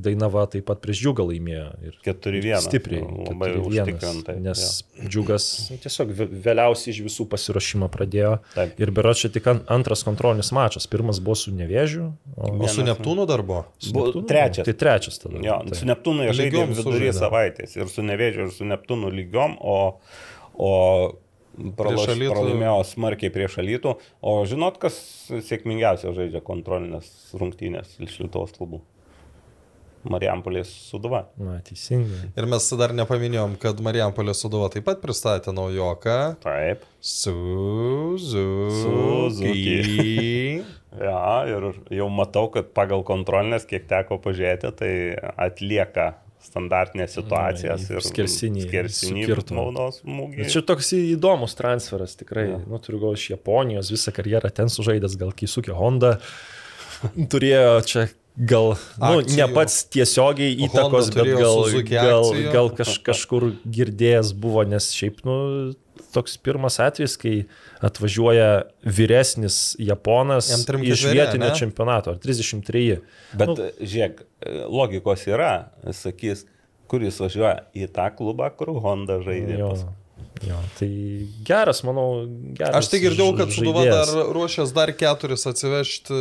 Dainava 0.04 0.42
taip 0.52 0.66
pat 0.68 0.82
prieš 0.84 1.00
Džiugą 1.06 1.24
laimėjo. 1.30 1.68
Ir 1.88 1.94
4-1. 2.04 2.58
Stipriai. 2.66 3.04
Labai 3.30 3.48
4-1, 3.54 3.62
užtikrintai. 3.70 4.36
Nes 4.44 4.64
Džiugas 5.08 5.46
nu, 5.72 5.78
tiesiog 5.86 6.12
vė- 6.18 6.28
vėliausiai 6.50 6.92
iš 6.92 7.00
visų 7.06 7.28
pasiruošimą 7.32 7.88
pradėjo. 7.94 8.34
Taip. 8.58 8.76
Ir 8.84 8.92
beročią 8.92 9.32
tik 9.32 9.48
an- 9.48 9.62
antras 9.72 10.04
kontrolinis 10.04 10.52
mačas. 10.52 10.90
Pirmas 10.92 11.22
buvo 11.24 11.38
su 11.40 11.56
Nevėžiu. 11.56 12.10
O 12.36 12.52
O 12.60 12.68
su 12.68 12.84
Neptūnu 12.84 13.24
dar 13.32 13.46
buvo? 13.48 13.64
su 13.80 13.94
Bu- 13.96 14.10
Neptūnu? 14.10 14.28
trečias. 14.28 14.66
Tai 14.68 14.74
trečias 14.74 15.20
tada. 15.24 15.40
Jo, 15.40 15.62
taip. 15.64 15.76
su 15.80 15.86
Neptūnu 15.88 16.28
jie 16.28 16.36
žaidė 16.42 16.68
vidury 16.74 17.14
savaitės. 17.16 17.78
Ir 17.80 17.88
su 17.88 18.02
Nevėžiu, 18.04 18.50
ir 18.50 18.52
su 18.52 18.66
Neptūnu 18.68 19.08
lygiom, 19.22 19.56
o, 19.62 20.00
o 20.60 20.74
pralaš, 21.78 22.16
pralaimėjo 22.20 22.80
smarkiai 22.94 23.34
prieš 23.34 23.60
Alytų. 23.64 23.98
O 24.22 24.38
žinot, 24.50 24.80
kas 24.82 24.96
sėkmingiausiai 25.50 26.16
žaidžia 26.18 26.42
kontrolinės 26.46 27.08
rungtynės 27.38 27.98
iš 28.04 28.20
Lietuvos 28.24 28.52
klubų? 28.58 28.82
Marijampolės 30.04 30.68
suduva. 30.90 31.22
Na, 31.40 31.62
teisingai. 31.64 32.34
Ir 32.36 32.46
mes 32.52 32.66
dar 32.80 32.92
nepaminėjom, 32.98 33.56
kad 33.62 33.80
Marijampolė 33.84 34.34
Suduva 34.36 34.68
taip 34.74 34.84
pat 34.90 35.00
pristatė 35.04 35.54
naujoką. 35.56 36.18
Taip. 36.44 36.80
Suzuki. 37.00 38.34
Ja, 40.94 41.42
ir 41.50 41.74
jau 41.90 42.06
matau, 42.14 42.54
kad 42.54 42.68
pagal 42.78 43.02
kontrolinės, 43.08 43.66
kiek 43.66 43.88
teko 43.90 44.20
pažiūrėti, 44.22 44.70
tai 44.78 44.92
atlieka 45.42 46.22
standartinės 46.48 47.16
situacijas 47.18 47.88
Na, 47.88 47.98
ir 47.98 48.06
skersinį 48.06 48.66
skersinį 48.68 49.28
maudos 49.56 50.02
smūgį. 50.02 50.48
Čia 50.52 50.64
toks 50.68 50.94
įdomus 50.98 51.56
transferas 51.60 52.18
tikrai. 52.20 52.50
Ja. 52.52 52.60
Nu, 52.68 52.80
turiu 52.84 53.02
gal 53.06 53.18
iš 53.18 53.30
Japonijos 53.34 53.94
visą 53.94 54.14
karjerą 54.16 54.52
ten 54.56 54.72
sužaidęs, 54.74 55.18
gal 55.22 55.34
Kisukė 55.38 55.76
Honda. 55.78 56.18
Turėjo 57.32 57.80
čia 57.90 58.08
gal, 58.34 58.74
nu, 58.98 59.20
Akcijų. 59.22 59.38
ne 59.38 59.48
pats 59.54 59.78
tiesiogiai 59.94 60.56
įtakos, 60.68 61.12
bet 61.14 61.30
gal, 61.38 61.60
Suzuki 61.68 61.94
gal, 61.94 62.32
gal 62.54 62.72
kaž, 62.74 62.96
kažkur 63.06 63.52
girdėjęs 63.64 64.34
buvo, 64.34 64.64
nes 64.66 64.90
šiaip, 64.96 65.22
nu, 65.28 65.36
toks 66.14 66.38
pirmas 66.42 66.80
atvejis, 66.84 67.16
kai 67.20 67.34
atvažiuoja 67.84 68.50
vyresnis 68.86 69.76
Japonas 69.82 70.52
iš 70.54 71.06
vietinio 71.10 71.50
ne? 71.50 71.56
čempionato, 71.58 72.14
ar 72.16 72.22
33. 72.24 73.02
Bet 73.34 73.52
Nu. 73.52 73.58
žiūrėk, 73.82 74.24
logikos 74.70 75.26
yra, 75.30 75.54
sakys, 75.96 76.46
kuris 76.92 77.20
važiuoja 77.22 77.66
į 77.74 77.90
tą 77.96 78.08
klubą, 78.18 78.52
kur 78.58 78.74
Honda 78.84 79.20
žaidė. 79.26 79.60
Jo. 79.62 79.74
Jo, 80.44 80.58
tai 80.76 80.90
geras, 81.46 81.84
manau, 81.88 82.26
geras. 82.58 82.82
Aš 82.82 82.90
tai 82.92 83.00
girdėjau, 83.04 83.36
kad 83.38 83.52
Suduva 83.54 83.84
dar 83.88 84.10
ruošias 84.36 84.74
dar 84.76 84.92
keturis 84.98 85.46
atsivežti 85.48 86.18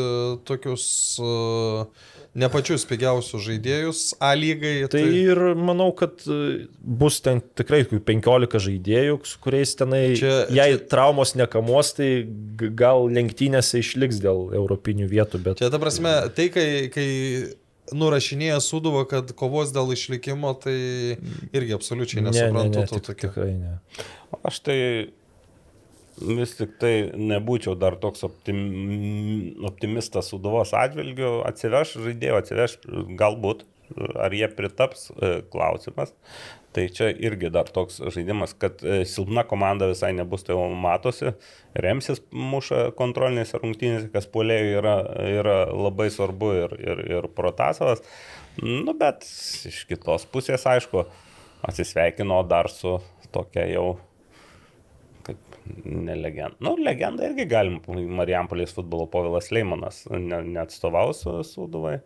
tokius 0.47 0.85
uh, 1.23 1.89
ne 2.35 2.49
pačius 2.53 2.85
pigiausius 2.89 3.45
žaidėjus 3.45 4.03
A 4.23 4.33
lygai. 4.39 4.89
Tai 4.93 5.03
ir 5.05 5.41
manau, 5.59 5.91
kad 5.97 6.23
e, 6.27 6.67
bus 6.81 7.21
ten 7.25 7.43
tikrai 7.59 7.83
kokių 7.85 8.01
15 8.09 8.63
žaidėjų, 8.67 9.19
su 9.29 9.41
kuriais 9.45 9.75
tenai, 9.79 10.03
Čia- 10.17 10.47
čia, 10.49 10.57
jei 10.57 10.79
traumos 10.93 11.35
nekamos, 11.39 11.93
tai 11.99 12.11
gal 12.79 13.09
lenktynėse 13.13 13.83
išliks 13.83 14.23
dėl 14.25 14.49
europinių 14.57 15.11
vietų, 15.13 15.43
bet 15.45 15.61
Čia 15.63 15.71
ta 15.73 15.81
prasme, 15.83 16.15
tai 16.37 16.49
kai, 16.55 16.69
kai 16.95 17.09
nurašinėja 17.93 18.61
Suduva, 18.65 19.05
kad 19.09 19.33
kovos 19.37 19.73
dėl 19.75 19.93
išlikimo, 19.93 20.55
tai 20.63 20.77
irgi 21.53 21.77
absoliučiai 21.77 22.23
ne, 22.23 22.31
ne, 22.31 22.37
nesuprantu 22.39 22.81
ne, 22.81 22.87
to 22.89 23.01
tik, 23.01 23.09
tokio. 23.11 23.29
tikrai 23.29 23.53
ne. 23.59 23.75
Aš 24.49 24.63
tai 24.65 24.79
vis 26.21 26.57
tik 26.59 26.77
tai 26.83 26.95
nebūčiau 27.17 27.77
dar 27.79 27.97
toks 28.01 28.25
optim, 28.27 28.63
optimistas 29.69 30.31
suduvos 30.33 30.75
atžvilgiu. 30.77 31.41
Atsiveš 31.49 31.97
žaidėjų, 32.05 32.39
atsiveš 32.39 32.77
galbūt, 33.19 33.65
ar 34.21 34.35
jie 34.35 34.49
pritaps, 34.53 35.11
e, 35.15 35.41
klausimas. 35.53 36.13
Tai 36.73 36.87
čia 36.89 37.11
irgi 37.13 37.51
dar 37.53 37.69
toks 37.69 37.99
žaidimas, 38.15 38.55
kad 38.57 38.81
e, 38.81 39.03
silpna 39.09 39.45
komanda 39.49 39.91
visai 39.91 40.13
nebus, 40.17 40.45
tai 40.47 40.57
jau 40.57 40.69
matosi. 40.73 41.35
Remsis 41.77 42.23
muša 42.33 42.87
kontrolinėse 42.97 43.61
rungtynėse, 43.61 44.09
kas 44.15 44.29
puolėjų 44.33 44.79
yra, 44.79 44.95
yra 45.35 45.59
labai 45.69 46.09
svarbu 46.13 46.55
ir, 46.63 46.79
ir, 46.81 47.03
ir 47.19 47.29
protasovas. 47.37 48.05
Nu, 48.63 48.97
bet 48.97 49.27
iš 49.69 49.85
kitos 49.89 50.25
pusės, 50.33 50.65
aišku, 50.69 51.05
atsisveikino 51.69 52.41
dar 52.49 52.69
su 52.73 52.99
tokia 53.33 53.69
jau 53.71 53.95
ne 55.85 56.17
legenda. 56.19 56.59
Nu, 56.65 56.75
legenda 56.81 57.27
irgi 57.29 57.47
galim, 57.51 57.81
Marijampolės 58.19 58.75
futbolo 58.77 59.07
povilas 59.11 59.51
Leimonas 59.55 60.05
ne, 60.11 60.43
neatstovaus 60.57 61.25
Sūduvai. 61.53 61.99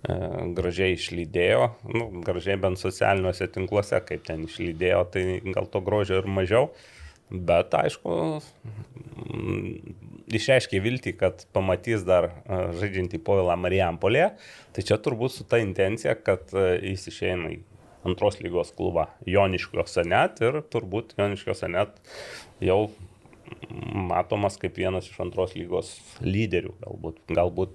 E, 0.00 0.14
gražiai 0.56 0.94
išlydėjo, 0.96 1.64
nu, 1.92 2.06
gražiai 2.24 2.56
bent 2.60 2.80
socialiniuose 2.80 3.50
tinkluose, 3.52 4.00
kaip 4.08 4.24
ten 4.24 4.46
išlydėjo, 4.46 5.02
tai 5.12 5.24
gal 5.52 5.68
to 5.68 5.82
grožio 5.84 6.22
ir 6.22 6.28
mažiau. 6.40 6.70
Bet 7.30 7.76
aišku, 7.78 8.14
mm, 9.20 9.74
išreiškė 10.34 10.80
viltį, 10.82 11.12
kad 11.20 11.44
pamatys 11.54 12.02
dar 12.08 12.30
e, 12.30 12.62
žaidžiantį 12.80 13.20
povilą 13.26 13.54
Marijampolėje. 13.60 14.32
Tai 14.74 14.86
čia 14.88 14.98
turbūt 15.04 15.36
su 15.36 15.46
ta 15.46 15.60
intencija, 15.62 16.16
kad 16.18 16.48
e, 16.56 16.72
jis 16.94 17.06
išeina 17.12 17.52
į 17.54 17.60
antros 18.06 18.40
lygos 18.40 18.72
klubą 18.76 19.06
Joniškiuose 19.28 20.04
net 20.08 20.40
ir 20.44 20.60
turbūt 20.72 21.14
Joniškiuose 21.18 21.68
net 21.72 21.98
jau 22.64 22.82
matomas 24.10 24.56
kaip 24.60 24.78
vienas 24.78 25.08
iš 25.10 25.20
antros 25.24 25.56
lygos 25.58 25.94
lyderių, 26.22 26.74
galbūt, 26.84 27.22
galbūt 27.34 27.74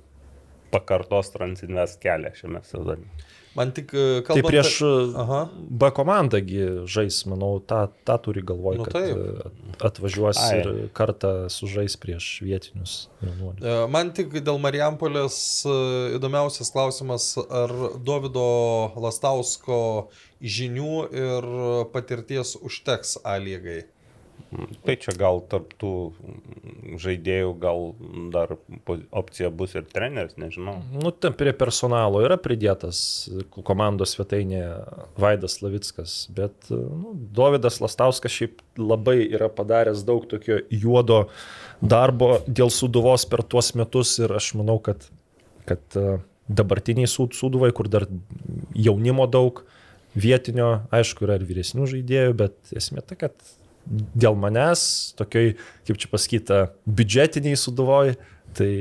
pakartos 0.74 1.32
Transinvest 1.34 2.00
kelią 2.04 2.34
šiame 2.38 2.62
sezone. 2.68 3.08
Man 3.56 3.72
tik 3.72 3.94
e, 3.96 4.22
kalbant... 4.28 4.44
Tai 4.44 4.52
prieš 4.52 4.82
Aha. 5.16 5.40
B 5.56 5.88
komandagi 5.96 6.66
žais, 6.92 7.22
manau, 7.32 7.62
tą, 7.64 7.86
tą 8.08 8.18
turi 8.26 8.44
galvoj, 8.44 8.82
Nu, 8.82 8.88
kad 8.88 8.98
taip. 8.98 9.16
e, 9.16 9.78
atvažiuos 9.88 10.42
Ai. 10.44 10.60
ir 10.60 10.70
kartą 10.98 11.32
sužais 11.54 11.96
prieš 11.96 12.28
vietinius 12.44 12.98
jaunuolius. 13.24 13.64
E, 13.64 13.78
Man 13.96 14.12
tik 14.18 14.36
dėl 14.44 14.60
Marijampolės 14.60 15.38
įdomiausias 16.18 16.74
klausimas, 16.76 17.32
ar 17.48 17.72
Davido 18.04 18.46
Lastausko 19.00 19.82
žinių 20.44 20.96
ir 21.16 21.50
patirties 21.96 22.58
užteks 22.60 23.22
A 23.24 23.38
lygai. 23.40 23.86
Tai 24.86 24.94
čia 25.02 25.12
gal 25.20 25.42
tarptų 25.52 25.92
žaidėjų, 27.02 27.50
gal 27.60 27.82
dar 28.32 28.54
opcija 29.12 29.50
bus 29.52 29.74
ir 29.76 29.88
treneris, 29.90 30.38
nežinau. 30.40 30.78
Nu, 30.94 31.12
ten 31.12 31.36
prie 31.36 31.52
personalo 31.58 32.22
yra 32.24 32.38
pridėtas 32.40 33.00
komandos 33.68 34.16
svetainėje 34.16 34.70
Vaidas 35.20 35.58
Lavickas, 35.64 36.16
bet 36.36 36.70
nu, 36.72 37.16
Davidas 37.36 37.82
Lastauskas 37.84 38.36
šiaip 38.36 38.62
labai 38.80 39.18
yra 39.26 39.50
padaręs 39.52 40.06
daug 40.08 40.28
tokio 40.32 40.62
juodo 40.72 41.26
darbo 41.82 42.38
dėl 42.48 42.72
suduvos 42.74 43.28
per 43.30 43.44
tuos 43.44 43.74
metus 43.76 44.16
ir 44.22 44.36
aš 44.38 44.54
manau, 44.60 44.78
kad, 44.84 45.04
kad 45.68 46.00
e, 46.00 46.18
dabartiniai 46.48 47.10
sud- 47.12 47.36
suduvai, 47.36 47.74
kur 47.76 47.90
dar 47.92 48.08
jaunimo 48.78 49.28
daug, 49.28 49.66
vietinio, 50.16 50.86
aišku, 50.96 51.28
yra 51.28 51.36
ir 51.40 51.46
vyresnių 51.50 51.90
žaidėjų, 51.92 52.36
bet 52.40 52.76
esmė 52.78 53.04
ta, 53.04 53.18
kad 53.20 53.36
dėl 53.86 54.38
manęs, 54.40 55.14
tokioj, 55.20 55.54
kaip 55.88 56.02
čia 56.02 56.12
pasakyta, 56.12 56.60
biudžetiniai 56.86 57.60
suduvoj, 57.60 58.16
tai 58.56 58.72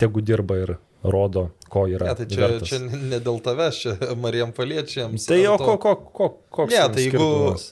tegu 0.00 0.22
dirba 0.24 0.58
ir 0.60 0.76
rodo, 1.02 1.46
ko 1.72 1.86
yra. 1.88 2.10
Ne, 2.10 2.14
tai 2.18 2.26
čia, 2.28 2.40
vertas. 2.44 2.68
čia 2.68 2.78
ne 2.82 3.18
dėl 3.24 3.38
tavęs, 3.40 3.76
čia 3.80 3.92
Marijampoliečiams. 4.20 5.24
Tai 5.30 5.38
o 5.46 5.52
ar 5.54 5.58
to- 5.58 5.64
ko, 5.64 5.76
ko, 5.78 5.94
ko, 6.12 6.28
koks 6.50 6.74
Ne, 6.74 6.82
tai 6.92 7.04
jeigu, 7.06 7.28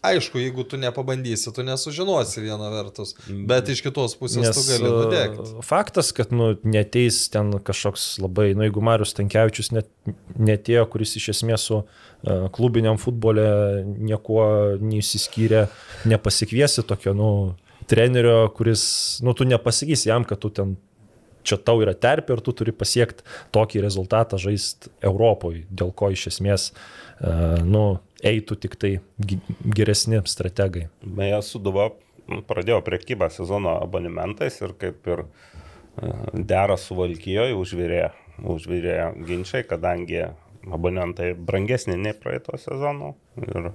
aišku, 0.06 0.38
jeigu 0.40 0.64
tu 0.64 0.78
nepabandysi, 0.80 1.52
tu 1.52 1.62
nesužinosi 1.66 2.40
viena 2.40 2.70
vertus, 2.72 3.12
bet 3.28 3.68
iš 3.68 3.82
kitos 3.84 4.14
pusės 4.16 4.46
Nes 4.46 4.56
tu 4.56 4.64
gali 4.70 4.88
nudegti. 4.94 5.44
uh, 5.58 5.62
faktas, 5.66 6.12
kad 6.16 6.32
nu, 6.32 6.54
neteis 6.64 7.28
ten 7.28 7.52
kažkoks 7.58 8.18
labai, 8.22 8.54
nu 8.56 8.64
jeigu 8.64 8.80
Marius 8.80 9.12
Tankievičius 9.18 9.72
net, 9.76 9.90
netėjo, 10.38 10.86
kuris 10.88 11.16
iš 11.20 11.28
esmės 11.36 11.68
su 11.68 11.82
uh, 11.82 12.48
klubiniam 12.54 12.96
futbole 12.96 13.84
niekuo 13.84 14.78
neįsiskyrė, 14.80 15.66
nepasikviesi 16.08 16.82
tokio, 16.88 17.12
nu, 17.18 17.30
trenerio, 17.88 18.48
kuris, 18.56 19.18
nu, 19.24 19.32
tu 19.36 19.44
nepasakysi 19.48 20.08
jam, 20.10 20.24
kad 20.24 20.38
tu 20.40 20.50
ten 20.50 20.76
čia 21.46 21.58
tau 21.60 21.82
yra 21.84 21.94
terpė 21.94 22.36
ir 22.36 22.42
tu 22.44 22.54
turi 22.56 22.74
pasiekti 22.74 23.26
tokį 23.54 23.84
rezultatą 23.84 24.40
žaisti 24.40 24.92
Europoje, 25.04 25.66
dėl 25.70 25.92
ko 25.96 26.10
iš 26.14 26.28
esmės, 26.32 26.70
uh, 26.72 27.58
nu, 27.64 27.98
eitų 28.24 28.58
tik 28.64 28.76
tai 28.80 28.92
geresni 29.76 30.20
strategai. 30.26 30.88
Beje, 31.02 31.40
Suduva 31.46 31.90
pradėjo 32.48 32.80
priekybą 32.84 33.30
sezono 33.32 33.78
abonementais 33.82 34.58
ir 34.60 34.74
kaip 34.78 35.06
ir 35.08 35.24
e, 35.24 35.28
dera 36.34 36.76
su 36.76 36.96
Valkijoje 36.98 37.56
užvirė, 37.56 38.02
užvirė 38.44 38.98
ginčiai, 39.28 39.64
kadangi 39.68 40.26
abonentai 40.68 41.32
brangesni 41.34 41.96
nei 41.96 42.12
praeito 42.18 42.58
sezono 42.60 43.14
ir 43.40 43.70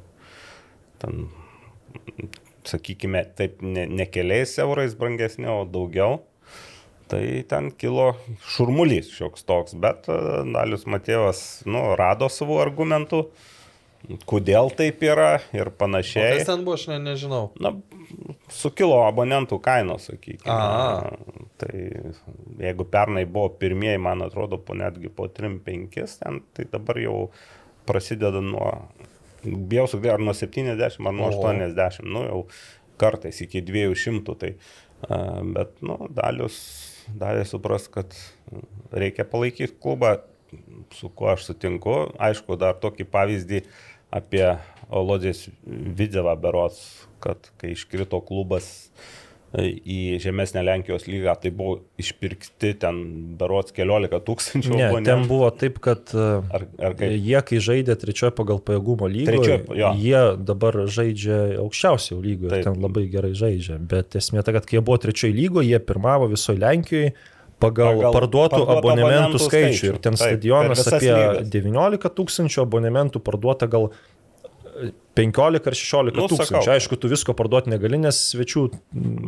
ten, 1.01 1.25
sakykime, 2.67 3.23
taip 3.37 3.63
ne, 3.65 3.87
ne 3.89 4.05
keliais 4.07 4.53
eurais 4.61 4.95
brangesni, 4.99 5.49
o 5.49 5.63
daugiau. 5.65 6.21
Tai 7.13 7.43
ten 7.45 7.67
kilo 7.77 8.13
šurmulys 8.49 9.11
šioks 9.13 9.43
toks, 9.45 9.75
bet 9.77 10.07
e, 10.09 10.15
Dalius 10.49 10.87
Matėvas 10.89 11.41
nu, 11.69 11.81
rado 11.99 12.25
savo 12.33 12.55
argumentų, 12.63 13.19
kodėl 14.25 14.71
taip 14.73 15.03
yra 15.05 15.35
ir 15.53 15.69
panašiai. 15.77 16.39
Kas 16.39 16.49
ten 16.49 16.63
buvo, 16.65 16.77
aš 16.79 16.87
ne, 16.89 16.97
nežinau. 17.03 17.43
Na, 17.61 17.75
sukilo 18.49 19.03
abonentų 19.05 19.59
kainos, 19.61 20.07
sakykime. 20.09 20.55
Aha. 20.55 21.11
Tai 21.61 21.83
jeigu 22.63 22.87
pernai 22.95 23.27
buvo 23.29 23.51
pirmieji, 23.61 24.01
man 24.01 24.25
atrodo, 24.25 24.57
po 24.57 24.73
netgi 24.77 25.11
po 25.13 25.27
3-5, 25.29 26.15
ten, 26.23 26.39
tai 26.57 26.65
dabar 26.71 26.97
jau 27.03 27.17
prasideda 27.85 28.41
nuo, 28.41 28.71
bijau 29.43 29.85
sakyti, 29.91 30.15
ar 30.15 30.25
nuo 30.25 30.33
70, 30.33 30.81
ar 30.81 31.13
nuo 31.13 31.29
O. 31.29 31.45
80, 31.45 32.09
nu 32.09 32.25
jau 32.25 32.41
kartais 32.97 33.43
iki 33.45 33.61
200. 33.69 34.35
Tai, 34.41 34.51
a, 35.05 35.21
bet, 35.53 35.77
nu, 35.85 35.99
dalius 36.09 36.57
davė 37.09 37.45
supras, 37.47 37.87
kad 37.91 38.13
reikia 38.93 39.25
palaikyti 39.27 39.75
klubą, 39.81 40.17
su 40.93 41.09
kuo 41.09 41.31
aš 41.33 41.47
sutinku. 41.49 41.95
Aišku, 42.21 42.57
dar 42.61 42.77
tokį 42.81 43.07
pavyzdį 43.09 43.63
apie 44.13 44.45
Olodės 44.93 45.47
Vidzevą 45.65 46.35
berots, 46.37 46.83
kad 47.23 47.49
kai 47.57 47.73
iškrito 47.73 48.19
klubas 48.25 48.67
į 49.53 50.17
žemesnę 50.23 50.63
Lenkijos 50.65 51.03
lygą, 51.05 51.35
tai 51.43 51.51
buvo 51.53 51.75
išpirkti 52.01 52.71
ten 52.81 53.01
berots 53.37 53.75
keliolika 53.75 54.17
tūkstančių. 54.25 54.71
Ne, 54.73 54.87
abonentų. 54.87 55.09
ten 55.11 55.25
buvo 55.29 55.49
taip, 55.53 55.77
kad 55.83 56.09
uh, 56.17 56.41
Ar, 56.49 56.65
ar 56.81 56.95
kaip? 56.97 57.13
jie, 57.21 57.37
kai 57.45 57.59
žaidė 57.61 57.95
trečioje 58.01 58.33
pagal 58.37 58.61
pajėgumo 58.65 59.09
lygoje, 59.13 59.59
jie 60.01 60.23
dabar 60.41 60.79
žaidžia 60.89 61.37
aukščiausio 61.61 62.17
lygoje 62.23 62.63
ir 62.63 62.65
ten 62.65 62.79
labai 62.81 63.05
gerai 63.13 63.35
žaidžia. 63.37 63.77
Bet 63.77 64.17
esmė 64.17 64.41
ta, 64.41 64.55
kad 64.57 64.65
kai 64.65 64.79
jie 64.79 64.85
buvo 64.87 64.97
trečioje 65.05 65.37
lygoje, 65.37 65.69
jie 65.69 65.81
pirmavo 65.85 66.31
visoje 66.33 66.57
Lenkijoje 66.63 67.13
pagal, 67.61 67.99
Pagal 68.01 68.15
parduotų 68.17 68.63
abonentų 68.77 69.39
skaičių. 69.39 69.47
skaičių. 69.47 69.91
Ir 69.93 69.99
ten 70.03 70.17
Taip, 70.17 70.33
stadionas 70.33 70.81
apie 70.89 71.13
lygas. 71.13 71.53
19 71.53 72.11
tūkstančių 72.17 72.65
abonementų 72.65 73.21
parduota 73.23 73.69
gal 73.71 73.91
15 75.15 75.67
ar 75.69 75.75
16 75.77 76.15
Nu, 76.17 76.27
tūkstančių. 76.31 76.61
sakau. 76.63 76.73
Aišku, 76.73 76.97
tu 76.97 77.09
visko 77.11 77.35
parduoti 77.37 77.69
negali, 77.73 77.99
nes 78.01 78.17
svečių 78.31 78.63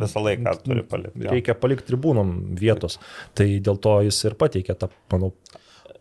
Visą 0.01 0.23
laiką 0.25 0.55
turi 0.63 0.81
palikti. 0.89 1.23
jo. 1.27 1.31
reikia 1.35 1.53
palikti 1.59 1.91
tribūnom 1.91 2.31
vietos. 2.57 2.97
Tai 3.37 3.45
dėl 3.61 3.77
to 3.77 3.99
jis 4.07 4.23
ir 4.25 4.33
pateikė 4.41 4.77
tą, 4.81 4.89
manau, 5.13 5.33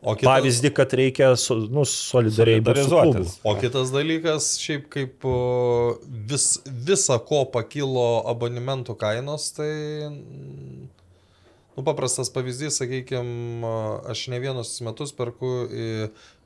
O 0.05 0.13
kitas, 0.17 0.29
pavyzdį, 0.29 0.71
kad 0.77 0.93
reikia 1.01 1.31
nu, 1.73 1.85
solidariai 1.89 2.61
būt 2.61 2.77
su 2.83 2.91
klubu. 2.91 3.13
Solidarizuotis. 3.25 3.39
o 3.49 3.55
kitas 3.57 3.93
dalykas, 3.95 4.49
šiaip 4.61 4.89
kaip 4.93 5.25
vis, 6.29 6.49
visa 6.89 7.17
ko 7.25 7.45
pakilo 7.49 8.21
abonementų 8.29 8.97
kainos, 9.01 9.47
tai... 9.57 9.71
Nu, 11.75 11.83
paprastas 11.83 12.29
pavyzdys, 12.31 12.77
sakykime, 12.79 13.71
aš 14.13 14.29
ne 14.31 14.39
vienus 14.39 14.77
metus 14.87 15.11
perku 15.17 15.49
į 15.67 15.87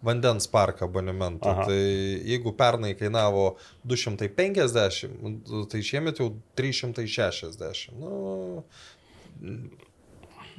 vandens 0.03 0.47
parką 0.47 0.85
abonementą. 0.87 1.51
Aha. 1.51 1.67
Tai 1.67 1.81
jeigu 2.31 2.53
pernai 2.57 2.95
kainavo 2.99 3.57
250, 3.89 5.67
tai 5.73 5.83
šiemet 5.83 6.21
jau 6.23 6.31
360. 6.59 7.99
Nu, 7.99 8.71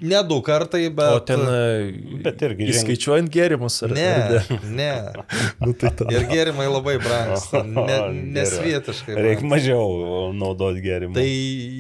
ne 0.02 0.24
du 0.24 0.41
kartai, 0.44 0.90
bet... 0.95 1.14
O 1.16 1.20
ten 1.24 1.40
e, 1.44 2.20
Bet 2.24 2.44
irgi 2.48 2.68
įskaičiuojant 2.74 3.32
gėrimus 3.32 3.80
ar 3.88 3.94
Ne, 3.95 4.07
ar 4.40 4.68
ne. 4.68 4.91
Nu, 5.64 5.72
tai 5.72 5.91
tada. 5.95 6.11
Ir 6.16 6.28
gėrimai 6.32 6.68
labai 6.72 6.98
brangs. 7.03 7.48
O, 7.56 7.64
Ne, 7.64 7.99
nesvietiškai. 8.40 9.16
Reikia 9.24 9.48
mažiau 9.48 10.32
naudoti 10.36 10.84
gėrimų. 10.84 11.16
Tai 11.16 11.28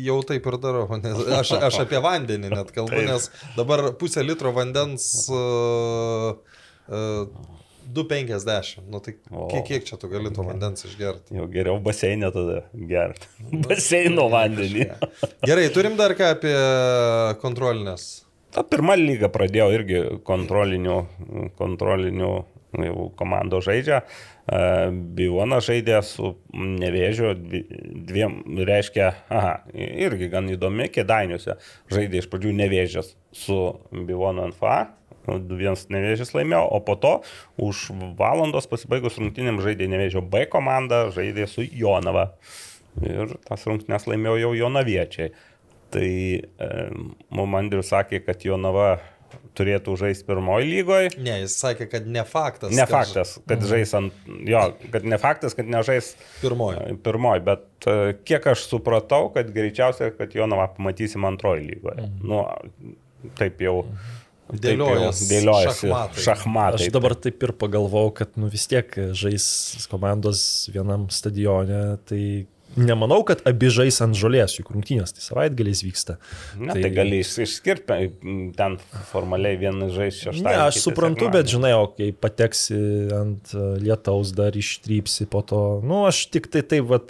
jau 0.07 0.19
taip 0.31 0.47
ir 0.51 0.59
darau. 0.63 0.87
Nes 0.99 1.25
aš, 1.41 1.57
aš 1.71 1.81
apie 1.83 1.99
vandenį 2.03 2.53
net 2.55 2.71
kalbu, 2.75 3.03
nes 3.07 3.27
dabar 3.59 3.89
pusę 3.99 4.23
litro 4.23 4.55
vandens 4.55 5.09
uh, 5.31 6.39
2,50. 6.89 8.77
Nu 8.89 8.99
tai 9.01 9.15
kiek, 9.49 9.63
kiek 9.65 9.85
čia 9.87 9.97
tu 10.01 10.09
gali 10.11 10.29
to 10.33 10.43
vandens 10.45 10.85
išgerti? 10.85 11.33
Jau 11.39 11.47
geriau 11.51 11.79
baseinė 11.83 12.29
tada 12.35 12.59
gerti. 12.73 13.29
Baseino 13.65 14.27
vandenį. 14.33 14.85
Gerai, 15.47 15.67
turim 15.73 15.97
dar 15.99 16.13
ką 16.17 16.33
apie 16.35 16.53
kontrolinės. 17.41 18.09
Ta 18.53 18.63
pirma 18.65 18.95
lyga 18.97 19.29
pradėjo 19.29 19.67
irgi 19.77 19.99
kontrolinių, 20.25 20.99
kontrolinių 21.59 22.31
komandų 23.17 23.59
žaidžia. 23.65 23.99
E, 24.49 24.59
Bivona 25.17 25.57
žaidė 25.61 25.99
su 26.05 26.35
nevėžiu, 26.53 27.31
dvi- 27.37 27.65
dviem, 28.09 28.39
reiškia, 28.69 29.07
aha, 29.33 29.55
irgi 29.73 30.29
gan 30.33 30.49
įdomi, 30.53 30.89
kėdainiuose 30.93 31.55
žaidė 31.93 32.21
iš 32.23 32.29
pradžių 32.29 32.53
nevėžės 32.61 33.13
su 33.33 33.57
Bivona 33.93 34.47
NFA. 34.51 34.77
Vienas 35.27 35.85
nevėžys 35.91 36.33
laimėjo, 36.33 36.63
o 36.73 36.79
po 36.85 36.95
to 36.99 37.13
už 37.61 37.89
valandos 38.17 38.69
pasibaigus 38.71 39.19
rungtynėm 39.19 39.59
žaidė 39.63 39.89
nevėžio 39.91 40.23
B 40.25 40.45
komanda, 40.49 41.07
žaidė 41.13 41.47
su 41.49 41.65
Jonava. 41.67 42.31
Ir 43.05 43.35
tas 43.45 43.67
rungtynės 43.69 44.07
laimėjo 44.09 44.39
jau 44.41 44.51
Jonaviečiai. 44.63 45.31
Tai 45.93 46.09
e, 46.09 46.73
mums 47.33 47.57
Andrius 47.57 47.89
sakė, 47.93 48.21
kad 48.25 48.43
Jonava 48.45 48.99
turėtų 49.57 49.95
žaisti 49.99 50.25
pirmoji 50.25 50.69
lygoje. 50.69 51.09
Ne, 51.21 51.39
jis 51.43 51.57
sakė, 51.61 51.89
kad 51.91 52.07
ne 52.09 52.23
faktas. 52.25 52.73
Ne 52.73 52.85
kad 52.85 52.93
faktas, 52.93 53.35
kad 53.49 53.65
žais 53.69 53.93
ant... 53.97 54.15
Jo, 54.47 54.63
kad 54.93 55.05
ne 55.09 55.19
faktas, 55.21 55.57
kad 55.57 55.69
nežais 55.69 56.13
Pirmoji. 56.41 56.79
e, 56.85 56.95
pirmoji, 57.05 57.43
bet 57.45 57.89
e, 57.89 57.97
kiek 58.25 58.47
aš 58.53 58.65
supratau, 58.71 59.29
kad 59.35 59.51
greičiausiai, 59.53 60.13
kad 60.17 60.33
Jonavą 60.37 60.69
pamatysim 60.77 61.27
antroji 61.29 61.67
lygoje. 61.73 62.09
Nu, 62.23 62.45
taip 63.37 63.61
jau... 63.65 63.81
jau 63.83 64.17
Dėliojas 64.49 65.19
Dėliojasi 65.29 65.87
šachmatai. 65.89 66.23
šachmatai. 66.25 66.79
Aš 66.87 66.93
dabar 66.95 67.13
taip 67.15 67.43
ir 67.45 67.51
pagalvojau, 67.53 68.13
kad 68.21 68.31
nu, 68.39 68.47
vis 68.49 68.65
tiek 68.71 68.89
žais 69.13 69.45
komandos 69.91 70.69
vienam 70.73 71.07
stadione, 71.13 71.97
tai 72.09 72.47
nemanau, 72.77 73.23
kad 73.25 73.41
abi 73.49 73.69
žais 73.73 73.97
ant 74.05 74.13
žolės, 74.17 74.53
juk 74.59 74.69
rungtynės, 74.73 75.13
tai 75.17 75.23
savaitgaliais 75.25 75.81
vyksta. 75.85 76.17
Na, 76.57 76.73
tai, 76.73 76.83
tai 76.85 76.91
gali 76.93 77.19
iš- 77.23 77.39
išskirti, 77.45 77.97
ten 78.57 78.77
formaliai 79.09 79.57
vienas 79.57 79.93
žais 79.95 80.19
šeštą. 80.21 80.43
Ne, 80.45 80.53
aš 80.67 80.81
suprantu, 80.85 81.31
bet 81.33 81.49
žinai, 81.49 81.73
o 81.77 81.87
kai 81.93 82.11
pateksi 82.13 82.77
ant 83.13 83.53
e, 83.57 83.63
lietaus, 83.81 84.33
dar 84.37 84.53
ištrypsi 84.53 85.25
po 85.29 85.41
to, 85.41 85.63
nu, 85.83 86.03
aš 86.09 86.27
tik 86.33 86.49
tai 86.53 86.61
taip, 86.61 86.85
vat, 86.93 87.09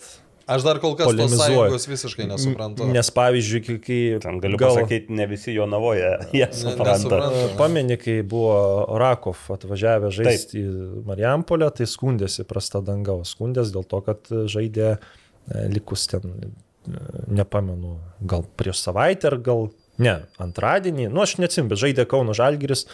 Aš 0.49 0.63
dar 0.65 0.79
kol 0.81 0.95
kas 0.97 1.11
tos 1.13 1.33
sąjungos 1.37 1.85
visiškai 1.91 2.25
nesuprantu. 2.29 2.87
nes 2.89 3.09
pavyzdžiui, 3.13 3.61
kai- 3.67 3.77
kai... 3.85 3.99
Ten 4.23 4.39
galiu 4.41 4.57
gal- 4.57 4.73
pasakyti, 4.79 5.13
ne 5.13 5.27
visi 5.29 5.53
jo 5.53 5.67
navoje, 5.69 6.09
jie 6.37 6.47
supranta. 6.51 6.95
nesuprantu. 6.97 7.43
E, 7.45 7.57
Pameni, 7.59 7.97
kai 8.01 8.15
buvo 8.25 8.55
Rakov 9.01 9.43
atvažiavę 9.57 10.09
žaisti 10.15 10.63
į 10.63 11.03
Marijampolę, 11.09 11.69
tai 11.77 11.85
skundėsi 11.89 12.47
prasta 12.49 12.81
danga, 12.85 13.13
o 13.21 13.27
skundės 13.29 13.69
dėl 13.75 13.85
to, 13.91 14.01
kad 14.07 14.25
žaidė 14.49 14.89
e, 14.95 14.97
likus 15.75 16.07
ten, 16.09 16.33
e, 16.89 16.97
nepamenu, 17.39 17.99
gal 18.25 18.45
prieš 18.57 18.81
savaitę 18.87 19.29
ar 19.29 19.37
gal, 19.45 19.67
ne, 20.01 20.15
antradienį, 20.41 21.09
nu 21.13 21.21
aš 21.25 21.37
neatsim, 21.43 21.67
bet 21.69 21.77
žaidė 21.81 22.07
Kauno 22.09 22.33
Žalgiris 22.37 22.85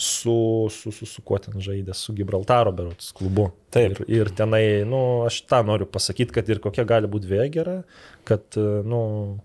su, 0.00 0.68
su, 0.72 0.92
su, 0.92 1.06
su 1.06 1.22
kuo 1.26 1.38
ten 1.42 1.60
žaidė, 1.60 1.94
su 1.96 2.14
Gibraltaro 2.16 2.72
berots 2.72 3.12
klubu. 3.16 3.50
Taip. 3.70 4.00
Ir, 4.08 4.24
ir 4.24 4.30
tenai, 4.34 4.64
nu, 4.88 5.22
aš 5.28 5.44
tą 5.46 5.60
noriu 5.62 5.86
pasakyti, 5.86 6.32
kad 6.34 6.48
ir 6.50 6.58
kokia 6.58 6.82
gali 6.88 7.06
būti 7.06 7.28
vėgera, 7.30 7.76
kad, 8.26 8.42
e, 8.58 8.62
nu, 8.86 8.98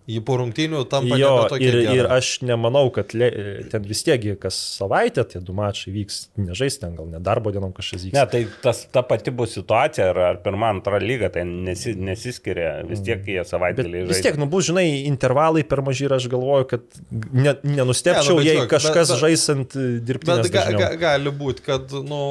Jį 0.10 0.22
po 0.26 0.38
rungtynių 0.42 0.80
tampa 0.90 1.18
Jo, 1.20 1.34
ir, 1.62 1.78
gera. 1.84 1.94
ir 1.94 2.08
aš 2.16 2.32
nemanau, 2.42 2.88
kad 2.96 3.14
le, 3.18 3.28
ten 3.70 3.86
vis 3.86 4.02
tiek 4.08 4.26
kas 4.42 4.58
savaitę 4.80 5.28
tie 5.30 5.42
du 5.46 5.54
mačai 5.54 5.94
vyks, 5.94 6.18
nežais 6.42 6.80
ten 6.82 6.96
gal 6.98 7.06
ne 7.12 7.22
darbo 7.24 7.54
dienom 7.54 7.70
kažkas 7.78 8.08
vyks. 8.08 8.16
Ne, 8.18 8.24
tai 8.34 8.42
tas, 8.66 8.82
ta 8.96 9.04
pati 9.06 9.30
bus 9.36 9.54
situacija, 9.60 10.10
ar, 10.16 10.20
ar 10.32 10.42
pirmą, 10.46 10.72
antrą 10.74 10.98
lygą, 11.04 11.30
tai 11.38 11.46
nesi, 11.46 11.94
nesiskiria, 11.94 12.80
vis 12.90 13.06
tiek 13.06 13.22
jie 13.30 13.46
savaitgalį 13.46 14.08
vis 14.10 14.24
tiek, 14.26 14.42
nu 14.42 14.50
bus, 14.50 14.66
žinai, 14.72 14.88
intervalai 15.12 15.62
per 15.70 15.84
maži 15.86 16.08
ir 16.10 16.18
aš 16.18 16.28
galvoju, 16.34 16.70
kad 16.74 17.00
ne, 17.30 17.54
nenustepčiau, 17.76 18.40
Ne, 18.40 18.42
nu, 18.42 18.50
jei 18.50 18.66
kažkas 18.74 19.14
bet- 19.14 19.14
bet- 19.14 19.22
žaisant 19.28 19.78
dirbtinės 20.10 20.45
Bet 20.46 20.54
ga, 20.56 20.64
dažniau. 20.70 20.80
ga, 20.80 20.90
gali 21.04 21.32
būti, 21.44 21.66
kad, 21.66 21.92
nu, 22.08 22.22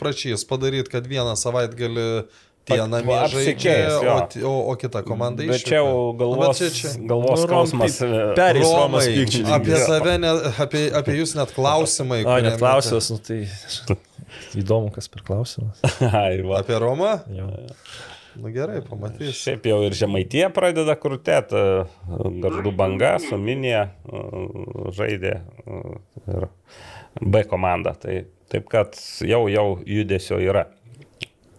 prašys 0.00 0.44
padaryti, 0.48 0.90
kad 0.92 1.06
vieną 1.08 1.34
savaitgalį 1.38 2.06
tie 2.68 2.82
namie 2.84 3.16
žaidžia, 3.32 3.76
o, 3.96 4.16
o, 4.44 4.50
o 4.68 4.74
kita 4.76 5.00
komanda 5.06 5.40
Bet 5.40 5.54
išvyka. 5.56 5.68
čia 5.70 5.78
jau 5.78 5.92
Nu, 5.92 6.18
galvos, 6.20 6.58
bet 6.60 6.74
čia- 6.74 6.74
čia- 6.92 7.06
galvos 7.08 7.40
Nu, 7.40 7.46
skausmas. 7.46 7.94
E, 8.04 8.08
Romai, 8.36 8.52
Romas 8.60 9.06
pykčiai. 9.08 9.46
apie 9.56 9.76
save, 9.80 10.18
ne, 10.20 10.32
apie, 10.66 10.82
apie 10.92 11.14
jūs 11.16 11.32
net 11.38 11.54
klausimai. 11.56 12.20
O, 12.28 12.36
net 12.44 12.58
klausimas, 12.60 13.08
nu 13.14 13.18
tai 13.24 13.40
įdomu, 14.60 14.92
kas 14.92 15.08
per 15.08 15.24
klausimas. 15.24 15.80
Ai, 16.12 16.42
va. 16.44 16.60
Apie 16.60 16.76
Romą? 16.82 17.14
Jo. 17.32 17.48
Nu 18.38 18.52
gerai, 18.54 18.82
pamatysiu. 18.86 19.32
Šiaip 19.34 19.64
jau 19.66 19.80
ir 19.88 19.96
žemaitie 19.98 20.44
pradeda 20.54 20.94
krūtėti, 21.00 21.62
garždų 22.44 22.70
banga, 22.78 23.16
suminė 23.24 23.80
žaidė 24.94 25.32
e, 25.40 25.80
ir 26.36 26.46
B 27.20 27.44
komanda. 27.48 27.94
Tai 27.98 28.20
taip 28.50 28.68
kad 28.72 28.96
jau, 29.26 29.46
jau 29.52 29.68
judesio 29.86 30.38
yra. 30.42 30.66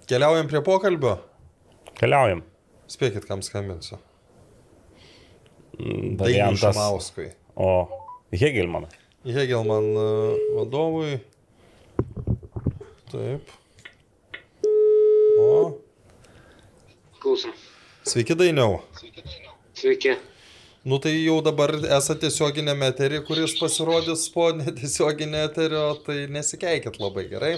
Keliaujam 0.09 0.47
prie 0.49 0.61
pokalbio. 0.65 1.17
Keliaujam. 1.99 2.41
Spėkit, 2.89 3.25
kam 3.29 3.43
skambinsiu. 3.45 3.99
Mm, 5.79 6.15
Variantas. 6.19 6.73
Šumauskui. 6.73 7.29
O 7.55 7.87
Hegelmanas. 8.33 8.95
Hegelman 9.25 9.91
e, 9.99 10.07
vadovui. 10.55 11.19
Taip. 13.11 13.51
O. 15.39 15.77
Klausom. 17.19 17.53
Sveiki, 18.07 18.35
Dainiau. 18.39 18.79
Sveiki. 19.75 20.15
Nu 20.83 20.97
tai 20.97 21.11
jau 21.25 21.41
dabar 21.43 21.73
esate 21.75 22.21
tiesioginėme 22.23 22.87
eterį, 22.93 23.17
kuris 23.27 23.57
pasirodys 23.59 24.21
po 24.31 24.45
netiesioginio 24.55 25.41
eterio, 25.49 25.81
tai 26.05 26.21
nesikeikit 26.31 27.01
labai 27.01 27.25
gerai. 27.27 27.57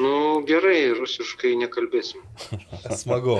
Nu, 0.00 0.40
gerai, 0.48 0.90
rusiškai 0.98 1.54
nekalbėsim. 1.60 2.24
Smagu. 3.02 3.38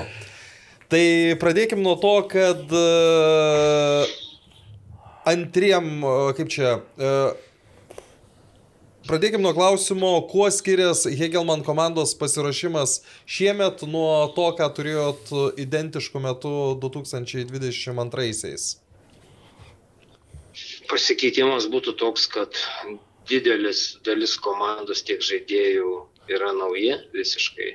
Tai 0.93 1.03
pradėkim 1.43 1.83
nuo 1.83 1.97
to, 1.99 2.15
kad 2.31 2.75
e, 2.77 2.87
antriem, 5.33 5.89
e, 6.05 6.17
kaip 6.39 6.53
čia, 6.53 6.77
e, 9.03 9.07
pradėkim 9.09 9.43
nuo 9.43 9.53
klausimo, 9.57 10.13
kuo 10.31 10.49
skiriasi 10.51 11.17
Hegelman 11.19 11.65
komandos 11.67 12.15
pasiruošimas 12.19 13.01
šiemet 13.27 13.83
nuo 13.91 14.29
to, 14.37 14.49
ką 14.59 14.69
turėjot 14.79 15.33
identišku 15.61 16.23
metu 16.23 16.79
2022-aisiais. 16.83 18.69
Pasikeitimas 20.91 21.67
būtų 21.73 21.97
toks, 21.99 22.27
kad 22.29 22.59
didelis 23.29 23.99
dalis 24.05 24.37
komandos 24.41 25.03
tiek 25.07 25.23
žaidėjų 25.25 25.93
yra 26.33 26.53
nauji 26.57 26.99
visiškai. 27.15 27.71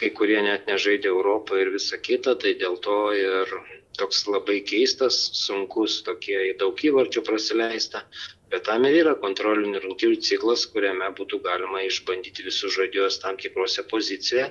Kai 0.00 0.10
kurie 0.16 0.40
net 0.42 0.66
nežaidė 0.66 1.10
Europą 1.12 1.60
ir 1.60 1.70
visa 1.74 1.98
kita, 1.98 2.34
tai 2.34 2.54
dėl 2.58 2.78
to 2.82 2.98
ir 3.14 3.52
toks 3.98 4.24
labai 4.26 4.60
keistas, 4.66 5.18
sunkus, 5.36 6.00
tokie 6.06 6.54
daug 6.58 6.78
įvarčių 6.78 7.22
prasileista. 7.26 8.06
Bet 8.52 8.66
tam 8.68 8.84
ir 8.84 8.98
yra 9.00 9.14
kontrolinių 9.16 9.80
rungtynių 9.80 10.18
ciklas, 10.20 10.66
kuriame 10.68 11.08
būtų 11.16 11.40
galima 11.46 11.86
išbandyti 11.86 12.44
visus 12.44 12.74
žaidėjus 12.76 13.16
tam 13.22 13.38
tikrose 13.40 13.84
pozicijose 13.88 14.50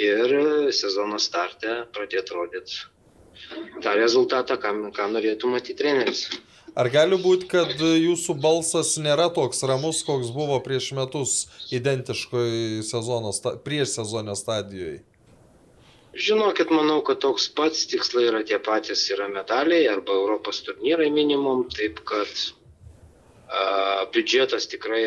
ir 0.00 0.34
sezono 0.72 1.20
starte 1.20 1.82
pradėti 1.92 2.38
rodyti 2.38 2.80
tą 3.84 3.94
rezultatą, 4.00 4.56
ką, 4.62 4.72
ką 4.96 5.10
norėtų 5.12 5.52
matyti 5.52 5.76
treneris. 5.82 6.24
Ar 6.74 6.88
gali 6.90 7.14
būti, 7.20 7.46
kad 7.52 7.70
jūsų 7.78 8.34
balsas 8.42 8.96
nėra 8.98 9.28
toks 9.34 9.62
ramus, 9.68 10.00
koks 10.06 10.32
buvo 10.34 10.56
prieš 10.64 10.90
metus 10.98 11.34
identiškoje 11.70 12.82
sezono, 12.82 13.30
prieš 13.66 13.98
sezono 14.00 14.34
stadijoje? 14.38 15.04
Žinokit, 16.14 16.70
manau, 16.70 17.00
kad 17.06 17.20
toks 17.22 17.46
pats 17.54 17.86
tikslai 17.90 18.28
yra 18.30 18.42
tie 18.46 18.58
patys 18.62 19.04
yra 19.10 19.28
medaliai 19.30 19.86
arba 19.90 20.14
Europos 20.14 20.60
turnyrai 20.66 21.08
minimum, 21.14 21.66
taip 21.74 22.02
kad 22.06 22.30
biudžetas 24.14 24.68
tikrai, 24.70 25.02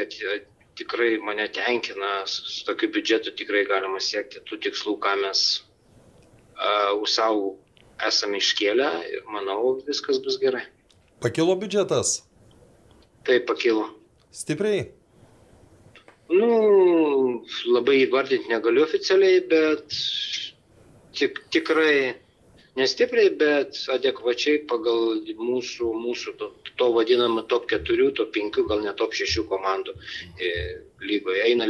tikrai 0.78 1.18
mane 1.24 1.48
tenkina, 1.54 2.26
su, 2.30 2.66
tokiu 2.68 2.92
biudžetu 2.94 3.34
tikrai 3.38 3.66
galima 3.70 4.02
siekti 4.04 4.44
tų 4.48 4.60
tikslų, 4.68 4.98
ką 5.04 5.16
mes 5.24 5.46
už 6.98 7.10
savo 7.14 7.56
esame 8.06 8.42
iškėlę 8.42 8.90
ir 9.12 9.26
manau, 9.34 9.78
viskas 9.88 10.20
bus 10.24 10.38
gerai. 10.42 10.66
Pakilo 11.22 11.56
biudžetas? 11.58 12.22
Tai 13.26 13.40
pakilo. 13.50 13.88
Stipriai? 14.32 14.86
Nu, 16.30 16.48
labai 17.72 18.02
įvardinti 18.04 18.52
negaliu 18.52 18.84
oficialiai, 18.84 19.42
bet 19.50 19.96
tik, 21.18 21.40
tikrai 21.56 22.18
nestipriai, 22.78 23.32
bet 23.40 23.80
adekvačiai 23.94 24.62
pagal 24.70 25.22
mūsų, 25.40 25.90
mūsų 26.06 26.36
to, 26.40 26.52
to 26.80 26.90
vadinamą 26.96 27.46
top 27.52 27.68
4, 27.72 28.12
top 28.20 28.32
5, 28.36 28.62
gal 28.70 28.84
net 28.86 29.00
top 29.02 29.18
6 29.18 29.46
komandų 29.50 29.96
e, 29.96 30.54
lygoje. 31.02 31.44
Eina, 31.50 31.70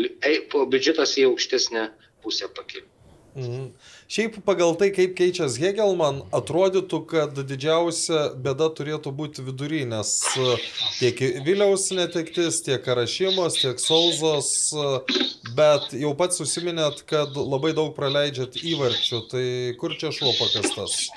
po 0.52 0.66
biudžetas 0.70 1.18
į 1.22 1.30
aukštesnę 1.32 1.90
pusę 2.24 2.52
pakilti. 2.58 2.92
Mhm. 3.38 3.72
Šiaip 4.08 4.38
pagal 4.48 4.72
tai, 4.80 4.88
kaip 4.96 5.18
keičias 5.20 5.58
Hegelman, 5.60 6.22
atrodytų, 6.36 7.00
kad 7.12 7.40
didžiausia 7.50 8.22
bėda 8.40 8.70
turėtų 8.78 9.12
būti 9.12 9.44
vidury, 9.44 9.82
nes 9.84 10.14
e, 10.40 10.54
tiek 11.02 11.20
Viliaus 11.44 11.90
netektis, 11.92 12.62
tiek 12.64 12.80
Karašymos, 12.86 13.58
tiek 13.60 13.84
Sauzos, 13.84 14.52
e, 14.72 15.18
bet 15.58 15.92
jau 16.00 16.14
pats 16.16 16.40
susiminėt, 16.40 17.04
kad 17.10 17.36
labai 17.36 17.74
daug 17.76 17.92
praleidžiat 18.00 18.56
įvarčių, 18.62 19.20
tai 19.34 19.44
kur 19.82 19.98
čia 20.00 20.14
šuo 20.16 20.32
pakastas? 20.40 21.10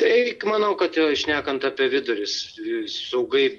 Tai 0.00 0.14
manau, 0.48 0.72
kad 0.80 0.96
išnekant 0.96 1.68
apie 1.68 1.90
viduris, 1.92 2.38
saugai 2.88 3.50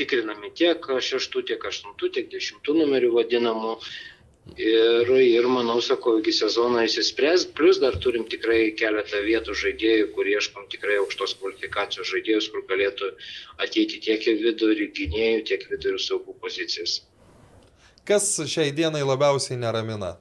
tikrinami 0.00 0.50
tiek 0.58 0.82
šeštų, 0.82 1.46
tiek 1.52 1.70
aštuntų, 1.70 2.10
tiek 2.18 2.28
dešimtų 2.34 2.80
numerių 2.82 3.14
vadinamų. 3.14 3.78
Ir, 4.54 5.10
ir 5.10 5.46
manau, 5.50 5.80
sakau, 5.82 6.20
iki 6.20 6.30
sezono 6.32 6.78
įsispręs. 6.86 7.48
Plus 7.58 7.80
dar 7.82 7.96
turim 8.00 8.24
tikrai 8.30 8.70
keletą 8.78 9.18
vietų 9.26 9.56
žaidėjų, 9.58 10.06
kur 10.14 10.28
ieškom 10.30 10.68
tikrai 10.72 11.00
aukštos 11.02 11.34
kvalifikacijos 11.40 12.12
žaidėjus, 12.12 12.46
kur 12.54 12.62
galėtų 12.70 13.10
ateiti 13.58 13.98
tiek 14.06 14.22
į 14.22 14.36
vidurį 14.44 14.86
gynėjų, 14.96 15.42
tiek 15.50 15.66
vidurių 15.72 15.98
saugų 16.00 16.36
pozicijas. 16.40 17.00
Kas 18.06 18.30
šiai 18.46 18.70
dienai 18.70 19.02
labiausiai 19.02 19.58
neramina? 19.58 20.14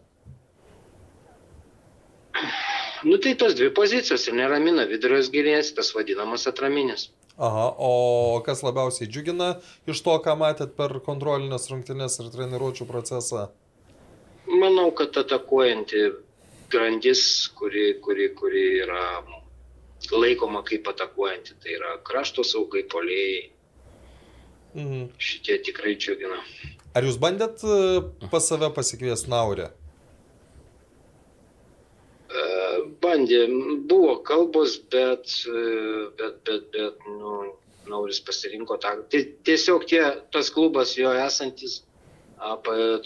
Nu 3.06 3.20
tai 3.22 3.36
tos 3.38 3.54
dvi 3.54 3.70
pozicijos 3.78 4.26
ir 4.26 4.36
neramina 4.40 4.88
vidurios 4.90 5.30
gynėjas, 5.30 5.76
tas 5.78 5.94
vadinamas 5.94 6.48
atraminis. 6.50 7.12
Aha, 7.38 7.68
o 7.78 8.42
kas 8.44 8.64
labiausiai 8.66 9.08
džiugina 9.12 9.60
iš 9.86 10.02
to, 10.02 10.16
ką 10.26 10.34
matėt 10.40 10.74
per 10.80 10.98
kontrolinės 11.06 11.70
rungtynės 11.70 12.18
ir 12.24 12.34
treniruočio 12.34 12.90
procesą? 12.90 13.52
Manau, 14.48 14.92
kad 14.96 15.18
atakuojanti 15.18 16.02
grandis, 16.70 17.48
kuri, 17.58 18.00
kuri, 18.02 18.30
kuri 18.36 18.66
yra 18.84 19.24
laikoma 20.12 20.62
kaip 20.68 20.88
atakuojanti, 20.88 21.56
tai 21.64 21.72
yra 21.80 21.96
krašto 22.06 22.44
saugai, 22.44 22.84
polėjai, 22.92 23.50
Mhm. 24.76 25.06
šitie 25.18 25.58
tikrai 25.64 25.96
džiugina. 25.96 26.38
Ar 26.96 27.04
jūs 27.04 27.18
bandėt 27.18 27.64
e, 27.64 28.28
pas 28.32 28.44
save 28.48 28.70
pasikviesti 28.76 29.30
Naurę? 29.32 29.70
E, 32.30 32.44
Bandė, 33.02 33.46
buvo 33.88 34.18
kalbos, 34.28 34.78
bet, 34.92 35.32
e, 35.48 36.10
bet, 36.20 36.42
bet, 36.46 36.68
bet 36.74 37.06
nu, 37.08 37.54
Nauris 37.88 38.20
pasirinko 38.20 38.78
tą. 38.82 38.96
Ti- 39.10 39.32
Tiesiog 39.46 39.86
tie, 39.88 40.02
tas 40.32 40.50
klubas 40.50 40.96
jo 40.98 41.12
esantis, 41.14 41.84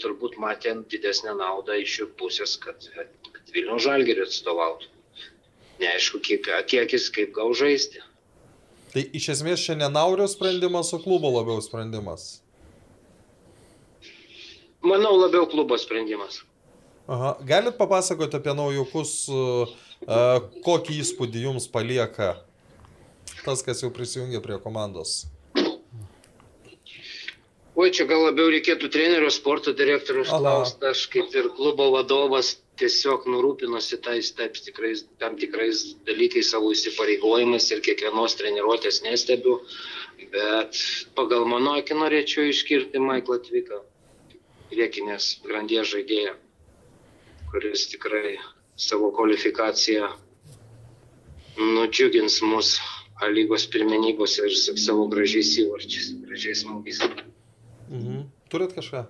turbūt 0.02 0.36
matė 0.42 0.74
didesnę 0.92 1.34
naudą 1.38 1.78
iš 1.80 1.98
jų 2.00 2.06
pusės, 2.20 2.56
kad, 2.60 2.86
kad 3.34 3.54
Vilnių 3.54 3.78
žalgerį 3.82 4.26
atstovautų. 4.26 4.86
Neaišku, 5.80 6.20
kiek, 6.20 6.46
kiek 6.68 6.92
jis 6.92 7.08
kaip 7.14 7.32
gau 7.32 7.52
žaisti. 7.56 8.02
Tai 8.90 9.02
iš 9.16 9.28
esmės 9.36 9.62
čia 9.64 9.76
ne 9.78 9.88
Naurio 9.88 10.26
sprendimas, 10.28 10.92
o 10.92 10.98
klubo 11.00 11.30
labiau 11.30 11.62
sprendimas. 11.62 12.42
Manau, 14.82 15.14
labiau 15.20 15.46
klubo 15.48 15.78
sprendimas. 15.78 16.42
Aha. 17.10 17.36
Galit 17.46 17.76
papasakoti 17.78 18.36
apie 18.38 18.54
naujokus, 18.54 19.12
e, 19.28 19.66
e, 20.04 20.20
kokį 20.64 21.00
įspūdį 21.02 21.46
jums 21.48 21.66
palieka 21.70 22.36
tas, 23.44 23.62
kas 23.64 23.82
jau 23.82 23.90
prisijungė 23.94 24.40
prie 24.44 24.58
komandos? 24.62 25.24
Oi, 27.80 27.88
čia 27.96 28.04
gal 28.04 28.26
labiau 28.26 28.50
reikėtų 28.52 28.88
trenerio 28.92 29.30
sporto 29.32 29.72
direktorius 29.72 30.28
klausti. 30.28 30.84
Aš 30.90 31.06
kaip 31.12 31.32
ir 31.38 31.46
klubo 31.56 31.86
vadovas 31.94 32.50
tiesiog 32.80 33.24
nurūpinosi 33.32 33.96
tais 34.04 34.28
taip, 34.36 34.58
tikrais, 34.66 35.06
tam 35.22 35.38
tikrais 35.40 35.80
dalykais 36.08 36.50
savo 36.52 36.72
įsipareigojimais 36.74 37.70
ir 37.72 37.80
kiekvienos 37.86 38.36
treniruotės 38.40 39.00
nestebiu. 39.06 39.56
Bet 40.34 40.76
pagal 41.16 41.46
mano 41.48 41.78
akį 41.80 41.96
norėčiau 42.02 42.50
išskirti 42.50 43.00
Maiklą 43.00 43.38
Tviką, 43.46 43.80
priekinės 44.72 45.30
grandies 45.46 45.88
žaidėją, 45.94 46.36
kuris 47.54 47.86
tikrai 47.94 48.36
savo 48.76 49.08
kvalifikaciją 49.16 50.12
nudžiugins 51.60 52.42
mus 52.44 52.76
lygos 53.32 53.66
pirmenybose 53.72 54.46
ir 54.48 54.54
sa- 54.56 54.76
savo 54.76 55.08
gražiais 55.12 55.56
įvarčiais, 55.64 56.12
gražiais 56.28 56.64
smūgiais. 56.64 57.00
Mhm. 57.90 58.28
Turit 58.50 58.74
kažką? 58.76 59.06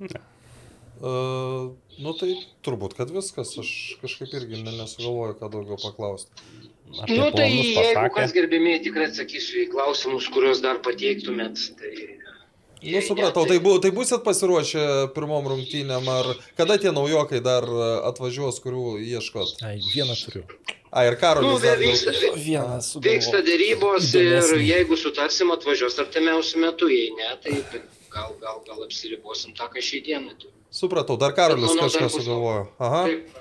Ne. 0.00 0.20
Uh, 1.04 1.74
nu 2.00 2.12
tai 2.16 2.36
turbūt, 2.64 2.94
kad 2.96 3.10
viskas. 3.12 3.52
Aš 3.60 3.70
kažkaip 4.02 4.32
irgi 4.38 4.62
ne- 4.62 4.76
nesugalvoju, 4.78 5.36
ką 5.40 5.50
daugiau 5.52 5.78
paklausti. 5.82 6.30
Apie 7.02 7.16
Nu 7.18 7.30
tai 7.34 7.48
jeigu 7.50 8.04
kas 8.14 8.32
gerbėmiai 8.36 8.82
tikrai 8.84 9.08
atsakysiu 9.10 9.64
į 9.64 9.70
klausimus, 9.72 10.28
kuriuos 10.32 10.62
dar 10.64 10.78
pateiktumėt, 10.84 11.58
tai... 11.80 11.94
Nu, 12.84 13.00
supratau, 13.00 13.46
tai, 13.48 13.56
bu, 13.64 13.78
tai 13.80 13.90
busit 13.96 14.20
pasiruošę 14.26 15.14
pirmom 15.16 15.46
rungtynėm, 15.48 16.08
ar 16.12 16.26
kada 16.58 16.76
tie 16.76 16.92
naujokai 16.92 17.40
dar 17.40 17.64
e, 17.64 17.86
atvažiuos, 18.10 18.58
kurių 18.60 18.98
ieškot? 19.00 19.54
Ai, 19.64 19.78
vieną 19.94 20.16
turiu. 20.20 20.42
A, 20.94 21.02
ir 21.08 21.16
Nu, 21.16 21.18
Karolis 21.18 21.62
dar 21.62 21.80
vyksta. 21.80 22.12
Vieną 22.38 22.78
vyksta 23.02 23.40
dėrybos 23.42 24.12
ir 24.14 24.28
Įdomesnį. 24.28 24.66
jeigu 24.68 24.98
sutarsim 25.00 25.50
atvažiuos 25.50 25.98
artimiausių 25.98 26.60
metų, 26.62 26.90
jei 26.94 27.08
ne, 27.18 27.32
tai 27.42 27.56
gal, 28.14 28.36
gal, 28.38 28.60
gal 28.68 28.84
apsiribosim 28.86 29.56
tą, 29.58 29.66
ką 29.72 29.82
šį 29.82 30.04
dieną 30.06 30.36
turim. 30.38 30.54
Supratau, 30.70 31.16
dar 31.18 31.34
Karolis 31.34 31.74
kažką 31.80 32.12
sugalvojo. 32.14 32.68
Aha. 32.78 33.02
Taip. 33.10 33.40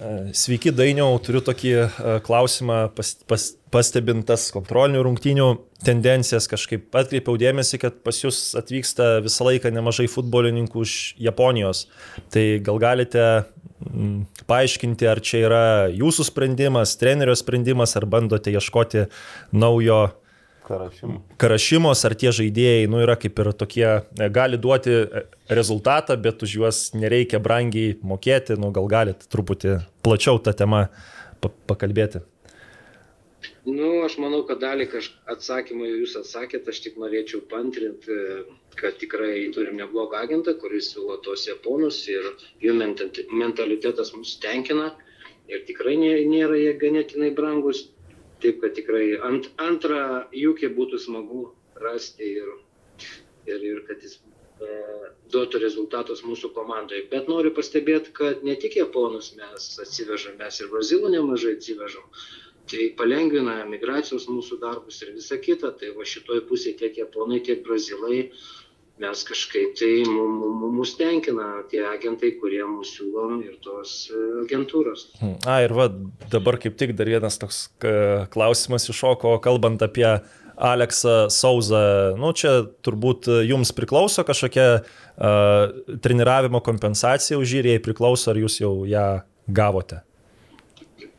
E, 0.00 0.32
Sveiki, 0.32 0.72
Dainiau, 0.72 1.18
turiu 1.20 1.42
tokį 1.44 1.72
e, 1.76 1.88
klausimą, 2.24 2.78
pas, 2.96 3.10
pas, 3.28 3.44
pastebintas 3.72 4.46
kontrolinių 4.54 5.02
rungtynių 5.06 5.48
tendencijas, 5.84 6.48
kažkaip 6.50 6.96
atkreipiau 6.96 7.36
dėmesį, 7.40 7.80
kad 7.82 7.98
pas 8.04 8.16
jūs 8.22 8.38
atvyksta 8.58 9.18
visą 9.24 9.46
laiką 9.48 9.72
nemažai 9.72 10.08
futbolininkų 10.10 10.84
iš 10.86 10.94
Japonijos. 11.20 11.84
Tai 12.32 12.44
gal 12.64 12.80
galite 12.82 13.26
paaiškinti, 14.50 15.08
ar 15.10 15.20
čia 15.24 15.44
yra 15.46 15.64
jūsų 15.92 16.26
sprendimas, 16.30 16.96
trenerio 17.00 17.34
sprendimas, 17.38 17.96
ar 17.98 18.06
bandote 18.10 18.52
ieškoti 18.54 19.06
naujo 19.52 20.02
Karašimų. 20.70 21.16
karašymos, 21.40 22.04
ar 22.06 22.14
tie 22.14 22.30
žaidėjai, 22.34 22.86
nu, 22.90 23.00
yra 23.02 23.16
kaip 23.18 23.38
ir 23.42 23.50
tokie, 23.58 23.86
e, 23.90 24.28
gali 24.30 24.58
duoti 24.60 24.92
e, 25.02 25.22
rezultatą, 25.50 26.14
bet 26.20 26.44
už 26.46 26.54
juos 26.60 26.82
nereikia 26.94 27.40
brangiai 27.42 27.96
mokėti, 28.06 28.54
nu, 28.60 28.70
gal 28.74 28.86
galit 28.90 29.26
truputį 29.32 29.80
plačiau 30.06 30.38
tą 30.38 30.54
temą 30.54 30.84
pa 31.42 31.50
pakalbėti. 31.72 32.22
Nu, 33.66 33.88
aš 34.06 34.14
manau, 34.16 34.40
kad 34.48 34.62
dalį 34.62 34.86
atsakymų 35.28 35.88
jau 35.88 35.96
jūs 36.00 36.14
atsakėte, 36.22 36.72
aš 36.72 36.78
tik 36.86 36.94
norėčiau 37.00 37.42
pantrinti, 37.50 38.16
kad 38.80 38.96
tikrai 39.02 39.50
turim 39.52 39.76
neblogą 39.76 40.16
agentą, 40.24 40.54
kuris 40.62 40.88
siūlo 40.94 41.18
tos 41.26 41.44
japonus 41.48 41.98
ir 42.08 42.24
jų 42.64 42.72
menta- 42.78 43.26
mentalitetas 43.28 44.14
mus 44.16 44.38
tenkina 44.40 44.94
ir 45.52 45.66
tikrai 45.68 45.98
nė- 46.00 46.24
nėra 46.32 46.56
jie 46.56 46.72
ganėtinai 46.80 47.34
brangus. 47.36 47.90
Taip, 48.40 48.62
kad 48.62 48.72
tikrai 48.72 49.18
ant, 49.28 49.50
antrą 49.60 50.24
jūkį 50.32 50.72
būtų 50.80 50.98
smagu 51.04 51.42
rasti 51.76 52.32
ir, 52.40 52.48
ir, 53.44 53.60
ir 53.60 53.82
kad 53.84 54.00
jis 54.00 54.14
e, 54.64 54.76
duotų 55.34 55.60
rezultatus 55.60 56.24
mūsų 56.24 56.54
komandai. 56.56 57.02
Bet 57.12 57.28
noriu 57.28 57.52
pastebėti, 57.52 58.14
kad 58.16 58.40
ne 58.42 58.56
tik 58.56 58.80
japonus 58.80 59.34
mes 59.36 59.68
atsivežam, 59.84 60.40
mes 60.40 60.60
ir 60.64 60.72
brazilų 60.72 61.12
nemažai 61.18 61.58
atsivežam. 61.58 62.08
Tai 62.70 62.88
palengvina 62.98 63.60
migracijos 63.66 64.28
mūsų 64.30 64.60
darbus 64.62 65.02
ir 65.02 65.14
visa 65.16 65.38
kita. 65.42 65.74
Tai 65.78 65.94
va 65.96 66.06
šitoj 66.06 66.44
pusėje 66.48 66.78
tiek 66.84 67.04
japonai, 67.04 67.42
tiek 67.44 67.64
brazilai 67.66 68.28
mes 69.00 69.22
kažkaip 69.24 69.72
tai 69.80 70.02
mus 70.76 70.92
tenkina 70.98 71.62
tie 71.70 71.80
agentai, 71.88 72.34
kurie 72.40 72.60
mūsų 72.68 72.90
siūlo 72.98 73.38
ir 73.40 73.56
tos 73.64 73.94
e, 74.12 74.18
agentūros. 74.42 75.06
A, 75.48 75.60
ir 75.64 75.72
va, 75.76 75.88
dabar 76.32 76.58
kaip 76.60 76.76
tik 76.80 76.92
dar 76.98 77.08
vienas 77.08 77.40
toks 77.40 77.62
e, 77.80 77.94
klausimas 78.34 78.88
iššoko, 78.92 79.38
kalbant 79.44 79.80
apie 79.86 80.08
Aleksą 80.60 81.30
Sauzą. 81.32 81.80
Nu, 82.20 82.34
čia 82.36 82.66
turbūt 82.84 83.30
jums 83.48 83.72
priklauso 83.72 84.26
kažkokia 84.28 84.66
uh, 84.82 85.70
treniravimo 86.04 86.60
kompensacija 86.60 87.40
už 87.40 87.54
jį, 87.56 87.62
jei 87.72 87.80
priklauso, 87.80 88.28
ar 88.28 88.42
jūs 88.42 88.58
jau 88.60 88.74
ją 88.84 89.06
gavote? 89.48 90.02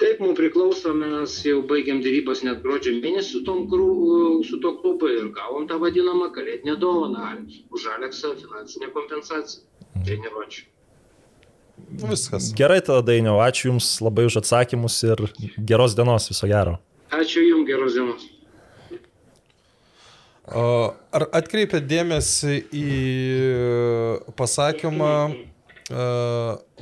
Taip, 0.02 0.18
mums 0.24 0.34
priklauso, 0.40 0.96
mes 0.98 1.34
jau 1.46 1.60
baigiam 1.70 2.00
dėrybas 2.02 2.42
net 2.42 2.64
gruodžio 2.64 2.96
mėnesį 2.98 3.36
su, 3.36 3.42
tom, 3.46 3.68
su 4.48 4.58
to 4.64 4.72
klubu 4.82 5.12
ir 5.14 5.28
gavom 5.36 5.68
tą 5.70 5.78
vadinamą 5.82 6.32
kalėdinę 6.34 6.74
dovaną 6.82 7.36
už 7.70 7.86
Aleksą 8.00 8.34
finansinę 8.40 8.90
kompensaciją 8.96 9.62
treniruočių. 10.02 10.64
Viskas. 12.02 12.50
Gerai 12.58 12.80
tada 12.82 13.06
dainiau, 13.12 13.38
ačiū 13.46 13.70
Jums 13.70 13.94
labai 14.02 14.26
už 14.30 14.40
atsakymus 14.42 14.98
ir 15.06 15.22
geros 15.70 15.94
dienos, 15.98 16.30
viso 16.34 16.50
gero. 16.50 16.78
Ačiū 17.14 17.46
Jums, 17.46 17.68
geros 17.70 17.98
dienos. 17.98 18.28
Ar 20.52 21.30
atkreipėt 21.30 21.86
dėmesį 21.88 22.58
į 22.74 22.88
pasakymą, 24.40 25.14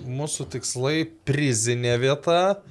mūsų 0.08 0.48
tikslai 0.56 1.04
prizinė 1.28 2.00
vieta, 2.02 2.62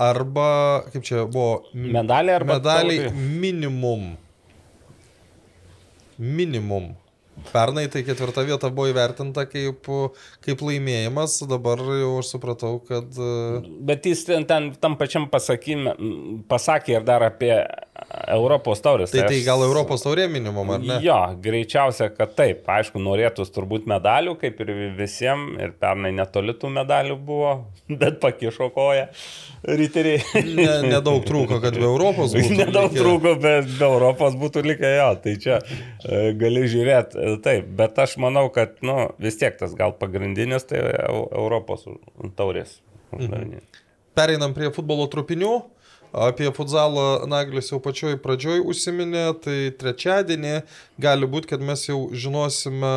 arba, 0.00 0.80
kaip 0.92 1.04
čia 1.04 1.26
buvo, 1.28 1.68
medaliai 1.76 2.40
arba 2.40 2.56
medaliai 2.56 3.12
minimum. 3.12 4.16
Minimum. 6.18 6.96
Pernai 7.50 7.86
tai 7.90 8.02
ketvirta 8.06 8.44
vieta 8.46 8.68
buvo 8.70 8.88
įvertinta 8.92 9.46
kaip, 9.50 9.88
kaip 10.44 10.64
laimėjimas, 10.66 11.38
dabar 11.50 11.80
jau 12.00 12.12
aš 12.20 12.34
supratau, 12.36 12.76
kad... 12.86 13.08
e, 13.16 13.60
Bet 13.90 14.06
jis 14.06 14.24
ten, 14.28 14.44
ten 14.48 14.70
tam 14.80 14.96
pačiam 15.00 15.26
pasakymė, 15.32 15.96
pasakė 16.50 16.98
ir 17.00 17.06
dar 17.08 17.24
apie 17.26 17.54
Europos 18.32 18.80
taurės. 18.82 19.10
Tai, 19.12 19.24
tai 19.28 19.38
aš- 19.40 19.44
gal 19.46 19.62
Europos 19.66 20.02
taurė 20.04 20.24
minimum, 20.32 20.70
ar 20.76 20.80
ne? 20.82 20.96
Jo, 21.04 21.18
greičiausia, 21.42 22.08
kad 22.16 22.32
taip. 22.38 22.62
Aišku, 22.70 23.00
norėtųs 23.02 23.52
turbūt 23.54 23.88
medalių, 23.90 24.36
kaip 24.40 24.60
ir 24.64 24.72
visiems, 24.98 25.58
ir 25.60 25.74
pernai 25.80 26.12
netoli 26.16 26.54
tų 26.58 26.70
medalių 26.78 27.18
buvo, 27.28 27.52
bet 28.00 28.20
pakišo 28.22 28.70
koją 28.74 29.06
riteriai. 29.68 30.22
Ne, 30.56 30.68
nedaug 30.94 31.24
trūko, 31.28 31.60
kad 31.62 31.76
be 31.76 31.84
Europos 31.86 32.32
būtų. 32.36 32.56
Nedaug 32.62 32.88
likę. 32.94 33.02
trūko, 33.02 33.34
bet 33.42 33.68
be 33.76 33.86
Europos 33.90 34.38
būtų 34.40 34.64
likę 34.70 34.94
jo. 34.96 35.10
Tai 35.26 35.36
čia 35.44 35.58
e, 35.60 36.32
gali 36.40 36.64
žiūrėti 36.72 37.29
taip, 37.44 37.68
bet 37.78 37.98
aš 37.98 38.16
manau, 38.22 38.48
kad 38.52 38.78
nu, 38.86 38.96
vis 39.22 39.38
tiek 39.40 39.58
tas 39.60 39.74
gal 39.78 39.92
pagrindinis 39.98 40.66
tai 40.68 40.80
Eu- 41.08 41.28
Europos 41.32 41.86
taurės. 42.36 42.80
uždavinys. 43.12 43.62
Pereinam 44.14 44.54
prie 44.54 44.70
futbolo 44.70 45.06
trupinių. 45.10 45.62
Apie 46.10 46.50
futzalą 46.50 47.26
Naglis 47.30 47.70
jau 47.70 47.78
pačioj 47.78 48.16
pradžioj 48.18 48.64
užsiminė, 48.66 49.28
tai 49.42 49.70
trečiadienį 49.78 50.62
gali 50.98 51.26
būti, 51.30 51.46
kad 51.52 51.62
mes 51.62 51.84
jau 51.86 52.08
žinosime 52.10 52.90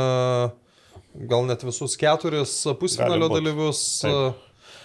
gal 1.30 1.45
net 1.45 1.61
visus 1.61 1.93
keturis 1.99 2.55
pusfinalio 2.80 3.30
dalyvius. 3.30 4.01
Taip. 4.01 4.41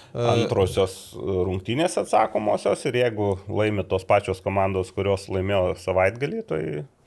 Antrosios 0.08 1.12
rungtynės 1.16 1.98
atsakomosios 2.00 2.80
ir 2.88 2.96
jeigu 2.96 3.34
laimi 3.52 3.84
tos 3.84 4.06
pačios 4.08 4.40
komandos, 4.40 4.88
kurios 4.96 5.26
laimėjo 5.28 5.74
savaitgalį, 5.82 6.40
tai 6.48 6.60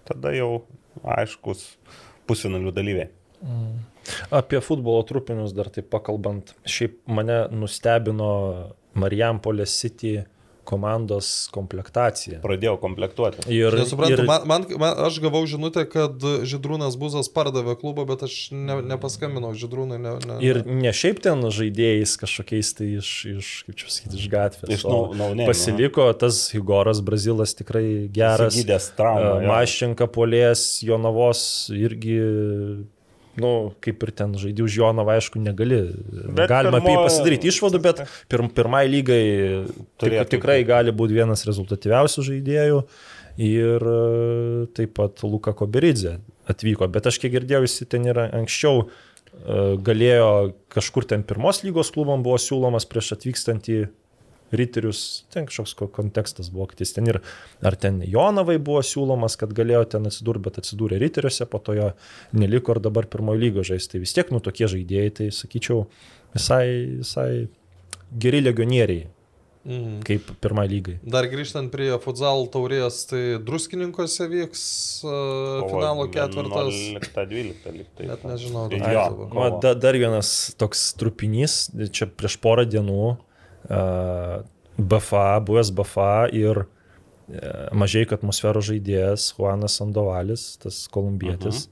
tada 0.06 0.34
jau 0.38 0.62
aiškus 1.18 1.64
pusfinalių 2.32 2.74
dalyviai. 2.76 3.12
Apie 4.34 4.60
futbolo 4.66 5.04
trupinius 5.08 5.54
dar 5.56 5.70
taip 5.74 5.90
pakalbant, 5.94 6.56
šiaip 6.66 7.00
mane 7.10 7.44
nustebino 7.54 8.32
Marijampolės 8.98 9.76
City 9.82 10.18
komandos 10.68 11.48
komplektacija. 11.56 12.40
Pradėjau 12.44 12.78
komplektuoti. 12.82 13.44
Ir, 13.52 13.74
Nesuprantu, 13.82 14.22
ir, 14.22 14.24
man, 14.30 14.46
man, 14.50 14.66
man, 14.82 15.00
aš 15.08 15.18
gavau 15.24 15.42
žinutę, 15.50 15.84
kad 15.90 16.22
Židrūnas 16.48 16.98
Buzas 17.02 17.30
pardavė 17.34 17.76
klubą, 17.82 18.06
bet 18.10 18.24
aš 18.28 18.36
ne, 18.54 18.78
nepaskambinau 18.94 19.54
Židrūnui. 19.58 19.98
Ne, 20.02 20.14
ne, 20.28 20.38
ir 20.46 20.62
ne 20.68 20.94
šiaip 20.96 21.20
ten 21.26 21.42
žaidėjais 21.52 22.16
kažkokiais 22.22 22.74
tai 22.78 22.90
iš, 23.02 23.12
iš 23.34 23.52
kaip 23.68 23.80
čia 23.82 23.90
pasakyti, 23.90 24.22
iš 24.22 24.30
gatvės. 24.32 24.72
Iš 24.78 24.86
o 24.86 24.94
nau- 24.94 25.18
naunėmų, 25.18 25.50
Pasiliko 25.52 26.08
tas 26.22 26.44
Higoras 26.54 27.02
Brazilas 27.06 27.56
tikrai 27.58 28.08
geras. 28.14 28.56
Gydęs 28.56 28.92
traumą. 28.98 29.42
jo. 29.42 29.48
Maščenka 29.52 30.08
polės, 30.12 30.66
Jonavos 30.86 31.44
irgi, 31.74 32.20
nu, 33.40 33.72
kaip 33.84 34.04
ir 34.04 34.12
ten 34.12 34.34
žaidži 34.40 34.66
už 34.66 34.76
Jonavą, 34.82 35.16
aišku, 35.20 35.40
negali. 35.40 35.80
Bet 36.36 36.50
Galima 36.52 36.82
apie 36.82 36.92
jį 36.92 36.98
pirmo- 36.98 37.06
pasidaryti 37.08 37.52
išvadų, 37.52 37.80
bet 37.86 38.02
pirm, 38.32 38.50
pirmai 38.52 38.84
lygai 38.92 39.22
tik, 39.68 39.86
Turėtų 40.04 40.34
tikrai 40.36 40.58
gali 40.68 40.92
būti 40.92 41.16
vienas 41.16 41.46
rezultatyviausių 41.48 42.26
žaidėjų. 42.28 42.82
Ir 43.42 43.86
e, 43.88 44.66
taip 44.76 44.92
pat 45.00 45.24
Luka 45.24 45.54
Koberidze 45.56 46.18
atvyko, 46.52 46.90
bet 46.92 47.08
aš 47.08 47.22
kiek 47.24 47.32
girdėjau, 47.38 47.64
jis 47.64 47.78
ten 47.88 48.04
yra 48.12 48.26
anksčiau 48.36 48.84
e, 48.84 49.78
galėjo 49.80 50.28
kažkur 50.74 51.08
ten 51.08 51.24
pirmos 51.24 51.64
lygos 51.64 51.94
klubam 51.96 52.26
buvo 52.26 52.36
siūlomas 52.42 52.84
prieš 52.92 53.14
atvykstant 53.16 53.70
į 53.72 53.86
Riterius, 54.52 55.24
ten 55.32 55.46
kažkoks 55.48 55.74
ko- 55.80 55.88
kontekstas 55.88 56.50
buvo, 56.52 56.66
kad 56.72 56.82
jis 56.84 56.92
ten 56.98 57.08
ir, 57.08 57.22
ar 57.64 57.76
ten 57.80 58.02
Jonavai 58.04 58.58
buvo 58.60 58.82
siūlomas, 58.84 59.38
kad 59.40 59.54
galėjo 59.56 59.86
ten 59.96 60.10
atsidurti, 60.10 60.44
bet 60.50 60.60
atsidūrė 60.64 61.00
Riteriuose, 61.00 61.48
po 61.50 61.60
to 61.64 61.74
jo 61.78 61.92
neliko 62.34 62.76
ir 62.76 62.82
dabar 62.84 63.08
pirmojo 63.08 63.40
lygo 63.40 63.64
žaisti. 63.64 63.94
Tai 63.96 64.04
vis 64.04 64.14
tiek, 64.18 64.32
nu, 64.36 64.40
tokie 64.44 64.68
žaidėjai, 64.68 65.14
tai 65.22 65.30
sakyčiau, 65.32 65.86
visai, 66.36 66.68
visai 67.00 67.48
geri 68.20 68.42
legionieriai, 68.44 69.08
Mhm. 69.64 70.00
kaip 70.02 70.26
pirmai 70.42 70.64
lygai. 70.68 70.96
Dar 71.06 71.28
grįžtant 71.30 71.70
prie 71.70 71.92
futsal 72.02 72.48
taurės, 72.50 73.04
tai 73.08 73.38
druskininkose 73.46 74.26
vyks 74.32 74.64
uh, 75.06 75.70
finalo 75.70 76.08
ketvirtas. 76.10 76.74
11-12 76.98 77.78
liktai. 77.78 78.08
Net 78.10 78.24
nežinau, 78.26 78.64
Tai 78.72 78.80
dabar 78.80 78.94
jo. 78.96 79.04
Va, 79.22 79.28
kovo. 79.30 79.60
da, 79.62 79.74
dar 79.78 79.94
vienas 79.94 80.56
toks 80.58 80.96
trupinys, 80.98 81.70
čia 81.94 82.08
prieš 82.10 82.40
porą 82.42 82.66
dienų 82.66 82.98
uh, 83.12 83.18
BFA, 83.70 85.26
buvęs 85.46 85.72
BFA 85.78 86.14
ir 86.36 86.66
mažai 87.78 88.06
atmosferos 88.12 88.68
žaidėjas 88.68 89.32
Juanas 89.38 89.78
Sandovalis, 89.80 90.56
tas 90.62 90.84
kolumbietis, 90.92 91.68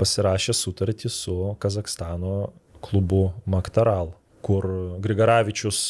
pasirašė 0.00 0.56
sutartį 0.56 1.12
su 1.12 1.36
Kazakstano 1.60 2.50
klubu 2.84 3.30
Maktaral, 3.48 4.14
kur 4.44 4.66
Grigaravičius 5.04 5.80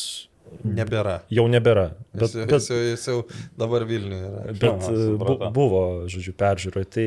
Nebėra. 0.67 1.21
jau 1.31 1.45
nebėra. 1.47 1.85
Bet, 2.11 2.25
jis, 2.25 2.33
bet, 2.43 2.53
jis, 2.57 2.69
jau, 2.71 2.79
jis 2.83 3.05
jau 3.07 3.19
dabar 3.59 3.85
Vilniuje 3.87 4.27
yra. 4.27 4.41
Bet 4.51 4.65
Aha, 4.67 4.95
bu, 5.21 5.37
buvo, 5.55 5.83
žodžiu, 6.11 6.35
peržiūroje. 6.41 6.89
Tai 6.97 7.07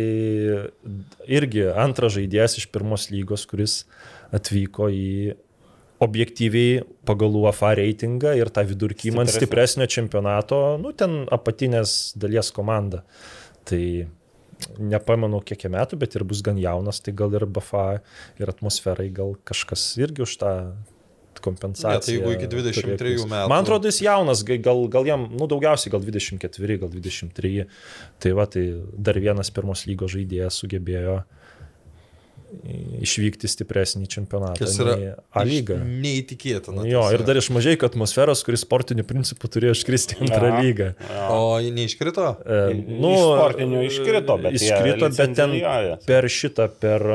irgi 1.27 1.65
antras 1.83 2.15
žaidėjas 2.15 2.55
iš 2.61 2.69
pirmos 2.71 3.09
lygos, 3.11 3.43
kuris 3.49 3.81
atvyko 4.33 4.87
į 4.95 5.35
objektyviai 6.03 6.83
pagal 7.07 7.35
UFA 7.39 7.73
reitingą 7.79 8.33
ir 8.39 8.51
tą 8.53 8.63
vidurkį 8.69 9.13
man 9.15 9.29
Stipresnio. 9.31 9.87
čempionato, 9.87 10.77
nu 10.81 10.91
ten 10.93 11.23
apatinės 11.31 12.13
dalies 12.19 12.51
komanda. 12.55 13.03
Tai 13.65 13.81
nepamenu 14.79 15.41
kiek 15.43 15.65
metų, 15.71 15.97
bet 15.99 16.15
ir 16.15 16.23
bus 16.27 16.41
gan 16.45 16.57
jaunas, 16.61 17.01
tai 17.03 17.11
gal 17.15 17.33
ir 17.35 17.45
BFA 17.45 18.01
ir 18.39 18.51
atmosferai 18.51 19.09
gal 19.11 19.35
kažkas 19.47 19.83
irgi 19.99 20.23
už 20.27 20.37
tą 20.39 20.51
kompensaciją. 21.43 21.91
Ne, 21.91 21.99
tai 21.99 22.13
jeigu 22.15 22.31
iki 22.37 22.47
23 22.47 22.97
turėtų. 23.01 23.25
metų. 23.27 23.49
Man 23.51 23.65
atrodo, 23.65 23.89
jis 23.91 23.97
jaunas, 24.05 24.43
ga- 24.47 24.59
gal, 24.63 24.85
gal 24.87 25.03
jam, 25.09 25.25
nu 25.35 25.47
daugiausiai 25.51 25.91
gal 25.91 25.99
24, 26.05 26.77
gal 26.79 26.89
23. 26.93 27.65
Tai 28.23 28.31
va, 28.37 28.45
tai 28.47 28.63
dar 28.95 29.19
vienas 29.19 29.51
pirmos 29.51 29.83
lygos 29.89 30.13
žaidėjas 30.15 30.61
sugebėjo 30.63 31.17
išvykti 33.03 33.49
stipresnį 33.49 34.07
čempionatą. 34.11 34.59
Kas 34.61 34.77
yra 34.81 34.95
nei 34.99 35.11
A 35.33 35.43
lygą. 35.47 35.77
Neįtikėtina. 35.83 36.85
Jo, 36.87 37.03
ir 37.15 37.23
dar 37.27 37.39
iš 37.39 37.49
mažai 37.55 37.75
atmosferos, 37.87 38.43
kuris 38.45 38.63
sportiniu 38.65 39.05
principu 39.07 39.49
turėjo 39.51 39.75
iškristi 39.77 40.19
antrą 40.21 40.51
Aha. 40.53 40.63
lygą. 40.63 40.89
O 41.33 41.57
jie 41.63 41.71
neiškrito? 41.75 42.27
E, 42.45 42.59
Iš 42.93 43.23
sportinių 43.27 43.85
iškrito, 43.89 44.37
bet 44.45 44.57
jie 44.57 44.69
Iškrito, 44.69 45.09
bet 45.17 45.35
ten 45.39 45.55
per 46.07 46.29
šitą, 46.31 46.69
per, 46.79 47.07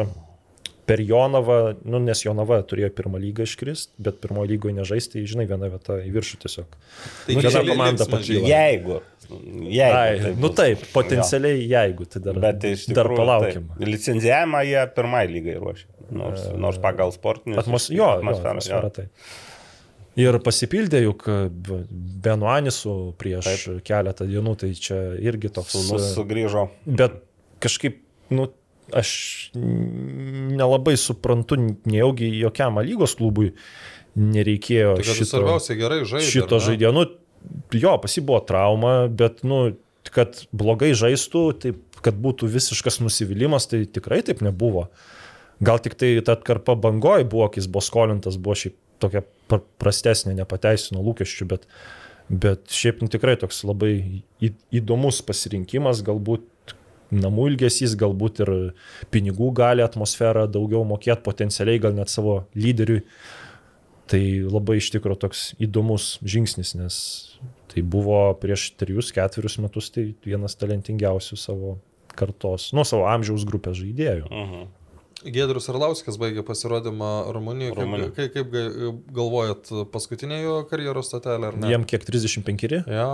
per 0.88 1.02
Jonavą, 1.04 1.58
nu, 1.84 1.98
nes 2.00 2.22
Jonava 2.24 2.58
turėjo 2.64 2.88
pirmą 2.96 3.20
lygą 3.20 3.44
iškrist, 3.44 3.90
bet 4.00 4.18
pirmojo 4.22 4.48
lygoje 4.48 4.74
nežaisti, 4.78 5.22
žinai, 5.28 5.44
viena 5.50 5.68
vieta 5.68 5.98
į 6.00 6.12
viršų 6.14 6.38
tiesiog. 6.46 6.78
Tai 7.26 7.36
Nu, 7.36 7.42
viena 7.44 7.62
komanda 7.68 8.06
pakyla. 8.08 8.48
Jeigu. 8.48 8.96
jeigu 9.28 9.98
Ai, 9.98 10.14
tai 10.22 10.32
nu 10.40 10.48
taip, 10.56 10.86
potencialiai 10.94 11.66
jeigu, 11.68 12.06
tai 12.08 12.22
dar, 12.24 12.40
Bet 12.40 12.64
iš 12.70 12.86
tikrųjų. 12.88 12.96
dar 13.02 13.10
palaukim. 13.12 13.66
taip. 13.74 13.84
Licenzijavimą 13.92 14.62
jie 14.70 14.86
pirmai 14.96 15.26
lygai 15.28 15.58
ruošia. 15.60 15.86
Nors, 16.10 16.46
nors 16.56 16.78
pagal 16.80 17.12
sportinį. 17.12 17.58
Atmos, 17.60 17.90
jo, 17.92 18.00
jo, 18.00 18.08
atmosferą. 18.16 18.54
atmosfera, 18.56 18.90
tai. 18.96 19.08
Ir 20.18 20.34
pasipildė 20.42 21.02
juk 21.04 21.26
b- 21.52 21.82
Benuanisu 22.24 22.94
prieš 23.20 23.44
Taip. 23.46 23.82
keletą 23.86 24.26
dienų, 24.26 24.56
tai 24.58 24.72
čia 24.74 24.96
irgi 25.22 25.50
toks... 25.54 25.76
Sūnus 25.76 26.08
sugrįžo. 26.16 26.64
Bet 26.86 27.20
kažkaip, 27.62 28.00
nu, 28.34 28.48
aš 28.96 29.10
nelabai 29.54 30.96
suprantu, 31.00 31.58
nejaugi 31.88 32.30
jokiam 32.40 32.80
lygos 32.84 33.16
klubui 33.18 33.52
nereikėjo 34.18 34.96
Tai 34.98 35.06
šito, 35.06 35.42
gerai 35.78 36.00
žaisti. 36.08 36.30
šito 36.32 36.58
žaidėjo. 36.62 36.92
Nu, 36.96 37.04
jo, 37.76 37.92
pasi 38.02 38.24
buvo 38.24 38.40
trauma, 38.46 38.94
bet, 39.08 39.44
nu, 39.46 39.76
kad 40.14 40.42
blogai 40.56 40.90
žaistų, 40.96 41.44
taip, 41.62 42.00
kad 42.02 42.18
būtų 42.18 42.48
visiškas 42.50 43.00
nusivylimas, 43.02 43.68
tai 43.70 43.84
tikrai 43.86 44.22
taip 44.26 44.42
nebuvo. 44.44 44.88
Gal 45.64 45.80
tik 45.82 45.96
tai 45.98 46.12
ta 46.22 46.36
atkarpa 46.38 46.76
bangoji 46.78 47.26
buvo, 47.28 47.48
kai 47.50 47.62
jis 47.62 47.70
buvo 47.70 47.82
skolintas, 47.82 48.38
buvo 48.38 48.54
šiaip 48.58 48.76
tokia 49.02 49.24
pr- 49.50 49.64
prastesnė, 49.82 50.34
nepateisino 50.38 51.02
lūkesčių, 51.02 51.48
bet, 51.50 51.66
bet 52.30 52.70
šiaip 52.74 53.02
nu, 53.02 53.10
tikrai 53.10 53.36
toks 53.38 53.64
labai 53.66 54.22
įdomus 54.74 55.20
pasirinkimas, 55.26 56.02
galbūt 56.06 56.46
namų 57.14 57.50
ilgesys, 57.52 57.96
galbūt 57.98 58.42
ir 58.44 58.52
pinigų 59.14 59.50
gali 59.56 59.84
atmosferą 59.84 60.46
daugiau 60.50 60.84
mokėti, 60.88 61.24
potencialiai 61.24 61.80
gal 61.82 61.94
net 61.96 62.12
savo 62.12 62.42
lyderiui. 62.58 63.02
Tai 64.08 64.22
labai 64.48 64.78
iš 64.80 64.88
tikrųjų 64.94 65.20
toks 65.20 65.42
įdomus 65.60 66.14
žingsnis, 66.24 66.72
nes 66.78 66.96
tai 67.68 67.82
buvo 67.84 68.32
prieš 68.40 68.70
3-4 68.80 69.60
metus 69.60 69.90
tai 69.92 70.06
vienas 70.24 70.56
talentingiausių 70.56 71.36
savo 71.36 71.74
kartos, 72.18 72.70
nu, 72.72 72.84
savo 72.88 73.04
amžiaus 73.10 73.44
grupės 73.48 73.76
žaidėjų. 73.78 74.26
Mhm. 74.32 74.66
Gedrius 75.34 75.66
Arlauskas 75.68 76.14
baigė 76.14 76.44
pasirodymą 76.46 77.32
Rumunijoje. 77.34 77.74
Rumunijoj. 77.74 78.12
Kaip, 78.14 78.32
kaip, 78.36 78.50
kaip 78.52 78.52
ga- 78.54 78.92
galvojat, 79.16 79.70
paskutinė 79.90 80.38
jo 80.44 80.60
karjeros 80.70 81.10
statelė 81.10 81.50
ar 81.50 81.56
ne? 81.58 81.72
Jiem 81.72 81.84
kiek 81.90 82.06
35? 82.06 82.84
Ja. 82.86 83.08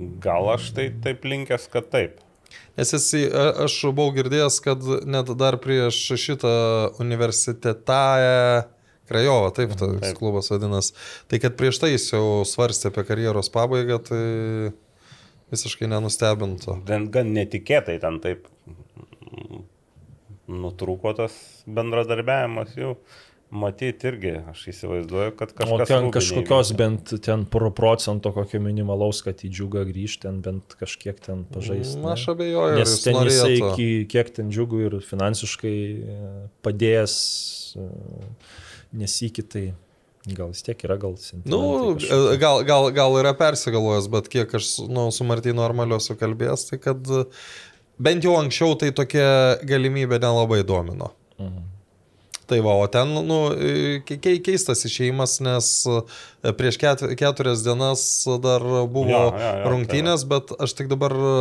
Gal 0.00 0.48
aš 0.54 0.70
tai 0.76 0.88
taip 1.04 1.24
linkęs, 1.28 1.68
kad 1.72 1.90
taip. 1.92 2.20
Nes 2.78 2.92
a- 2.94 3.64
aš 3.66 3.74
buvau 3.92 4.14
girdėjęs, 4.16 4.60
kad 4.64 4.84
net 5.06 5.30
dar 5.38 5.58
prieš 5.60 5.98
šitą 6.18 6.52
universitetąją 7.02 8.64
Krajovą, 9.10 9.50
taip 9.50 9.72
tas 9.74 9.96
Taip. 10.00 10.18
klubas 10.18 10.48
vadinasi, 10.52 10.94
tai 11.28 11.40
kad 11.42 11.56
prieš 11.58 11.80
tai 11.82 11.90
jis 11.90 12.12
jau 12.12 12.44
svarstė 12.46 12.92
apie 12.92 13.02
karjeros 13.08 13.50
pabaigą, 13.50 13.98
tai 14.06 14.20
visiškai 15.50 15.88
nenustebintų. 15.90 16.76
Gan, 16.86 17.08
netikėtai 17.34 17.98
ten 18.00 18.20
taip 18.22 18.46
nutrūko 20.50 21.12
tas 21.18 21.34
bendradarbiavimas 21.66 22.76
jau. 22.78 22.94
Matyti 23.50 24.06
irgi, 24.06 24.32
aš 24.52 24.60
įsivaizduoju, 24.70 25.32
kad 25.34 25.50
O 25.50 25.58
kažkas... 25.58 25.88
ten 25.90 26.04
rūbinėj 26.04 26.12
kažkokios 26.14 26.68
vyksta. 26.70 26.76
bent 26.78 27.12
ten 27.26 27.40
pro 27.50 27.72
procento 27.74 28.30
kokio 28.36 28.60
minimalaus, 28.62 29.24
kad 29.26 29.42
į 29.42 29.50
džiugą 29.50 29.82
grįžti, 29.88 30.20
ten 30.28 30.36
bent 30.44 30.76
kažkiek 30.78 31.18
ten 31.24 31.42
pažaisti. 31.50 31.98
Na, 31.98 32.12
aš 32.14 32.28
abejoju, 32.36 32.76
Nes 32.78 32.92
ten 33.02 33.18
jisai, 33.26 33.56
iki, 33.58 33.88
kiek 34.12 34.30
ten 34.36 34.52
džiugų 34.54 34.82
ir 34.86 34.96
finansiškai 35.02 35.72
e, 35.74 36.18
padėjęs, 36.62 37.16
e, 37.74 37.88
nesikį, 39.02 39.44
tai 39.50 39.64
gal 40.36 40.52
vis 40.52 40.62
tiek 40.66 40.86
yra 40.86 40.98
gal 41.00 41.16
Nu, 41.16 41.18
sentimentai 41.24 41.96
kažkokie. 42.04 42.38
gal, 42.44 42.62
gal, 42.70 42.88
gal 43.00 43.18
yra 43.22 43.34
persigalvojęs, 43.34 44.06
bet 44.14 44.30
kiek 44.30 44.54
aš 44.60 44.70
nu, 44.86 45.08
su 45.14 45.26
Martinu 45.26 45.66
Armaliu 45.66 45.98
esu 45.98 46.14
kalbėjęs, 46.20 46.68
tai 46.70 46.78
kad 46.86 47.02
e, 47.18 47.24
bent 47.98 48.22
jau 48.28 48.38
anksčiau 48.38 48.78
tai 48.78 48.92
tokia 48.94 49.58
galimybė 49.66 50.22
nelabai 50.22 50.62
domino. 50.62 51.10
Mhm. 51.42 51.66
Tai 52.50 52.58
va, 52.66 52.72
o 52.82 52.86
ten, 52.90 53.12
nu, 53.28 53.36
ke- 54.08 54.16
ke- 54.18 54.40
keistas 54.42 54.80
išėjimas, 54.88 55.36
nes 55.46 55.66
e, 55.86 56.50
prieš 56.58 56.78
ket, 56.82 57.04
keturias 57.20 57.62
dienas 57.62 58.02
dar 58.42 58.64
buvo 58.90 59.06
Jo, 59.12 59.20
jo, 59.30 59.50
jo, 59.60 59.68
rungtynės, 59.70 60.24
bet 60.30 60.50
aš 60.58 60.74
tik 60.80 60.88
dabar 60.90 61.14
e, 61.14 61.36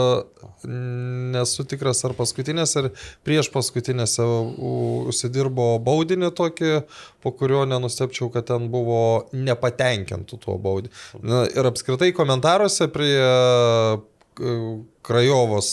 nesu 1.34 1.66
tikras, 1.72 2.04
ar 2.06 2.14
paskutinės, 2.18 2.76
ar 2.84 2.92
prieš 3.26 3.50
paskutinėse 3.56 4.28
užsidirbo 5.10 5.72
baudinį 5.86 6.30
tokį, 6.38 6.72
po 7.26 7.34
kurio 7.40 7.66
nenustepčiau, 7.70 8.30
kad 8.34 8.46
ten 8.52 8.70
buvo 8.72 9.02
nepatenkintų 9.34 10.40
tuo 10.46 10.60
baudiniu. 10.62 10.94
Ir 11.50 11.72
apskritai 11.74 12.12
komentaruose 12.16 12.88
prie 12.94 13.18
Krajovos 15.02 15.70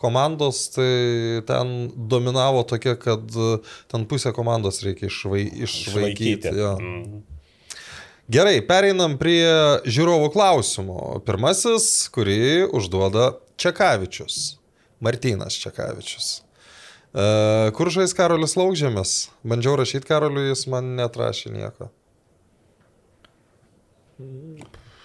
komandos, 0.00 0.62
tai 0.72 1.42
ten 1.48 1.90
dominavo 1.96 2.62
tokia, 2.68 2.94
kad 2.96 3.20
e, 3.36 3.58
ten 3.92 4.06
pusę 4.08 4.32
komandos 4.32 4.80
reikia 4.84 5.10
išvai, 5.10 5.42
išvaikyti. 5.66 6.54
jo. 6.56 6.72
Mhm. 6.80 7.20
Gerai, 8.32 8.60
pereinam 8.64 9.18
prie 9.20 9.44
žiūrovų 9.84 10.30
klausimų. 10.32 10.98
Pirmasis, 11.26 12.06
kurį 12.14 12.70
užduoda 12.72 13.32
Čekavičius. 13.60 14.56
Martynas 15.02 15.58
Čekavičius. 15.58 16.28
E, 17.12 17.24
kur 17.76 17.90
žais 17.92 18.14
Karolis 18.16 18.54
Laukžėmis? 18.56 19.16
Bandžiau 19.44 19.74
rašyti 19.80 20.08
Karoliui, 20.08 20.52
jis 20.52 20.64
man 20.70 20.94
netrašė 20.96 21.52
nieko. 21.52 21.90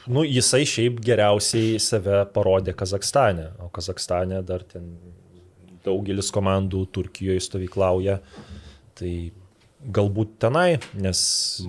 Nu, 0.07 0.23
jisai 0.23 0.63
šiaip 0.67 1.01
geriausiai 1.03 1.79
save 1.83 2.21
parodė 2.35 2.75
Kazakstane, 2.77 3.49
o 3.63 3.67
Kazakstane 3.73 4.39
dar 4.47 4.63
ten 4.67 4.93
daugelis 5.87 6.31
komandų 6.35 6.85
Turkijoje 6.95 7.43
stovyklauja. 7.43 8.19
Tai 8.97 9.13
galbūt 9.93 10.37
tenai, 10.41 10.79
nes 10.97 11.19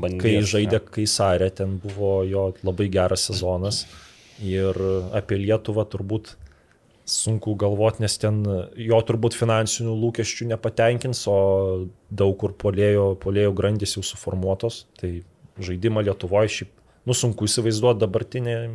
Bandės, 0.00 0.22
kai 0.22 0.34
žaidė 0.54 0.80
Kaisarė, 0.86 1.50
ten 1.60 1.76
buvo 1.82 2.20
jo 2.26 2.50
labai 2.66 2.88
geras 2.92 3.26
sezonas. 3.28 3.84
Ir 4.38 4.76
apie 5.18 5.40
Lietuvą 5.42 5.84
turbūt 5.90 6.36
sunku 7.08 7.54
galvoti, 7.58 8.04
nes 8.04 8.14
ten 8.20 8.42
jo 8.78 9.00
turbūt 9.08 9.36
finansinių 9.38 9.94
lūkesčių 9.98 10.50
nepatenkins, 10.52 11.24
o 11.30 11.38
daug 12.10 12.36
kur 12.40 12.54
polėjo, 12.54 13.14
polėjo 13.22 13.54
grandys 13.56 13.96
jau 13.96 14.04
suformuotos. 14.06 14.84
Tai 15.00 15.12
žaidimą 15.64 16.04
Lietuvoje 16.06 16.52
šiaip, 16.58 16.74
nu 17.08 17.16
sunku 17.16 17.48
įsivaizduoti 17.48 18.02
dabartinėm 18.02 18.74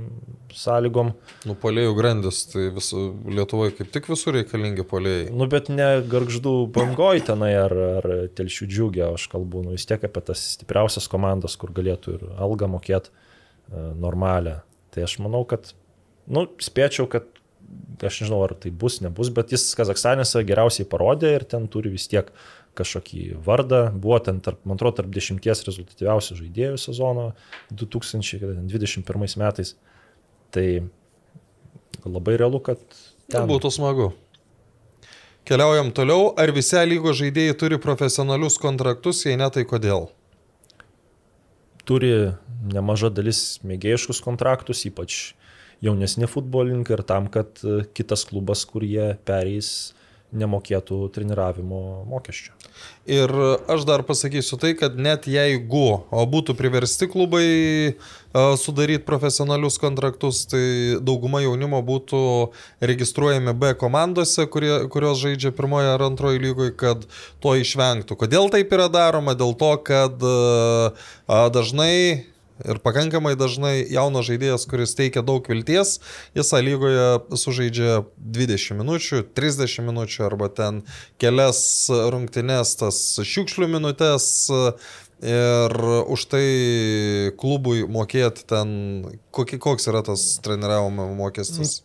sąlygom. 0.57 1.11
Nu, 1.47 1.55
polėjų 1.59 1.93
grandis, 1.97 2.43
tai 2.49 2.67
visų, 2.73 3.03
Lietuvoje 3.33 3.75
kaip 3.77 3.91
tik 3.93 4.09
visur 4.11 4.35
reikalingi 4.37 4.85
polėjai. 4.89 5.27
Nu, 5.33 5.47
bet 5.51 5.69
ne 5.73 5.89
garždų 6.09 6.55
bangoj 6.73 7.23
tenai 7.29 7.53
ar, 7.59 7.75
ar 7.99 8.09
telšių 8.37 8.69
džiugė, 8.69 9.05
aš 9.11 9.27
kalbu, 9.33 9.63
nu, 9.67 9.75
vis 9.77 9.87
tiek 9.89 10.03
apie 10.05 10.23
tas 10.25 10.43
stipriausias 10.55 11.09
komandas, 11.11 11.57
kur 11.59 11.73
galėtų 11.75 12.17
ir 12.17 12.25
algą 12.41 12.69
mokėti 12.73 13.13
e, 13.13 13.85
normalią. 14.01 14.59
Tai 14.93 15.05
aš 15.07 15.17
manau, 15.23 15.43
kad, 15.49 15.73
nu, 16.29 16.45
spėčiau, 16.61 17.09
kad, 17.09 17.29
aš 18.03 18.23
nežinau, 18.23 18.43
ar 18.45 18.55
tai 18.59 18.73
bus, 18.73 18.99
nebus, 19.03 19.31
bet 19.33 19.53
jis 19.55 19.71
Kazakstanė 19.77 20.25
save 20.27 20.45
geriausiai 20.49 20.89
parodė 20.89 21.37
ir 21.37 21.47
ten 21.49 21.69
turi 21.71 21.93
vis 21.93 22.09
tiek 22.11 22.29
kažkokį 22.77 23.23
vardą. 23.45 23.85
Buvo 23.93 24.19
ten, 24.23 24.41
tarp, 24.43 24.61
man 24.65 24.79
atrodo, 24.79 25.01
tarp 25.01 25.13
dešimties 25.13 25.65
rezultatyviausių 25.67 26.39
žaidėjų 26.41 26.79
sezono 26.81 27.29
2021 27.71 29.37
metais. 29.41 29.75
Tai 30.53 30.67
labai 32.05 32.39
realu, 32.41 32.61
kad 32.63 32.81
ten 33.31 33.47
būtų 33.49 33.71
smagu. 33.73 34.11
Keliaujam 35.47 35.91
toliau. 35.95 36.31
Ar 36.39 36.53
visi 36.55 36.79
lygos 36.87 37.19
žaidėjai 37.19 37.55
turi 37.59 37.79
profesionalius 37.81 38.59
kontraktus, 38.61 39.25
jei 39.27 39.39
ne, 39.39 39.49
tai 39.51 39.65
kodėl? 39.67 40.11
turi 41.87 42.33
nemaža 42.73 43.11
dalis 43.13 43.59
mėgėjiškus 43.67 44.21
kontraktus, 44.23 44.85
ypač 44.87 45.33
jaunesni 45.83 46.29
futbolininkai 46.31 46.97
ir 46.97 47.03
tam, 47.07 47.27
kad 47.31 47.59
e, 47.63 47.83
kitas 47.95 48.23
klubas, 48.29 48.63
kur 48.67 48.85
jie 48.87 49.13
pereis, 49.27 49.93
nemokėtų 50.33 51.01
treniravimo 51.13 51.81
mokesčių. 52.09 52.55
Ir 53.03 53.31
aš 53.67 53.83
dar 53.83 54.05
pasakysiu 54.07 54.55
tai, 54.61 54.71
kad 54.79 54.95
net 54.95 55.25
jeigu 55.27 56.05
būtų 56.07 56.55
priversti 56.55 57.09
klubai 57.11 57.47
a, 58.31 58.55
sudaryti 58.55 59.03
profesionalius 59.03 59.75
kontraktus, 59.81 60.45
tai 60.47 60.63
dauguma 61.03 61.41
jaunimo 61.43 61.81
būtų 61.83 62.23
registruojami 62.79 63.51
B 63.59 63.73
komandose, 63.75 64.47
kurie, 64.47 64.85
kurios 64.87 65.19
žaidžia 65.19 65.51
pirmoje 65.51 65.91
ar 65.91 66.07
antroje 66.07 66.39
lygoje, 66.39 66.71
kad 66.79 67.03
to 67.43 67.57
išvengtų. 67.59 68.15
Kodėl 68.23 68.47
taip 68.53 68.71
yra 68.71 68.87
daroma? 68.87 69.35
Dėl 69.35 69.51
to, 69.59 69.75
kad 69.83 70.23
a, 70.23 70.93
dažnai 71.51 72.32
Ir 72.63 72.79
pakankamai 72.83 73.35
dažnai 73.39 73.75
jaunas 73.91 74.27
žaidėjas, 74.29 74.65
kuris 74.69 74.95
teikia 74.97 75.23
daug 75.25 75.45
vilties, 75.49 75.97
jis 76.37 76.53
lygoje 76.63 77.07
sužaidžia 77.39 78.01
20 78.17 78.79
minučių, 78.79 79.23
30 79.35 79.87
minučių 79.89 80.27
arba 80.29 80.49
ten 80.53 80.83
kelias 81.21 81.63
rungtynes, 81.89 82.75
tas 82.79 82.99
šiukšlių 83.19 83.71
minutės 83.77 84.27
ir 85.23 85.77
už 86.11 86.27
tai 86.31 86.45
klubui 87.39 87.87
mokėti 87.87 88.45
ten, 88.49 88.69
koks 89.31 89.89
yra 89.91 90.03
tas 90.05 90.27
treniravimo 90.43 91.11
mokestis. 91.17 91.81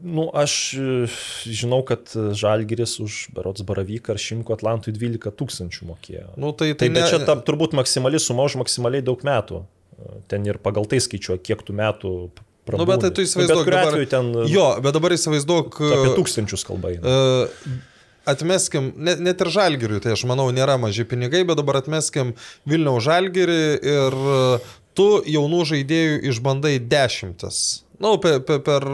Nu, 0.00 0.28
aš 0.36 0.74
e, 0.76 1.06
žinau, 1.48 1.80
kad 1.88 2.10
Žalgiris 2.12 2.98
už 3.00 3.28
Berots 3.32 3.64
Baravyką 3.64 4.12
ar 4.12 4.20
Šimko 4.20 4.52
Atlantui 4.58 4.92
12 4.92 5.32
tūkstančių 5.40 5.88
mokėjo. 5.88 6.26
Nu, 6.36 6.52
tai, 6.52 6.74
Tai, 6.74 6.90
tai 6.90 6.92
ne, 6.92 7.04
čia 7.08 7.22
tam 7.24 7.40
turbūt 7.46 7.76
maksimali 7.76 8.20
suma 8.20 8.44
už 8.44 8.58
maksimaliai 8.60 9.04
daug 9.04 9.24
metų. 9.24 9.62
Ten 10.28 10.46
ir 10.48 10.58
pagal 10.62 10.86
tai 10.90 11.00
skaičiuoja, 11.04 11.42
kiek 11.44 11.64
tų 11.66 11.76
metų 11.78 12.12
prabūni. 12.66 12.82
Nu, 12.82 12.88
bet 12.90 13.02
tai 13.04 13.10
tu 13.14 13.24
įsivaizduok. 13.24 13.64
Bet 13.68 13.74
dabar- 13.74 14.06
ten 14.10 14.30
jo, 14.50 14.68
bet 14.84 14.96
dabar 14.96 15.16
įsivaizduok. 15.16 15.80
apie 15.98 16.14
tūkstančius 16.18 16.64
kalba 16.66 16.94
eina. 16.94 17.02
Uh, 17.04 17.82
Atmeskim, 18.24 18.94
net, 18.96 19.18
net 19.20 19.42
ir 19.44 19.50
žalgiriui, 19.52 20.00
tai 20.00 20.14
aš 20.14 20.22
manau, 20.24 20.46
nėra 20.48 20.78
maži 20.80 21.04
pinigai, 21.04 21.42
bet 21.44 21.58
dabar 21.60 21.82
atmeskim 21.82 22.30
Vilniaus 22.64 23.04
žalgirį 23.04 23.58
ir 23.84 24.16
uh, 24.16 24.70
tu 24.96 25.08
jaunų 25.28 25.60
žaidėjų 25.68 26.22
išbandai 26.32 26.78
dešimtis. 26.80 27.58
Na, 27.98 28.08
nu, 28.08 28.18
per, 28.18 28.40
per, 28.40 28.62
per, 28.64 28.86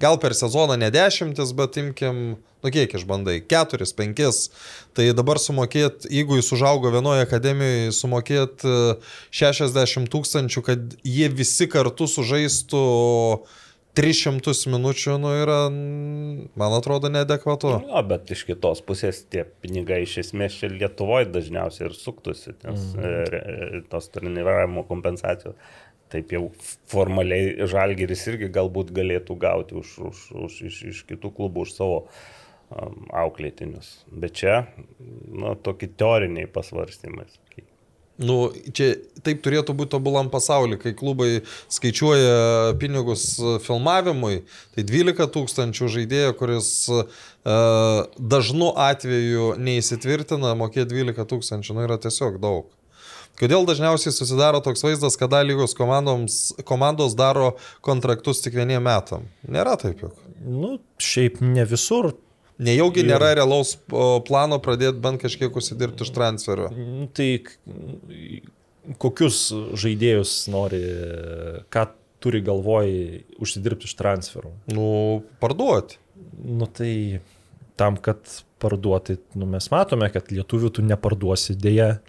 gal 0.00 0.16
per 0.22 0.34
sezoną 0.34 0.78
ne 0.80 0.88
dešimtis, 0.94 1.52
bet 1.58 1.76
imkim, 1.78 2.22
nu 2.64 2.72
kiek 2.74 2.96
išbandai, 2.98 3.38
keturis, 3.46 3.92
penkis. 3.92 4.48
Tai 4.98 5.04
dabar 5.14 5.38
sumokėt, 5.38 6.08
jeigu 6.10 6.40
jis 6.40 6.48
užaugo 6.56 6.90
vienoje 6.90 7.22
akademijoje, 7.22 7.92
sumokėt 7.94 8.64
uh, 8.66 9.12
60 9.30 10.10
tūkstančių, 10.10 10.62
kad 10.66 10.96
jie 11.06 11.28
visi 11.30 11.68
kartu 11.70 12.08
sužaistų 12.10 12.80
300 13.94 14.72
minučių, 14.72 15.14
nu 15.22 15.30
yra, 15.38 15.58
man 16.58 16.74
atrodo, 16.74 17.10
neadekvatu. 17.14 17.76
O, 17.78 18.02
bet 18.10 18.32
iš 18.34 18.42
kitos 18.48 18.82
pusės 18.86 19.20
tie 19.30 19.44
pinigai 19.62 20.00
iš 20.02 20.16
esmės 20.24 20.56
čia 20.58 20.72
Lietuvoje 20.72 21.30
dažniausiai 21.30 21.86
ir 21.92 21.94
suktųsi, 21.98 22.56
nes 22.66 22.88
mm. 22.98 23.86
tos 23.92 24.10
treniravimo 24.14 24.82
kompensacijos. 24.90 25.54
Taip 26.10 26.34
jau 26.34 26.48
formaliai 26.90 27.68
žalgeris 27.70 28.26
irgi 28.32 28.50
galbūt 28.50 28.90
galėtų 28.96 29.38
gauti 29.38 29.78
už, 29.78 29.94
už, 30.10 30.26
už, 30.46 30.60
iš, 30.72 30.82
iš 30.90 31.04
kitų 31.10 31.34
klubų 31.38 31.66
už 31.66 31.74
savo 31.76 31.98
um, 32.00 32.37
auklėtinius. 32.70 33.98
Bet 34.12 34.36
čia, 34.38 34.62
nu, 34.98 35.54
tokie 35.64 35.88
teoriniai 35.88 36.48
pasvarstymai. 36.52 37.28
Nu, 38.18 38.48
čia 38.74 38.96
taip 39.22 39.44
turėtų 39.44 39.76
būti 39.78 39.92
tobulam 39.92 40.26
pasauliu, 40.32 40.74
kai 40.82 40.90
klubai 40.98 41.44
skaičiuoja 41.70 42.72
pinigus 42.80 43.36
filmavimui, 43.62 44.40
tai 44.74 44.82
12 44.88 45.28
tūkstančių 45.36 45.90
žaidėjo, 45.94 46.32
kuris 46.40 46.72
uh, 46.90 47.04
dažnu 48.18 48.72
atveju 48.88 49.52
neįsitvirtina, 49.62 50.56
mokė 50.58 50.88
12 50.90 51.30
tūkstančių, 51.30 51.78
nu 51.78 51.86
yra 51.86 52.00
tiesiog 52.02 52.42
daug. 52.42 52.66
Kodėl 53.38 53.68
dažniausiai 53.68 54.10
susidaro 54.10 54.58
toks 54.66 54.82
vaizdas, 54.82 55.14
kada 55.14 55.44
lygos 55.46 55.76
komandoms, 55.78 56.56
komandos 56.66 57.14
daro 57.14 57.52
kontraktus 57.86 58.42
tik 58.42 58.58
vieniem 58.58 58.82
metam? 58.82 59.28
Nėra 59.46 59.76
taip 59.78 60.02
juk. 60.02 60.16
Nu, 60.42 60.80
šiaip 60.98 61.38
ne 61.38 61.62
visur. 61.70 62.16
Nejaugi 62.58 63.04
Ir- 63.04 63.10
nėra 63.12 63.34
realaus 63.38 63.76
plano 64.26 64.58
pradėti 64.58 64.98
bent 65.00 65.20
kažkiek 65.22 65.54
užsidirbti 65.54 66.02
iš 66.06 66.10
transferio. 66.16 66.70
Nu, 66.74 67.06
Tai 67.14 67.28
kokius 68.98 69.38
žaidėjus 69.78 70.32
nori, 70.50 70.80
ką 71.70 71.84
turi 72.24 72.40
galvoj 72.42 72.88
užsidirbti 73.38 73.86
iš 73.86 73.94
transferų? 74.00 74.50
Nu, 74.74 74.88
parduoti. 75.42 76.00
Nu 76.42 76.66
tai 76.66 77.20
tam, 77.78 77.96
kad 78.02 78.18
parduoti, 78.58 79.20
nu, 79.38 79.46
mes 79.46 79.68
matome, 79.70 80.08
kad 80.10 80.32
lietuvių 80.34 80.72
tu 80.74 80.82
neparduosi 80.82 81.54
dėja. 81.54 82.00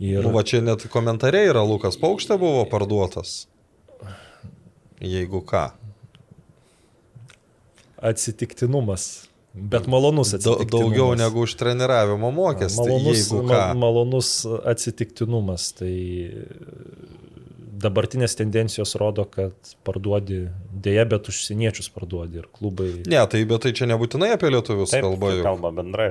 Ir 0.00 0.22
Nu, 0.24 0.30
va 0.32 0.40
čia 0.48 0.62
net 0.64 0.86
komentariai 0.88 1.50
yra, 1.50 1.60
Lukas 1.60 1.98
Paukštė 2.00 2.38
buvo 2.40 2.64
parduotas. 2.72 3.42
Jeigu 5.00 5.42
ką. 5.44 5.66
atsitiktinumas. 8.00 9.28
Bet 9.54 9.88
malonus 9.90 10.30
Da, 10.30 10.38
atsitiktinumas. 10.38 10.70
daugiau 10.70 11.14
negu 11.18 11.42
už 11.42 11.56
treniravimo 11.58 12.30
mokestį. 12.30 12.84
malonus, 12.86 13.22
ma, 13.50 13.62
malonus 13.74 14.28
atsitiktinumas. 14.70 15.72
Tai 15.74 15.90
dabartinės 17.80 18.34
tendencijos 18.38 18.92
rodo, 19.00 19.24
kad 19.30 19.54
parduodi, 19.86 20.42
dėja, 20.84 21.06
bet 21.08 21.30
užsieniečius 21.32 21.88
parduodi 21.94 22.42
ir 22.42 22.48
klubai. 22.52 22.90
Ne, 23.08 23.20
tai 23.32 23.44
bet 23.48 23.64
tai 23.64 23.72
čia 23.76 23.88
nebūtinai 23.90 24.34
apie 24.36 24.50
lietuvius 24.52 24.92
Taip, 24.92 25.06
kalba 25.06 25.32
jau. 25.34 25.44
kalba 25.46 25.70
bendrai. 25.80 26.10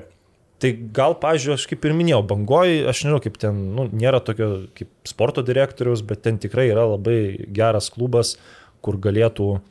Tai 0.60 0.72
gal, 0.92 1.14
pažiūrėjau, 1.22 1.56
aš 1.62 1.68
kaip 1.72 1.86
ir 1.88 1.94
minėjau, 1.96 2.24
bangoj, 2.28 2.72
aš 2.92 3.04
nežinau, 3.06 3.22
kaip 3.24 3.38
ten, 3.40 3.60
nu, 3.78 3.86
nėra 3.96 4.20
tokio 4.26 4.50
kaip 4.76 4.90
sporto 5.08 5.44
direktoriaus, 5.46 6.02
bet 6.04 6.26
ten 6.26 6.42
tikrai 6.42 6.66
yra 6.74 6.84
labai 6.90 7.20
geras 7.56 7.88
klubas, 7.94 8.34
kur 8.84 8.98
galėtų 9.00 9.62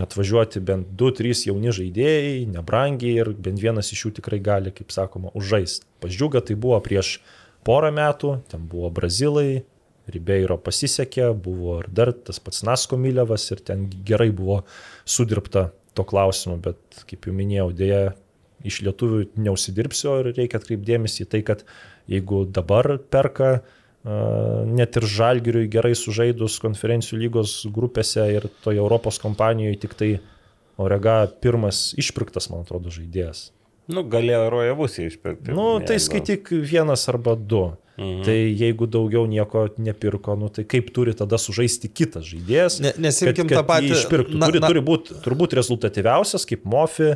atvažiuoti 0.00 0.62
bent 0.64 0.88
2-3 0.98 1.48
jauni 1.50 1.72
žaidėjai, 1.74 2.46
nebrangiai 2.52 3.18
ir 3.20 3.32
bent 3.36 3.60
vienas 3.60 3.92
iš 3.92 4.06
jų 4.06 4.14
tikrai 4.20 4.40
gali, 4.40 4.72
kaip 4.72 4.94
sakoma, 4.94 5.32
užžaisti. 5.36 5.84
Pažiūga 6.04 6.40
tai 6.48 6.56
buvo 6.56 6.78
prieš 6.84 7.18
porą 7.66 7.92
metų, 7.94 8.38
ten 8.52 8.64
buvo 8.70 8.90
Brazilai, 8.94 9.64
Ribeiro 10.10 10.56
pasisekė, 10.58 11.28
buvo 11.38 11.78
ir 11.82 11.90
dar 11.94 12.10
tas 12.12 12.40
pats 12.42 12.64
Nasko 12.66 12.98
Milevas 12.98 13.44
ir 13.54 13.60
ten 13.62 13.86
gerai 14.06 14.32
buvo 14.34 14.62
sudirbta 15.06 15.68
to 15.94 16.04
klausimu, 16.08 16.56
bet 16.64 17.04
kaip 17.06 17.28
jau 17.28 17.34
minėjau, 17.36 17.68
dėja 17.76 18.02
iš 18.66 18.80
lietuvių 18.86 19.26
neusidirbsiu 19.44 20.16
ir 20.22 20.32
reikia 20.34 20.58
atkreipdėmėsi 20.58 21.24
į 21.24 21.28
tai, 21.30 21.42
kad 21.46 21.64
jeigu 22.10 22.44
dabar 22.50 22.96
perka 23.12 23.60
net 24.04 24.96
ir 24.98 25.04
žalgiriui 25.06 25.68
gerai 25.70 25.92
sužaidus 25.94 26.56
konferencijų 26.62 27.20
lygos 27.22 27.52
grupėse 27.70 28.24
ir 28.34 28.48
toje 28.64 28.80
Europos 28.82 29.20
kompanijoje 29.22 29.78
tik 29.84 29.94
tai 29.94 30.12
Orega 30.82 31.26
pirmas 31.42 31.92
išpirktas, 32.00 32.48
man 32.50 32.64
atrodo, 32.64 32.90
žaidėjas. 32.90 33.50
Nu, 33.92 34.02
galėjo 34.08 34.46
rojavus 34.50 34.96
išpirkti. 35.04 35.52
Nu, 35.54 35.76
tai 35.84 35.98
skaityk 36.00 36.48
vienas 36.64 37.04
arba 37.12 37.34
du. 37.36 37.74
Mhm. 37.98 38.22
Tai 38.24 38.34
jeigu 38.56 38.86
daugiau 38.88 39.26
nieko 39.28 39.66
nepirko, 39.76 40.34
nu, 40.40 40.48
tai 40.48 40.64
kaip 40.64 40.88
turi 40.96 41.12
tada 41.14 41.36
sužaisti 41.38 41.90
kitas 41.92 42.24
žaidėjas? 42.30 42.80
Ne- 42.80 42.94
nes 43.04 43.20
imkim 43.22 43.50
tą 43.52 43.60
patį- 43.68 43.92
Išpirktų. 43.98 44.38
na- 44.40 44.48
Turi, 44.48 44.60
na- 44.64 44.70
turi 44.72 44.80
būti 44.80 45.18
turbūt 45.22 45.52
rezultatyviausias 45.60 46.48
kaip 46.48 46.64
Mofi. 46.64 47.12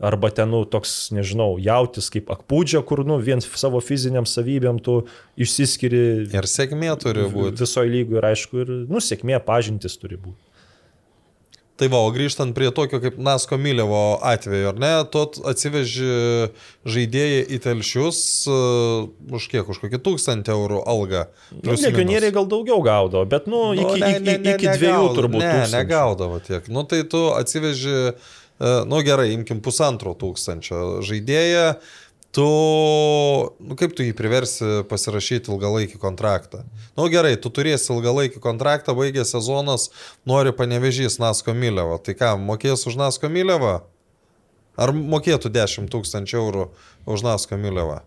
Arba 0.00 0.30
ten, 0.32 0.48
nu, 0.48 0.62
toks, 0.64 1.10
nežinau, 1.12 1.58
jautis 1.60 2.06
kaip 2.08 2.30
akpūdžia, 2.32 2.80
kur, 2.88 3.02
nu, 3.04 3.18
vien 3.20 3.42
savo 3.44 3.82
fiziniam 3.84 4.24
savybėm 4.24 4.78
tu 4.80 5.02
išsiskiri 5.36 6.04
Ir 6.32 6.48
sėkmė 6.48 6.94
turi 7.02 7.26
būti. 7.28 7.60
visoje 7.60 7.92
lygoje 7.92 8.22
ir, 8.22 8.28
aišku, 8.32 8.62
ir, 8.64 8.70
nu, 8.88 9.02
sėkmė 9.04 9.42
pažintis 9.44 10.00
turi 10.00 10.16
būti. 10.16 10.40
Tai 11.80 11.86
va, 11.88 12.00
o 12.04 12.10
grįžtant 12.12 12.52
prie 12.52 12.68
tokio 12.76 12.98
kaip 13.00 13.14
Nasko 13.16 13.56
Milevo 13.56 14.18
atveju, 14.28 14.66
ar 14.68 14.80
ne, 14.80 14.90
tu 15.08 15.22
atsiveži 15.48 16.08
žaidėjai 16.84 17.46
į 17.56 17.60
telšius 17.64 18.18
uh, 18.52 19.06
už 19.32 19.46
kiek, 19.48 19.68
už 19.72 19.80
kokį 19.84 20.00
tūkstantį 20.04 20.52
eurų 20.52 20.82
algą. 20.92 21.22
Nu, 21.56 21.76
legionieriai 21.80 22.34
gal 22.36 22.48
daugiau 22.52 22.82
gaudo, 22.84 23.24
bet, 23.28 23.48
nu, 23.48 23.70
iki, 23.72 23.96
iki, 23.96 24.36
iki 24.52 24.68
dviejų 24.76 24.92
negaud- 24.92 25.16
turbūt. 25.22 25.40
Ne, 25.46 25.64
negaudavo 25.72 26.42
tiek. 26.44 26.68
Nu 26.68 26.84
tai 26.84 27.00
tu 27.08 27.22
atsiveži, 27.32 27.96
uh, 28.12 28.36
nu 28.60 29.00
gerai, 29.06 29.32
imkim 29.34 29.62
pusantro 29.64 30.14
tūkstančio 30.18 31.00
žaidėją. 31.06 31.66
Tu, 32.30 32.46
nu 33.66 33.74
kaip 33.74 33.96
tu 33.98 34.04
jį 34.06 34.12
priversi 34.14 34.66
pasirašyti 34.86 35.50
ilgalaikį 35.50 35.98
kontraktą? 35.98 36.60
Nu 36.94 37.08
gerai, 37.10 37.32
tu 37.34 37.50
turėsi 37.50 37.90
ilgalaikį 37.90 38.38
kontraktą, 38.44 38.94
baigė 38.94 39.24
sezonas, 39.26 39.88
nori 40.28 40.52
panevežys 40.54 41.18
Nasko 41.18 41.56
Milevą. 41.58 41.98
Tai 41.98 42.14
ką, 42.14 42.36
mokės 42.38 42.86
už 42.86 43.00
Nasko 43.00 43.32
Milevą? 43.32 43.80
Ar 44.78 44.94
mokėtų 44.94 45.50
10 45.50 45.90
tūkstančių 45.90 46.38
eurų 46.38 46.68
už 47.10 47.26
Nasko 47.26 47.58
Milevą? 47.58 48.04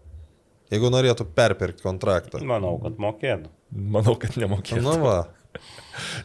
Jeigu 0.72 0.88
norėtų 0.90 1.28
perpirkti 1.36 1.84
kontraktą. 1.84 2.40
Manau, 2.48 2.78
kad 2.82 2.96
mokėtų. 3.04 3.52
Manau, 3.76 4.16
kad 4.22 4.40
nemokėtų. 4.40 4.86
Nu 4.88 4.96
va, 5.04 5.18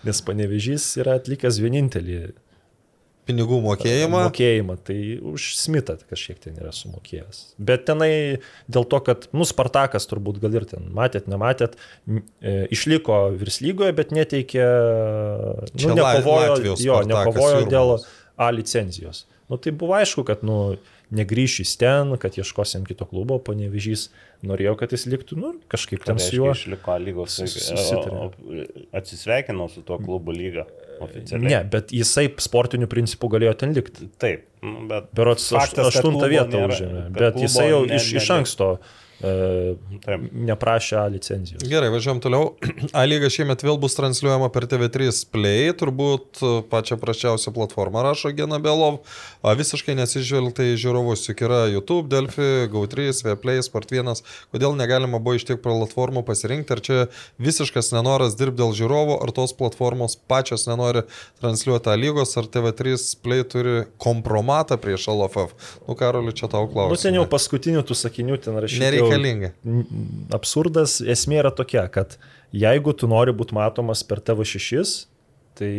Nes 0.07 0.21
panevežys 0.25 0.87
yra 1.03 1.19
atlikęs 1.19 1.59
vienintelį 1.61 2.19
pinigų 3.29 3.61
mokėjimą. 3.65 4.25
mokėjimą, 4.29 4.77
tai 4.89 4.99
už 5.33 5.49
Smitą 5.61 5.99
kažkiek 6.11 6.41
ten 6.43 6.59
yra 6.59 6.73
sumokėjęs. 6.75 7.43
Bet 7.61 7.87
tenai 7.89 8.11
dėl 8.71 8.89
to, 8.89 9.01
kad, 9.05 9.29
nu, 9.37 9.47
Spartakas 9.49 10.09
turbūt 10.11 10.41
gal 10.43 10.57
ir 10.59 10.69
ten 10.71 10.89
matėt, 10.97 11.29
nematėt, 11.31 11.77
e, 12.09 12.67
išliko 12.75 13.21
virslygoje, 13.39 13.95
bet 13.99 14.15
neteikė, 14.17 14.69
nu, 15.77 15.97
nekovojo, 15.99 16.55
Latvijos 16.55 16.85
jo, 16.85 17.03
nekovojo 17.09 17.67
dėl. 17.71 17.99
A 18.39 18.53
licenzijos. 18.55 19.25
Nu, 19.51 19.57
tai 19.59 19.73
buvo 19.75 19.97
aišku, 19.97 20.23
kad, 20.29 20.45
nu, 20.47 20.77
negrįšys 21.11 21.73
ten, 21.81 22.13
kad 22.23 22.37
ieškosim 22.39 22.85
kito 22.87 23.07
klubo, 23.09 23.41
panevežys 23.43 24.09
norėjo, 24.47 24.77
kad 24.79 24.93
jis 24.95 25.09
liktų, 25.11 25.39
nu, 25.41 25.51
kažkaip 25.73 26.05
ten 26.07 26.21
su 26.23 26.37
juo. 26.37 26.53
Išliko 26.55 26.99
lygos. 27.03 27.39
Sus- 27.41 27.57
susitarė. 27.67 28.29
Atsisveikinau 28.95 29.67
su 29.73 29.83
tuo 29.83 29.99
klubu 29.99 30.37
lyga 30.37 30.69
oficialiai. 31.07 31.51
Ne, 31.53 31.61
bet 31.73 31.93
jisai 31.95 32.27
sportiniu 32.43 32.89
principu 32.91 33.29
galėjo 33.33 33.55
ten 33.63 33.75
likti. 33.77 34.09
Taip, 34.19 34.47
nu, 34.63 34.87
bet. 34.91 35.11
Berots 35.15 35.51
aštuntą 35.53 36.29
vietą 36.31 36.57
nėra- 36.59 36.73
užėmė, 36.75 37.05
bet 37.15 37.33
klubo 37.37 37.45
jisai 37.47 37.69
jau 37.71 37.85
ne- 37.87 37.95
iš, 38.01 38.09
iš 38.21 38.29
ne- 38.29 38.37
anksto 38.41 38.71
e, 38.79 38.79
Taip. 39.19 40.21
neprašė 40.33 40.97
A 41.01 41.07
licenzijos. 41.11 41.65
Gerai, 41.69 41.89
važiuojam 41.91 42.21
toliau. 42.23 42.53
A 42.95 43.03
lyga 43.09 43.27
šiemet 43.33 43.63
vėl 43.67 43.79
bus 43.83 43.97
transliuojama 43.99 44.47
per 44.55 44.67
TV3 44.71 45.09
Play, 45.35 45.73
turbūt 45.79 46.39
e, 46.47 46.51
pačią 46.71 46.99
praščiausią 47.03 47.53
platformą 47.57 48.05
rašo 48.07 48.31
Gena 48.39 48.61
Belov. 48.63 49.01
A, 49.43 49.55
visiškai 49.59 49.97
nesižvelgta 49.99 50.67
į 50.71 50.77
žiūrovus, 50.85 51.25
juk 51.31 51.43
yra 51.49 51.65
YouTube, 51.73 52.07
Delphi, 52.13 52.69
GO3, 52.71 53.09
Vplay, 53.35 53.63
Sport1. 53.67 54.23
Kodėl 54.55 54.77
negalima 54.79 55.19
buvo 55.19 55.35
iš 55.41 55.49
tiek 55.51 55.61
platformų 55.65 56.23
pasirinkti? 56.29 56.77
Ar 56.77 56.85
čia 56.87 56.99
visiškas 57.43 57.91
nenoras 57.97 58.39
dirbti 58.39 58.63
dėl 58.63 58.75
žiūrovų, 58.79 59.19
ar 59.25 59.35
tos 59.37 59.55
platformos 59.59 60.15
pačios 60.31 60.69
nenori 60.71 61.03
transliuoti 61.43 61.91
A 61.91 61.99
lygos, 61.99 62.37
ar 62.39 62.47
TV3 62.47 62.95
Play 63.27 63.43
turi 63.51 63.77
kompromatą 63.99 64.79
prieš 64.81 65.09
LFF? 65.11 65.59
Nu, 65.89 65.99
Karoliu, 65.99 66.31
čia 66.35 66.47
tau 66.51 66.67
Nu, 66.69 66.73
klausimas. 66.73 67.03
ten 67.03 67.19
jau 67.19 67.27
paskutinių 67.31 67.83
tų 67.89 67.99
sakinių 67.99 68.39
ten 68.47 68.59
rašyti. 68.63 68.83
jau- 69.03 69.08
Nereikalinga. 69.09 69.53
N- 69.65 70.29
Absurdas 70.37 70.99
esmė 71.03 71.41
yra 71.43 71.51
tokia, 71.55 71.87
kad 71.93 72.19
jeigu 72.55 72.95
tu 72.97 73.09
nori 73.11 73.35
būti 73.37 73.57
matomas 73.57 74.05
per 74.07 74.21
TV6, 74.25 75.07
tai 75.59 75.73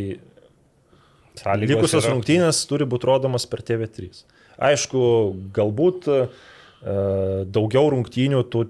Sąlygos 1.39 1.72
likusios 1.72 2.03
yra- 2.06 2.14
rungtynės 2.15 2.65
turi 2.68 2.88
būti 2.89 3.07
rodomas 3.07 3.45
per 3.47 3.61
TV3. 3.64 4.10
Aišku, 4.60 5.01
galbūt 5.56 6.10
e, 6.11 6.19
daugiau 7.47 7.89
rungtynių 7.93 8.43
tų 8.51 8.65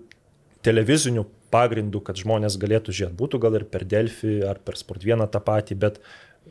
televizinių 0.66 1.24
pagrindų, 1.50 2.02
kad 2.06 2.20
žmonės 2.22 2.60
galėtų 2.62 2.94
žiūrėti, 2.94 3.18
būtų 3.18 3.40
gal 3.42 3.56
ir 3.58 3.66
per 3.74 3.86
Delfį 3.90 4.44
ar 4.46 4.60
per 4.62 4.78
Sport 4.78 5.02
1 5.08 5.26
tą 5.34 5.42
patį, 5.42 5.78
bet 5.82 5.98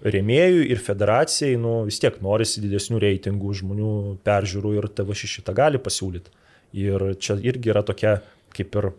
rėmėjų 0.02 0.64
ir 0.72 0.80
federacijai, 0.82 1.54
nu, 1.60 1.84
vis 1.86 1.98
tiek 2.02 2.18
norisi 2.22 2.62
didesnių 2.64 2.98
reitingų, 3.02 3.54
žmonių 3.62 3.92
peržiūrų 4.26 4.74
ir 4.78 4.88
TV6 4.98 5.44
tą 5.46 5.54
gali 5.54 5.78
pasiūlyti. 5.82 6.34
Ir 6.76 7.12
čia 7.20 7.38
irgi 7.40 7.72
yra 7.72 7.84
tokia 7.86 8.18
kaip 8.54 8.74
ir 8.76 8.90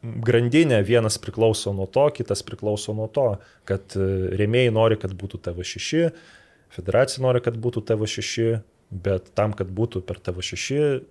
grandinė, 0.00 0.80
vienas 0.86 1.18
priklauso 1.20 1.74
nuo 1.76 1.86
to, 1.90 2.06
kitas 2.16 2.42
priklauso 2.46 2.94
nuo 2.96 3.08
to, 3.12 3.26
kad 3.68 3.96
e, 3.98 4.06
rėmėjai 4.40 4.72
nori, 4.72 4.96
kad 5.00 5.12
būtų 5.16 5.42
TV6, 5.44 6.08
federacija 6.72 7.24
nori, 7.24 7.42
kad 7.44 7.58
būtų 7.60 7.84
TV6, 7.90 8.48
bet 8.90 9.28
tam, 9.36 9.52
kad 9.56 9.68
būtų 9.68 10.02
per 10.08 10.20
TV6, 10.24 11.04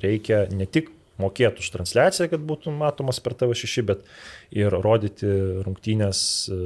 reikia 0.00 0.44
ne 0.54 0.68
tik 0.70 0.92
mokėti 1.20 1.64
už 1.64 1.72
transliaciją, 1.74 2.30
kad 2.32 2.46
būtų 2.46 2.72
matomas 2.72 3.20
per 3.20 3.34
TV6, 3.40 3.82
bet 3.90 4.06
ir 4.54 4.72
rodyti 4.72 5.28
rungtynės 5.66 6.22
e, 6.46 6.62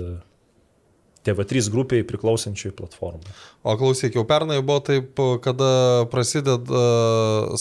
TV3 1.25 1.71
grupiai 1.73 2.05
priklausančiai 2.05 2.73
platformai. 2.77 3.33
O 3.65 3.75
klausyk, 3.81 4.15
jau 4.19 4.25
pernai 4.29 4.59
buvo 4.61 4.81
taip, 4.85 5.17
kada 5.45 5.71
prasideda, 6.13 6.83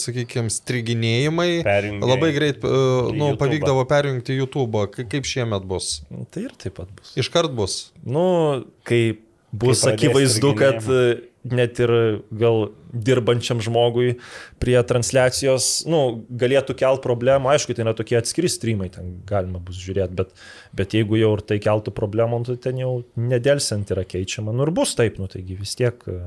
sakykime, 0.00 0.50
striginėjimai, 0.52 1.62
Perjungei 1.64 2.10
labai 2.10 2.30
greit 2.36 2.60
į 2.60 2.70
nu, 2.70 3.30
YouTube'ą. 3.32 3.38
pavykdavo 3.40 3.84
perjungti 3.88 4.36
YouTube. 4.36 4.84
Ka- 4.92 5.06
Kaip 5.08 5.24
šiemet 5.28 5.64
bus? 5.68 6.02
Tai 6.30 6.44
ir 6.48 6.52
taip 6.60 6.76
pat 6.80 6.88
bus. 6.98 7.14
Iškart 7.20 7.54
bus. 7.56 7.78
Nu, 8.04 8.64
kai 8.84 9.16
bus 9.60 9.84
akivaizdu, 9.88 10.50
kad 10.58 10.86
e, 10.90 11.04
net 11.44 11.78
ir 11.82 11.92
gal 12.34 12.68
dirbančiam 12.94 13.60
žmogui 13.64 14.16
prie 14.62 14.76
transliacijos, 14.86 15.84
nu, 15.90 16.00
galėtų 16.40 16.76
kelt 16.80 17.02
problemų, 17.04 17.50
aišku, 17.52 17.76
tai 17.76 17.84
yra 17.86 17.94
tokie 17.96 18.18
atskiri 18.20 18.50
streamai, 18.50 18.90
ten 18.94 19.16
galima 19.28 19.60
bus 19.62 19.78
žiūrėti, 19.82 20.16
bet, 20.18 20.34
bet 20.76 20.96
jeigu 20.96 21.18
jau 21.20 21.34
ir 21.36 21.44
tai 21.46 21.60
keltų 21.62 21.94
problemų, 21.96 22.44
tai 22.48 22.58
ten 22.68 22.80
jau 22.80 22.94
nedelsiant 23.20 23.92
yra 23.94 24.06
keičiama. 24.08 24.54
Nu 24.54 24.66
ir 24.66 24.74
bus 24.74 24.96
taip, 24.98 25.20
nu 25.20 25.28
taigi 25.30 25.58
vis 25.58 25.76
tiek, 25.78 26.00
e, 26.08 26.20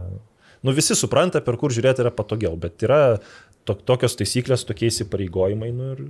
nu 0.68 0.76
visi 0.78 0.98
supranta, 0.98 1.42
per 1.46 1.60
kur 1.62 1.74
žiūrėti 1.74 2.06
yra 2.06 2.14
patogiau, 2.14 2.56
bet 2.60 2.86
yra 2.86 3.02
to, 3.68 3.76
tokios 3.92 4.16
taisyklės, 4.20 4.64
tokie 4.70 4.88
įsipareigojimai, 4.90 5.70
nu 5.76 5.90
ir 5.94 6.02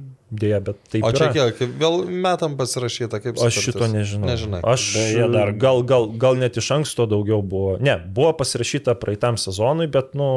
dėja, 0.44 0.60
bet 0.70 0.80
taip 0.94 1.08
O 1.08 1.12
čia 1.16 1.28
yra. 1.32 1.48
kiek? 1.58 1.74
Vėl 1.82 2.00
metam 2.28 2.56
pasirašyta, 2.60 3.20
kaip 3.24 3.36
Aš 3.42 3.58
sutartis? 3.58 3.66
šito 3.68 3.90
nežinau. 3.96 4.30
Nežinai. 4.30 4.62
Aš 4.64 4.88
Beje, 4.96 5.28
dar- 5.34 5.54
gal, 5.58 5.82
gal, 5.90 6.08
gal 6.22 6.38
net 6.40 6.58
iš 6.62 6.70
anksto 6.78 7.10
daugiau 7.10 7.42
buvo. 7.42 7.76
Ne, 7.82 7.98
buvo 8.00 8.32
pasirašyta 8.40 8.96
praeitam 9.02 9.36
sezonui, 9.42 9.90
bet, 9.92 10.14
nu, 10.18 10.32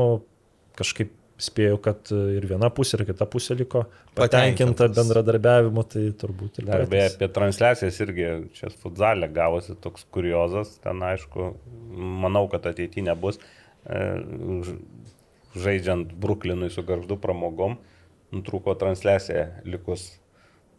kažkaip 0.81 1.13
spėjau, 1.41 1.79
kad 1.81 2.11
ir 2.13 2.45
viena 2.45 2.69
pusė, 2.69 2.99
ir 3.01 3.07
kita 3.09 3.25
pusė 3.25 3.55
liko 3.57 3.87
patenkinta 4.13 4.21
Patenkintas. 4.21 4.91
bendradarbiaviu, 4.99 5.85
tai 5.89 6.03
turbūt 6.21 6.59
ir 6.61 6.67
Dar 6.69 6.83
beje, 6.91 7.15
apie 7.15 7.29
transliacijas 7.33 7.97
irgi 8.05 8.27
čia 8.59 8.69
futzalė 8.83 9.31
gavosi 9.33 9.73
toks 9.81 10.05
kuriozas, 10.13 10.75
ten 10.85 11.01
aišku, 11.01 11.47
manau, 11.97 12.43
kad 12.53 12.69
ateityje 12.69 13.07
nebus. 13.09 13.41
Žaidžiant 15.59 16.13
Bruklinui 16.15 16.71
su 16.71 16.85
garždu 16.87 17.17
pramogom, 17.19 17.79
nutrūko 18.31 18.77
transliacija 18.79 19.49
likus 19.67 20.13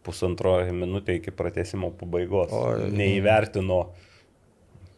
pusantroji 0.06 0.72
minutė 0.74 1.18
iki 1.18 1.34
pratesimo 1.34 1.92
pabaigos. 1.98 2.52
Oi. 2.56 2.88
Neįvertino, 2.96 3.82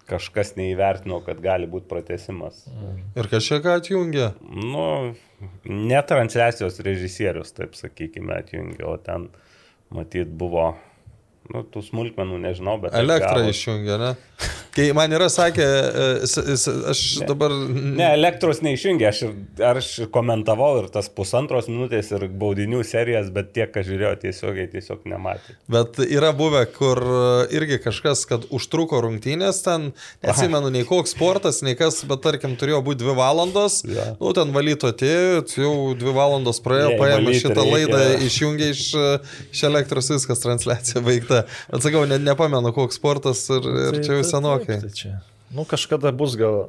kažkas 0.09 0.55
neįvertino, 0.59 1.21
kad 1.27 1.41
gali 1.45 1.69
būti 1.71 1.89
pratesimas. 1.91 2.65
Ir 3.19 3.29
kažkiek 3.33 3.67
atjungia. 3.75 4.33
Nu, 4.49 5.15
ne 5.69 6.03
transliacijos 6.09 6.81
režisierius, 6.87 7.53
taip 7.57 7.77
sakykime, 7.79 8.37
atjungė, 8.41 8.85
o 8.89 8.97
ten 9.01 9.29
matyt 9.95 10.31
buvo, 10.33 10.73
nu, 11.53 11.65
tų 11.73 11.85
smulkmenų 11.91 12.41
nežinau, 12.49 12.79
bet... 12.83 12.97
Elektrą 12.97 13.49
išjungia, 13.51 14.01
ne? 14.01 14.15
Kai 14.75 14.89
man 14.97 15.13
yra 15.15 15.29
sakę, 15.31 15.63
e, 15.63 16.05
aš 16.91 17.01
dabar... 17.29 17.53
Ne, 17.71 18.09
elektros 18.17 18.59
neišjungė, 18.65 19.07
aš, 19.07 19.21
ir- 19.29 19.65
aš 19.69 19.91
komentavau 20.15 20.73
ir 20.81 20.89
tas 20.95 21.07
pusantros 21.15 21.69
minutės 21.71 22.09
ir 22.17 22.25
baudinių 22.41 22.81
serijas, 22.87 23.29
bet 23.35 23.53
tie, 23.55 23.69
kas 23.71 23.87
žiūrėjo 23.87 24.17
tiesiogiai, 24.25 24.67
tiesiog 24.73 25.05
nematė. 25.11 25.55
Bet 25.71 26.01
yra 26.09 26.33
buvę, 26.35 26.65
kur 26.75 26.99
irgi 27.55 27.79
kažkas, 27.85 28.25
kad 28.31 28.49
užtruko 28.55 28.99
rungtynės, 29.05 29.61
ten 29.63 29.93
neatsimenu 30.25 30.73
nei 30.75 30.83
koks 30.89 31.15
sportas, 31.15 31.63
nei 31.63 31.77
kas, 31.79 32.01
bet 32.11 32.25
tarkim 32.27 32.57
turėjo 32.59 32.83
būti 32.87 33.05
dvi 33.05 33.15
valandos, 33.19 33.81
Ja. 33.87 34.09
nu 34.19 34.33
ten 34.35 34.51
valyto 34.55 34.91
atėjo, 34.91 35.45
jau 35.55 35.73
dvi 36.01 36.17
valandos 36.17 36.59
praėjo, 36.65 36.97
paėmė 36.99 37.37
šitą 37.39 37.63
reikia. 37.63 37.71
laidą, 37.77 38.03
išjungė 38.27 38.73
iš, 38.75 38.83
iš 39.55 39.63
elektros 39.71 40.11
viskas, 40.11 40.43
transliacija 40.43 41.03
baigta. 41.05 41.45
Bet 41.71 41.87
sakau, 41.87 42.03
net 42.11 42.25
nepamenu 42.27 42.75
koks 42.75 42.99
sportas 42.99 43.47
ir, 43.55 43.63
ir 43.87 44.01
čia 44.03 44.19
jau 44.19 44.25
senokai. 44.35 44.63
Tai, 44.67 44.81
tai 44.85 44.95
čia. 44.97 45.19
Nu, 45.55 45.67
kažkada 45.69 46.13
bus 46.17 46.39
gal 46.41 46.67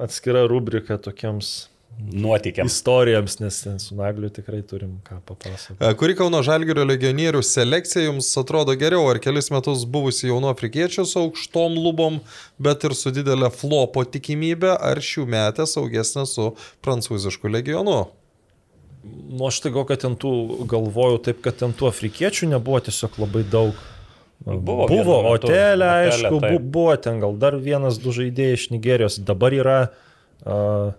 atskira 0.00 0.46
rubrika 0.48 0.96
tokiems 0.98 1.70
Nuotikiams. 2.12 2.72
istorijoms, 2.72 3.38
nes 3.38 3.62
ten 3.62 3.78
su 3.78 3.94
Nagliu 3.94 4.30
tikrai 4.32 4.62
turim 4.62 5.00
ką 5.04 5.18
papasakoti. 5.26 5.96
Kuri 6.00 6.14
Kauno 6.16 6.40
Žalgirio 6.42 6.86
legionierių 6.88 7.42
selekcija 7.44 8.06
jums 8.06 8.30
atrodo 8.40 8.72
geriau? 8.78 9.04
Ar 9.10 9.20
kelis 9.20 9.50
metus 9.52 9.84
buvusi 9.84 10.30
jaunu 10.30 10.48
afrikiečių 10.48 11.04
su 11.04 11.18
aukštom 11.20 11.76
lubom, 11.76 12.20
bet 12.58 12.86
ir 12.88 12.96
su 12.96 13.12
didelė 13.12 13.50
flopo 13.52 14.06
tikimybė, 14.06 14.72
ar 14.80 15.02
šių 15.04 15.26
metę 15.28 15.68
saugesnė 15.68 16.24
su 16.30 16.54
prancūzišku 16.86 17.52
legionu? 17.52 17.98
Nu, 19.04 19.46
aš 19.48 19.60
tai 19.64 19.74
gal, 19.74 19.84
kad 19.88 20.00
ten 20.02 20.16
tų 20.20 20.64
galvojau 20.70 21.20
taip, 21.28 21.44
kad 21.44 21.60
ten 21.60 21.76
tų 21.76 21.90
afrikiečių 21.90 22.50
nebuvo 22.54 22.80
tiesiog 22.88 23.20
labai 23.20 23.44
daug. 23.48 23.76
Buvo 24.40 24.86
buvo. 24.88 25.16
Otelė, 25.34 25.88
aišku, 26.06 26.40
taip. 26.40 26.62
buvo 26.72 26.94
ten 26.96 27.20
gal 27.20 27.34
dar 27.36 27.58
vienas, 27.60 27.98
du 28.00 28.12
žaidėjai 28.16 28.56
iš 28.56 28.68
Nigerijos. 28.72 29.18
Dabar 29.28 29.52
yra 29.52 29.80
uh, 30.46 30.92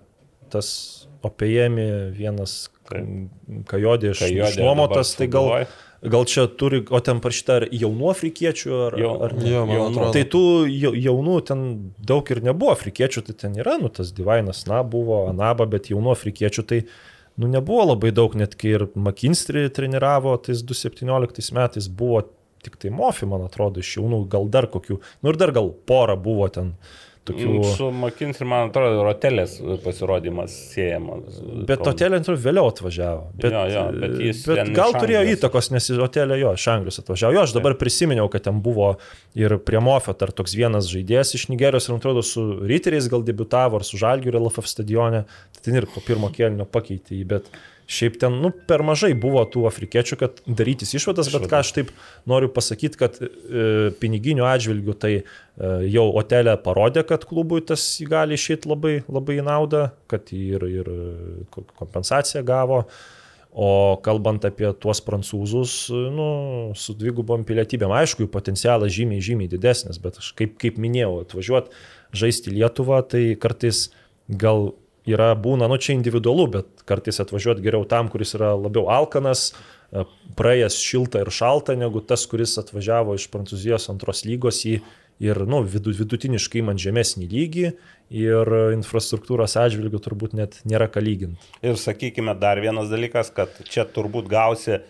tas 0.53 1.01
Opėjami, 1.22 1.85
vienas 2.18 2.72
Taip. 2.89 3.30
kajodė 3.69 4.15
iš, 4.15 4.23
išnuomotas, 4.26 5.11
tai 5.19 5.27
gal, 5.30 5.68
gal 6.01 6.26
čia 6.26 6.47
turi, 6.49 6.80
o 6.89 6.97
ten 7.03 7.22
parašyta 7.22 7.59
ar 7.59 7.65
jaunų 7.69 8.09
afrikiečių, 8.09 8.72
ar, 8.88 8.97
Jau- 8.97 9.13
ar 9.27 9.35
ne? 9.38 9.51
Jo, 9.51 9.61
man. 9.68 10.09
Tai 10.15 10.23
tų 10.34 10.41
jau- 10.65 10.95
jaunų 10.97 11.35
ten 11.45 11.61
daug 12.01 12.31
ir 12.34 12.41
nebuvo 12.41 12.73
afrikiečių, 12.73 13.22
tai 13.30 13.38
ten 13.38 13.53
yra, 13.61 13.77
nu 13.77 13.93
tas 13.93 14.09
Divainas, 14.11 14.65
na, 14.65 14.81
buvo 14.81 15.27
Anaba, 15.30 15.69
bet 15.69 15.91
jaunų 15.93 16.09
afrikiečių 16.15 16.65
tai, 16.65 16.81
nu, 17.38 17.45
nebuvo 17.47 17.85
labai 17.93 18.09
daug, 18.11 18.34
net 18.34 18.57
kai 18.57 18.73
ir 18.80 18.88
McKinstry 18.95 19.69
treniravo, 19.69 20.34
tais 20.41 20.65
2017 20.65 21.53
metais 21.53 21.88
buvo 21.88 22.26
tik 22.65 22.79
tai 22.81 22.91
Mofi, 22.95 23.29
man 23.29 23.45
atrodo, 23.47 23.83
iš 23.83 23.97
jaunų, 23.99 24.25
gal 24.31 24.49
dar 24.51 24.69
kokių, 24.71 24.99
nu 25.21 25.33
ir 25.33 25.39
dar 25.41 25.53
gal 25.55 25.71
pora 25.88 26.17
buvo 26.19 26.49
ten 26.53 26.75
tokių. 27.27 27.49
Su 27.77 27.88
McKinsey, 27.93 28.45
man 28.49 28.69
atrodo, 28.71 29.03
rotelės 29.05 29.57
pasirodymas 29.83 30.53
siejamas. 30.71 31.39
Bet 31.69 31.83
Otelė 31.88 32.19
antrų 32.21 32.38
vėliau 32.41 32.69
atvažiavo. 32.71 33.27
Bet, 33.38 33.53
Jo, 33.53 33.63
jo, 33.69 33.83
bet 34.01 34.15
jis 34.25 34.43
bet 34.49 34.71
gal 34.75 34.95
turėjo 34.95 35.21
įtakos, 35.35 35.71
nes 35.75 35.89
į 35.93 35.99
Otelę 36.07 36.39
jo, 36.41 36.53
iš 36.57 36.67
Anglijos 36.73 37.01
atvažiavo. 37.03 37.38
Jo, 37.38 37.45
aš 37.45 37.55
dabar 37.57 37.77
prisiminiau, 37.79 38.29
kad 38.33 38.47
ten 38.47 38.61
buvo 38.65 38.95
ir 39.38 39.57
prie 39.65 39.81
Mofio 39.83 40.15
dar 40.17 40.33
toks 40.35 40.57
vienas 40.57 40.89
žaidėjas 40.91 41.35
iš 41.38 41.49
Nigerijos, 41.53 41.88
ir 41.88 41.95
man 41.95 42.01
atrodo, 42.01 42.25
su 42.25 42.45
Ryteriais 42.61 43.09
gal 43.11 43.25
debitavo, 43.27 43.81
ar 43.81 43.88
su 43.88 44.01
Žalgiu 44.01 44.33
LFF 44.39 44.69
stadione. 44.69 45.25
Tai 45.53 45.67
ten 45.67 45.77
ir 45.77 45.89
po 45.93 46.01
pirmo 46.05 46.31
kėlinio 46.33 46.65
pakeitė 46.69 47.19
jį, 47.19 47.27
bet 47.35 47.53
šiaip 47.91 48.18
ten, 48.22 48.38
nu, 48.43 48.51
per 48.68 48.84
mažai 48.88 49.11
buvo 49.18 49.43
tų 49.51 49.65
afrikiečių, 49.69 50.18
kad 50.22 50.41
darytis 50.47 50.93
išvadas, 50.95 51.31
bet 51.34 51.47
ką 51.51 51.61
aš 51.61 51.73
taip 51.76 51.93
noriu 52.30 52.47
pasakyti, 52.53 52.99
kad 52.99 53.18
e, 53.19 53.30
piniginių 54.01 54.47
atžvilgių 54.47 54.95
tai 55.01 55.13
e, 55.19 55.23
jau 55.91 56.07
Otelė 56.22 56.55
parodė, 56.63 57.03
kad 57.07 57.26
klubui 57.27 57.63
tas 57.68 57.84
gali 58.07 58.39
išėti 58.39 58.72
labai, 58.72 58.93
labai 59.11 59.39
į 59.41 59.47
naudą, 59.47 59.89
kad 60.11 60.31
ir, 60.35 60.63
ir 60.69 60.93
ko- 61.51 61.68
kompensaciją 61.81 62.45
gavo. 62.47 62.85
O 63.51 63.99
kalbant 63.99 64.45
apie 64.47 64.69
tuos 64.80 65.01
prancūzus, 65.03 65.73
nu, 66.15 66.27
su 66.80 66.93
dvigubom 66.95 67.43
pilietybėm, 67.43 67.91
aišku, 67.91 68.23
jų 68.23 68.31
potencialas 68.31 68.93
žymiai, 68.95 69.19
žymiai 69.19 69.51
didesnis, 69.51 69.99
bet 69.99 70.22
aš 70.22 70.30
kaip, 70.39 70.53
kaip 70.61 70.80
minėjau, 70.80 71.18
atvažiuoti 71.26 71.76
žaisti 72.15 72.53
Lietuvą, 72.55 73.01
tai 73.11 73.26
kartais 73.35 73.89
gal 74.31 74.72
yra 75.10 75.32
būna, 75.38 75.69
nu 75.72 75.78
čia 75.82 75.95
individualu, 75.95 76.48
bet 76.57 76.86
kartais 76.90 77.22
atvažiuoti 77.23 77.64
geriau 77.65 77.86
tam, 77.90 78.10
kuris 78.11 78.36
yra 78.38 78.53
labiau 78.57 78.88
alkanas, 78.94 79.52
e, 79.91 80.06
praėjęs 80.38 80.80
šiltą 80.82 81.23
ir 81.26 81.32
šaltą, 81.34 81.78
negu 81.80 82.03
tas, 82.06 82.26
kuris 82.30 82.57
atvažiavo 82.61 83.18
iš 83.18 83.30
Prancūzijos 83.34 83.90
antros 83.94 84.26
lygos 84.28 84.64
į 84.69 84.80
ir 85.22 85.44
nu, 85.45 85.61
vidutiniškai 85.65 86.64
man 86.65 86.80
žemesnį 86.82 87.28
lygį 87.30 87.68
ir 88.22 88.53
infrastruktūros 88.73 89.53
atžvilgių 89.61 90.02
turbūt 90.02 90.34
net 90.38 90.57
nėra 90.65 90.90
ką 90.91 91.03
lyginti. 91.03 91.52
Ir 91.61 91.78
sakykime 91.78 92.34
dar 92.41 92.61
vienas 92.64 92.90
dalykas, 92.91 93.30
kad 93.36 93.53
čia 93.69 93.86
turbūt 93.86 94.30
gausi 94.32 94.82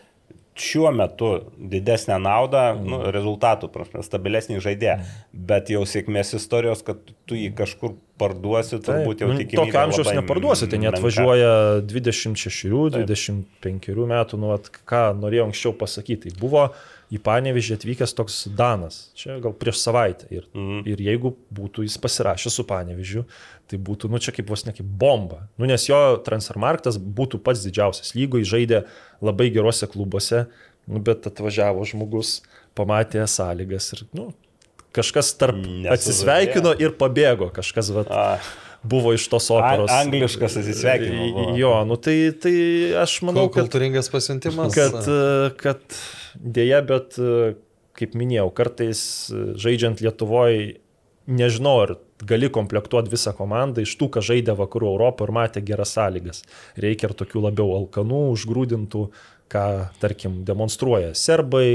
šiuo 0.56 0.92
metu 0.92 1.32
didesnę 1.58 2.18
naudą, 2.20 2.64
mm. 2.76 2.88
nu, 2.92 3.02
rezultatų, 3.16 3.70
prasme, 3.72 4.04
stabilesnį 4.06 4.60
žaidėją, 4.64 4.98
mm. 5.00 5.44
bet 5.52 5.72
jau 5.74 5.84
sėkmės 5.88 6.36
istorijos, 6.38 6.84
kad 6.88 7.02
tu 7.30 7.40
jį 7.40 7.52
kažkur 7.58 7.96
parduosi, 8.22 8.78
turbūt 8.84 9.24
jau 9.24 9.32
nu, 9.32 9.40
tokio 9.50 9.80
amžiaus 9.82 10.12
neparduosi, 10.14 10.70
tai 10.70 10.82
net 10.84 11.00
važiuoja 11.02 11.54
26, 11.88 12.68
25 13.00 14.10
metų, 14.14 14.42
nu, 14.42 14.52
at, 14.58 14.70
ką 14.70 15.06
norėjau 15.18 15.48
anksčiau 15.50 15.74
pasakyti. 15.78 16.30
Tai 16.30 16.44
buvo 16.44 16.68
į 17.12 17.20
Panevežį 17.24 17.76
atvykęs 17.76 18.14
toks 18.16 18.38
Danas, 18.58 19.10
čia 19.20 19.36
gal 19.44 19.54
prieš 19.58 19.82
savaitę. 19.84 20.30
Ir, 20.32 20.46
mm. 20.56 20.84
ir 20.88 21.02
jeigu 21.04 21.34
būtų 21.52 21.84
jis 21.86 21.98
pasirašęs 22.02 22.56
su 22.60 22.66
Panevežiu, 22.68 23.26
tai 23.72 23.80
būtų, 23.80 24.10
nu 24.12 24.22
čia 24.24 24.34
kaip 24.36 24.52
vos 24.52 24.64
ne 24.68 24.74
kaip 24.76 24.88
bomba. 24.88 25.44
Nu, 25.60 25.68
nes 25.70 25.88
jo 25.90 26.00
transfermarktas 26.26 27.00
būtų 27.02 27.42
pats 27.44 27.66
didžiausias 27.68 28.16
lygoje, 28.16 28.48
žaidė 28.48 28.86
labai 29.24 29.50
gerose 29.52 29.90
klubuose, 29.92 30.46
nu, 30.88 31.04
bet 31.04 31.28
atvažiavo 31.28 31.84
žmogus, 31.88 32.40
pamatė 32.80 33.28
sąlygas 33.28 33.92
ir, 33.98 34.06
nu, 34.16 34.32
kažkas 34.96 35.34
tarp 35.40 35.60
Nesuvadė. 35.60 35.92
atsisveikino 35.96 36.76
ir 36.80 36.96
pabėgo, 37.00 37.52
kažkas, 37.56 37.92
va. 37.96 38.06
Buvo 38.82 39.12
iš 39.14 39.28
tos 39.30 39.52
operos. 39.54 39.92
A, 39.92 40.00
angliškas 40.06 40.58
atsisveikinimas. 40.58 41.54
Jo, 41.60 41.76
nu 41.86 42.00
tai, 42.02 42.16
tai 42.42 42.56
aš 43.02 43.20
manau, 43.28 43.46
kad... 43.54 43.68
Kultūringas 43.68 44.10
pasiuntimas. 44.10 44.74
Kad, 44.74 45.06
kad 45.62 46.02
Dėja, 46.40 46.80
bet, 46.88 47.18
kaip 47.98 48.16
minėjau, 48.18 48.48
kartais 48.56 49.02
žaidžiant 49.60 50.02
Lietuvoje, 50.04 50.78
nežinau, 51.32 51.76
ar 51.84 51.96
gali 52.28 52.50
komplektuoti 52.54 53.12
visą 53.12 53.34
komandą 53.36 53.84
iš 53.84 53.96
tų, 54.00 54.12
kas 54.16 54.28
žaidė 54.30 54.56
vakarų 54.60 54.94
Europą 54.94 55.28
ir 55.28 55.36
matė 55.36 55.64
geras 55.66 55.96
sąlygas. 55.98 56.44
Reikia 56.80 57.10
ir 57.10 57.18
tokių 57.18 57.46
labiau 57.48 57.74
alkanų, 57.80 58.24
užgrūdintų, 58.36 59.04
ką, 59.52 59.64
tarkim, 60.02 60.42
demonstruoja 60.48 61.12
serbai, 61.18 61.68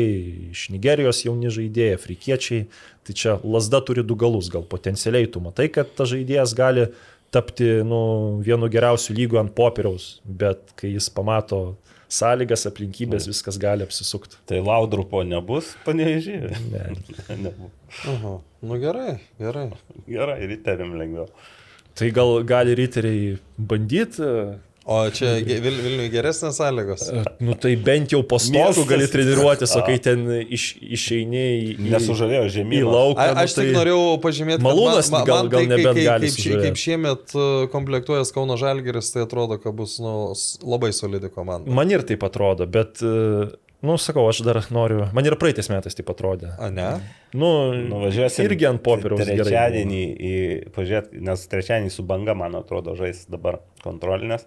iš 0.52 0.68
Nigerijos 0.72 1.24
jauni 1.26 1.52
žaidėjai, 1.52 1.98
afrikiečiai. 1.98 2.68
Tai 3.06 3.14
čia 3.14 3.36
lasda 3.44 3.82
turi 3.84 4.02
du 4.06 4.16
galus, 4.18 4.48
gal 4.50 4.64
potencialiai 4.66 5.28
tu 5.30 5.42
matai, 5.44 5.68
kad 5.72 5.92
tas 5.98 6.10
žaidėjas 6.10 6.56
gali 6.58 6.88
tapti 7.34 7.68
nu, 7.86 8.00
vienu 8.44 8.70
geriausių 8.72 9.16
lygų 9.18 9.40
ant 9.42 9.52
popieriaus, 9.56 10.16
bet 10.24 10.72
kai 10.78 10.94
jis 10.94 11.10
pamato 11.12 11.76
sąlygas, 12.12 12.66
aplinkybės, 12.70 13.26
viskas 13.30 13.58
gali 13.60 13.86
apsisukti. 13.86 14.38
Tai 14.46 14.60
laudrupo 14.64 15.22
nebus, 15.26 15.72
panežiai? 15.86 16.52
Ne. 16.70 16.84
nebus. 17.44 17.74
Aha. 18.12 18.36
Nu 18.66 18.78
gerai, 18.82 19.18
gerai. 19.42 19.68
Gerai, 20.06 20.38
riteriam 20.52 20.94
lengviau. 20.98 21.28
Tai 21.96 22.08
gal 22.14 22.38
gali 22.46 22.76
riteriai 22.76 23.36
bandyti 23.56 24.30
O 24.86 25.10
čia 25.10 25.32
Vil 25.42 25.80
Vilniui 25.82 26.06
geresnės 26.12 26.60
sąlygos? 26.60 27.08
E, 27.10 27.22
nu 27.42 27.56
tai 27.58 27.72
bent 27.74 28.12
jau 28.14 28.20
po 28.22 28.38
stogu 28.38 28.84
gali 28.86 29.08
treniruotis, 29.10 29.72
o 29.74 29.80
kai 29.82 29.96
ten 30.02 30.22
iš, 30.46 30.68
išeini 30.78 31.42
į... 31.42 31.72
Nesužavėjo 31.90 32.44
žemyn. 32.54 32.84
Į 32.84 32.86
lauką. 32.86 33.24
A, 33.24 33.42
aš 33.42 33.56
nu, 33.56 33.58
tai 33.58 33.64
tik 33.66 33.78
norėjau 33.80 34.04
pažymėti, 34.22 34.62
malūnas 34.62 35.10
man, 35.10 35.24
man, 35.24 35.26
gal, 35.26 35.48
gal 35.50 35.64
tai, 35.64 35.70
nebent 35.72 35.98
kaip, 35.98 36.06
gali. 36.06 36.30
Kaip, 36.36 36.62
kaip 36.68 36.78
šiemet 36.78 37.34
e, 37.34 37.46
komplektuojas 37.72 38.30
Kauno 38.36 38.54
Žalgeris, 38.60 39.08
tai 39.10 39.24
atrodo, 39.26 39.58
kad 39.58 39.74
bus 39.74 39.96
nu, 39.98 40.12
labai 40.62 40.92
solidi 40.94 41.32
komanda. 41.34 41.74
Man 41.74 41.90
ir 41.90 42.06
taip 42.06 42.22
atrodo, 42.28 42.68
bet... 42.70 43.02
E, 43.02 43.48
nu, 43.82 43.96
sakau, 43.98 44.28
aš 44.30 44.44
dar 44.46 44.60
noriu. 44.70 45.08
Man 45.18 45.26
ir 45.26 45.34
praeitais 45.40 45.66
metais 45.72 45.98
taip 45.98 46.12
atrodė. 46.14 46.52
A, 46.62 46.68
ne? 46.70 46.92
Nu, 47.34 47.50
nuvažiuosim. 47.90 48.46
Irgi 48.46 48.70
ant 48.70 48.84
popieriaus. 48.86 49.26
Trečiadienį, 49.26 50.04
į, 50.14 50.36
pažiūrėt, 50.78 51.10
nes 51.26 51.42
trečiadienį 51.50 51.90
su 51.94 52.06
banga, 52.06 52.38
man 52.38 52.54
atrodo, 52.62 52.94
žais 52.94 53.24
dabar 53.34 53.58
kontrolinės. 53.82 54.46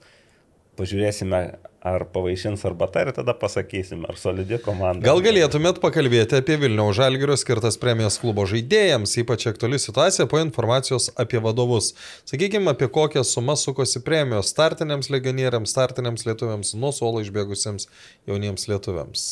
Pažiūrėsime, 0.80 1.39
ar 1.84 2.03
pavaišins 2.14 2.61
arbata 2.68 3.01
ir 3.03 3.10
tada 3.15 3.34
pasakysim, 3.35 4.06
ar 4.07 4.15
solidi 4.19 4.60
komanda. 4.64 5.03
Gal 5.03 5.19
galėtumėt 5.23 5.81
pakalbėti 5.84 6.38
apie 6.39 6.56
Vilniaus 6.61 6.95
Žalgirio 6.95 7.35
skirtas 7.39 7.76
premijos 7.81 8.15
klubo 8.22 8.45
žaidėjams, 8.47 9.18
ypač 9.19 9.49
aktuali 9.51 9.80
situacija 9.80 10.27
po 10.31 10.39
informacijos 10.39 11.10
apie 11.19 11.43
vadovus. 11.43 11.91
Sakykime, 12.30 12.72
apie 12.72 12.88
kokią 12.95 13.26
sumą 13.27 13.57
sukosi 13.60 13.99
premijos 14.07 14.53
startiniams 14.56 15.11
legionieriams, 15.11 15.76
startiniams 15.76 16.23
lietuviams, 16.30 16.73
nuo 16.80 16.95
suolo 16.95 17.23
išbėgusiems 17.26 17.91
jauniems 18.31 18.68
lietuviams. 18.72 19.27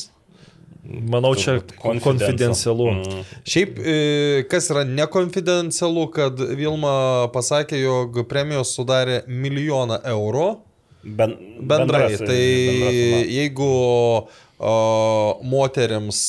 Manau, 0.87 1.33
čia 1.35 1.57
konfidencialu. 1.79 2.91
Mm. 2.91 3.23
Šiaip, 3.47 3.79
e, 3.79 3.95
kas 4.51 4.69
yra 4.71 4.85
nekonfidencialu, 4.87 6.05
kad 6.15 6.39
Vilma 6.59 7.27
pasakė, 7.33 7.79
jog 7.81 8.21
premijos 8.27 8.71
sudarė 8.75 9.25
milijoną 9.27 9.99
eurų 10.15 10.47
Ben, 11.07 11.37
bendrai. 11.59 12.01
Bendras, 12.09 12.19
tai 12.27 12.43
bendras 12.67 13.31
jeigu 13.31 13.67
o, 14.59 14.73
moteriams, 15.47 16.19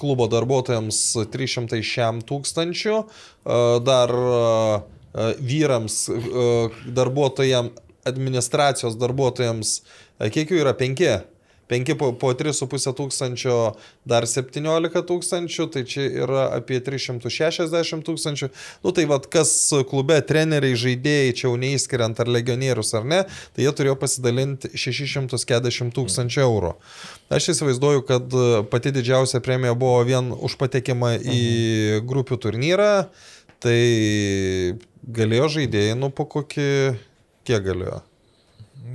klubo 0.00 0.26
darbuotojams 0.32 0.98
300 1.30 1.78
tūkstančių, 2.26 2.96
dar 3.86 4.14
vyrams, 5.38 6.00
darbuotojams, 6.96 7.82
administracijos 8.06 8.98
darbuotojams, 8.98 9.80
kiek 10.34 10.50
jų 10.50 10.60
yra? 10.62 10.74
Penki 10.78 11.08
5 11.68 11.94
po, 11.98 12.12
po 12.14 12.30
3,5 12.34 12.94
tūkstančio 12.94 13.56
dar 14.06 14.26
17 14.30 15.02
tūkstančių, 15.08 15.66
tai 15.74 15.82
čia 15.88 16.06
yra 16.22 16.46
apie 16.54 16.78
360 16.84 18.06
tūkstančių. 18.06 18.50
Nu 18.86 18.94
tai 18.94 19.06
vad, 19.10 19.26
kas 19.32 19.52
klube 19.90 20.18
treneriai, 20.26 20.78
žaidėjai, 20.78 21.34
čia 21.34 21.48
jau 21.48 21.56
neįskiriant 21.60 22.22
ar 22.22 22.30
legionierius 22.30 22.94
ar 22.98 23.06
ne, 23.08 23.22
tai 23.56 23.66
jie 23.66 23.74
turėjo 23.74 23.96
pasidalinti 23.98 24.70
640 24.78 25.94
tūkstančių 25.96 26.42
eurų. 26.46 26.74
Aš 27.34 27.50
įsivaizduoju, 27.56 28.06
kad 28.06 28.40
pati 28.70 28.94
didžiausia 28.94 29.42
premija 29.42 29.74
buvo 29.74 29.98
vien 30.06 30.30
už 30.36 30.58
patekimą 30.60 31.16
į 31.18 31.40
mhm. 31.40 32.06
grupių 32.06 32.38
turnyrą, 32.46 32.92
tai 33.62 33.80
galėjo 35.06 35.48
žaidėjai, 35.58 35.96
nu 35.98 36.14
po 36.14 36.28
kokį, 36.30 36.68
kiek 37.46 37.66
galėjo? 37.66 38.04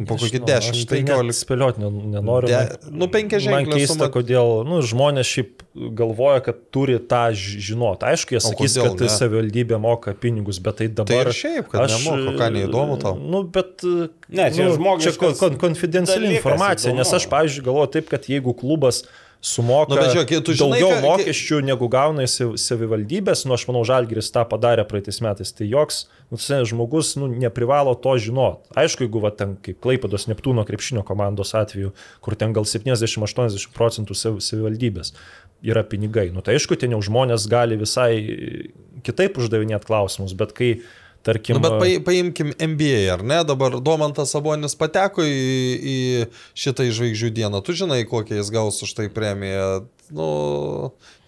Po 0.07 0.15
kokį 0.18 0.39
10, 0.47 0.77
15. 0.89 1.35
Spėlioti 1.35 1.81
nenoriu. 1.84 2.49
De, 2.49 2.91
nu, 2.93 3.07
5 3.11 3.35
ženklės. 3.38 3.51
Man 3.51 3.68
keista, 3.69 3.97
suma... 3.97 4.09
kodėl 4.13 4.51
nu, 4.68 4.80
žmonės 4.85 5.30
šiaip 5.30 5.65
galvoja, 5.97 6.41
kad 6.45 6.61
turi 6.73 6.97
tą 7.11 7.23
žinoti. 7.38 8.07
Aišku, 8.09 8.35
jie 8.35 8.41
sakys, 8.43 8.76
kodėl, 8.77 8.95
kad 8.95 9.05
ne? 9.05 9.11
savivaldybė 9.15 9.80
moka 9.81 10.13
pinigus, 10.18 10.61
bet 10.63 10.81
tai 10.81 10.89
dabar... 10.91 11.31
Tai 11.31 11.35
šiaip, 11.38 11.69
kad 11.72 11.85
aš, 11.85 11.97
nemoka, 11.99 12.35
ką 12.39 12.49
neįdomu 12.57 12.99
tau. 13.01 13.18
Nu, 13.19 13.43
bet... 13.57 13.85
Ne, 14.31 14.47
čia 14.53 14.69
nu, 14.69 14.77
žmogiškas... 14.80 15.18
Čia 15.19 15.39
kon, 15.43 15.59
konfidenciali 15.61 16.34
informacija, 16.38 16.89
įdomu. 16.89 17.03
nes 17.03 17.18
aš, 17.19 17.27
pavyzdžiui, 17.31 17.68
galvoju 17.68 17.93
taip, 17.97 18.09
kad 18.11 18.31
jeigu 18.31 18.55
klubas 18.57 19.03
sumoka 19.41 19.95
nu, 19.97 20.01
žiūrėk, 20.05 20.31
žinai, 20.45 20.77
daugiau 20.77 20.91
ka, 20.93 21.01
mokesčių 21.01 21.59
negu 21.65 21.88
gauna 21.91 22.27
savivaldybės, 22.30 23.43
nu 23.49 23.55
aš 23.55 23.65
manau, 23.69 23.81
Žalgiris 23.88 24.30
tą 24.34 24.43
padarė 24.47 24.85
praeitais 24.88 25.18
metais, 25.26 25.51
tai 25.57 25.65
joks 25.72 26.03
nu, 26.30 26.38
žmogus 26.69 27.15
nu, 27.18 27.27
neprivalo 27.41 27.95
to 27.97 28.13
žinot. 28.22 28.69
Aišku, 28.77 29.07
jeigu 29.07 29.23
va, 29.23 29.34
ten 29.34 29.57
kaip 29.65 29.81
Klaipados 29.81 30.27
Neptūno 30.30 30.65
krepšinio 30.68 31.01
komandos 31.07 31.55
atveju, 31.57 31.95
kur 32.22 32.38
ten 32.38 32.53
gal 32.53 32.69
70-80 32.69 33.73
procentų 33.73 34.18
savivaldybės 34.18 35.15
yra 35.65 35.84
pinigai, 35.85 36.30
nu 36.34 36.45
tai 36.45 36.57
aišku, 36.57 36.77
ten 36.77 36.93
jau 36.93 37.01
žmonės 37.05 37.49
gali 37.49 37.77
visai 37.81 38.13
kitaip 39.05 39.41
uždavinėti 39.41 39.89
klausimus, 39.89 40.38
bet 40.38 40.53
kai 40.57 40.76
Tarkim, 41.22 41.60
nu, 41.60 41.61
bet 41.61 42.02
paimkim 42.06 42.53
NBA, 42.57 43.02
ar 43.14 43.22
ne? 43.22 43.43
Dabar 43.45 43.77
Domantas 43.84 44.34
Sabonis 44.34 44.73
pateko 44.77 45.22
į, 45.22 45.41
į 45.77 45.98
šitą 46.57 46.88
žvaigždžių 46.89 47.30
dieną. 47.38 47.61
Tu 47.65 47.76
žinai, 47.77 48.02
kokią 48.10 48.39
jis 48.39 48.49
gaus 48.53 48.81
už 48.81 48.95
tai 48.98 49.06
premiją 49.14 49.84
nu, 50.16 50.28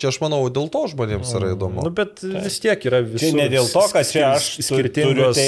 čia 0.02 0.10
aš 0.12 0.20
manau, 0.22 0.42
dėl 0.54 0.68
to 0.74 0.84
žmonėms 0.92 1.32
yra 1.38 1.50
mm. 1.50 1.56
įdomu. 1.56 1.86
Nu, 1.88 1.92
bet 1.96 2.16
tai. 2.20 2.44
vis 2.46 2.58
tiek 2.64 2.86
yra 2.90 3.00
visų. 3.06 3.22
Čia 3.24 3.38
ne 3.38 3.48
dėl 3.52 3.70
to, 3.72 3.84
kad 3.94 4.10
čia 4.10 4.26
aš 4.34 4.50
skirtingos 4.66 5.40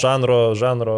žanro, 0.00 0.38
žanro 0.58 0.96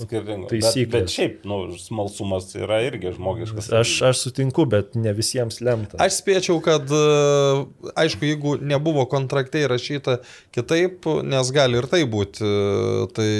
taisyklės. 0.00 0.74
Bet, 0.78 0.94
bet 0.94 1.14
šiaip, 1.14 1.38
nu, 1.48 1.60
smalsumas 1.80 2.50
yra 2.58 2.80
irgi 2.86 3.14
žmogiškas. 3.18 3.70
Aš, 3.82 3.94
aš 4.10 4.24
sutinku, 4.26 4.66
bet 4.70 4.96
ne 4.98 5.14
visiems 5.16 5.60
lemta. 5.64 6.00
Aš 6.02 6.20
spėčiau, 6.22 6.58
kad, 6.64 6.88
e, 6.88 7.92
aišku, 8.04 8.28
jeigu 8.28 8.56
nebuvo 8.60 9.06
kontraktai 9.10 9.66
rašyta 9.70 10.20
kitaip, 10.56 11.08
nes 11.28 11.54
gali 11.54 11.80
ir 11.80 11.88
tai 11.90 12.04
būti, 12.08 12.44
e, 12.44 13.08
tai 13.16 13.32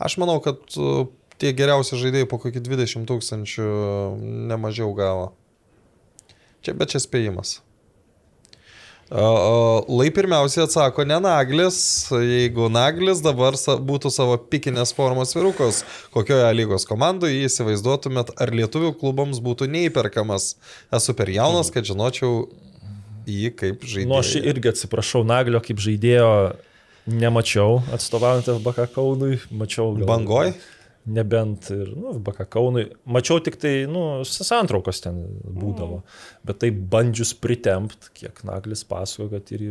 aš 0.00 0.20
manau, 0.22 0.40
kad 0.44 0.64
tie 1.40 1.52
geriausi 1.56 1.98
žaidėjai 2.00 2.28
po 2.30 2.38
kokį 2.42 2.62
20 2.66 3.08
tūkstančių 3.08 3.68
nemažiau 4.50 4.92
gavo. 4.96 5.30
Čia 6.64 6.76
bet 6.76 6.92
čia 6.92 7.00
spėjimas. 7.02 7.58
Lai 9.10 10.06
pirmiausiai 10.14 10.68
atsako 10.68 11.02
ne 11.02 11.16
Naglis, 11.18 11.80
jeigu 12.14 12.68
Naglis 12.70 13.18
dabar 13.24 13.56
būtų 13.58 14.12
savo 14.14 14.36
pikinės 14.38 14.94
formos 14.94 15.34
virukos, 15.34 15.80
kokioje 16.14 16.46
lygos 16.54 16.86
komandoje 16.86 17.40
jį 17.40 17.48
įsivaizduotumėt, 17.48 18.30
ar 18.38 18.54
lietuvių 18.54 18.92
klubams 19.00 19.42
būtų 19.42 19.66
neįperkamas. 19.72 20.52
Esu 20.94 21.16
per 21.18 21.32
jaunas, 21.34 21.72
kad 21.74 21.88
žinočiau 21.90 22.44
jį 23.26 23.50
kaip 23.58 23.82
žaidėją. 23.82 24.12
Nu, 24.12 24.20
aš 24.22 24.36
irgi 24.38 24.70
atsiprašau, 24.76 25.24
Naglio 25.26 25.58
kaip 25.64 25.82
žaidėjo 25.82 26.30
nemačiau 27.10 27.80
atstovaujant 27.90 28.46
FBK 28.60 28.92
Kaunui, 28.94 29.40
mačiau 29.50 29.90
gal, 29.96 30.06
Bangoj? 30.06 30.54
Nebent 31.10 31.70
ir, 31.74 31.88
nu, 31.96 32.12
FBK 32.18 32.44
Kaunui. 32.52 32.84
Mačiau 33.10 33.40
tik 33.42 33.56
tai, 33.62 33.72
nu, 33.90 34.20
santraukos 34.28 35.00
ten 35.02 35.16
būdavo. 35.42 36.02
Bet 36.46 36.60
tai 36.62 36.70
bandžius 36.70 37.32
pritempt, 37.40 38.12
kiek 38.14 38.44
Naglis 38.46 38.84
pasakojo, 38.86 39.30
kad 39.32 39.50
ir 39.56 39.64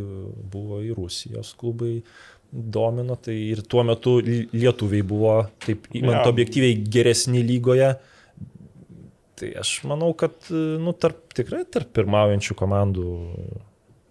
buvo 0.52 0.82
į 0.84 0.92
Rusijos 0.98 1.54
klubai 1.60 2.00
domino, 2.50 3.14
tai 3.16 3.36
ir 3.52 3.62
tuo 3.70 3.84
metu 3.86 4.16
li- 4.26 4.48
lietuviai 4.52 5.04
buvo, 5.06 5.36
taip, 5.64 5.86
įmant 5.94 6.24
Jo. 6.24 6.32
objektyviai 6.34 6.76
geresni 6.90 7.44
lygoje. 7.46 7.92
Tai 9.40 9.50
aš 9.62 9.76
manau, 9.88 10.10
kad, 10.18 10.34
nu, 10.52 10.92
tarp, 10.92 11.22
tikrai 11.32 11.62
tarp 11.72 11.94
pirmaujančių 11.96 12.56
komandų 12.58 13.06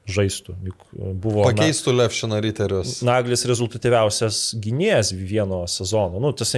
žaistų. 0.10 0.56
Juk 0.66 0.86
buvo 1.22 1.44
na, 1.44 1.52
Pakeistų 1.52 1.94
Levšiną 1.94 2.40
riterius. 2.42 2.96
Naglis 3.06 3.44
rezultatyviausias 3.46 4.40
gynėjas 4.64 5.12
vieno 5.14 5.60
sezono. 5.70 6.18
Nu, 6.24 6.32
tas 6.34 6.56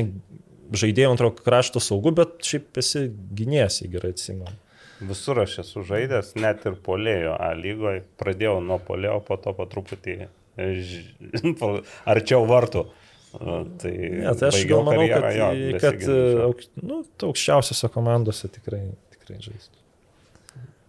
žaidėjų 0.71 1.09
antro 1.13 1.31
krašto 1.35 1.81
saugu, 1.83 2.11
bet 2.15 2.37
šiaip 2.47 2.77
esi 2.81 3.05
gynėjas, 3.37 3.81
jei 3.83 3.89
gerai 3.93 4.13
atsimenu. 4.15 4.53
Visur 5.01 5.39
aš 5.41 5.59
esu 5.63 5.81
žaidęs, 5.87 6.35
net 6.37 6.61
ir 6.69 6.75
polėjo 6.85 7.33
A 7.41 7.51
lygoje. 7.57 8.03
Pradėjau 8.21 8.59
nuo 8.61 8.77
polėjo, 8.85 9.17
po 9.25 9.37
to 9.41 9.53
po 9.57 9.65
truputį 9.65 10.17
po- 11.59 11.79
arčiau 12.05 12.45
vartų. 12.49 12.85
Tai, 13.31 13.91
Ne, 13.95 14.31
tai 14.35 14.49
aš 14.51 14.59
gal 14.67 14.81
manau, 14.83 15.05
karjerą, 15.07 15.21
kad, 15.23 15.37
jo, 15.39 15.77
kad 15.79 15.95
besiginančiu. 15.95 16.41
auk, 16.49 16.63
nu, 16.83 16.97
aukščiausiose 17.29 17.89
komandose 17.93 18.49
tikrai, 18.51 18.81
tikrai 19.15 19.37
žaistų. 19.39 19.80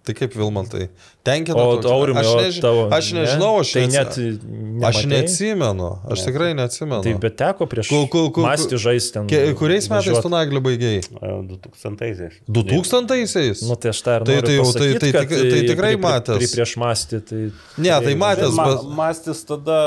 Tai 0.03 0.15
kaip 0.19 0.33
Vilmantai? 0.35 0.89
Tenkina. 1.23 1.63
O 1.63 1.77
Aurimai, 1.79 2.25
aš, 2.27 2.31
neži... 2.43 2.61
tavo, 2.65 2.89
aš 2.91 3.11
nežinau, 3.15 3.51
aš, 3.63 3.69
tai 3.77 3.83
neatsi- 3.87 4.25
net 4.43 4.87
aš 4.89 4.97
nematei? 4.99 5.11
neatsimenu. 5.13 5.91
Aš 6.11 6.25
tikrai 6.27 6.49
neatsimenu. 6.59 7.03
Tai 7.07 7.13
bet 7.23 7.37
teko 7.39 7.69
prieš 7.71 7.87
Kul- 7.93 8.09
kul- 8.11 8.33
kul- 8.35 8.43
mąstį 8.49 8.81
žaisti 8.83 9.13
ten. 9.15 9.29
Ke, 9.31 9.43
kuriais 9.55 9.87
metais 9.87 10.09
važiuot. 10.11 10.25
tu 10.27 10.33
naglį 10.35 10.63
baigiai? 10.67 11.05
A, 11.23 11.31
2000-aisiais. 11.47 12.41
2000-aisiais? 12.51 13.63
Nu, 13.69 13.77
tai 13.79 13.93
aš 13.95 14.01
tą 14.03 14.17
ir 14.19 14.25
Tai- 14.27 14.35
tai 14.35 14.43
tai- 14.49 14.59
pasakyt, 14.59 14.99
tai 15.05 15.13
kad 15.15 15.29
tik- 15.31 15.51
tai 15.53 15.61
tikrai 15.71 15.93
pri- 15.95 16.01
pri- 16.01 16.03
matęs. 16.03 16.39
pri- 16.43 16.51
Prieš 16.57 16.73
mąstį, 16.83 17.21
tai... 17.31 17.41
Ne, 17.87 17.95
tai 18.09 18.15
matęs, 18.25 18.55
Ma, 18.59 18.67
bet... 18.73 18.83
mastis 18.99 19.45
tada 19.47 19.79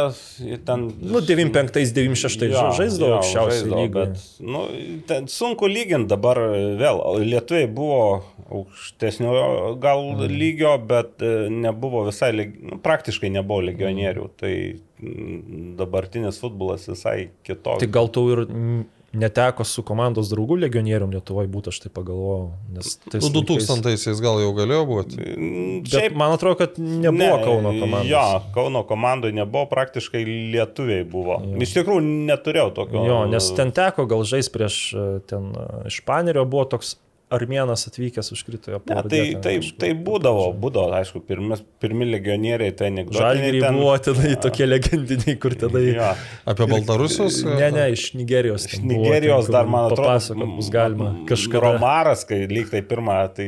ten... 0.65 0.87
Nu, 1.01 1.19
95-96 1.19 2.47
Jo, 2.55 2.71
žaisdavo 2.79 3.09
jo, 3.11 3.19
aukščiausiai 3.19 3.67
lygoje. 3.67 3.91
bet, 4.15 4.23
Nu, 4.39 4.63
ten 5.11 5.27
sunku 5.27 5.67
lyginti 5.67 6.07
dabar 6.15 6.39
vėl. 6.79 7.03
Lietuviai 7.27 7.67
buvo 7.67 8.23
aukštesnio 8.45 9.75
gal 9.81 10.04
Mhm. 10.13 10.35
lygio, 10.39 10.73
bet 10.87 11.21
e, 11.25 11.33
nebuvo 11.49 12.05
visai, 12.09 12.31
nu, 12.61 12.77
praktiškai 12.83 13.29
nebuvo 13.33 13.61
legionierių. 13.71 14.27
Tai 14.39 14.53
mm, 15.01 15.75
dabartinis 15.79 16.39
futbolas 16.41 16.87
visai 16.89 17.29
kitoks. 17.43 17.81
Tai 17.83 17.89
gal 17.91 18.07
tau 18.13 18.29
ir 18.33 18.45
mm, 18.45 18.83
neteko 19.15 19.63
su 19.63 19.83
komandos 19.87 20.27
draugų 20.31 20.57
legionierium 20.65 21.13
Lietuvoje 21.13 21.47
būti, 21.51 21.71
aš 21.71 21.79
tai 21.85 21.91
pagalvojau. 21.95 22.49
Nu, 22.75 22.81
laikais- 22.83 23.29
2000-aisiais 23.35 24.19
gal 24.23 24.41
jau 24.43 24.51
galėjo 24.57 24.81
būti. 24.89 25.19
Mm, 25.23 25.77
Bet 25.91 26.17
man 26.19 26.35
atrodo, 26.35 26.57
kad 26.63 26.75
nebuvo 26.79 27.37
Kauno 27.45 27.71
komandos. 27.79 28.09
Jo, 28.11 28.25
Kauno 28.55 28.83
komandai 28.87 29.31
nebuvo, 29.35 29.65
praktiškai 29.71 30.25
lietuviai 30.55 31.05
buvo. 31.07 31.39
Jo. 31.45 31.61
Iš 31.63 31.77
tikrųjų 31.79 32.03
neturėjau 32.27 32.73
tokio. 32.75 33.05
Jo, 33.07 33.21
nes 33.31 33.47
ten 33.55 33.71
teko 33.75 34.07
gal 34.09 34.25
žais 34.27 34.51
prieš 34.51 34.81
e, 34.93 35.07
ten 35.31 35.51
e, 35.55 35.67
iš 35.91 36.01
Panerio 36.07 36.43
buvo 36.45 36.65
toks 36.75 36.97
armėnas 37.33 37.87
atvykęs 37.89 38.27
užkrito 38.35 38.69
jo 38.75 38.79
pavardė. 38.85 39.09
tai, 39.09 39.39
tai, 39.41 39.53
kažkur. 39.57 39.77
tai 39.81 39.87
būdavo, 40.05 40.43
būdavo, 40.61 40.91
aišku, 40.99 41.21
pirmi, 41.25 41.57
pirmi 41.81 42.05
legionieriai, 42.11 42.73
tai 42.77 42.91
anegdotiniai. 42.91 43.21
Žalgiriai 43.23 43.63
ten- 43.65 43.79
buvo 43.79 43.95
tenai 44.05 44.33
tokie 44.43 44.67
legendiniai, 44.67 45.35
kur 45.41 45.55
tenai... 45.57 45.81
Jo. 45.95 46.11
Apie 46.53 46.67
Baltarusius? 46.69 47.39
Ne, 47.47 47.71
ne, 47.73 47.87
iš 47.95 48.03
Nigerijos. 48.19 48.67
Iš 48.69 48.77
ten 48.77 48.85
buvo, 48.91 49.01
Nigerijos 49.07 49.49
ten, 49.49 49.55
dar, 49.57 49.65
man 49.73 49.87
atrodo, 49.89 50.05
Papasakot 50.05 50.53
bus 50.59 50.69
galima 50.75 51.09
kažką. 51.31 51.63
Romaras, 51.65 52.25
kai 52.29 52.43
lyg 52.51 52.69
tai 52.71 52.83
pirmą, 52.85 53.17
tai 53.35 53.47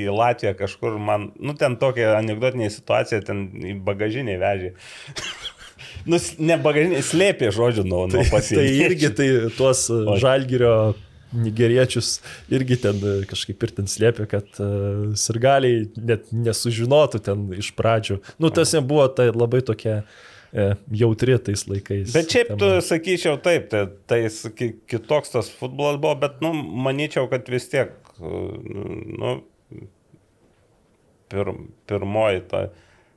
į 0.00 0.06
Latviją 0.16 0.54
kažkur 0.62 0.96
man, 0.98 1.28
nu 1.38 1.52
ten 1.60 1.76
tokia 1.80 2.14
anegdotinė 2.18 2.70
situacija, 2.72 3.20
ten 3.28 3.44
į 3.60 3.76
bagažinį 3.84 4.38
vežė. 4.40 4.72
nu, 6.10 6.18
ne 6.48 6.56
bagažinį, 6.64 7.04
slėpė 7.04 7.52
žodžių 7.54 7.84
nuo, 7.84 8.06
nuo 8.08 8.16
Tai 8.16 8.26
pasienyčių. 8.32 8.82
irgi 8.88 9.12
tai 9.20 9.28
tuos 9.60 9.84
O- 9.92 10.16
žalgirio 10.20 10.74
nigeriečius 11.32 12.18
irgi 12.52 12.78
ten 12.82 12.98
e, 13.04 13.14
kažkaip 13.30 13.62
ir 13.66 13.74
ten 13.76 13.88
slėpė, 13.90 14.26
kad 14.30 14.60
uh, 14.62 15.10
sirgaliai 15.18 15.84
net 15.96 16.28
nesužinotų 16.34 17.22
ten 17.26 17.46
iš 17.58 17.72
pradžių. 17.78 18.20
Nu, 18.42 18.50
tas 18.54 18.74
nebuvo 18.76 19.06
tai 19.14 19.28
labai 19.30 19.62
tokia 19.66 20.00
e, 20.00 20.72
jautri 21.02 21.38
tais 21.38 21.66
laikais. 21.70 22.12
Bet 22.16 22.34
šiaip 22.34 22.52
tu 22.56 22.66
tema. 22.66 22.82
sakyčiau 22.84 23.38
taip, 23.42 23.70
tai, 23.72 23.86
tai 24.10 24.20
kitoks 24.90 25.36
tas 25.36 25.50
futbolas 25.60 26.00
buvo, 26.02 26.16
bet, 26.24 26.40
nu, 26.44 26.52
manyčiau, 26.54 27.28
kad 27.30 27.48
vis 27.52 27.70
tiek, 27.72 27.94
nu, 28.20 29.38
pir, 31.30 31.54
pirmoji 31.90 32.46
ta 32.50 32.66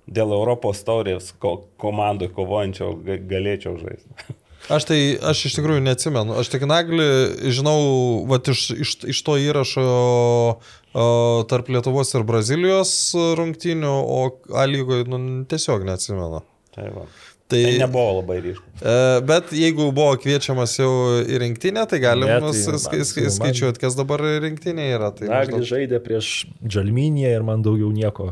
dėl 0.04 0.34
Europos 0.36 0.84
taurės 0.84 1.32
ko, 1.40 1.56
komandų 1.80 2.30
kovojančio 2.36 2.94
ga- 3.06 3.22
galėčiau 3.30 3.78
žaisti. 3.82 4.36
Aš 4.72 4.86
tai, 4.88 5.00
aš 5.20 5.42
iš 5.50 5.58
tikrųjų 5.58 5.82
neatsimenu. 5.84 6.38
Aš 6.40 6.48
tik 6.54 6.64
naglį 6.70 7.08
žinau, 7.52 8.24
va, 8.30 8.38
iš, 8.48 8.70
iš, 8.80 8.94
iš 9.12 9.20
to 9.28 9.36
įrašo 9.42 9.84
o, 9.84 11.44
tarp 11.52 11.68
Lietuvos 11.74 12.14
ir 12.16 12.24
Brazilijos 12.24 12.94
rungtynių, 13.40 13.92
o 13.92 14.22
A 14.56 14.64
lygoje 14.70 15.08
nu, 15.12 15.20
tiesiog 15.50 15.84
neatsimenu. 15.90 16.44
Tai, 16.74 16.88
va. 16.96 17.04
Tai, 17.52 17.60
tai 17.60 17.74
nebuvo 17.78 18.22
labai 18.22 18.38
ryšku. 18.42 18.64
e, 18.82 18.94
bet 19.28 19.52
jeigu 19.54 19.90
buvo 19.94 20.16
kviečiamas 20.18 20.78
jau 20.80 20.90
į 21.28 21.38
rinktinę, 21.44 21.84
tai 21.92 22.00
galim 22.02 22.26
Ne, 22.32 22.38
tai 22.40 22.54
tai 22.56 22.72
man- 22.72 22.80
sk 22.82 23.02
sk 23.06 23.26
skaičiuoti, 23.36 23.82
kas 23.84 23.98
dabar 24.00 24.24
rinktinė 24.42 24.86
yra. 24.96 25.12
Tai 25.14 25.28
Nagli 25.28 25.60
maždaug- 25.60 25.68
žaidė 25.74 26.00
prieš 26.02 26.30
Džalminiją 26.66 27.34
ir 27.36 27.44
man 27.46 27.62
daugiau 27.62 27.92
nieko. 27.94 28.32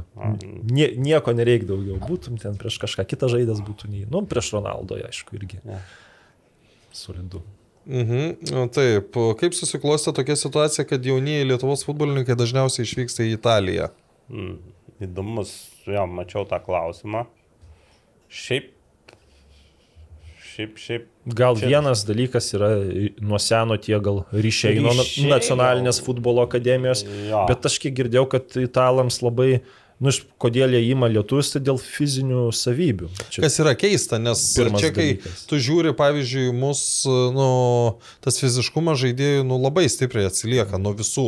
Nie, 0.63 0.87
nieko 0.95 1.35
nereikia 1.37 1.67
daugiau. 1.73 1.99
Būtum 2.01 2.39
ten 2.41 2.55
prieš 2.57 2.79
kažką 2.81 3.05
kitą 3.11 3.29
žaidęs 3.35 3.61
būtų 3.67 3.91
nei. 3.91 4.07
Nu, 4.09 4.23
prieš 4.25 4.53
Ronaldo, 4.55 4.95
aišku, 4.95 5.35
irgi. 5.37 5.59
Ne. 5.67 5.77
Solidu. 6.91 7.41
Mhm, 7.91 8.67
taip, 8.75 9.15
kaip 9.39 9.55
susiklostė 9.57 10.13
tokia 10.13 10.35
situacija, 10.37 10.85
kad 10.85 11.05
jaunieji 11.07 11.47
Lietuvos 11.49 11.81
futbolininkai 11.87 12.35
dažniausiai 12.37 12.85
išvyksta 12.85 13.25
į 13.25 13.31
Italiją? 13.39 13.87
Mm, 14.29 14.59
įdomus, 15.07 15.55
jo, 15.89 16.03
mačiau 16.07 16.45
tą 16.47 16.59
klausimą. 16.63 17.25
Šiaip, 18.31 18.69
šiaip, 20.53 20.77
šiaip. 20.79 21.07
Gal 21.37 21.55
Čia- 21.59 21.67
vienas 21.69 22.03
dalykas 22.07 22.47
yra 22.57 22.69
nuo 23.21 23.37
seno 23.39 23.75
tie 23.77 23.99
gal 24.01 24.23
ryšiai 24.33 24.79
nuo 24.81 24.93
Ryšiai 24.95 25.29
nacionalinės 25.29 25.99
gal. 25.99 26.05
futbolo 26.05 26.41
akademijos, 26.45 27.03
Jo. 27.29 27.45
bet 27.49 27.65
aš 27.65 27.79
kiek 27.79 27.93
girdėjau, 27.95 28.27
kad 28.29 28.47
italams 28.57 29.21
labai, 29.21 29.61
nu, 30.01 30.09
iš- 30.11 30.23
kodėl 30.41 30.73
jie 30.75 30.81
įima 30.91 31.07
lietuvius, 31.11 31.51
tai 31.53 31.61
dėl 31.67 31.77
fizinių 31.81 32.47
savybių. 32.57 33.09
Čia 33.31 33.43
Kas 33.45 33.59
yra 33.61 33.75
keista, 33.77 34.17
nes 34.21 34.41
Pirmas 34.57 34.81
čia 34.81 34.89
kai 34.95 35.05
dalykas. 35.13 35.45
tu 35.49 35.59
žiūri, 35.61 35.93
pavyzdžiui, 35.97 36.47
mūsų, 36.57 37.15
nu, 37.37 37.47
tas 38.25 38.39
fiziškumas 38.41 38.99
žaidėjų, 39.03 39.45
nu, 39.47 39.59
labai 39.61 39.85
stipriai 39.93 40.27
atsilieka 40.31 40.81
nuo 40.81 40.95
visų. 40.97 41.27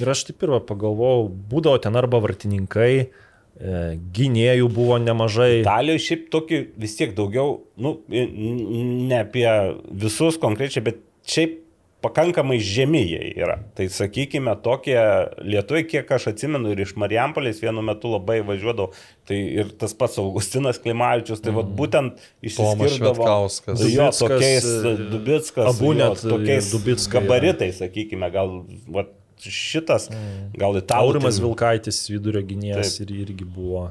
Ir 0.00 0.08
aš 0.14 0.24
taip 0.30 0.46
ir 0.46 0.54
pagalvojau, 0.70 1.26
būdavo 1.50 1.80
ten 1.82 1.98
arba 1.98 2.20
vartininkai, 2.22 2.92
e, 3.02 3.82
gynėjų 4.16 4.68
buvo 4.72 4.96
nemažai. 5.02 5.60
Italijoje 5.64 6.04
šiaip 6.06 6.28
tokį 6.32 6.60
vis 6.80 6.94
tiek 6.96 7.12
daugiau, 7.18 7.58
nu, 7.76 7.98
ne 8.08 9.18
apie 9.20 9.46
visus 9.92 10.38
konkrečiai, 10.40 10.84
bet 10.86 11.02
šiaip 11.28 11.58
pakankamai 12.02 12.58
žemi 12.62 13.02
jie 13.06 13.30
yra. 13.38 13.58
Tai 13.76 13.86
sakykime, 13.92 14.54
tokie 14.64 14.98
lietuviai, 15.46 15.86
kiek 15.88 16.10
aš 16.16 16.28
atsimenu 16.32 16.72
ir 16.74 16.82
iš 16.84 16.96
Marijampolės 17.00 17.62
vienu 17.62 17.84
metu 17.86 18.10
labai 18.12 18.40
važiuodavau, 18.46 18.90
tai 19.28 19.38
ir 19.62 19.70
tas 19.78 19.94
pats 19.98 20.18
Augustinas 20.22 20.80
Klimavičius, 20.82 21.42
tai 21.44 21.52
mm. 21.52 21.60
vat, 21.60 21.72
būtent 21.78 22.18
Tomas 22.18 22.50
išsiskirdavo. 22.50 23.30
Tai 23.70 23.90
jo, 23.94 24.10
tokiais 24.18 24.68
e, 24.68 24.94
Dubitskas, 25.14 25.72
abu 25.72 25.94
net, 25.96 26.18
e, 26.18 26.34
tokiais 26.34 26.70
Dubickai, 26.74 27.16
gabaritais, 27.20 27.80
sakykime, 27.82 28.30
gal 28.34 28.60
vat, 28.92 29.14
šitas, 29.42 30.10
mm. 30.10 30.52
gal 30.58 30.78
italų. 30.78 31.14
Aurimas 31.14 31.38
tai- 31.38 31.46
Vilkaitis 31.46 32.04
vidurio 32.10 32.44
gynėjas 32.46 32.98
ir 33.04 33.14
irgi 33.22 33.46
buvo. 33.46 33.88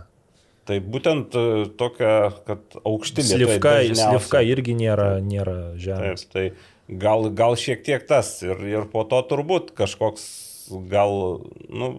Tai 0.68 0.78
būtent 0.94 1.34
e, 1.36 1.46
tokia, 1.80 2.12
kad 2.46 2.78
aukšti 2.86 3.24
lietuviai 3.26 3.58
Slivka, 3.58 3.74
Slivka 3.98 4.44
irgi 4.46 4.76
nėra, 4.78 5.16
nėra 5.26 5.56
Taip, 5.72 5.82
žemės. 5.88 6.28
tai 6.30 6.44
gal, 6.88 7.30
gal 7.36 7.58
šiek 7.60 7.84
tiek 7.86 8.06
tas 8.08 8.34
ir, 8.45 8.62
ir 8.68 8.88
po 8.91 9.03
to 9.08 9.22
turbūt 9.30 9.74
kažkoks 9.78 10.24
gal 10.91 11.41
nu, 11.68 11.90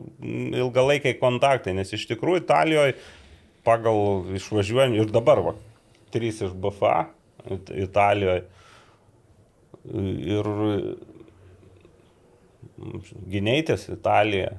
ilgalaikiai 0.56 1.18
kontaktai, 1.20 1.74
nes 1.76 1.92
iš 1.92 2.06
tikrųjų 2.10 2.44
Italijoje 2.44 2.96
pagal 3.66 4.32
išvažiuojant 4.38 4.96
ir 4.98 5.12
dabar, 5.12 5.42
va, 5.44 5.54
trys 6.14 6.40
iš 6.46 6.54
BFA 6.56 7.08
It- 7.50 7.72
Italijoje 7.84 8.44
ir 9.92 10.48
Gineitis 13.30 13.88
Italija. 13.92 14.52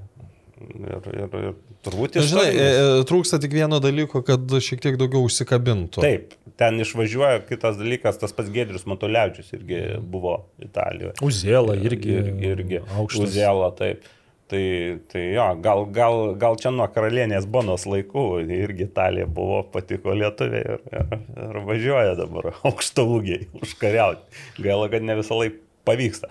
Ir, 0.63 1.07
ir, 1.11 1.33
ir 1.49 1.55
turbūt 1.85 2.17
Na, 2.17 2.23
Žinai, 2.29 2.45
e, 2.47 2.53
istorinis. 2.53 3.03
e, 3.03 3.05
trūksta 3.11 3.39
tik 3.43 3.53
vieno 3.57 3.79
dalyko, 3.83 4.23
kad 4.25 4.55
šiek 4.63 4.81
tiek 4.83 4.97
daugiau 5.01 5.27
užsikabintų. 5.27 6.03
Taip, 6.03 6.33
ten 6.59 6.79
išvažiuoja 6.83 7.43
kitas 7.49 7.77
dalykas, 7.79 8.19
tas 8.21 8.35
pats 8.35 8.51
Gedrius 8.53 8.87
Matulevičius 8.89 9.53
irgi 9.57 9.83
buvo 9.99 10.39
Italijoje. 10.63 11.15
Uzėla 11.25 11.77
irgi. 11.81 12.17
Ir, 12.19 12.33
irgi 12.53 12.83
aukštas. 12.83 13.29
Uzėla, 13.29 13.71
taip. 13.79 14.05
Tai, 14.53 14.63
tai 15.09 15.21
jo, 15.33 15.45
gal, 15.63 15.85
gal, 15.95 16.17
gal 16.37 16.57
čia 16.61 16.69
nuo 16.75 16.85
karalienės 16.91 17.47
Bonos 17.49 17.87
laikų 17.89 18.43
irgi 18.53 18.85
Italija 18.85 19.25
buvo, 19.25 19.63
patiko 19.73 20.13
lietuviai 20.13 20.75
ir, 20.75 20.83
ir, 20.93 21.15
ir 21.47 21.61
važiuoja 21.65 22.17
dabar 22.19 22.51
aukšto 22.59 23.07
ūgiai 23.15 23.47
užkariauti. 23.63 24.43
Gaila, 24.61 24.91
kad 24.93 25.07
ne 25.07 25.15
visą 25.17 25.39
laiką 25.39 25.57
pavyksta. 25.87 26.29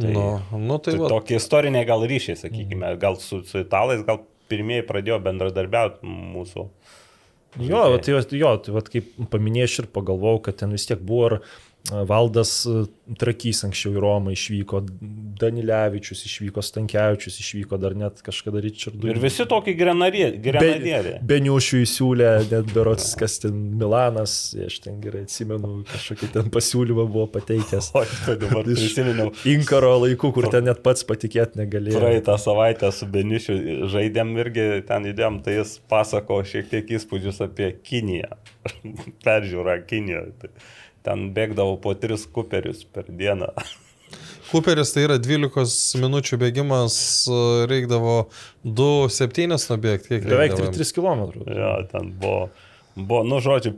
Tai, 0.00 0.12
Nu, 0.16 0.26
nu, 0.56 0.78
tai 0.82 0.96
va, 0.96 1.10
tokie 1.12 1.36
istoriniai 1.36 1.88
gal 1.88 2.06
ryšiai, 2.08 2.38
sakykime, 2.40 2.94
gal 3.02 3.18
su, 3.20 3.42
su 3.46 3.60
italais, 3.60 4.04
gal 4.06 4.22
pirmieji 4.50 4.86
pradėjo 4.88 5.20
bendradarbiauti 5.24 6.08
mūsų. 6.34 6.66
Jo, 7.66 7.82
tai, 7.98 8.14
jo, 8.38 8.52
tai 8.62 8.74
kaip 8.94 9.08
paminėjai, 9.32 9.70
ir 9.82 9.88
pagalvojau, 9.94 10.40
kad 10.46 10.60
ten 10.62 10.74
vis 10.74 10.86
tiek 10.86 11.00
buvo 11.02 11.32
ir 11.32 11.36
Valdas 11.88 12.66
a, 12.68 12.84
Trakys 13.18 13.64
anksčiau 13.66 13.96
į 13.96 14.00
Romą 14.04 14.30
išvyko, 14.36 14.84
Danilevičius 15.40 16.20
išvyko, 16.28 16.62
Stankievičius 16.62 17.40
išvyko, 17.42 17.78
dar 17.82 17.96
net 17.98 18.20
kažkada 18.22 18.60
Richardui. 18.62 19.08
Ir 19.10 19.18
visi 19.18 19.46
tokie 19.50 19.74
grenadieriai. 19.78 20.38
Be, 20.38 21.14
Beniušių 21.32 21.80
įsiūlė, 21.82 22.28
net 22.52 22.70
berots, 22.70 23.08
kas 23.18 23.40
ten 23.42 23.56
Milanas, 23.80 24.34
aš 24.66 24.76
ten 24.84 25.00
gerai 25.02 25.24
atsimenu, 25.26 25.80
kažkokį 25.90 26.30
ten 26.36 26.52
pasiūlymą 26.54 27.06
buvo 27.10 27.26
pateikęs. 27.34 27.90
O, 27.98 28.04
tai 28.28 28.36
dabar 28.44 28.68
prisiminiau. 28.68 29.32
Inkaro 29.50 29.96
laikų, 30.04 30.30
kur 30.36 30.46
ten 30.52 30.68
net 30.70 30.84
pats 30.86 31.02
patikėti 31.08 31.58
negalėjo. 31.64 31.98
Praeitą 31.98 32.36
savaitę 32.38 32.92
su 32.94 33.08
Benišiu 33.10 33.88
žaidėm 33.90 34.36
irgi 34.44 34.68
ten 34.86 35.10
įdėm, 35.10 35.40
tai 35.42 35.58
jis 35.58 35.80
pasako 35.90 36.44
šiek 36.46 36.70
tiek 36.70 36.94
įspūdžius 37.00 37.42
apie 37.48 37.72
Kiniją. 37.82 38.38
Peržiūrą 39.26 39.80
Kinijoje. 39.90 40.36
Tai 40.44 40.52
ten 41.06 41.30
bėgdavo 41.36 41.78
po 41.82 41.94
tris 41.98 42.26
kuperius 42.30 42.84
per 42.84 43.08
dieną. 43.08 43.52
Cooperis 44.50 44.90
tai 44.90 45.04
yra 45.06 45.18
12 45.22 46.00
minučių 46.02 46.38
bėgimas, 46.40 46.96
e, 47.30 47.42
reikdavo 47.70 48.16
2-7 48.64 49.46
nubėgti. 49.70 50.16
Kiek 50.16 50.26
Beveik 50.26 50.56
reikdavo? 50.56 50.72
3 50.74 50.96
km. 50.96 51.22
Jo, 51.54 51.74
ten 51.92 52.10
buvo. 52.18 52.50
Buvo, 52.98 53.20
nu, 53.22 53.38
žodžiu, 53.38 53.76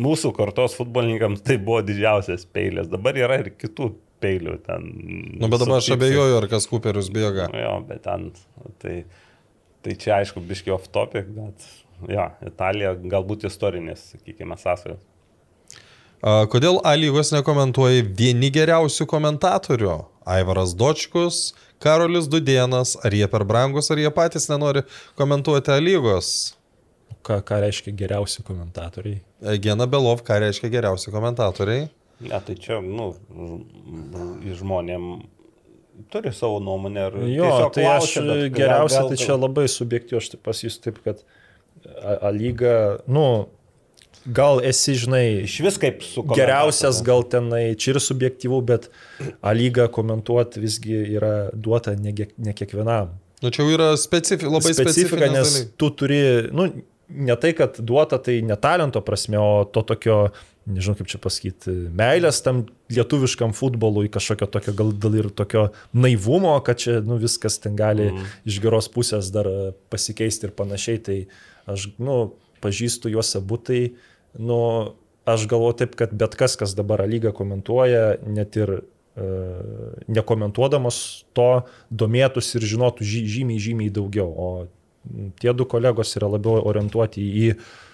mūsų 0.00 0.30
kartos 0.34 0.72
futbolininkams 0.78 1.42
tai 1.44 1.58
buvo 1.60 1.82
didžiausias 1.84 2.46
peilės. 2.48 2.88
Dabar 2.90 3.18
yra 3.20 3.36
ir 3.42 3.50
kitų 3.52 3.90
peilių 4.24 4.56
ten. 4.64 4.86
Nu, 5.36 5.50
bet 5.52 5.60
dabar 5.60 5.78
aš 5.78 5.92
abejoju, 5.94 6.38
ar 6.38 6.48
kas 6.50 6.66
Cooperius 6.70 7.10
bėga. 7.12 7.50
Nu, 7.52 7.60
jo, 7.60 7.74
bet 7.88 8.02
ten, 8.08 8.30
tai, 8.82 8.96
tai 9.84 9.96
čia 10.00 10.16
aišku, 10.16 10.42
biški 10.48 10.72
off 10.74 10.88
topic, 10.92 11.28
bet, 11.36 11.68
jo, 12.08 12.26
Italija 12.48 12.96
galbūt 12.96 13.44
istorinės, 13.50 14.08
sakykime, 14.14 14.58
sąsajos. 14.60 15.04
Kodėl 16.20 16.80
A 16.84 16.92
lygos 17.00 17.30
nekomentuoja 17.32 18.04
vieni 18.04 18.50
geriausių 18.52 19.06
komentatorių? 19.08 19.94
Aivaras 20.28 20.74
Dočkus, 20.76 21.54
Karolis 21.80 22.28
Dudienas, 22.28 22.92
ar 23.00 23.14
jie 23.16 23.24
per 23.32 23.44
brangus, 23.48 23.88
ar 23.90 23.98
jie 24.02 24.10
patys 24.12 24.50
nenori 24.50 24.82
komentuoti 25.16 25.72
A 25.72 25.78
lygos? 25.80 26.52
Ką, 27.24 27.40
ką 27.44 27.62
reiškia 27.64 27.92
geriausi 27.96 28.44
komentatoriai? 28.44 29.18
E, 29.40 29.56
Gena 29.60 29.86
Belov, 29.90 30.20
ką 30.24 30.38
reiškia 30.44 30.70
geriausi 30.72 31.12
komentatoriai? 31.12 31.88
Ne, 32.20 32.38
tai 32.44 32.54
čia, 32.60 32.78
nu, 32.84 33.14
žmonėm 34.60 35.06
turi 36.12 36.32
savo 36.36 36.60
nuomonę 36.64 37.06
ir 37.08 37.16
Jo, 37.32 37.48
tiesiog 37.48 37.72
tai 37.76 37.84
aš 37.88 37.96
klausia, 37.96 38.24
bet 38.28 38.54
geriausia, 38.56 39.00
gal- 39.00 39.08
tai 39.12 39.18
čia 39.20 39.36
labai 39.40 39.64
subjektyvu, 39.72 40.20
aš 40.20 40.28
tai 40.34 40.40
pasakysiu 40.44 40.84
taip, 40.84 41.00
kad 41.04 41.24
A, 41.96 42.28
A 42.28 42.30
lyga, 42.32 43.00
nu, 43.08 43.48
gal 44.24 44.60
esi, 44.64 44.94
žinai, 45.00 45.24
Iš 45.46 45.56
vis 45.64 45.78
kaip 45.80 46.04
su 46.04 46.24
geriausias 46.34 47.00
gal 47.06 47.24
tenai, 47.24 47.74
čia 47.80 47.94
ir 47.94 48.02
subjektyvu, 48.04 48.60
bet 48.66 48.90
A 49.40 49.54
lyga 49.56 49.88
komentuoti 49.92 50.60
visgi 50.60 50.96
yra 51.16 51.50
duota 51.54 51.94
ne, 51.96 52.14
ne 52.36 52.54
kiekvienam. 52.56 53.16
Nu, 53.40 53.48
čia 53.48 53.64
jau 53.64 53.72
yra 53.72 53.92
specifi, 53.96 54.44
labai 54.44 54.74
specifika, 54.76 55.28
nes 55.32 55.54
tu 55.80 55.88
turi, 55.96 56.20
nu, 56.52 56.68
ne 57.08 57.36
tai, 57.40 57.52
kad 57.56 57.78
duota 57.80 58.18
tai 58.22 58.40
ne 58.44 58.56
talento 58.60 59.00
prasme, 59.04 59.38
o 59.40 59.64
to 59.64 59.82
tokio, 59.88 60.18
nežinau 60.68 60.98
kaip 60.98 61.08
čia 61.10 61.20
pasakyti, 61.22 61.72
meilės 61.96 62.42
tam 62.44 62.66
lietuviškam 62.92 63.54
futbolui, 63.56 64.10
kažkokio 64.12 64.50
tokio 64.52 64.74
gal, 64.76 64.92
gal 65.00 65.16
ir 65.22 65.30
tokio 65.32 65.70
naivumo, 65.96 66.52
kad 66.66 66.82
čia 66.82 66.98
nu, 67.06 67.16
viskas 67.22 67.58
ten 67.64 67.78
gali 67.78 68.10
mm. 68.12 68.28
iš 68.50 68.60
geros 68.62 68.90
pusės 68.92 69.32
dar 69.34 69.48
pasikeisti 69.92 70.48
ir 70.48 70.54
panašiai. 70.56 71.02
Tai 71.06 71.18
aš, 71.72 71.90
nu, 72.02 72.20
pažįstu 72.60 73.12
juos 73.14 73.32
abu, 73.38 73.56
tai, 73.56 73.82
nu, 74.38 74.60
aš 75.28 75.46
galvoju 75.50 75.80
taip, 75.82 75.98
kad 75.98 76.14
bet 76.16 76.36
kas, 76.38 76.56
kas 76.60 76.74
dabar 76.78 77.02
lygą 77.08 77.32
komentuoja, 77.36 78.20
net 78.26 78.56
ir 78.60 78.76
e, 78.80 79.28
nekomentuodamas 80.08 81.02
to, 81.36 81.50
domėtųsi 81.90 82.58
ir 82.58 82.68
žinotų 82.74 83.06
žy, 83.06 83.24
žymiai, 83.38 83.62
žymiai 83.62 83.94
daugiau. 83.94 84.30
O 84.30 84.50
tie 85.40 85.54
du 85.56 85.66
kolegos 85.68 86.16
yra 86.18 86.28
labiau 86.30 86.60
orientuoti 86.68 87.24
į 87.24 87.46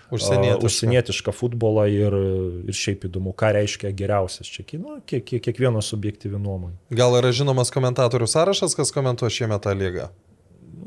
Užsienietišką. 0.07 0.63
a, 0.63 0.67
užsienietišką 0.69 1.33
futbolą 1.35 1.87
ir, 1.91 2.15
ir 2.71 2.77
šiaip 2.79 3.09
įdomu, 3.09 3.33
ką 3.35 3.51
reiškia 3.57 3.91
geriausias 3.97 4.47
čia. 4.47 4.63
Nu, 4.79 5.01
kiek, 5.03 5.25
kiek, 5.27 5.43
kiekvieno 5.43 5.83
subjektyvi 5.83 6.39
nuomonė. 6.39 6.77
Gal 6.95 7.17
yra 7.19 7.33
žinomas 7.35 7.73
komentatorių 7.75 8.29
sąrašas, 8.31 8.77
kas 8.79 8.95
komentuoja 8.95 9.35
šiemet 9.35 9.65
tą 9.67 9.75
lygą? 9.75 10.07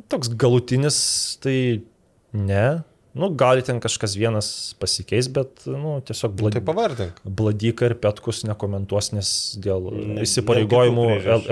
Toks 0.10 0.32
galutinis, 0.40 1.02
tai 1.44 1.84
ne. 2.32 2.80
Nu, 3.18 3.31
gali 3.34 3.64
ten 3.65 3.80
kažkas 3.81 4.14
vienas 4.19 4.49
pasikeis, 4.80 5.27
bet 5.34 5.64
nu, 5.65 5.95
tiesiog 6.06 6.36
Nu, 6.36 6.52
tai 6.53 6.61
blad... 6.61 6.68
pavardink. 6.68 7.22
Bladyka 7.26 7.90
ir 7.90 7.95
Petkus 7.98 8.44
nekomentuos, 8.45 9.10
nes 9.18 9.31
dėl 9.57 9.90
Ne- 9.95 10.22
įsipareigojimų. 10.27 11.07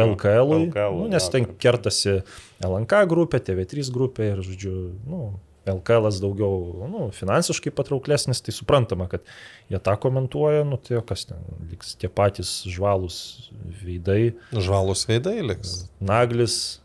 LKL, 0.05 0.53
LKL, 0.67 0.99
nu, 1.01 1.09
nes 1.15 1.25
jo, 1.25 1.33
ten 1.33 1.49
kertasi 1.57 2.19
LNK 2.61 3.01
grupė, 3.09 3.41
TV3 3.49 3.89
grupė 3.93 4.31
ir, 4.35 4.43
žodžiu, 4.45 4.75
nu, 5.09 5.21
LKL 5.67 6.07
daugiau 6.21 6.87
nu, 6.87 7.07
finansiškai 7.11 7.73
patrauklesnis, 7.75 8.39
tai 8.45 8.53
suprantama, 8.55 9.09
kad 9.11 9.25
jie 9.71 9.79
tą 9.83 9.97
komentuoja, 9.99 10.63
nu, 10.67 10.77
tai 10.79 11.01
kas 11.09 11.25
ten, 11.27 11.41
liks 11.71 11.95
tie 11.99 12.07
patys 12.07 12.61
žvalus 12.69 13.49
veidai, 13.83 14.35
Žvalus 14.53 15.03
veidai 15.09 15.41
liks. 15.43 15.87
Naglis, 15.99 16.79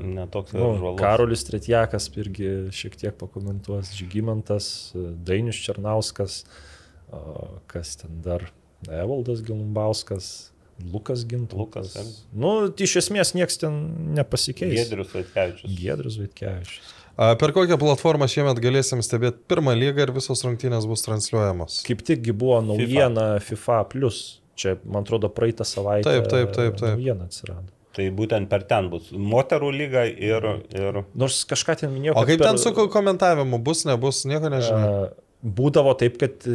Netoks 0.00 0.52
nu, 0.56 0.72
žvalus. 0.78 0.98
Karolis 1.00 1.44
Tretjakas 1.46 2.08
irgi 2.18 2.48
šiek 2.74 2.96
tiek 2.98 3.14
pakomentuos, 3.20 3.92
Žygimantas, 3.94 4.90
Dainius 5.26 5.60
Černauskas, 5.62 6.40
kas 7.70 7.96
ten 8.00 8.20
dar, 8.24 8.48
Evaldas 8.88 9.42
Gilumbauskas, 9.46 10.50
Lukas 10.92 11.26
Gintas. 11.28 11.58
Lukas, 11.58 11.92
taip. 11.92 12.08
Nu, 12.32 12.54
tai 12.72 12.86
iš 12.88 12.96
esmės 13.02 13.34
niekas 13.36 13.60
ten 13.60 13.74
nepasikeis. 14.16 14.72
Giedrius 14.78 15.12
Vaitkevičius. 15.14 15.74
Giedrius 15.76 16.16
Vaitkevičius. 16.22 16.94
A, 17.20 17.34
Per 17.36 17.52
kokią 17.52 17.76
platformą 17.76 18.24
šiemet 18.32 18.58
galėsim 18.64 19.02
stebėti 19.04 19.42
pirmą 19.50 19.74
lygą 19.76 20.06
ir 20.06 20.12
visos 20.16 20.40
rungtynės 20.46 20.86
bus 20.88 21.04
transliuojamos? 21.04 21.82
Kaip 21.84 22.00
tikgi 22.06 22.32
buvo 22.32 22.62
naujiena 22.64 23.34
FIFA 23.44 23.82
Plus. 23.92 24.22
Čia, 24.60 24.78
man 24.84 25.04
atrodo, 25.04 25.28
praeitą 25.32 25.64
savaitę 25.68 26.08
Taip, 26.08 26.26
taip, 26.32 26.50
taip, 26.56 26.74
taip. 26.80 26.96
naujiena 26.96 27.28
atsirado. 27.28 27.68
Tai 27.96 28.04
būtent 28.14 28.46
per 28.48 28.62
ten 28.70 28.86
bus 28.92 29.08
moterų 29.10 29.70
lyga 29.74 30.04
ir, 30.06 30.44
ir 30.70 31.00
Nors 31.18 31.40
kažką 31.50 31.74
ten 31.80 31.90
minėjau. 31.90 32.14
O 32.20 32.22
kaip 32.28 32.38
per- 32.38 32.52
ten 32.52 32.58
su 32.62 32.70
ko- 32.76 32.86
komentavimu 32.92 33.58
bus, 33.66 33.82
nebus, 33.88 34.24
nieko 34.30 34.50
nežinau. 34.52 35.10
A, 35.10 35.26
Būdavo 35.40 35.94
taip, 35.96 36.18
kad 36.20 36.44
e, 36.44 36.52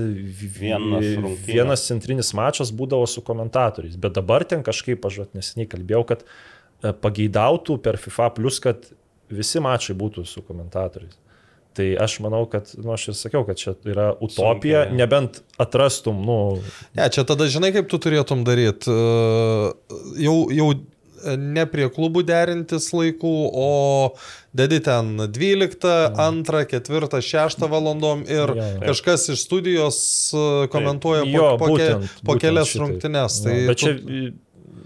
Vienas 0.60 1.08
rungtynės. 1.18 1.46
vienas 1.50 1.84
centrinis 1.88 2.28
mačas 2.38 2.70
būdavo 2.70 3.08
su 3.10 3.24
komentatoriais, 3.26 3.96
bet 3.98 4.14
dabar 4.14 4.44
ten 4.46 4.62
kažkaip, 4.62 5.02
aš 5.10 5.24
neseniai 5.34 5.66
kalbėjau, 5.72 6.04
kad 6.12 6.22
e, 6.22 6.92
pageidautų 6.94 7.80
per 7.82 7.98
FIFA 7.98 8.30
plus, 8.38 8.60
kad 8.62 8.86
visi 9.34 9.58
mačai 9.60 9.96
būtų 9.98 10.24
su 10.30 10.44
komentatoriais. 10.46 11.18
Tai 11.76 11.88
aš 12.00 12.20
manau, 12.24 12.46
kad, 12.48 12.70
na, 12.78 12.84
nu, 12.86 12.94
aš 12.94 13.08
ir 13.10 13.16
sakiau, 13.20 13.42
kad 13.44 13.58
čia 13.60 13.74
yra 13.90 14.12
utopija, 14.14 14.86
Sunkiai, 14.86 14.96
nebent 15.02 15.42
atrastum, 15.60 16.22
nu, 16.24 16.38
Ne, 16.96 17.10
čia 17.10 17.26
tada 17.28 17.50
žinai, 17.52 17.74
kaip 17.76 17.90
tu 17.92 17.98
turėtum 18.00 18.46
daryti. 18.48 18.94
Jau, 20.22 20.38
jau 20.56 20.70
ne 21.38 21.66
prie 21.70 21.90
klubų 21.90 22.24
derintis 22.28 22.92
laikų, 22.94 23.34
o 23.54 23.70
dedi 24.56 24.80
ten 24.86 25.16
12, 25.18 25.90
2, 26.46 26.64
4, 26.72 27.22
6 27.22 27.68
valandom 27.72 28.24
ir 28.28 28.54
Jo, 28.56 28.56
jo. 28.56 28.80
kažkas 28.86 29.28
iš 29.34 29.44
studijos 29.48 30.00
e, 30.34 30.46
komentuoja 30.74 31.24
po, 31.26 31.30
Jo, 31.36 31.52
po, 31.58 31.66
ke, 31.66 31.72
būtent, 31.76 32.18
po 32.24 32.32
būtent 32.34 32.46
kelias 32.46 32.72
šitaip. 32.72 32.86
rungtynes. 32.88 33.40
Tai 33.44 33.56
bet 33.72 33.78
čia 33.84 33.94
tu- 33.98 34.10
i, 34.20 34.24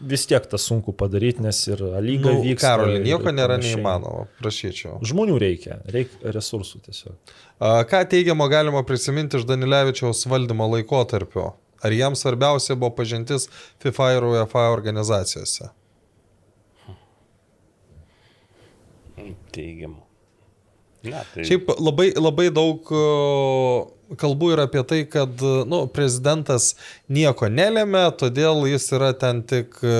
vis 0.10 0.24
tiek 0.26 0.46
tas 0.48 0.64
sunku 0.64 0.94
padaryti, 0.96 1.44
nes 1.44 1.58
ir 1.68 1.82
lyga 2.02 2.32
nu, 2.32 2.42
vyksta. 2.46 2.70
Karoli, 2.78 3.02
nieko 3.04 3.34
nėra 3.36 3.58
neįmanoma, 3.60 4.28
prašyčiau. 4.40 5.02
Žmonių 5.04 5.36
reikia, 5.44 5.82
reikia 5.92 6.32
resursų 6.38 6.80
tiesiog. 6.86 7.18
Ką 7.60 8.00
teigiamo 8.08 8.48
galima 8.48 8.80
prisiminti 8.88 9.36
iš 9.36 9.44
Danilevičiaus 9.50 10.24
valdymo 10.32 10.70
laikotarpio? 10.78 11.50
Ar 11.84 11.92
jam 11.96 12.16
svarbiausia 12.16 12.76
buvo 12.80 12.92
pažintis 12.96 13.50
FIFA 13.84 14.08
ir 14.18 14.24
UEFA 14.32 14.66
organizacijose? 14.72 15.68
Diga. 19.54 20.09
Ne, 21.04 21.22
tai 21.34 21.46
Šiaip 21.48 21.70
labai, 21.80 22.10
labai 22.20 22.50
daug 22.52 22.90
o, 22.92 23.04
kalbų 24.18 24.54
yra 24.56 24.66
apie 24.68 24.82
tai, 24.88 25.00
kad 25.10 25.42
nu, 25.70 25.84
prezidentas 25.94 26.72
nieko 27.12 27.50
nelėmė, 27.52 28.02
todėl 28.18 28.64
jis 28.70 28.88
yra 28.98 29.12
ten 29.18 29.42
tik, 29.48 29.76
e, 29.86 29.98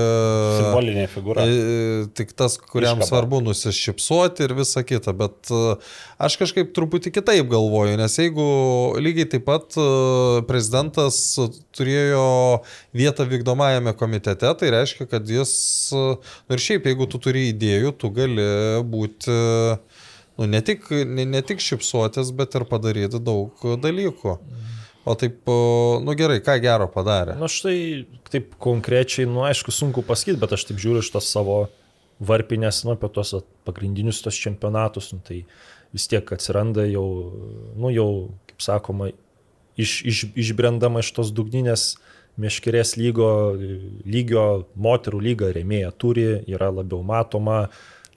simbolinė 0.58 1.06
figūra. 1.12 1.46
e, 1.46 2.08
tik 2.18 2.34
tas, 2.38 2.58
kuriam 2.58 2.98
Iškaba. 3.00 3.10
svarbu 3.10 3.42
nusišypsoti 3.46 4.48
ir 4.48 4.56
visa 4.58 4.84
kita. 4.88 5.14
Bet 5.18 5.52
e, 5.54 5.78
aš 6.22 6.40
kažkaip 6.42 6.74
truputį 6.78 7.14
kitaip 7.20 7.52
galvoju, 7.52 8.00
nes 8.02 8.18
jeigu 8.22 8.48
lygiai 9.02 9.30
taip 9.36 9.46
pat 9.50 9.78
e, 9.78 9.88
prezidentas 10.50 11.22
turėjo 11.78 12.26
vietą 12.98 13.28
vykdomajame 13.30 13.94
komitete, 14.00 14.50
tai 14.58 14.74
reiškia, 14.74 15.10
kad 15.12 15.30
jis, 15.30 15.54
e, 15.94 16.06
nu 16.18 16.58
ir 16.58 16.66
šiaip, 16.66 16.90
jeigu 16.90 17.10
tu 17.10 17.22
turi 17.22 17.50
idėjų, 17.54 17.94
tu 18.02 18.14
gali 18.16 18.50
būti 18.90 19.38
nu, 20.40 20.48
ne, 20.48 20.62
tik, 20.66 20.88
ne, 20.90 21.26
ne 21.28 21.42
tik 21.46 21.60
šipsuotis, 21.64 22.32
bet 22.36 22.56
ir 22.56 22.66
padaryti 22.70 23.20
daug 23.20 23.66
dalykų. 23.84 24.38
O 25.10 25.16
taip, 25.18 25.42
o, 25.50 26.00
nu 26.04 26.14
gerai, 26.18 26.40
ką 26.44 26.58
gero 26.64 26.90
padarė? 26.92 27.38
Na 27.40 27.48
štai 27.52 28.06
taip 28.30 28.54
konkrečiai, 28.62 29.28
nu 29.30 29.46
aišku, 29.48 29.74
sunku 29.74 30.04
pasakyti, 30.06 30.40
bet 30.42 30.54
aš 30.56 30.68
taip 30.70 30.82
žiūriu 30.82 31.04
iš 31.04 31.12
tos 31.16 31.30
savo 31.32 31.64
varpinės, 32.20 32.84
nu 32.86 32.94
apie 32.94 33.10
tos 33.16 33.34
pagrindinius 33.68 34.20
tos 34.24 34.38
čempionatus, 34.38 35.14
nu, 35.16 35.24
tai 35.26 35.42
vis 35.96 36.06
tiek 36.12 36.28
atsiranda 36.36 36.86
jau, 36.90 37.08
nu 37.80 37.92
jau, 37.96 38.10
kaip 38.52 38.64
sakoma, 38.64 39.10
iš, 39.80 40.00
iš, 40.04 40.24
išbrendama 40.38 41.04
iš 41.04 41.14
tos 41.16 41.32
dugninės 41.36 41.94
meškerės 42.40 42.96
lygo, 43.00 43.30
lygio 44.08 44.46
moterų 44.80 45.24
lyga 45.24 45.54
remėja 45.56 45.92
turi, 46.00 46.28
yra 46.48 46.70
labiau 46.72 47.02
matoma. 47.08 47.66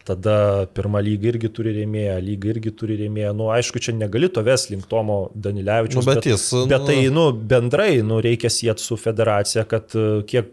Tada 0.04 0.66
pirmą 0.74 0.98
lygą 1.06 1.28
irgi 1.30 1.48
turi 1.54 1.72
rėmėją, 1.76 2.16
lyga 2.26 2.48
irgi 2.50 2.72
turi 2.74 2.96
rėmėją. 3.04 3.30
Nu, 3.38 3.50
aišku, 3.54 3.78
čia 3.78 3.94
negali 3.94 4.26
to 4.34 4.42
ves 4.42 4.66
link 4.72 4.88
Tomo 4.90 5.30
Danilevičius. 5.34 6.02
Nu, 6.02 6.14
bet 6.14 6.26
jis, 6.26 6.48
Bet 6.66 6.80
nu- 6.80 6.86
tai, 6.88 6.96
nu, 7.14 7.28
bendrai, 7.32 8.00
nu, 8.02 8.18
reikia 8.24 8.50
sieti 8.50 8.82
su 8.82 8.96
federacija, 8.98 9.62
kad 9.70 9.94
kiek 10.26 10.50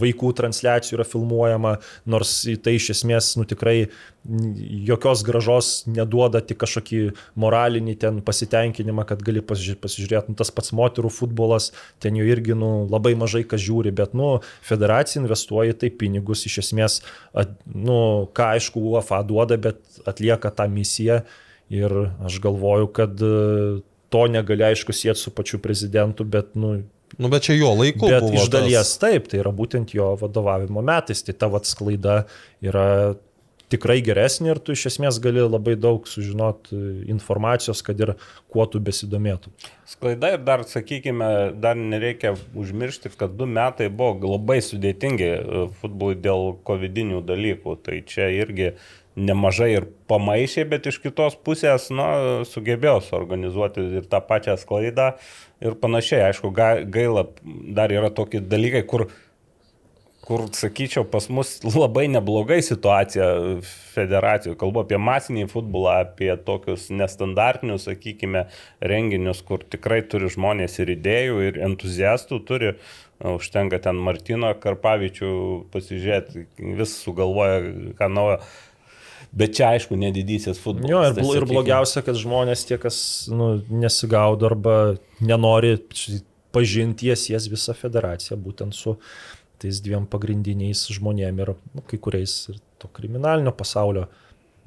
vaikų 0.00 0.32
transliacijų 0.38 0.98
yra 0.98 1.06
filmuojama, 1.08 1.76
nors 2.08 2.34
tai 2.64 2.76
iš 2.78 2.90
esmės, 2.96 3.32
nu, 3.38 3.44
tikrai 3.48 3.90
jokios 4.86 5.24
gražos 5.26 5.70
neduoda 5.90 6.40
tik 6.46 6.60
kažkokį 6.62 7.00
moralinį 7.42 7.96
ten 8.04 8.20
pasitenkinimą, 8.24 9.04
kad 9.08 9.22
gali 9.26 9.42
pasiži- 9.42 9.76
pasižiūrėti, 9.82 10.32
nu, 10.32 10.38
tas 10.38 10.52
pats 10.54 10.72
moterų 10.76 11.10
futbolas, 11.10 11.72
ten 12.02 12.16
jau 12.18 12.26
irgi, 12.28 12.54
nu, 12.58 12.86
labai 12.90 13.14
mažai 13.18 13.42
kas 13.48 13.62
žiūri, 13.64 13.92
bet, 13.94 14.14
nu, 14.14 14.40
federacija 14.62 15.22
investuoja 15.22 15.74
tai 15.74 15.90
pinigus, 15.90 16.46
iš 16.46 16.60
esmės, 16.64 17.00
at, 17.34 17.56
nu, 17.66 18.28
ką 18.34 18.52
aišku, 18.56 18.82
UEFA 18.92 19.22
duoda, 19.26 19.58
bet 19.58 19.82
atlieka 20.06 20.54
tą 20.54 20.68
misiją 20.70 21.22
ir 21.72 21.94
aš 22.22 22.38
galvoju, 22.44 22.90
kad 22.94 23.22
e, 23.22 23.82
to 24.12 24.26
negali 24.28 24.66
aišku 24.70 24.94
sieti 24.94 25.20
su 25.20 25.32
pačiu 25.34 25.58
prezidentu, 25.62 26.24
bet, 26.28 26.54
nu, 26.54 26.82
Nu, 27.18 27.28
bet 27.32 27.42
čia 27.48 27.58
jo 27.58 27.74
laiku 27.76 28.08
Bet 28.08 28.24
iš 28.32 28.48
dalies 28.52 28.94
tas- 28.94 28.98
taip, 29.02 29.28
tai 29.28 29.42
yra 29.42 29.52
būtent 29.52 29.92
jo 29.96 30.14
vadovavimo 30.20 30.82
metais, 30.84 31.22
tai 31.26 31.34
tavo 31.34 31.60
sklaida 31.64 32.24
yra 32.62 33.14
tikrai 33.72 34.02
geresnė 34.04 34.50
ir 34.52 34.58
tu 34.60 34.74
iš 34.76 34.82
esmės 34.90 35.16
gali 35.24 35.40
labai 35.40 35.74
daug 35.80 36.04
sužinoti 36.08 36.76
informacijos, 37.08 37.80
kad 37.84 38.00
ir 38.04 38.14
kuo 38.52 38.66
tu 38.68 38.80
besidomėtum. 38.84 39.52
Sklaida 39.88 40.34
ir 40.36 40.42
dar, 40.44 40.64
sakykime, 40.68 41.30
dar 41.60 41.76
nereikia 41.80 42.34
užmiršti, 42.54 43.14
kad 43.16 43.32
du 43.38 43.46
metai 43.48 43.88
buvo 43.88 44.34
labai 44.34 44.58
sudėtingi 44.64 45.28
e, 45.32 45.62
futbolui 45.80 46.18
dėl 46.20 46.58
covidinių 46.68 47.22
dalykų. 47.28 47.78
Tai 47.86 48.02
čia 48.12 48.28
irgi 48.42 48.74
nemažai 49.16 49.70
ir 49.74 49.88
pamaišė, 50.10 50.64
bet 50.70 50.86
iš 50.88 51.00
kitos 51.02 51.36
pusės, 51.36 51.90
na, 51.94 52.44
sugebėjo 52.48 53.00
suorganizuoti 53.08 53.84
ir 54.00 54.08
tą 54.12 54.22
pačią 54.24 54.56
sklaidą 54.60 55.12
ir 55.60 55.76
panašiai. 55.82 56.30
Aišku, 56.30 56.52
ga- 56.54 56.86
gaila, 56.88 57.26
dar 57.76 57.92
yra 57.92 58.12
tokie 58.14 58.40
dalykai, 58.40 58.86
kur 58.88 59.08
kur, 60.22 60.46
sakyčiau, 60.54 61.04
pas 61.08 61.26
mus 61.34 61.56
labai 61.66 62.06
neblogai 62.10 62.60
situacija 62.62 63.26
federacijų. 63.92 64.54
Kalbu 64.60 64.84
apie 64.84 64.98
masinį 65.02 65.48
futbolą, 65.50 65.96
apie 66.06 66.30
tokius 66.46 66.88
nestandartinius, 66.94 67.88
sakykime, 67.88 68.46
renginius, 68.92 69.42
kur 69.46 69.64
tikrai 69.66 70.02
turi 70.06 70.30
žmonės 70.32 70.78
ir 70.82 70.94
idėjų, 70.94 71.40
ir 71.48 71.62
entuziastų 71.70 72.42
turi. 72.48 72.76
Užtenka 73.22 73.78
ten 73.78 74.00
Martino 74.02 74.48
Karpavičių 74.58 75.32
pasižiūrėti, 75.70 76.46
vis 76.78 76.94
sugalvoja 77.04 77.60
ką 77.98 78.08
naujo. 78.10 78.40
Bet 79.32 79.54
čia, 79.56 79.70
aišku, 79.72 79.96
nedidysis 79.96 80.60
futbolas. 80.60 80.90
Jo, 80.92 81.02
ir, 81.08 81.14
tai, 81.16 81.24
ir 81.38 81.46
blogiausia, 81.48 82.02
kad 82.04 82.18
žmonės 82.20 82.66
tie, 82.68 82.76
kas 82.80 82.96
nu, 83.32 83.54
nesigaudo 83.72 84.50
arba 84.50 84.74
nenori 85.24 85.78
pažinti 86.52 87.08
jas, 87.08 87.30
jas 87.32 87.48
visą 87.48 87.72
federaciją 87.76 88.36
būtent 88.36 88.76
su 88.76 88.98
tais 89.62 89.78
dviem 89.80 90.04
pagrindiniais 90.10 90.84
žmonėmis 90.92 91.46
ir 91.46 91.54
nu, 91.72 91.84
kai 91.88 92.00
kuriais 92.02 92.34
ir 92.52 92.58
to 92.82 92.90
kriminalinio 92.92 93.54
pasaulio 93.56 94.08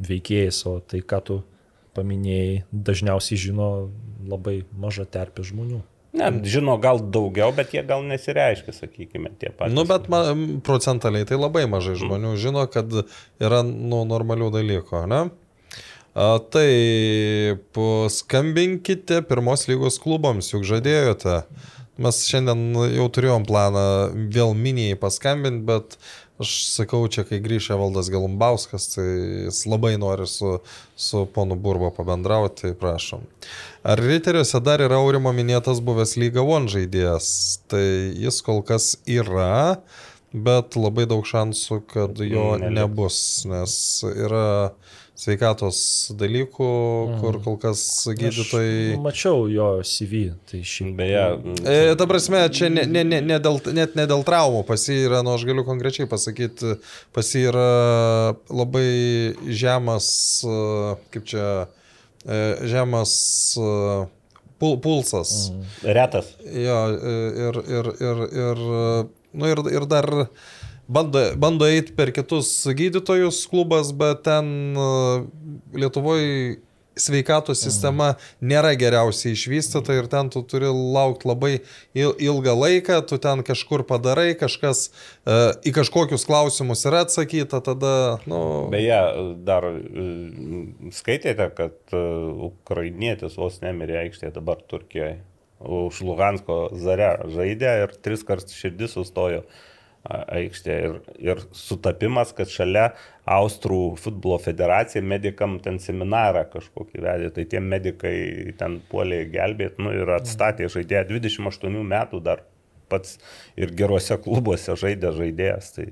veikėjais, 0.02 0.64
o 0.70 0.80
tai, 0.82 1.04
ką 1.06 1.20
tu 1.28 1.42
paminėjai, 1.96 2.64
dažniausiai 2.72 3.40
žino 3.40 3.70
labai 4.26 4.64
maža 4.76 5.06
terpė 5.06 5.46
žmonių. 5.48 5.82
Ne, 6.16 6.30
žino 6.48 6.78
gal 6.80 7.02
daugiau, 7.12 7.52
bet 7.56 7.74
jie 7.76 7.84
gal 7.88 8.04
nesireiškia, 8.08 8.74
sakykime, 8.76 9.34
tie 9.40 9.52
patys. 9.52 9.76
Nu, 9.76 9.84
bet 9.90 10.08
ma, 10.12 10.22
procentaliai 10.64 11.28
tai 11.28 11.40
labai 11.40 11.66
mažai 11.72 11.98
žmonių 12.00 12.36
žino, 12.40 12.64
kad 12.72 12.94
yra 13.44 13.62
nu, 13.68 14.06
normalių 14.08 14.48
dalykų, 14.56 15.02
ne? 15.12 15.26
A, 16.16 16.30
taip, 16.40 17.80
skambinkite 18.16 19.20
pirmos 19.28 19.68
lygos 19.68 20.00
klubams, 20.00 20.54
juk 20.54 20.64
žadėjote. 20.68 21.42
Mes 22.00 22.22
šiandien 22.28 22.76
jau 22.96 23.08
turėjom 23.12 23.46
planą 23.48 23.86
vėl 24.32 24.56
minijai 24.56 24.98
paskambinti, 25.00 25.64
bet 25.68 26.00
aš 26.40 26.52
sakau, 26.68 27.04
čia 27.12 27.24
kai 27.28 27.40
grįžė 27.44 27.78
Valdas 27.80 28.10
Galumbauskas, 28.12 28.90
tai 28.96 29.06
jis 29.48 29.62
labai 29.72 29.96
nori 30.02 30.28
su, 30.28 30.58
su 31.00 31.24
ponu 31.36 31.56
Burbo 31.56 31.92
pabendrauti, 31.96 32.62
tai 32.62 32.74
prašom. 32.80 33.24
Ar 33.88 34.02
Riteriuose 34.02 34.60
dar 34.66 34.84
yra 34.84 35.00
Aurimo 35.00 35.32
minėtas 35.36 35.80
buvęs 35.86 36.18
lyga 36.20 36.44
One 36.44 36.72
žaidėjas? 36.72 37.30
Tai 37.72 37.86
jis 38.26 38.42
kol 38.46 38.64
kas 38.68 38.96
yra, 39.08 39.80
bet 40.36 40.76
labai 40.76 41.08
daug 41.08 41.24
šansų, 41.28 41.80
kad 41.94 42.20
jo 42.20 42.56
nebus, 42.60 43.18
nes 43.48 43.78
yra 44.12 44.74
sveikatos 45.16 45.78
dalykų, 46.20 46.70
kur 47.22 47.38
kol 47.44 47.56
kas 47.60 47.82
gydytojai... 48.20 48.96
Aš 48.96 49.04
mačiau 49.04 49.46
jo 49.52 49.70
CV, 49.88 50.26
tai 50.50 50.60
šiaip. 50.68 50.92
Beje, 51.00 51.24
E, 51.64 51.96
ta 51.98 52.08
prasme, 52.10 52.42
čia 52.56 52.70
ne, 52.72 52.84
ne, 52.90 53.06
ne, 53.08 53.22
ne 53.24 53.38
dėl, 53.42 53.62
net 53.76 53.96
ne 53.96 54.06
dėl 54.12 54.26
traumų, 54.28 54.66
pas 54.68 54.84
jį 54.90 54.98
yra, 55.08 55.22
nu 55.26 55.34
aš 55.36 55.46
galiu 55.48 55.64
konkrečiai 55.68 56.10
pasakyti, 56.12 56.76
pas 57.16 57.32
jį 57.32 57.46
yra 57.54 57.70
labai 58.52 58.90
žemas, 59.48 60.10
kaip 61.16 61.32
čia, 61.32 61.48
e, 62.28 62.42
žemas 62.76 63.16
e, 63.56 63.72
pul, 64.60 64.78
pulsas. 64.84 65.36
retas. 65.84 66.36
Jo, 66.44 66.82
e, 66.92 67.16
ir, 67.48 67.64
ir, 67.80 67.92
ir, 68.04 68.24
ir, 68.44 68.68
nu, 69.32 69.52
ir, 69.52 69.64
ir 69.80 69.88
dar 69.92 70.12
bando, 70.88 71.20
bando 71.38 71.66
eiti 71.70 71.94
per 71.98 72.12
kitus 72.16 72.52
gydytojus 72.78 73.44
klubas, 73.50 73.92
bet 73.96 74.24
ten 74.28 74.76
Lietuvoje 75.76 76.60
sveikatos 76.96 77.60
sistema 77.60 78.14
nėra 78.40 78.70
geriausiai 78.80 79.34
išvystyta 79.36 79.98
ir 79.98 80.06
ten 80.08 80.30
tu 80.32 80.40
turi 80.48 80.70
laukti 80.72 81.28
labai 81.28 81.50
il- 81.92 82.16
ilgą 82.24 82.54
laiką, 82.56 83.02
tu 83.10 83.18
ten 83.20 83.44
kažkur 83.44 83.84
padarai, 83.84 84.30
kažkas 84.40 84.86
e, 85.28 85.36
į 85.68 85.74
kažkokius 85.76 86.24
klausimus 86.24 86.86
yra 86.88 87.02
atsakyta, 87.04 87.60
tada, 87.60 87.92
nu... 88.32 88.40
Beje, 88.72 89.02
dar 89.44 89.68
e, 89.74 90.08
skaitėte, 90.96 91.50
kad 91.60 91.76
e, 91.92 92.00
ukrainietis 92.48 93.36
vos 93.36 93.60
nemirė 93.66 94.06
aikštėje 94.06 94.32
dabar 94.40 94.64
Turkijoje. 94.64 95.18
Už 95.60 96.00
Lugansko 96.04 96.70
Zare 96.80 97.12
žaidė 97.36 97.76
ir 97.84 98.00
tris 98.08 98.24
kart 98.28 98.48
širdis 98.48 98.96
sustojo. 98.96 99.44
a- 99.44 99.75
aikštėje. 100.06 100.88
Ir, 100.88 100.98
ir 101.24 101.44
sutapimas, 101.56 102.34
kad 102.38 102.52
šalia 102.52 102.90
Austrų 103.26 103.96
futbolo 103.98 104.38
federacija 104.42 105.02
medikam 105.02 105.58
ten 105.64 105.80
seminarą 105.82 106.46
kažkokį 106.52 107.06
vedė, 107.06 107.32
tai 107.34 107.48
tie 107.50 107.62
medikai 107.64 108.18
ten 108.60 108.80
puolė 108.92 109.24
gelbėti 109.34 109.82
nu, 109.82 109.94
ir 109.96 110.12
atstatė 110.20 110.70
žaidėją 110.72 111.08
28 111.16 111.80
metų 111.90 112.22
dar 112.26 112.44
pats 112.92 113.18
ir 113.58 113.74
geruose 113.74 114.18
klubuose 114.22 114.78
žaidė 114.78 115.16
žaidėjas. 115.16 115.74
Tai... 115.78 115.90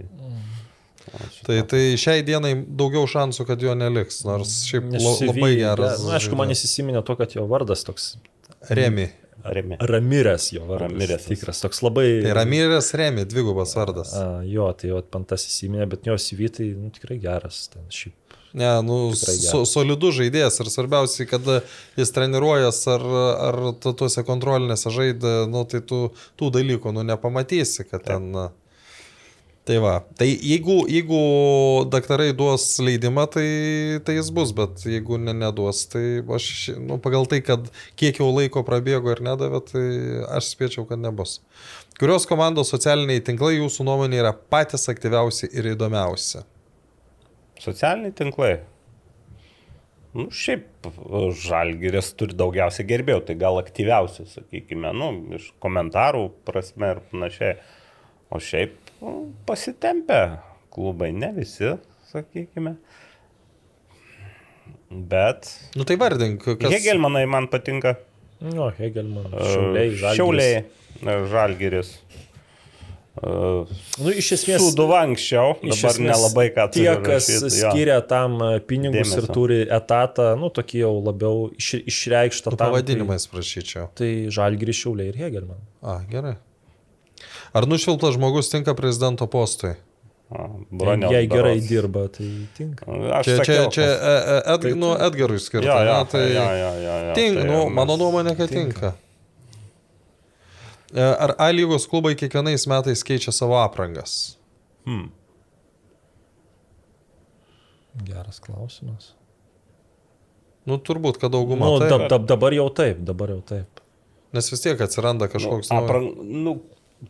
Tai, 1.43 1.57
tai 1.67 1.81
šiai 1.99 2.21
dienai 2.23 2.53
daugiau 2.63 3.03
šansų, 3.11 3.43
kad 3.49 3.61
jo 3.61 3.73
neliks, 3.75 4.21
nors 4.23 4.61
šiaip 4.69 4.85
la, 4.93 5.11
labai 5.27 5.49
geras. 5.59 6.05
Na, 6.05 6.13
aišku, 6.15 6.37
man 6.39 6.53
įsiminė 6.53 7.01
to, 7.03 7.17
kad 7.19 7.35
jo 7.35 7.43
vardas 7.49 7.83
toks 7.83 8.13
Remi. 8.71 9.09
Remi. 9.43 9.77
Ramirės 9.79 10.49
jo 10.55 10.63
vardas. 10.69 10.87
Ramirės. 10.93 11.25
Tikras, 11.27 11.59
toks 11.63 11.81
labai... 11.83 12.05
Tai 12.23 12.35
Ramyrės 12.39 12.93
Remi, 12.99 13.25
dvigubas 13.27 13.75
vardas. 13.75 14.13
A, 14.15 14.41
jo, 14.47 14.69
tai 14.79 14.93
jo, 14.93 15.01
man 15.13 15.25
tas 15.29 15.43
įsiminė, 15.49 15.87
bet 15.91 16.07
jo 16.07 16.15
CV 16.21 16.47
tai 16.55 16.69
nu, 16.77 16.91
tikrai 16.95 17.17
geras. 17.23 17.65
Ten, 17.73 17.83
šiaip. 17.91 18.15
Ne, 18.53 18.69
nu, 18.85 18.97
Tikrai 19.17 19.35
geras. 19.39 19.49
so, 19.49 19.63
solidus 19.65 20.13
žaidėjas 20.19 20.59
ir 20.61 20.67
svarbiausiai, 20.69 21.25
kad 21.25 21.47
jis 21.97 22.11
treniruojas 22.13 22.83
ar, 22.93 23.05
ar 23.49 23.57
tu- 23.81 23.95
tuose 23.97 24.21
kontrolinėse 24.27 24.91
žaidė, 24.93 25.31
nu, 25.49 25.63
tai 25.65 25.81
tu 25.81 26.03
tų 26.37 26.51
dalykų, 26.59 26.93
nu, 26.93 27.03
nepamatysi, 27.11 27.87
kad 27.89 28.05
ten... 28.05 28.29
Tai 29.63 29.77
va, 29.79 29.93
tai 30.19 30.27
jeigu, 30.27 30.81
jeigu 30.91 31.17
daktarai 31.87 32.33
duos 32.35 32.65
leidimą, 32.83 33.23
tai, 33.31 33.45
tai 34.03 34.17
jis 34.17 34.27
bus, 34.35 34.51
bet 34.51 34.81
jeigu 34.83 35.15
ne, 35.15 35.31
neduos, 35.39 35.85
tai 35.87 36.19
aš, 36.35 36.47
nu, 36.83 36.97
pagal 36.99 37.29
tai, 37.31 37.39
kad 37.47 37.69
kiek 37.95 38.19
jau 38.19 38.27
laiko 38.35 38.65
prabėgo 38.67 39.13
ir 39.13 39.21
nedavė, 39.23 39.61
tai 39.69 39.85
aš 40.35 40.49
spėčiau, 40.51 40.83
kad 40.89 40.99
nebus. 40.99 41.37
Kurios 41.95 42.27
komandos 42.27 42.73
socialiniai 42.75 43.23
tinklai 43.23 43.53
jūsų 43.61 43.87
nuomonė 43.87 44.19
yra 44.25 44.33
patys 44.35 44.89
aktyviausi 44.91 45.47
ir 45.55 45.71
įdomiausi? 45.77 46.43
Socialiniai 47.63 48.11
tinklai. 48.19 48.53
Nu, 50.13 50.27
šiaip 50.27 50.91
žalgeris 51.39 52.11
turi 52.19 52.35
daugiausiai 52.35 52.91
gerbėjų, 52.91 53.23
tai 53.29 53.39
gal 53.39 53.63
aktyviausi, 53.63 54.27
sakykime, 54.27 54.91
nu, 54.91 55.13
iš 55.39 55.53
komentarų 55.63 56.27
prasme 56.43 56.97
ir 56.97 57.05
panašiai. 57.13 57.55
O 58.33 58.39
šiaip 58.41 58.82
pasitempę 59.49 60.21
klubai, 60.73 61.11
ne 61.13 61.31
visi, 61.37 61.73
sakykime. 62.11 62.75
Bet. 64.93 65.49
Nu 65.75 65.83
tai 65.89 65.97
vardink, 65.97 66.43
kas... 66.59 66.69
Hegelmanai 66.71 67.25
man 67.25 67.47
patinka. 67.49 67.95
Nu, 68.43 68.67
Hegelman, 68.77 69.31
E, 69.33 69.45
Šiauliai, 69.53 69.89
Žalgiris. 69.97 70.17
Šiauliai, 70.17 70.63
e, 71.01 71.15
Žalgiris. 71.31 71.89
E, 71.93 73.31
Nu, 74.03 74.09
iš 74.09 74.31
esmės, 74.35 74.61
Suduva 74.65 74.99
anksčiau, 75.05 75.53
iš 75.61 75.79
dabar 75.81 75.91
esmės 75.93 76.07
nelabai 76.11 76.45
ką 76.53 76.63
Tie, 76.73 76.85
turiu 76.89 77.03
kas 77.05 77.27
rašyt, 77.29 77.43
jo. 77.61 77.71
skiria 77.71 77.97
tam 78.09 78.37
e, 78.41 78.51
pinigus 78.69 78.99
Dėmesio. 79.13 79.21
ir 79.21 79.27
turi 79.37 79.59
etatą, 79.77 80.31
nu, 80.41 80.49
tokie 80.53 80.81
jau 80.83 80.93
labiau 81.05 81.47
iš, 81.57 81.69
išreikštą 81.93 82.53
Tu 82.53 82.57
tam, 82.59 82.73
pavadinimais 82.73 83.27
prašyčiau. 83.31 83.89
Tai, 83.93 83.93
tai 84.01 84.33
Žalgiris, 84.33 84.81
Šiauliai 84.81 85.13
ir 85.13 85.19
Hegelman. 85.23 85.61
A, 85.81 85.99
gerai. 86.09 86.35
Ar 87.53 87.67
nušviltas 87.69 88.15
žmogus 88.17 88.49
tinka 88.49 88.73
prezidento 88.73 89.27
postui? 89.29 89.75
A, 90.33 90.47
Broniaus 90.73 91.13
Jei 91.13 91.27
gerai 91.29 91.51
berods. 91.59 91.67
dirba, 91.69 92.07
tai 92.09 92.29
tinka. 92.57 92.87
Aš 92.89 93.25
Čia, 93.27 93.35
čia, 93.35 93.37
sakiau, 93.43 93.67
čia 93.75 93.85
kas- 93.85 94.01
e, 94.01 94.13
e, 94.33 94.53
Edg, 94.55 94.77
nu, 94.81 94.93
Edgarui 94.97 95.39
skirta. 95.39 95.67
Jo, 95.69 95.75
jo, 95.85 95.93
ne, 95.99 96.05
tai 96.09 96.23
jo, 96.31 96.45
jo, 96.61 96.71
jo, 96.85 96.95
jo, 97.07 97.13
Tinka, 97.17 97.41
tai 97.43 97.49
nu, 97.51 97.59
mano 97.69 97.97
nuomonė, 98.01 98.33
kad 98.39 98.49
tinka. 98.49 98.93
E, 100.93 101.01
Ar 101.05 101.35
A 101.37 101.51
lygos 101.53 101.85
klubai 101.89 102.15
kiekvienais 102.17 102.65
metais 102.69 103.05
keičia 103.05 103.33
savo 103.33 103.59
aprangas? 103.61 104.15
Hmm. 104.89 105.11
Geras 108.07 108.39
klausimas. 108.41 109.11
Nu, 110.65 110.79
turbūt, 110.79 111.19
kad 111.21 111.33
dauguma. 111.35 111.67
Nu, 111.67 111.79
dab, 111.83 112.07
dab, 112.09 112.25
dabar 112.29 112.55
jau 112.55 112.69
taip, 112.73 113.01
dabar 113.05 113.35
jau 113.35 113.41
taip. 113.45 113.81
Nes 114.33 114.47
vis 114.49 114.63
tiek 114.63 114.79
atsiranda 114.81 115.27
kažkoks... 115.29 115.69
nu, 115.69 115.75
nu, 115.77 115.83
aprang, 115.83 116.07
nu, 116.25 116.53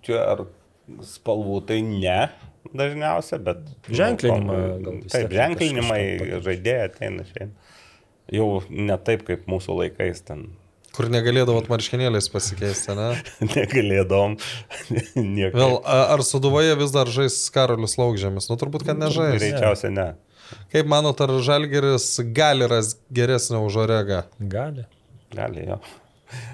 čia 0.05 0.23
ar 0.33 0.45
spalvų 1.05 1.61
tai 1.69 1.79
ne 1.85 2.31
dažniausia, 2.73 3.39
bet... 3.43 3.61
Ženklinimą 3.91 4.57
nu, 4.57 4.81
gal 4.85 4.99
vis 5.03 5.13
Taip, 5.13 5.33
ženklinimai, 5.35 6.03
žaidėjai 6.45 6.89
ateina 6.89 7.25
šiandien. 7.27 7.55
Jau 8.33 8.49
ne 8.71 8.95
taip 9.03 9.25
kaip 9.27 9.47
mūsų 9.51 9.75
laikais 9.81 10.23
ten 10.25 10.47
Kur 10.93 11.07
negalėdavot 11.09 11.65
marškinėliais 11.71 12.27
pasikeisti, 12.29 12.93
ne? 12.93 13.07
negalėdom. 13.55 14.35
Nieko. 15.17 15.55
Vėl, 15.57 15.79
ar 15.89 16.21
suduvoje 16.25 16.75
vis 16.77 16.93
dar 16.93 17.09
žais 17.09 17.37
Karolis 17.53 17.97
Laukžėmis? 17.97 18.45
Nu, 18.51 18.59
turbūt, 18.61 18.85
kad 18.85 19.01
nežais. 19.01 19.39
Greičiausiai 19.39 19.95
ne. 19.95 20.07
Kaip 20.69 20.85
manot, 20.91 21.17
ar 21.23 21.33
Žalgeris 21.41 22.05
gali 22.35 22.67
ras 22.69 22.93
geresnį 23.09 23.63
už 23.65 23.79
Oregą? 23.87 24.21
Gali. 24.37 24.85
Gali 25.33 25.65
jo. 25.65 25.79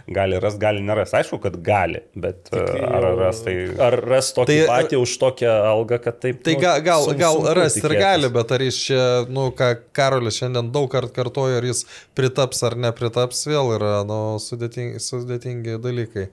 Gali 0.09 0.39
ras, 0.41 0.55
gali 0.57 0.81
neras. 0.81 1.11
Aišku, 1.13 1.37
kad 1.43 1.57
gali, 1.63 1.99
bet 2.17 2.49
e, 2.49 2.63
ar 2.89 3.05
ras 3.19 3.43
tai... 3.45 3.53
Ar 3.77 3.97
ras 4.09 4.31
tokį 4.33 4.47
Tai- 4.49 4.55
tai, 4.59 4.67
patį 4.71 4.99
už 5.03 5.13
tokią 5.21 5.51
algą, 5.69 5.99
kad 6.01 6.17
taip... 6.23 6.39
Tai 6.47 6.55
nu, 6.57 6.61
gal, 6.63 6.81
gal, 6.87 7.05
sun- 7.05 7.19
gal 7.19 7.37
sunku 7.37 7.51
ir 7.51 7.61
tikėtis. 7.75 8.01
gali, 8.01 8.31
bet 8.39 8.53
ar 8.57 8.65
jis 8.65 8.79
čia, 8.87 9.03
nu, 9.29 9.45
ką 9.59 9.69
Karolis 9.99 10.39
šiandien 10.41 10.71
daug 10.73 10.89
kartų 10.93 11.13
kartojo, 11.19 11.59
ar 11.61 11.69
jis 11.69 11.83
pritaps 12.17 12.63
ar 12.65 12.77
nepritaps, 12.87 13.43
vėl 13.51 13.73
yra, 13.77 13.93
nu, 14.09 14.19
sudėtingi, 14.41 14.97
sudėtingi 15.05 15.77
dalykai. 15.85 16.27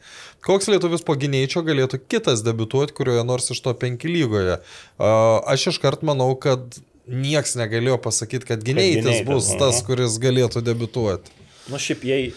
Koks 0.47 0.70
lietuvis 0.73 1.05
po 1.05 1.16
gynėjčio 1.18 1.60
galėtų 1.66 2.01
kitas 2.09 2.40
debituoti, 2.47 2.97
kurioje 2.97 3.24
nors 3.28 3.51
iš 3.52 3.60
to 3.64 3.77
penki 3.77 4.09
lygoje? 4.09 4.60
A, 4.97 5.12
Aš 5.52 5.68
iškart 5.74 6.01
manau, 6.06 6.32
kad 6.40 6.78
nieks 7.06 7.55
negalėjo 7.60 8.01
pasakyti, 8.02 8.48
kad 8.48 8.64
gyneitis, 8.66 9.20
bus 9.28 9.52
tas, 9.60 9.78
kuris 9.86 10.16
galėtų 10.23 10.64
debituoti. 10.66 11.31
Nu, 11.70 11.78
šiaip 11.82 12.02
jei... 12.06 12.31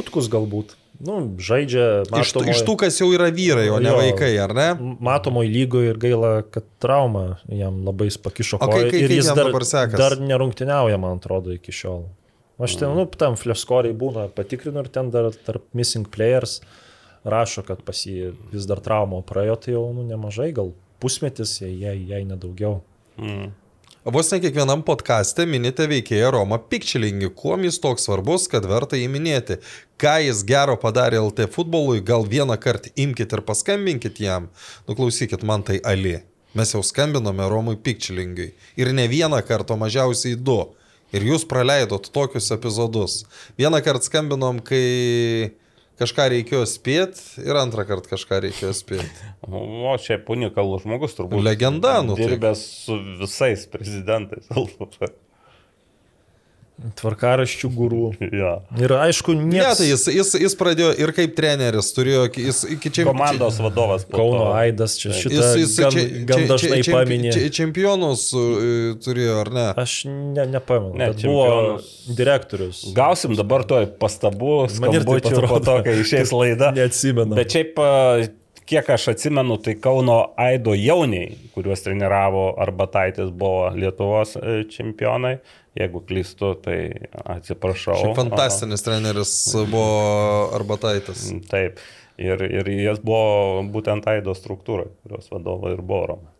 Utkus 0.00 0.28
galbūt. 0.32 0.74
Nu, 1.04 1.16
žaidžia... 1.42 2.04
Iš, 2.06 2.30
tų- 2.32 2.44
matomoje- 2.44 2.52
iš 2.54 2.60
tų, 2.68 2.74
kas 2.84 2.98
jau 3.00 3.08
yra 3.16 3.26
vyrai, 3.34 3.66
o 3.74 3.80
ne 3.82 3.90
Jo. 3.90 3.96
vaikai, 3.98 4.30
ar 4.38 4.52
ne? 4.54 4.66
Matomoje 5.02 5.50
lygoje 5.50 5.90
ir 5.90 5.98
gaila, 5.98 6.30
kad 6.54 6.66
trauma 6.82 7.40
jam 7.50 7.80
labai 7.86 8.06
pakišo 8.22 8.60
koją. 8.62 8.90
kai- 8.92 9.00
Ir 9.02 9.10
jis 9.16 9.26
dar, 9.34 9.50
dar 9.98 10.14
nerungtiniauja, 10.22 10.98
man 11.02 11.18
atrodo, 11.18 11.50
iki 11.56 11.74
šiol. 11.74 12.04
Aš 12.62 12.76
ten, 12.78 12.94
nu, 12.94 13.08
tam 13.10 13.34
fleskoriai 13.34 13.96
būna 13.98 14.28
patikrinu 14.30 14.84
ir 14.84 14.88
ten 14.94 15.10
dar 15.10 15.32
tarp 15.34 15.64
missing 15.74 16.06
players 16.06 16.60
rašo, 17.26 17.64
kad 17.66 17.82
pas 17.82 17.98
jį 18.06 18.30
vis 18.52 18.66
dar 18.70 18.78
trauma 18.84 19.18
praėjo, 19.26 19.58
tai 19.64 19.74
jau 19.74 19.88
nu, 19.96 20.04
nemažai, 20.06 20.52
gal 20.54 20.70
pusmetis, 21.02 21.56
jei, 21.64 21.74
jei, 22.06 22.22
nedaugiau. 22.28 22.78
Mm. 23.18 23.50
Vos 24.04 24.28
ne 24.34 24.36
kiekvienam 24.42 24.82
podkastė 24.84 25.46
minite 25.48 25.86
veikėją 25.88 26.28
Romą 26.34 26.58
Pikčilingį, 26.68 27.30
kuo 27.40 27.56
jis 27.64 27.78
toks 27.80 28.04
svarbus, 28.04 28.44
kad 28.52 28.66
verta 28.68 28.98
įminėti. 29.00 29.56
Ką 30.04 30.18
jis 30.20 30.42
gero 30.44 30.74
padarė 30.76 31.16
LT 31.16 31.46
futbolui, 31.48 32.02
gal 32.04 32.26
vieną 32.28 32.58
kartą 32.60 32.90
imkite 33.00 33.38
ir 33.38 33.40
paskambinkit 33.48 34.18
jam. 34.20 34.50
Nuklausykit, 34.84 35.40
man 35.48 35.64
tai 35.64 35.78
Ali. 35.80 36.18
Mes 36.52 36.74
jau 36.74 36.82
skambinome 36.84 37.46
Romui 37.48 37.78
Pikčilingiui. 37.80 38.50
Ir 38.76 38.90
ne 38.92 39.06
vieną 39.08 39.40
kartą, 39.48 39.78
mažiausiai 39.80 40.36
du. 40.36 40.58
Ir 41.16 41.24
jūs 41.24 41.46
praleidot 41.48 42.10
tokius 42.12 42.50
epizodus. 42.52 43.22
Vieną 43.56 43.80
kartą 43.86 44.10
skambinom, 44.10 44.60
kai 44.68 45.54
kažką 45.96 46.28
reikėjo 46.34 46.66
spėti 46.68 47.46
ir 47.48 47.56
antrą 47.64 47.88
kartą 47.88 48.12
kažką 48.12 48.44
reikėjo 48.44 48.76
spėti. 48.76 49.08
O 49.88 49.96
šiaip 50.00 50.28
unikalus 50.36 50.84
žmogus 50.84 51.16
turbūt. 51.16 51.40
Legenda, 51.48 52.02
nu 52.04 52.20
tai. 52.20 52.28
Dirbęs 52.28 52.68
su 52.84 53.00
visais 53.24 53.64
prezidentais. 53.72 54.52
Tvarkaraščių 56.98 57.68
gurų. 57.70 58.06
ja. 58.42 58.56
Ir 58.82 58.92
aišku, 58.98 59.34
Ne, 59.38 59.44
niekas. 59.52 59.78
tai 59.78 59.86
jis, 59.92 60.04
jis, 60.10 60.32
jis 60.42 60.56
pradėjo 60.58 60.90
ir 61.00 61.12
kaip 61.14 61.36
treneris, 61.38 61.92
turėjo, 61.94 62.24
jis 62.34 62.64
iki 62.76 62.90
čia... 62.90 63.04
Komandos 63.08 63.60
vadovas. 63.62 64.02
po 64.08 64.18
Kauno 64.18 64.40
to. 64.40 64.48
Aidas 64.58 64.96
čia 64.98 65.12
šitą 65.14 65.36
Jis, 65.38 65.54
jis 65.62 65.76
gan, 65.78 65.94
čia- 65.94 66.24
gan 66.32 66.44
dažnai 66.50 66.80
čia- 66.82 66.96
paminė. 66.98 67.32
čia- 67.36 67.52
Čempionus 67.60 68.26
uh, 68.34 68.98
turėjo, 69.06 69.36
ar 69.44 69.52
ne? 69.54 69.66
Aš 69.84 69.94
ne, 70.10 70.46
nepamenu, 70.50 70.98
Ne, 70.98 71.12
ne, 71.12 71.16
buvo 71.22 71.46
čempionus. 71.46 71.90
direktorius. 72.18 72.82
Gausim 72.96 73.38
dabar 73.38 73.62
toj 73.70 73.86
taip 73.94 74.74
skambučių 74.74 75.46
po 75.48 75.60
to, 75.62 75.78
kai 75.86 75.98
išeis 76.02 76.34
laida. 76.34 76.72
Neatsimenu. 76.76 77.38
Bet 77.38 77.54
šiaip, 77.54 77.78
a, 77.78 78.26
kiek 78.66 78.90
aš 78.98 79.12
atsimenu, 79.14 79.58
tai 79.62 79.74
Kauno 79.78 80.32
Aido 80.40 80.74
jauniai, 80.74 81.36
kuriuos 81.54 81.82
treniravo 81.86 82.48
Arbataitis, 82.58 83.30
buvo 83.30 83.68
Lietuvos 83.78 84.34
e, 84.40 84.64
čempionai. 84.74 85.36
Jeigu 85.74 86.04
klystu, 86.06 86.52
tai 86.62 86.78
atsiprašau. 87.10 87.96
Šiaip 87.98 88.18
fantastinis 88.18 88.84
treneris 88.86 89.32
buvo 89.72 90.52
Arbataitis. 90.54 91.26
A, 91.34 91.40
Taip. 91.50 91.82
Ir, 92.14 92.44
ir 92.46 92.70
jis 92.70 93.00
buvo 93.02 93.64
būtent 93.74 94.06
Aido 94.06 94.36
struktūra, 94.38 94.86
kurios 95.02 95.26
vadovo 95.32 95.72
ir 95.74 95.82
buvo 95.82 96.06
Roma. 96.12 96.30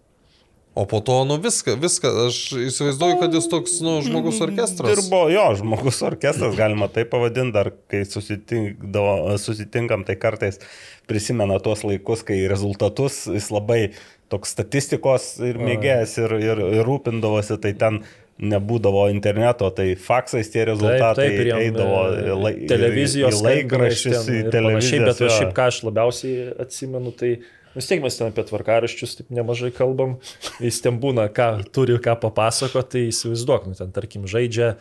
O 0.74 0.86
po 0.90 0.98
to, 1.00 1.20
nu 1.22 1.36
viską, 1.38 1.76
viską, 1.78 2.10
aš 2.26 2.38
įsivaizduoju, 2.58 3.18
kad 3.20 3.34
jis 3.36 3.44
toks, 3.46 3.76
nu, 3.86 3.92
žmogus 4.02 4.40
orkestras. 4.42 4.90
Dirbo, 4.90 5.20
jo, 5.30 5.44
žmogus 5.60 6.00
orkestras, 6.02 6.56
galima 6.58 6.88
tai 6.90 7.04
pavadinti, 7.06 7.54
dar 7.54 7.70
kai 7.90 8.00
susitinkam, 9.38 10.02
tai 10.02 10.16
kartais 10.18 10.58
prisimena 11.06 11.60
tuos 11.62 11.84
laikus, 11.86 12.24
kai 12.26 12.40
rezultatus 12.50 13.20
jis 13.30 13.46
labai 13.54 13.78
toks 14.34 14.50
statistikos 14.56 15.28
ir 15.46 15.62
mėgėjas 15.62 16.16
ir, 16.24 16.34
ir, 16.42 16.64
ir 16.80 16.90
rūpindavosi, 16.90 17.60
tai 17.62 17.70
ten 17.78 18.02
nebūdavo 18.42 19.06
interneto, 19.12 19.68
tai 19.74 19.92
faksais 20.00 20.48
tie 20.50 20.64
rezultatai 20.66 21.28
taip, 21.28 21.36
ir 21.38 21.50
jam, 21.52 21.60
eidavo 21.62 22.00
e, 22.10 22.32
lai- 22.34 22.54
televizijos 22.70 23.38
laikraščius, 23.44 24.26
televizijas. 24.50 25.04
bet 25.06 25.22
jo. 25.22 25.30
šiaip 25.36 25.52
ką 25.54 25.68
aš 25.70 25.78
labiausiai 25.86 26.48
atsimenu, 26.64 27.12
tai 27.14 27.36
vis 27.76 27.90
tiek 27.90 28.02
mes 28.02 28.18
ten 28.18 28.32
apie 28.32 28.46
tvarkaraščius 28.48 29.20
taip 29.20 29.30
nemažai 29.34 29.70
kalbam, 29.74 30.18
jis 30.62 30.82
ten 30.82 30.98
būna, 31.02 31.28
ką 31.34 31.48
turi 31.74 32.00
ką 32.02 32.18
papasakoti, 32.26 32.90
tai 32.96 33.06
įsivaizduok, 33.12 33.70
nu, 33.70 33.78
ten 33.78 33.94
tarkim 33.94 34.26
žaidžia, 34.30 34.74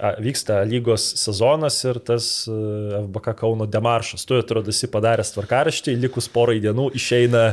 a, 0.00 0.14
vyksta 0.22 0.62
lygos 0.68 1.04
sezonas 1.20 1.82
ir 1.84 2.00
tas 2.00 2.30
e, 2.48 2.56
FBK 3.02 3.36
Kauno 3.42 3.68
demaršas, 3.68 4.24
tu 4.24 4.40
atrodo 4.40 4.72
esi 4.72 4.88
padaręs 4.88 5.36
tvarkaraštį, 5.36 5.98
likus 6.06 6.32
porai 6.32 6.62
dienų 6.64 6.94
išeina 6.96 7.50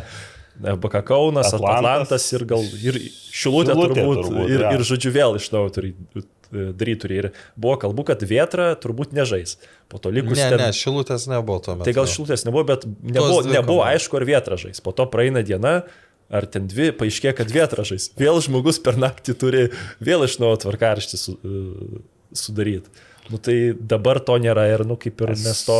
FBK 0.61 1.01
Kaunas, 1.07 1.49
Atlantas. 1.53 1.79
Atlantas 1.79 2.29
ir 2.35 2.45
gal 2.49 2.63
ir 2.77 2.99
Šilutė, 2.99 3.73
Šilutė 3.73 3.73
turbūt, 3.73 4.23
turbūt, 4.27 4.53
ir, 4.53 4.61
jo. 4.61 4.71
ir 4.77 4.85
žodžiu 4.91 5.13
vėl 5.15 5.39
iš 5.39 5.49
naujo 5.55 5.73
turi 5.73 5.93
daryti 6.53 7.01
turi. 7.01 7.19
Ir 7.21 7.29
buvo 7.59 7.75
kalbų, 7.81 8.05
kad 8.11 8.23
Vietra 8.27 8.71
turbūt 8.79 9.13
nežais. 9.17 9.57
Po 9.91 9.99
to 10.01 10.11
likus 10.13 10.37
Ne, 10.37 10.49
ten... 10.53 10.61
ne, 10.61 10.69
šilutės 10.75 11.27
nebuvo 11.31 11.59
tuo 11.65 11.77
metu. 11.77 11.87
Tai 11.89 11.95
gal 11.97 12.09
šilutės 12.09 12.45
nebuvo, 12.47 12.65
bet 12.69 12.85
nebuvo, 12.85 13.41
nebuvo 13.49 13.85
aišku, 13.87 14.19
ar 14.19 14.27
Vietra 14.29 14.59
žais. 14.61 14.81
Po 14.83 14.93
to 14.95 15.07
praeina 15.09 15.43
diena, 15.45 15.79
ar 16.33 16.49
ten 16.49 16.67
dvi, 16.69 16.91
paaiškėjo, 16.99 17.35
kad 17.39 17.53
Vietra 17.53 17.87
žais. 17.87 18.11
Vėl 18.19 18.41
žmogus 18.45 18.81
per 18.83 18.99
naktį 19.01 19.37
turi 19.39 19.65
vėl 20.03 20.27
iš 20.27 20.39
naujo 20.43 20.63
tvarkaraštį 20.67 21.19
su, 21.19 21.35
e, 21.41 22.03
sudaryti. 22.37 22.93
Nu 23.31 23.39
tai 23.39 23.71
dabar 23.79 24.19
to 24.19 24.35
nėra 24.41 24.65
ir, 24.67 24.81
nu 24.83 24.97
kaip 24.99 25.21
ir 25.23 25.31
mes 25.31 25.59
to 25.63 25.77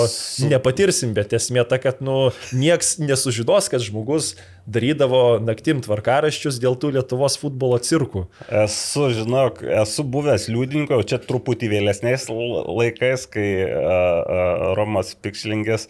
nepatirsim, 0.47 1.11
bet 1.15 1.33
esmė 1.35 1.65
ta, 1.67 1.75
kad, 1.81 1.99
nu, 1.99 2.31
nieks 2.55 2.95
nesužinos, 3.03 3.67
kad 3.71 3.83
žmogus 3.83 4.33
darydavo 4.63 5.41
naktim 5.43 5.81
tvarkaraščius 5.83 6.61
dėl 6.63 6.77
tų 6.79 6.93
Lietuvos 6.95 7.35
futbolo 7.41 7.81
cirkų. 7.83 8.23
Esu, 8.63 9.09
žinok, 9.17 9.59
esu 9.83 10.07
buvęs 10.07 10.47
liudininko, 10.53 11.01
čia 11.03 11.19
truputį 11.19 11.73
vėlesniais 11.73 12.29
laikais, 12.31 13.27
kai 13.35 13.49
a, 13.67 13.75
a, 13.75 14.47
Romas 14.79 15.11
Pikšlingės 15.19 15.89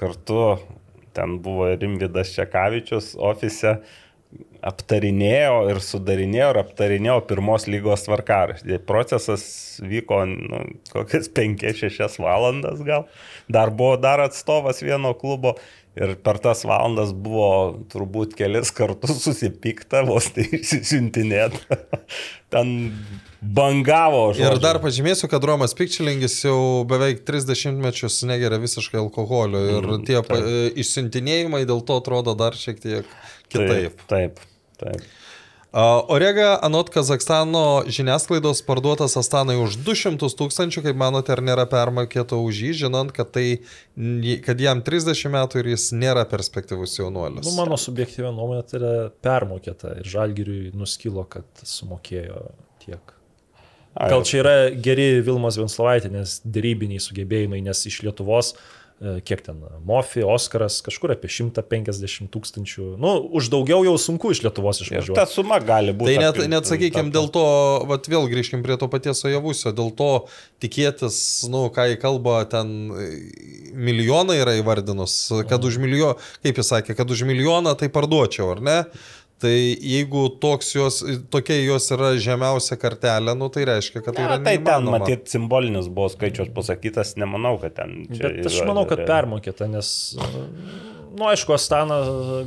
kartu, 0.00 0.58
ten 1.16 1.40
buvo 1.40 1.72
Rimvidas 1.80 2.36
Čekavičius 2.36 3.14
ofise, 3.16 3.78
aptarinėjo 4.60 5.54
ir 5.72 5.80
sudarinėjo 5.84 6.50
ir 6.52 6.58
aptarinėjo 6.62 7.18
pirmos 7.30 7.64
lygos 7.70 8.04
tvarkaraštį. 8.06 8.78
Procesas 8.88 9.44
vyko 9.80 10.22
nu, 10.28 10.62
kokias 10.92 11.30
5-6 11.36 12.20
valandas 12.22 12.82
gal. 12.86 13.06
Dar 13.48 13.72
buvo 13.72 13.96
dar 14.00 14.20
atstovas 14.26 14.82
vieno 14.84 15.14
klubo 15.16 15.56
ir 15.98 16.12
per 16.22 16.38
tas 16.38 16.62
valandas 16.68 17.10
buvo 17.16 17.48
turbūt 17.90 18.36
kelis 18.38 18.70
kartus 18.76 19.24
susipykta, 19.24 20.04
vos 20.06 20.28
tai 20.36 20.44
išsiuntinėta. 20.60 21.80
Ten 22.52 22.92
bangavo 23.40 24.30
žodžiu. 24.34 24.46
Ir 24.52 24.60
dar 24.62 24.78
pažymėsiu, 24.82 25.28
kad 25.32 25.44
Romas 25.48 25.74
Pikčilingis 25.78 26.36
jau 26.44 26.84
beveik 26.88 27.24
30 27.28 27.80
mečius 27.82 28.20
negeria 28.28 28.60
visiškai 28.62 29.00
alkoholio 29.00 29.64
ir 29.78 29.88
Mm, 29.90 30.04
tie 30.06 30.20
taip. 30.20 30.32
e, 30.36 30.64
išsiuntinėjimai 30.84 31.64
dėl 31.68 31.80
to 31.88 31.96
atrodo 32.02 32.36
dar 32.38 32.52
šiek 32.58 32.80
tiek 32.82 33.08
kitaip. 33.50 34.04
Taip, 34.06 34.06
taip. 34.08 34.44
taip. 34.80 35.08
A, 35.72 36.02
Orega 36.10 36.56
anot 36.66 36.88
Kazakstano 36.90 37.84
žiniasklaidos 37.86 38.58
parduotas 38.66 39.14
Astanai 39.14 39.54
už 39.62 39.76
200 39.86 40.18
tūkstančių, 40.18 40.82
kaip 40.88 40.98
manote, 40.98 41.30
ar 41.30 41.42
nėra 41.46 41.68
permokėta 41.70 42.40
už 42.42 42.62
jį, 42.64 42.72
žinant, 42.80 43.14
kad, 43.14 43.30
tai, 43.36 43.62
kad 44.42 44.58
jam 44.58 44.82
30 44.82 45.30
metų 45.30 45.62
ir 45.62 45.70
jis 45.76 45.92
nėra 45.94 46.26
perspektyvus 46.30 46.96
jaunuolis. 46.98 47.46
Nu, 47.46 47.54
mano 47.54 47.78
subjektyvia 47.78 48.34
nuomonė 48.34 48.66
tai 48.66 48.80
yra 48.80 48.92
permokėta 49.22 49.94
ir 50.02 50.10
Žalgiriui 50.10 50.74
nuskilo, 50.74 51.22
kad 51.30 51.46
sumokėjo 51.62 52.48
tiek. 52.82 53.14
Gal 53.94 54.26
čia 54.26 54.42
yra 54.42 54.56
geri 54.74 55.20
Vilmos 55.26 55.58
Venslovaitinės 55.58 56.40
dėrybiniai 56.46 57.02
sugebėjimai, 57.02 57.62
nes 57.62 57.86
iš 57.86 58.02
Lietuvos, 58.06 58.54
e, 58.54 58.79
kiek 59.24 59.40
ten, 59.40 59.62
Mofi, 59.88 60.20
Oskaras, 60.20 60.82
kažkur 60.84 61.14
apie 61.14 61.28
150 61.32 62.28
tūkstančių. 62.34 62.88
Nu, 63.00 63.12
už 63.32 63.48
daugiau 63.48 63.80
jau 63.86 63.94
sunku 63.96 64.30
iš 64.34 64.42
Lietuvos 64.44 64.82
Ir 64.82 64.86
išvažiuoti. 64.90 65.16
ta 65.16 65.24
suma 65.26 65.56
gali 65.64 65.94
būti. 65.96 66.12
Tai 66.12 66.16
net, 66.26 66.34
apie- 66.36 66.48
net 66.52 66.68
sakykime, 66.68 67.08
ta- 67.08 67.16
dėl 67.18 67.30
to, 67.32 67.44
vat 67.88 68.04
vėl 68.12 68.28
grįžkim 68.28 68.60
prie 68.62 68.76
to 68.76 68.88
paties 68.92 69.24
Ojavusio, 69.24 69.72
dėl 69.72 69.88
to 69.96 70.10
tikėtis, 70.60 71.48
nu, 71.48 71.70
ką 71.72 71.86
jį 71.94 71.96
kalba, 72.02 72.44
ten 72.44 72.92
e, 72.92 73.08
milijoną 73.72 74.36
yra 74.36 74.58
įvardinus, 74.60 75.16
kad 75.48 75.64
už 75.64 75.78
milijoną, 75.80 76.18
kaip 76.44 76.60
jis 76.60 76.68
sakė, 76.74 76.96
kad 76.98 77.08
už 77.10 77.24
milijoną 77.24 77.72
tai 77.80 77.88
parduočiau, 77.88 78.52
ar 78.52 78.60
ne? 78.60 78.78
Tai 79.40 79.48
jeigu 79.80 80.26
toks 80.42 80.74
jos, 80.76 80.98
tokia 81.32 81.56
jos 81.64 81.86
yra 81.96 82.10
žemiausia 82.20 82.76
kartelė, 82.76 83.32
nu 83.40 83.46
tai 83.48 83.62
reiškia, 83.70 84.02
kad 84.04 84.12
tai 84.18 84.24
Ne, 84.26 84.28
yra 84.28 84.36
tai 84.44 84.52
ten, 84.58 84.64
neįmanoma. 84.66 84.98
matyt, 85.00 85.30
simbolinis 85.32 85.88
buvo 85.88 86.10
skaičius 86.12 86.50
pasakytas, 86.52 87.14
nemanau, 87.16 87.54
kad 87.62 87.72
ten. 87.78 88.02
čia 88.12 88.28
Bet 88.28 88.50
aš 88.50 88.58
yra- 88.60 88.66
manau, 88.68 88.84
kad 88.90 89.00
permokėta, 89.08 89.64
nes, 89.72 89.92
na, 90.20 90.28
nu, 91.16 91.24
aišku, 91.30 91.54
Astana 91.56 91.96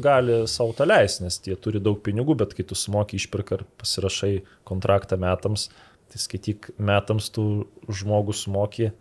gali 0.05 0.43
savo 0.47 0.75
tą 0.77 0.85
leisti, 0.85 1.23
nes 1.25 1.39
tie 1.41 1.55
turi 1.57 1.81
daug 1.81 1.97
pinigų, 2.05 2.37
bet 2.37 2.53
kai 2.53 2.63
tu 2.63 2.77
sumoki 2.77 3.17
išpirką 3.17 3.57
ir 3.57 3.65
pasirašai 3.81 4.43
kontraktą 4.69 5.17
metams, 5.17 5.69
tai 6.13 6.21
skaityk 6.21 6.75
metams 6.77 7.31
tu 7.33 7.65
žmogų 7.89 8.37
sumoki. 8.37 8.91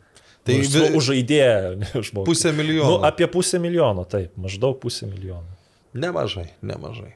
Tai 0.43 0.55
Tai 0.57 0.61
vi- 0.65 0.97
už 0.97 1.13
žaidėją 1.13 1.77
žmogų. 2.09 2.25
Pusę 2.25 2.57
milijono. 2.57 2.89
Nu, 2.97 3.05
apie 3.05 3.29
pusę 3.29 3.61
milijono, 3.61 4.09
taip, 4.09 4.33
maždaug 4.41 4.81
pusę 4.81 5.05
milijono. 5.07 5.45
Nemažai, 5.93 6.49
nemažai. 6.63 7.13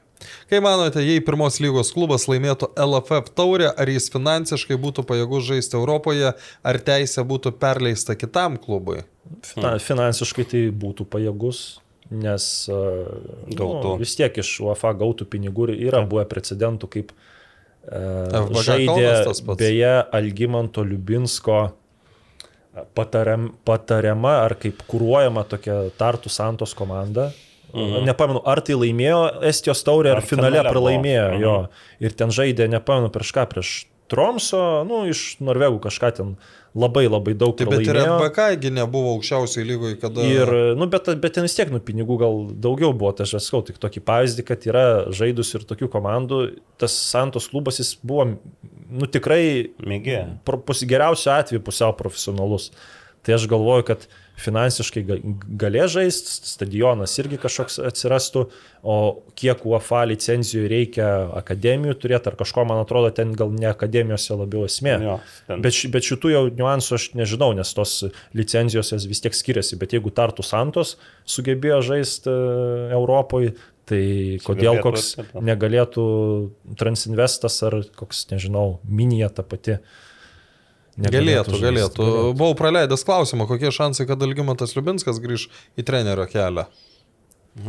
Kaip 0.49 0.63
manote, 0.65 1.01
jei 1.05 1.21
pirmos 1.23 1.59
lygos 1.61 1.91
klubas 1.93 2.25
laimėtų 2.29 2.71
LFF 2.79 3.31
taurę, 3.37 3.69
ar 3.69 3.89
jis 3.91 4.09
finansiškai 4.13 4.77
būtų 4.81 5.05
pajėgus 5.07 5.45
žaisti 5.49 5.77
Europoje, 5.79 6.33
ar 6.63 6.79
teisė 6.89 7.25
būtų 7.27 7.53
perleista 7.61 8.15
kitam 8.17 8.57
klubui? 8.61 9.03
Fina, 9.45 9.75
finansiškai 9.83 10.47
tai 10.47 10.61
būtų 10.71 11.07
pajėgus, 11.11 11.63
nes 12.09 12.43
a, 12.71 12.83
Gautų. 13.51 13.93
nu, 13.93 13.95
vis 14.01 14.15
tiek 14.17 14.37
iš 14.41 14.53
UEFA 14.65 14.93
gautų 14.97 15.27
pinigų 15.29 15.71
ir 15.73 15.89
yra 15.89 16.03
buvę 16.07 16.25
precedentų, 16.31 16.91
kaip 16.95 17.11
FBK 17.87 18.63
žaidė 18.67 19.11
beje 19.59 19.91
Algymanto 20.15 20.83
Liubinsko 20.87 21.59
a, 21.67 22.85
patariam, 22.97 23.51
patariama 23.67 24.39
ar 24.45 24.55
kaip 24.59 24.81
kūruojama 24.89 25.45
tokia 25.49 25.85
Tartų 25.99 26.31
Santos 26.31 26.75
komanda. 26.77 27.29
Mhm. 27.77 28.05
Nepamenu, 28.09 28.41
ar 28.45 28.61
tai 28.65 28.75
laimėjo 28.79 29.21
Estijos 29.45 29.83
taurę, 29.85 30.11
ar, 30.15 30.21
Ar 30.23 30.25
finale 30.25 30.57
finale 30.57 30.71
pralaimėjo 30.73 31.27
Mhm. 31.33 31.41
jo. 31.45 31.55
Ir 31.99 32.11
ten 32.17 32.29
žaidė, 32.33 32.67
nepamenu, 32.71 33.11
prieš 33.13 33.33
ką, 33.37 33.45
prieš 33.53 33.75
Tromso, 34.07 34.85
nu, 34.87 35.01
iš 35.11 35.35
Norvegų 35.43 35.81
kažką 35.83 36.09
ten 36.15 36.37
labai 36.77 37.07
labai 37.09 37.33
daug 37.35 37.57
Taip, 37.57 37.67
bet 37.73 37.81
ir. 37.83 37.97
FBK 37.97 38.69
nebuvo 38.71 39.17
aukščiausiai 39.17 39.65
lygoje, 39.67 39.97
kada... 39.99 40.23
Ir, 40.23 40.51
nu, 40.79 40.87
bet, 40.87 41.09
bet 41.19 41.33
ten 41.35 41.43
vis 41.43 41.55
tiek, 41.57 41.71
nu, 41.73 41.81
pinigų 41.83 42.17
gal 42.21 42.37
daugiau 42.55 42.93
buvo, 42.95 43.11
tai 43.17 43.25
aš 43.27 43.35
sakau, 43.43 43.63
tik 43.67 43.81
tokį 43.83 44.03
pavyzdį, 44.07 44.45
kad 44.47 44.67
yra 44.69 44.85
žaidus 45.11 45.51
ir 45.57 45.65
tokių 45.67 45.89
komandų, 45.91 46.39
tas 46.79 46.95
Santos 46.95 47.49
klubas 47.51 47.81
jis 47.81 47.95
buvo, 47.99 48.29
nu, 48.87 49.09
tikrai 49.11 49.73
Mėgė. 49.83 50.21
geriausiu 50.87 51.33
atveju 51.35 51.59
pusiau 51.67 51.91
profesionalus. 51.97 52.71
Tai 53.23 53.35
aš 53.35 53.47
galvoju, 53.51 53.83
kad 53.91 54.07
finansiškai 54.37 55.01
ga- 55.07 55.17
galės 55.63 55.91
žaisti, 55.95 56.33
stadionas 56.45 57.15
irgi 57.21 57.39
kažkoks 57.41 57.79
atsirastų, 57.89 58.43
o 58.87 58.97
kiek 59.35 59.63
UEFA 59.65 60.03
licenzijų 60.11 60.67
reikia 60.71 61.07
akademijų 61.39 61.95
turėti 62.03 62.29
ar 62.31 62.37
kažko, 62.39 62.65
man 62.69 62.83
atrodo, 62.83 63.09
ten 63.17 63.33
gal 63.33 63.49
ne 63.51 63.67
akademijose 63.71 64.37
labiau 64.37 64.65
esmė. 64.69 64.93
Jo, 65.03 65.15
ten- 65.47 65.61
Bet, 65.65 65.73
bet 65.91 66.03
šitų 66.03 66.31
jau 66.35 66.43
niuansų 66.53 66.93
aš 66.99 67.07
nežinau, 67.17 67.49
nes 67.57 67.73
tos 67.73 68.03
licenzijos 68.37 68.91
jos 68.93 69.07
vis 69.09 69.21
tiek 69.21 69.33
skiriasi. 69.33 69.77
Bet 69.81 69.91
jeigu 69.97 70.13
Tartu 70.13 70.43
Santos 70.45 70.95
sugebėjo 71.25 71.81
žaisti 71.81 72.29
Europoje, 72.93 73.55
tai 73.87 74.37
kodėl 74.43 74.81
koks 74.83 75.15
negalėtų 75.41 76.51
Transinvestas 76.77 77.63
ar 77.63 77.81
koks, 77.95 78.25
nežinau, 78.31 78.79
Minija 78.87 79.29
ta 79.33 79.43
pati. 79.43 79.79
Galėtų, 80.97 81.53
žaist? 81.53 81.63
galėtų. 81.63 82.05
Buvau 82.33 82.55
praleidęs 82.57 83.03
klausimą, 83.05 83.45
kokie 83.49 83.69
šansai, 83.71 84.07
kad 84.09 84.21
Algymantas 84.25 84.73
Liubinskas 84.77 85.19
grįž 85.21 85.47
į 85.77 85.85
trenerio 85.85 86.25
kelią. 86.31 86.65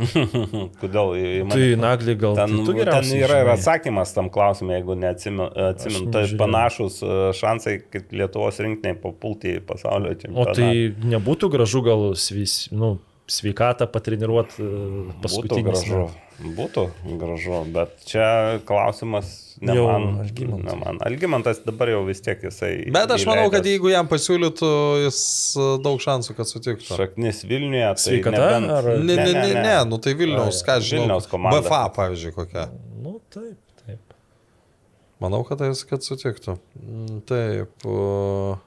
Kodėl? 0.81 1.13
į 1.17 1.29
mane- 1.49 1.55
Tai 1.57 1.67
Nagli 1.81 2.13
gal 2.19 2.35
Ten, 2.37 2.51
tai 2.59 2.65
tu 2.65 2.73
ten 2.77 3.07
yra 3.17 3.39
ir 3.41 3.49
atsakymas 3.55 4.13
tam 4.13 4.29
klausimui, 4.29 4.75
jeigu 4.77 4.95
neatsimenu, 5.01 5.47
atsimenu 5.71 6.11
tai 6.13 6.23
panašus 6.37 6.99
e, 7.01 7.17
šansai, 7.33 7.75
kaip 7.89 8.11
Lietuvos 8.13 8.59
rinktiniai 8.61 8.97
papulti 9.01 9.55
į 9.57 9.63
pasaulio 9.65 10.13
O 10.13 10.19
čempionatą. 10.21 10.55
tai 10.59 11.09
nebūtų 11.15 11.49
gražu 11.55 11.81
gal 11.85 12.05
svis, 12.21 12.67
nu, 12.71 12.99
sveikatą 13.29 13.89
patreniruoti 13.89 14.61
Būtų 14.61 15.19
paskutinį 15.25 15.65
gražu. 15.71 16.05
Būtų 16.55 16.85
gražu, 17.19 17.63
bet 17.73 17.97
čia 18.07 18.59
klausimas 18.69 19.48
ne 19.61 19.73
Jau 19.75 19.85
man. 19.87 20.19
Algimantas. 20.23 20.73
Ne 20.73 20.79
man. 20.79 20.99
Algimantas 21.07 21.59
dabar 21.65 21.89
jau 21.91 22.03
vis 22.07 22.21
tiek 22.23 22.41
jisai. 22.45 22.71
Bet 22.95 23.11
aš 23.11 23.25
manau, 23.27 23.49
kad 23.51 23.59
įleidęs 23.59 23.71
jeigu 23.73 23.91
jam 23.91 24.07
pasiūlytų, 24.11 24.69
jis 25.05 25.19
e, 25.59 25.67
daug 25.83 25.99
šansų, 26.03 26.35
kad 26.37 26.47
sutiktų. 26.51 26.95
Šaknis 26.99 27.43
Vilniuje. 27.49 27.89
Tai 27.95 28.03
Sveikata 28.05 28.43
nebent- 28.45 28.71
ar- 28.77 28.89
Ne, 29.03 29.15
ne, 29.19 29.33
ne, 29.33 29.53
ne, 29.63 29.75
nu 29.89 29.97
tai 29.99 30.13
Vilniaus, 30.19 30.61
ką 30.63 30.79
žinau. 30.79 31.03
Vilniaus 31.07 31.27
komanda. 31.31 31.59
BFA, 31.61 31.81
pavyzdžiui, 31.97 32.33
kokia. 32.37 32.69
Nu, 33.03 33.17
taip, 33.29 33.57
taip. 33.85 34.15
Manau, 35.19 35.43
kad 35.47 35.59
jis 35.67 35.83
kad 35.89 35.99
sutiktų. 36.07 36.57
Mm, 36.79 37.21
Taip. 37.27 37.85
o, 37.85 38.57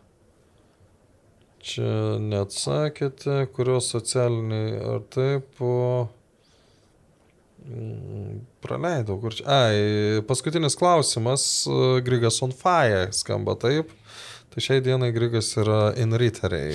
Čia 1.62 2.18
neatsakėte, 2.18 3.46
kurios 3.54 3.86
socialiniai 3.94 4.80
ar 4.82 5.04
taip. 5.14 5.60
o, 5.62 6.08
mm, 6.08 6.21
Praleidau, 8.62 9.18
kur 9.22 9.34
čia. 9.34 9.46
Ai, 9.46 10.22
paskutinis 10.28 10.76
klausimas. 10.78 11.64
e, 11.66 12.00
Grigas 12.06 12.42
on 12.42 12.52
fire 12.56 13.08
skamba 13.14 13.56
taip. 13.58 13.92
Tai 14.52 14.60
šiai 14.60 14.82
dienai 14.84 15.12
Grigas 15.14 15.54
yra 15.56 15.94
in 15.96 16.12
riteriai. 16.12 16.74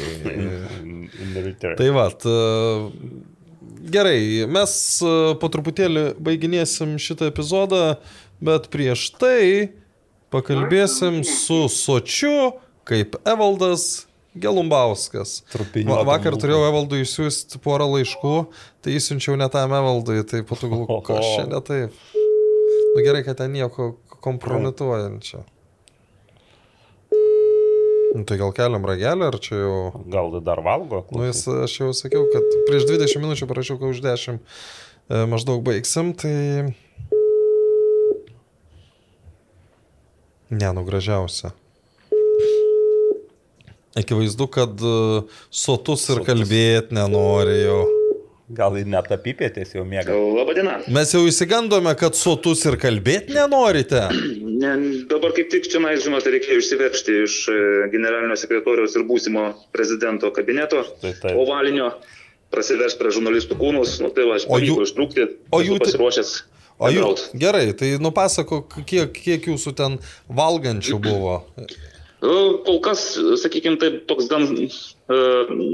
In 1.24 1.36
return. 1.36 1.78
Tai 1.78 1.90
va, 1.94 2.08
gerai, 3.94 4.48
mes 4.50 4.74
e, 5.06 5.14
po 5.42 5.50
truputėlį 5.54 6.08
baiginėsim 6.24 6.98
šitą 7.02 7.30
epizodą, 7.32 8.00
bet 8.42 8.72
prieš 8.74 9.12
tai 9.22 9.70
pakalbėsim 10.34 11.22
su 11.28 11.66
Sočiu, 11.72 12.58
kaip 12.88 13.16
Evaldas 13.28 14.07
Gelumbauskas. 14.42 15.42
Va, 15.88 16.02
vakar 16.08 16.38
turėjau 16.40 16.68
Evaldui 16.70 17.04
išsiųsti 17.04 17.62
porą 17.64 17.90
laiškų, 17.96 18.36
tai 18.86 18.96
įsiunčiau 19.00 19.38
ne 19.40 19.50
tam 19.54 19.76
Evaldui, 19.78 20.22
tai 20.28 20.44
po 20.48 20.60
to 20.60 20.72
galvoju, 20.72 21.04
kas 21.08 21.34
čia 21.36 21.46
ne 21.50 21.62
taip. 21.66 22.02
Nu 22.96 23.06
gerai, 23.06 23.22
kad 23.26 23.40
ten 23.42 23.54
nieko 23.54 23.96
kompromituojančio. 24.26 25.44
Nu, 28.16 28.24
tai 28.26 28.38
gal 28.40 28.54
keliam 28.56 28.86
ragelį, 28.88 29.28
ar 29.28 29.38
čia 29.44 29.60
jau... 29.60 29.78
Gal 30.10 30.32
dar 30.42 30.64
valgo? 30.66 31.04
Nu, 31.14 31.26
jis, 31.28 31.44
aš 31.68 31.76
jau 31.82 31.90
sakiau, 31.94 32.24
kad 32.34 32.56
prieš 32.70 32.88
20 32.90 33.22
minučių 33.22 33.48
parašiau, 33.50 33.78
kad 33.82 33.94
už 33.94 34.02
10 34.06 34.40
e, 34.40 35.22
maždaug 35.30 35.62
baigsim, 35.66 36.16
tai... 36.18 36.34
Ne, 40.50 40.72
nu 40.72 40.86
gražiausia. 40.88 41.52
Akivaizdu, 43.98 44.48
kad 44.54 44.82
e, 44.84 44.96
sotus 45.50 46.08
ir 46.14 46.22
kalbėti 46.28 46.94
nenori 46.98 47.62
jau. 47.64 47.80
Gal 48.58 48.78
ir 48.80 48.86
net 48.88 49.10
apipėtės 49.12 49.74
jau 49.76 49.82
mėga. 49.84 50.14
Labadiena. 50.16 50.78
Mes 50.96 51.10
jau 51.12 51.20
įsigandome, 51.28 51.92
kad 52.00 52.16
sotus 52.16 52.62
ir 52.70 52.78
kalbėti 52.80 53.36
nenorite. 53.36 54.06
Ne, 54.58 54.72
dabar 55.06 55.36
kaip 55.38 55.52
tik 55.54 55.68
čia, 55.70 55.78
žinote, 56.02 56.32
reikėjo 56.34 56.64
išsiveršti 56.64 57.16
iš 57.28 57.34
e, 57.54 57.58
generalinio 57.94 58.34
sekretoriaus 58.42 58.96
ir 58.98 59.04
būsimo 59.06 59.44
prezidento 59.76 60.32
kabineto 60.34 60.80
Tai 61.04 61.12
taip. 61.14 61.36
ovalinio, 61.38 61.92
prasiveršti 62.50 62.98
prie 62.98 63.12
žurnalistų 63.20 63.58
kūnus, 63.60 64.00
nu 64.02 64.10
tai 64.16 64.26
va, 64.26 64.40
aš 64.40 64.48
pavyko 64.50 64.88
ištrūkti, 64.88 65.28
o 65.54 65.60
jų 65.62 65.78
ti- 65.78 65.84
pasiruošęs. 65.86 66.32
O 66.82 66.90
jų, 66.90 67.12
gerai, 67.38 67.68
tai 67.78 67.92
nupasako, 68.02 68.64
kiek, 68.90 69.14
kiek 69.14 69.46
jūsų 69.52 69.76
ten 69.78 70.00
valgančių 70.42 70.98
buvo. 71.06 71.36
Nu, 72.22 72.36
Kol 72.66 72.80
kas, 72.82 73.02
sakykime, 73.44 73.78
taip, 73.78 73.98
toks 74.10 74.26
gan 74.32 74.48
e, 74.50 74.68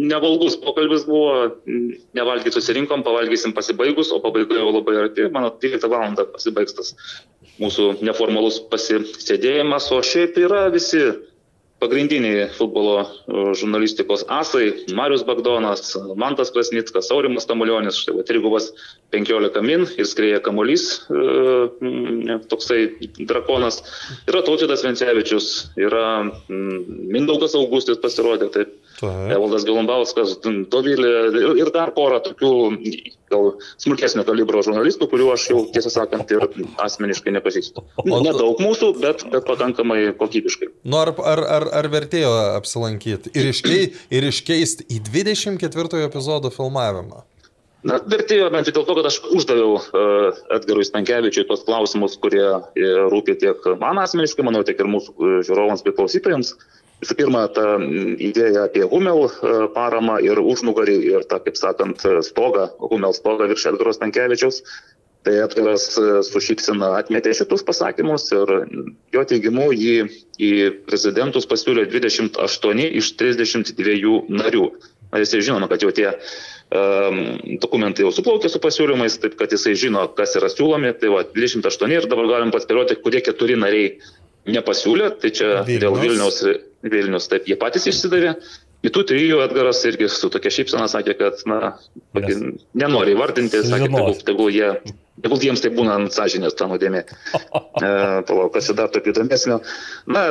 nevalgus 0.10 0.58
pokalbis 0.60 1.06
buvo, 1.08 1.54
nevalgyti 2.18 2.52
susirinkom, 2.52 3.06
pavalgysim 3.06 3.54
pasibaigus, 3.56 4.12
o 4.12 4.20
pabaiga 4.24 4.60
jau 4.60 4.74
labai 4.76 4.98
arti, 5.06 5.30
mano 5.32 5.54
12 5.64 5.88
val. 5.94 6.18
pasibaigs 6.34 6.76
tas 6.76 6.92
mūsų 7.62 8.04
neformalus 8.04 8.60
pasisėdėjimas, 8.72 9.88
o 9.96 10.02
šiaip 10.04 10.36
yra 10.42 10.66
visi 10.74 11.06
pagrindiniai 11.84 12.48
futbolo 12.56 12.96
e, 13.04 13.44
žurnalistikos 13.60 14.24
asai- 14.32 14.72
Marius 14.98 15.26
Bagdonas, 15.28 15.96
Mantas 16.16 16.52
Krasnickas, 16.56 17.12
Aurimas 17.12 17.48
Tamulionis, 17.50 18.00
štai 18.04 18.16
va, 18.18 18.26
trigubas 18.28 18.72
15 19.16 19.62
min 19.68 19.86
ir 20.00 20.08
skrėja 20.10 20.40
kamuolys, 20.46 20.88
e, 21.12 22.40
toksai 22.52 22.82
drakonas. 23.28 23.82
Yra 24.32 24.44
Tautvydas 24.48 24.86
Vencevičius, 24.88 25.50
yra 25.78 26.08
Mindaugas 26.48 27.58
Augustis 27.60 28.00
pasirodė, 28.02 28.50
taip. 28.56 28.80
Evaldas 29.34 29.66
Galumbauskas, 29.68 30.38
Dovilė 30.44 31.12
ir, 31.32 31.50
ir 31.64 31.72
dar 31.76 31.92
porą 31.96 32.20
tokių 32.26 32.52
gal 33.34 33.50
smulkesnio 33.82 34.24
kalibro 34.28 34.62
žurnalistų, 34.66 35.08
kurių 35.12 35.32
aš 35.34 35.48
jau 35.52 35.64
tiesą 35.74 35.92
sakant 35.94 36.32
ir 36.36 36.46
asmeniškai 36.84 37.34
nepažįstu. 37.38 37.84
O- 38.04 38.22
Nedaug 38.24 38.62
mūsų, 38.64 38.94
bet, 39.02 39.26
bet 39.34 39.46
pakankamai 39.50 40.14
kokybiškai. 40.20 40.72
Nu, 40.84 41.02
ar, 41.02 41.14
ar, 41.20 41.44
ar, 41.58 41.68
ar 41.82 41.92
vertėjo 41.94 42.32
apsilankyti 42.60 43.34
ir, 43.34 43.52
iškei, 43.54 43.84
ir 44.14 44.30
iškeisti 44.30 44.88
į 44.94 45.04
24 45.10 46.08
epizodo 46.08 46.54
filmavimą? 46.54 47.24
Na, 47.84 47.98
vertėjo 48.00 48.48
bent 48.54 48.70
jau 48.70 48.78
dėl 48.78 48.86
to, 48.88 48.94
kad 48.96 49.08
aš 49.10 49.18
uždaviau 49.36 49.74
uh, 49.76 50.38
Edgarui 50.56 50.86
Stankievičiui 50.88 51.44
tos 51.50 51.66
klausimus, 51.68 52.16
kurie 52.24 52.46
uh, 52.48 52.62
rūpi 53.12 53.36
tiek 53.42 53.66
man 53.82 54.00
asmeniškai, 54.00 54.46
manau, 54.48 54.62
tiek 54.64 54.80
ir 54.80 54.88
mūsų 54.88 55.16
uh, 55.18 55.34
žiūrovams 55.44 55.84
bei 55.84 55.96
klausytojams. 55.98 56.54
Visų 57.04 57.18
pirma, 57.20 57.44
ta 57.52 57.76
idėja 58.24 58.66
apie 58.70 58.86
Humel 58.88 59.26
uh, 59.28 59.68
paramą 59.76 60.18
ir 60.24 60.40
užnugarį 60.40 60.98
ir 61.12 61.28
tą, 61.28 61.42
kaip 61.44 61.60
sakant, 61.60 62.04
stogą, 62.24 62.70
Humel 62.80 63.16
stogą 63.18 63.50
virš 63.52 63.68
Edgaro 63.74 63.92
Stankievičiaus. 63.96 64.64
Tai 65.24 65.34
Edgaras 65.40 65.86
uh, 66.00 66.18
su 66.28 66.42
šypsena 66.44 66.94
atmetė 67.00 67.36
šitus 67.36 67.64
pasakymus 67.68 68.28
ir 68.36 68.50
jo 69.16 69.24
teigimu 69.28 69.70
jį 69.72 70.00
į 70.40 70.50
prezidentus 70.88 71.48
pasiūlė 71.48 71.86
28 71.92 72.90
iš 73.00 73.14
32 73.20 74.18
narių. 74.32 74.68
Na, 75.14 75.22
jisai 75.22 75.44
žinoma, 75.46 75.68
kad 75.70 75.84
jau 75.86 75.92
tie 75.94 76.08
um, 76.10 77.20
dokumentai 77.62 78.02
jau 78.02 78.12
suplaukė 78.16 78.50
su 78.50 78.58
pasiūlymais, 78.64 79.20
taip 79.22 79.36
kad 79.38 79.52
jisai 79.54 79.76
žino, 79.78 80.08
kas 80.18 80.34
yra 80.40 80.50
siūlomi. 80.50 80.90
Tai 80.98 81.12
va, 81.14 81.22
28 81.36 81.94
ir 81.94 82.08
dabar 82.10 82.32
galim 82.32 82.54
paspėlioti, 82.56 82.98
kurie 83.04 83.22
keturi 83.26 83.60
nariai 83.60 83.92
nepasiūlė. 84.50 85.14
Tai 85.22 85.32
čia 85.32 85.50
Vilnius. 85.64 85.84
dėl 85.86 86.00
Vilniaus, 86.02 86.44
Vilnius, 86.84 87.30
taip, 87.32 87.48
jie 87.50 87.58
patys 87.60 87.88
išsidavė. 87.92 88.36
Į 88.84 88.92
tų 88.92 89.06
trijų 89.08 89.38
Edgaras 89.46 89.80
irgi 89.88 90.10
su 90.12 90.28
tokia 90.32 90.52
šypsena 90.52 90.90
sakė, 90.92 91.14
kad 91.16 91.40
na, 91.48 91.78
tokį 92.16 92.36
nenori 92.82 93.14
įvardinti, 93.16 93.62
sakė, 93.64 93.88
tegul, 93.88 94.18
tegul, 94.28 94.50
jie, 94.52 94.74
tegul 95.24 95.40
jiems 95.40 95.64
tai 95.64 95.72
būna 95.78 95.96
ant 96.02 96.16
sąžinės 96.16 96.58
ta 96.60 96.68
nuodėmė. 96.72 97.06
E, 97.84 97.88
Palauk, 98.28 98.52
kas 98.54 98.68
dar 98.78 98.92
tokio 98.94 99.12
įdomesnio. 99.12 99.56
Na, 100.14 100.22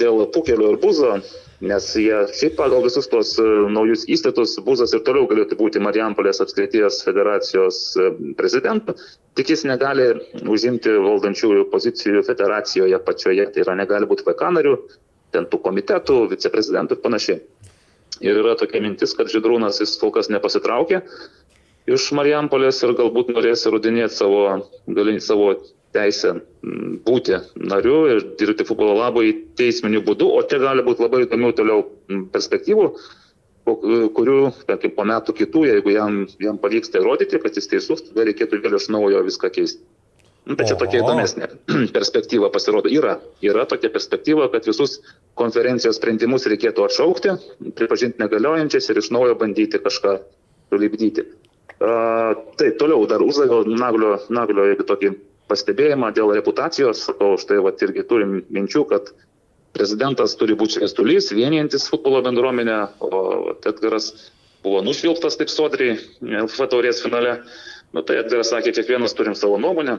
dėl 0.00 0.22
Pukelio 0.32 0.70
ir 0.72 0.78
Buzo, 0.80 1.18
nes 1.60 1.88
jie 2.00 2.22
šiaip 2.38 2.56
pagal 2.56 2.80
visus 2.86 3.10
tos 3.12 3.34
e, 3.38 3.44
naujus 3.74 4.06
įstatus, 4.08 4.56
Buzas 4.64 4.94
ir 4.96 5.02
toliau 5.06 5.28
galėtų 5.30 5.58
būti 5.60 5.82
Marijampolės 5.84 6.40
apskrities 6.42 7.02
federacijos 7.06 7.82
e, 8.00 8.08
prezidentu, 8.38 8.96
tik 9.38 9.54
jis 9.54 9.64
negali 9.70 10.08
užimti 10.50 10.96
valdančiųjų 11.04 11.68
pozicijų 11.72 12.24
federacijoje 12.26 12.98
pačioje, 13.06 13.48
tai 13.54 13.64
yra 13.64 13.76
negali 13.78 14.08
būti 14.10 14.26
VK 14.26 14.52
narių, 14.58 14.76
ten 15.34 15.46
tų 15.46 15.60
komitetų, 15.64 16.20
viceprezidentų 16.34 16.98
ir 16.98 17.04
panašiai. 17.04 17.40
Ir 18.24 18.40
yra 18.40 18.56
tokia 18.58 18.80
mintis, 18.82 19.12
kad 19.14 19.30
Židrūnas 19.30 19.78
jis 19.78 19.94
kol 20.00 20.10
kas 20.14 20.30
nepasitraukė 20.32 21.04
iš 21.88 22.10
Marijampolės 22.16 22.82
ir 22.84 22.92
galbūt 22.98 23.32
norės 23.32 23.64
įrodinėti 23.68 24.16
savo, 24.18 24.42
galinį 24.92 25.22
savo 25.24 25.52
teisę 25.96 26.34
būti 27.06 27.38
nariu 27.70 28.00
ir 28.12 28.24
dirbti 28.40 28.66
futbolo 28.68 28.98
labai 28.98 29.30
teisminiu 29.56 30.02
būdu, 30.04 30.28
o 30.28 30.42
čia 30.50 30.60
gali 30.60 30.84
būti 30.84 31.04
labai 31.06 31.22
įdomių 31.24 31.52
toliau 31.56 31.86
perspektyvų, 32.34 32.90
po, 33.68 33.76
kurių, 34.16 34.40
tarkim, 34.68 34.94
po 34.96 35.04
metų 35.08 35.34
kitų, 35.42 35.64
jeigu 35.68 35.92
jam, 35.92 36.24
jam 36.40 36.58
pavyksta 36.62 37.02
įrodyti, 37.02 37.40
kad 37.42 37.56
jis 37.58 37.68
teisus, 37.68 38.04
tada 38.08 38.24
reikėtų 38.28 38.62
vėl 38.64 38.78
iš 38.78 38.88
naujo 38.94 39.20
viską 39.26 39.52
keisti. 39.52 39.84
Nu, 40.48 40.56
tai 40.56 40.64
čia 40.64 40.78
tokia 40.80 41.02
įdomesnė 41.02 41.50
perspektyva 41.96 42.48
pasirodo. 42.52 42.88
Yra, 42.88 43.18
yra 43.44 43.66
tokia 43.68 43.90
perspektyva, 43.92 44.48
kad 44.54 44.64
visus 44.70 44.96
konferencijos 45.36 45.98
sprendimus 46.00 46.48
reikėtų 46.48 46.86
atšaukti, 46.86 47.34
pripažinti 47.76 48.22
negaliojančiais 48.22 48.88
ir 48.88 49.02
iš 49.02 49.10
naujo 49.12 49.36
bandyti 49.40 49.80
kažką 49.84 50.16
sulibdyti. 50.72 51.26
Uh, 51.78 52.32
tai 52.58 52.72
toliau 52.80 53.04
dar 53.06 53.22
uždaviau 53.22 53.68
naglio, 53.68 54.16
naglio 54.34 54.72
tokį 54.88 55.12
pastebėjimą 55.52 56.10
dėl 56.16 56.32
reputacijos, 56.36 57.04
o 57.20 57.34
štai 57.40 57.60
va 57.64 57.74
irgi 57.84 58.04
turim 58.08 58.40
minčių, 58.52 58.82
kad 58.88 59.12
prezidentas 59.76 60.36
turi 60.38 60.56
būti 60.58 60.78
šviestulys, 60.78 61.32
vienijantis 61.36 61.88
futbolo 61.90 62.20
bendruomenę, 62.24 62.78
o 63.04 63.54
Edgaras 63.68 64.12
buvo 64.64 64.82
nušvilptas 64.84 65.38
taip 65.38 65.52
sodriai 65.52 65.98
LF 66.22 66.60
taurės 66.70 67.02
finale. 67.04 67.38
Nu, 67.94 68.02
tai 68.04 68.18
Edgaras 68.22 68.52
sakė, 68.52 68.74
kiekvienas 68.76 69.16
turim 69.16 69.36
savo 69.38 69.56
nuomonę, 69.60 69.98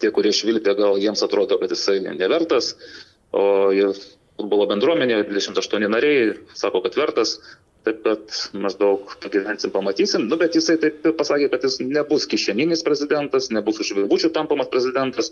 tie, 0.00 0.10
kurie 0.14 0.32
švilpia, 0.32 0.76
gal 0.78 1.00
jiems 1.00 1.24
atrodo, 1.26 1.58
kad 1.60 1.72
jisai 1.74 1.98
nevertas, 2.06 2.74
o 3.36 3.44
futbolo 4.36 4.68
bendruomenė, 4.70 5.22
28 5.28 5.92
nariai, 5.92 6.34
sako, 6.56 6.84
kad 6.86 6.98
vertas. 6.98 7.38
taip 7.86 8.02
kad 8.02 8.32
maždaug 8.58 9.12
pagyvensim, 9.22 9.70
pamatysim. 9.70 10.26
Nu, 10.26 10.38
bet 10.40 10.56
jisai 10.58 10.74
taip 10.82 11.04
pasakė, 11.18 11.46
kad 11.52 11.62
jis 11.62 11.78
nebus 11.84 12.26
kišeninis 12.26 12.82
prezidentas, 12.86 13.46
nebus 13.54 13.78
už 13.84 13.92
virvučių 14.00 14.32
tampamas 14.34 14.70
prezidentas, 14.72 15.30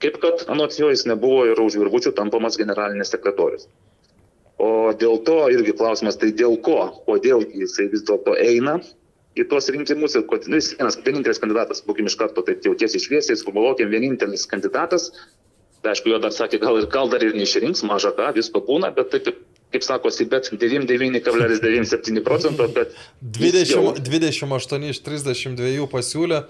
kaip 0.00 0.18
kad 0.22 0.44
anot 0.52 0.76
jo 0.78 0.90
jis 0.90 1.06
nebuvo 1.08 1.44
ir 1.48 1.60
už 1.60 1.78
virvučių 1.80 2.14
tampamas 2.16 2.58
generalinis 2.60 3.12
sekretorius. 3.12 3.68
O 4.60 4.92
dėl 4.92 5.20
to 5.24 5.36
irgi 5.52 5.72
klausimas, 5.76 6.18
tai 6.20 6.32
dėl 6.36 6.58
ko, 6.64 6.78
kodėl 7.06 7.46
jisai 7.56 7.88
vis 7.92 8.04
dėlto 8.08 8.34
eina 8.36 8.78
į 9.38 9.46
tuos 9.48 9.70
rinkimus 9.72 10.16
ir 10.18 10.26
kad 10.28 10.48
nu, 10.50 10.58
jis 10.60 10.74
vienas, 10.76 10.98
vienintelis 11.04 11.40
kandidatas, 11.40 11.80
būkim 11.86 12.10
iš 12.10 12.16
karto 12.20 12.44
taip 12.44 12.66
jau 12.66 12.74
tiesiai 12.76 13.00
šviesiai, 13.04 13.38
skumalokim, 13.40 13.88
vienintelis 13.92 14.44
kandidatas. 14.50 15.10
Tai 15.80 15.94
aišku, 15.94 16.10
jo 16.12 16.18
dar 16.20 16.34
sakė, 16.36 16.60
gal 16.60 16.76
ir 16.76 16.90
gal 16.92 17.08
dar 17.08 17.24
ir 17.24 17.32
neišrinks, 17.36 17.84
maža 17.88 18.12
ką, 18.16 18.34
visko 18.36 18.60
būna, 18.66 18.90
bet 18.96 19.14
taip, 19.14 19.30
kaip 19.70 19.84
sako, 19.86 20.10
bet 20.30 20.50
99,97 20.52 22.22
procento, 22.26 22.68
bet... 22.74 22.94
20, 23.22 23.70
jau... 23.70 23.82
28 23.94 24.88
iš 24.90 25.02
32 25.06 25.86
pasiūlė. 25.90 26.40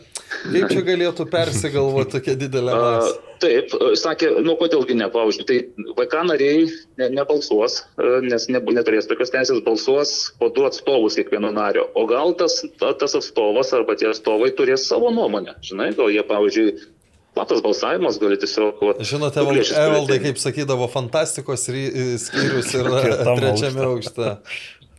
Kaip 0.45 0.71
čia 0.73 0.85
galėtų 0.87 1.27
persigalvoti 1.33 2.17
tokia 2.17 2.37
didelė 2.41 2.77
masė? 2.77 3.19
Taip, 3.41 3.73
sakė, 3.97 4.35
nu 4.45 4.53
kodėlgi 4.61 4.99
ne, 5.01 5.07
pavyzdžiui, 5.13 5.45
tai 5.49 5.87
vaiką 5.97 6.27
nariai 6.29 6.67
ne, 7.01 7.07
nebalsuos, 7.17 7.79
nes 8.27 8.45
ne, 8.53 8.61
neturės 8.77 9.09
tokios 9.09 9.33
teisės, 9.33 9.63
balsuos 9.65 10.13
po 10.37 10.51
du 10.53 10.67
atstovus 10.69 11.17
kiekvieno 11.17 11.49
nario. 11.57 11.87
O 11.97 12.05
gal 12.09 12.35
tas, 12.37 12.59
tas 12.81 13.17
atstovas 13.17 13.73
arba 13.77 13.97
tie 13.97 14.11
atstovai 14.11 14.53
turės 14.59 14.85
savo 14.91 15.09
nuomonę, 15.17 15.57
žinai, 15.65 15.89
gal 15.97 16.13
jie, 16.13 16.25
pavyzdžiui, 16.29 16.75
Platas 17.35 17.63
balsavimas 17.63 18.19
gali 18.19 18.39
tiesiog... 18.43 18.81
Vat, 18.83 19.03
Žinote, 19.07 19.45
Evaldai, 19.45 20.19
kaip 20.25 20.41
sakydavo, 20.43 20.89
fantastikos 20.91 21.69
skyrius 21.69 22.75
yra 22.79 23.03
trečiame 23.39 23.87
aukšte. 23.87 24.35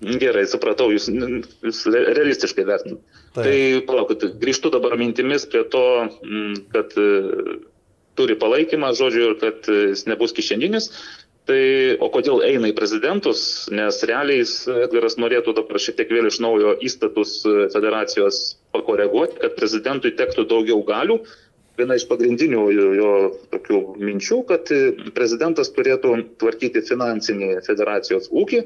Gerai, 0.01 0.47
supratau, 0.49 0.87
jūs, 0.89 1.09
jūs 1.11 1.81
realistiškai 1.91 2.63
vertinate. 2.65 3.19
Tai 3.35 3.57
palaukit, 3.87 4.23
grįžtu 4.41 4.71
dabar 4.73 4.95
mintimis 4.99 5.45
prie 5.51 5.61
to, 5.71 5.83
kad 6.73 6.95
turi 8.19 8.37
palaikymą, 8.39 8.95
žodžiu, 8.97 9.27
ir 9.29 9.37
kad 9.43 9.69
jis 9.69 10.07
nebus 10.09 10.33
kišeninis. 10.35 10.89
Tai, 11.49 11.61
o 11.97 12.07
kodėl 12.13 12.43
eina 12.45 12.69
į 12.69 12.75
prezidentus, 12.77 13.43
nes 13.73 13.97
realiai 14.05 14.43
Edgaras 14.85 15.17
norėtų 15.17 15.55
dabar 15.57 15.81
šiek 15.81 15.97
tiek 15.97 16.11
vėl 16.13 16.29
iš 16.29 16.37
naujo 16.43 16.75
įstatus 16.85 17.39
federacijos 17.73 18.41
pakoreguoti, 18.75 19.39
kad 19.41 19.55
prezidentui 19.57 20.13
tektų 20.17 20.45
daugiau 20.51 20.83
galių, 20.85 21.17
viena 21.81 21.97
iš 21.97 22.07
pagrindinių 22.09 22.63
jo, 22.75 22.87
jo 22.95 23.11
tokių 23.53 23.81
minčių, 23.99 24.41
kad 24.49 24.71
prezidentas 25.17 25.73
turėtų 25.75 26.15
tvarkyti 26.41 26.83
finansinį 26.87 27.57
federacijos 27.67 28.29
ūkį, 28.31 28.63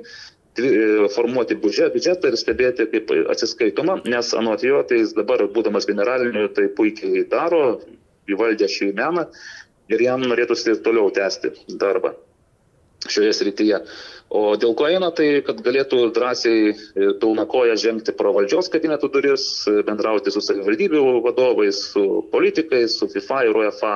formuoti 1.15 1.57
biudžetą 1.59 2.31
ir 2.31 2.37
stebėti, 2.39 2.87
kaip 2.91 3.11
atsiskaitoma, 3.33 3.99
nes 4.07 4.31
anot 4.37 4.63
jo, 4.63 4.79
tai 4.87 5.01
jis 5.01 5.15
dabar, 5.17 5.43
būdamas 5.51 5.87
generaliniu, 5.89 6.47
tai 6.55 6.69
puikiai 6.77 7.25
daro, 7.31 7.81
įvaldė 8.31 8.69
šį 8.71 8.93
meną 8.95 9.27
ir 9.91 10.01
jam 10.01 10.23
norėtųsi 10.23 10.71
ir 10.71 10.79
toliau 10.85 11.11
tęsti 11.13 11.51
darbą 11.81 12.15
šioje 13.11 13.33
srityje. 13.37 13.81
O 14.33 14.55
dėl 14.57 14.73
ko 14.75 14.87
eina, 14.89 15.11
tai 15.13 15.41
kad 15.45 15.59
galėtų 15.63 16.09
drąsiai 16.15 16.73
pilna 17.21 17.45
koja 17.49 17.75
žengti 17.77 18.13
pro 18.17 18.33
valdžios 18.35 18.71
kabinetų 18.73 19.09
duris, 19.13 19.43
bendrauti 19.85 20.33
su 20.33 20.41
savivaldybių 20.41 21.03
vadovais, 21.23 21.81
su 21.93 22.23
politikais, 22.33 22.97
su 22.99 23.07
FIFA 23.11 23.43
ir 23.45 23.59
UEFA 23.61 23.93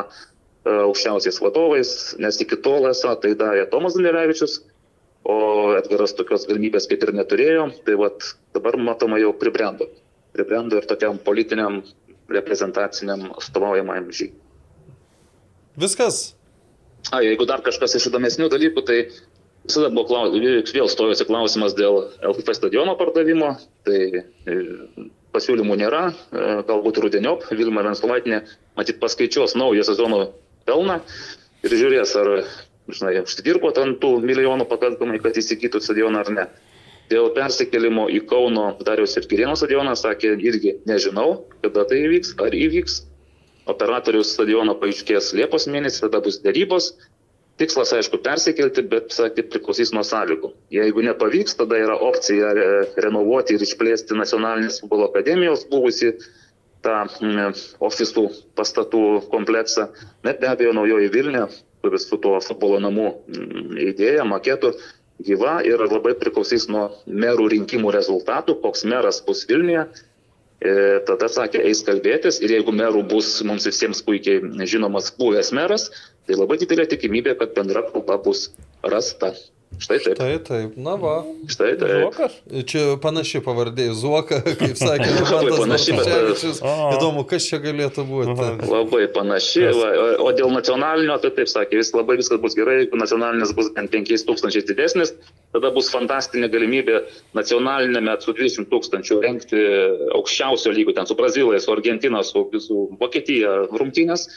aukščiausiais 0.69 1.39
vadovais, 1.41 1.93
nes 2.21 2.39
iki 2.43 2.59
tol 2.61 2.87
esą 2.91 3.15
tai 3.23 3.33
darė 3.39 3.65
Tomas 3.71 3.97
Danilevičius, 3.97 4.59
o 5.25 5.73
Edgaras 5.77 6.13
tokios 6.17 6.45
galimybės 6.49 6.87
kaip 6.89 7.03
ir 7.03 7.13
neturėjo, 7.15 7.69
tai 7.87 7.97
vat, 7.99 8.33
dabar 8.55 8.77
matoma 8.77 9.19
jau 9.21 9.33
pribrendo. 9.35 9.89
Pribrendo 10.35 10.77
ir 10.77 10.87
tokiam 10.89 11.17
politiniam 11.17 11.81
reprezentaciniam 12.29 13.31
atstovaujamajam 13.33 14.11
žygiui. 14.11 14.37
Viskas. 15.79 16.35
A, 17.09 17.21
jeigu 17.23 17.47
dar 17.47 17.63
kažkas 17.65 17.95
iš 17.97 18.09
įdomesnių 18.09 18.49
dalykų, 18.51 18.83
tai 18.85 18.97
visada 19.67 19.89
buvo 19.93 20.07
klaus... 20.09 20.35
vėl 20.73 20.89
stojosi 20.91 21.27
klausimas 21.29 21.75
dėl 21.77 22.05
LFP 22.23 22.55
stadiono 22.57 22.95
pardavimo, 22.99 23.55
tai 23.87 23.99
pasiūlymų 25.35 25.77
nėra, 25.81 26.03
galbūt 26.69 27.01
rudeniop, 27.03 27.45
Vilma 27.53 27.83
Venslaitinė, 27.85 28.43
matyt, 28.79 28.99
paskaičiuos 29.01 29.55
naują 29.59 29.85
sezono 29.87 30.23
pelną 30.69 30.99
ir 31.65 31.75
žiūrės, 31.81 32.15
ar, 32.19 32.31
žinai, 32.89 33.19
užsidirbo 33.25 33.71
ant 33.83 33.99
tų 34.01 34.15
milijonų 34.25 34.65
pakankamai, 34.69 35.21
kad 35.23 35.37
įsigytų 35.37 35.81
stadioną 35.83 36.23
ar 36.23 36.33
ne. 36.33 36.47
Dėl 37.09 37.31
persikelimo 37.33 38.05
į 38.13 38.21
Kauno 38.29 38.75
Dariaus 38.85 39.15
ir 39.17 39.25
Kirėno 39.29 39.55
stadioną 39.57 39.95
sakė 39.97 40.35
irgi 40.45 40.75
nežinau, 40.89 41.45
kada 41.63 41.87
tai 41.89 42.03
įvyks, 42.05 42.35
ar 42.37 42.53
įvyks. 42.53 42.99
Operatorius 43.69 44.33
stadiono 44.35 44.75
paaiškės 44.77 45.31
Liepos 45.37 45.65
mėnesį, 45.69 46.03
tada 46.05 46.21
bus 46.25 46.37
dėrybos. 46.41 46.91
Tikslas, 47.59 47.91
aišku, 47.91 48.21
persikelti, 48.23 48.85
bet, 48.87 49.09
sakė, 49.11 49.43
priklausys 49.51 49.91
nuo 49.91 50.05
sąlygų. 50.07 50.53
Jeigu 50.71 51.03
nepavyks, 51.03 51.57
tada 51.59 51.79
yra 51.81 51.97
opcija 52.07 52.53
renovuoti 53.03 53.57
ir 53.57 53.65
išplėsti 53.65 54.15
nacionalinės 54.15 54.79
futbolo 54.79 55.09
akademijos 55.09 55.65
buvusi 55.71 56.13
tą 56.85 57.01
mm, 57.19 57.57
ofisų 57.83 58.29
pastatų 58.55 59.01
kompleksą. 59.33 59.89
Net 60.23 60.39
be 60.39 60.47
abejo, 60.51 60.71
naujoji 60.77 61.11
Vilnių, 61.11 61.49
kuris 61.83 62.07
su 62.07 62.19
tuo 62.23 62.37
futbolo 62.43 62.79
namų 62.83 63.09
mm, 63.11 63.73
idėja, 63.89 64.23
maketu, 64.27 64.71
gyva 65.27 65.59
ir 65.67 65.83
labai 65.83 66.15
priklausys 66.19 66.69
nuo 66.71 66.89
merų 67.07 67.49
rinkimų 67.55 67.91
rezultatų, 67.95 68.55
koks 68.63 68.85
meras 68.87 69.19
bus 69.25 69.43
Vilniuje. 69.49 69.89
E, 70.59 70.71
tada 71.07 71.29
sakė, 71.31 71.61
eis 71.69 71.79
kalbėtis 71.87 72.41
ir 72.43 72.51
jeigu 72.57 72.73
merų 72.75 73.05
bus 73.07 73.37
mums 73.47 73.67
visiems 73.67 74.01
puikiai 74.03 74.41
žinomas 74.67 75.07
buvęs 75.15 75.53
meras, 75.55 75.87
tai 76.29 76.37
labai 76.39 76.59
didelė 76.61 76.85
tikimybė, 76.93 77.35
kad 77.41 77.55
bendra 77.57 77.83
kalba 77.89 78.19
bus 78.29 78.49
rasta. 78.85 79.33
Štai 79.79 79.99
taip. 80.01 80.15
Štai 80.17 80.37
taip, 80.43 80.71
na 80.81 80.95
va. 80.99 81.11
Štai 81.47 81.75
taip. 81.79 81.91
Zuokas? 82.01 82.33
Čia 82.67 82.81
panaši 82.99 83.39
pavardė 83.45 83.85
Zuoka, 83.95 84.39
kaip 84.43 84.73
sakė 84.75 85.11
Labai 85.29 85.51
panaši, 85.53 85.93
bet-. 85.95 86.41
Įdomu, 86.97 87.21
kas 87.29 87.45
čia 87.47 87.59
galėtų 87.63 88.03
būti. 88.09 88.47
Labai 88.65 89.03
panaši. 89.13 89.67
Va, 89.77 89.91
o- 90.25 90.33
dėl 90.35 90.49
nacionalinio, 90.51 91.15
tai 91.21 91.31
taip 91.37 91.51
sakė, 91.53 91.79
vis 91.79 91.93
labai 91.95 92.17
viskas 92.19 92.41
bus 92.43 92.57
gerai, 92.57 92.79
jeigu 92.81 92.99
nacionalinis 92.99 93.53
bus 93.55 93.69
bent 93.77 93.93
5 93.93 94.25
tūkstančiais 94.27 94.67
didesnis, 94.67 95.13
tada 95.55 95.71
bus 95.77 95.93
fantastinė 95.93 96.49
galimybė 96.51 97.03
nacionalinėme 97.37 98.17
su 98.25 98.33
20 98.35 98.67
tūkstančių 98.73 99.21
rengti 99.23 99.63
aukščiausio 100.17 100.73
lygio, 100.75 100.97
ten 100.97 101.07
su 101.07 101.15
Brazilais, 101.19 101.63
su 101.69 101.77
Argentina, 101.77 102.25
su, 102.25 102.47
su 102.59 102.87
Vokietija 102.99 103.53
rungtynės. 103.69 104.27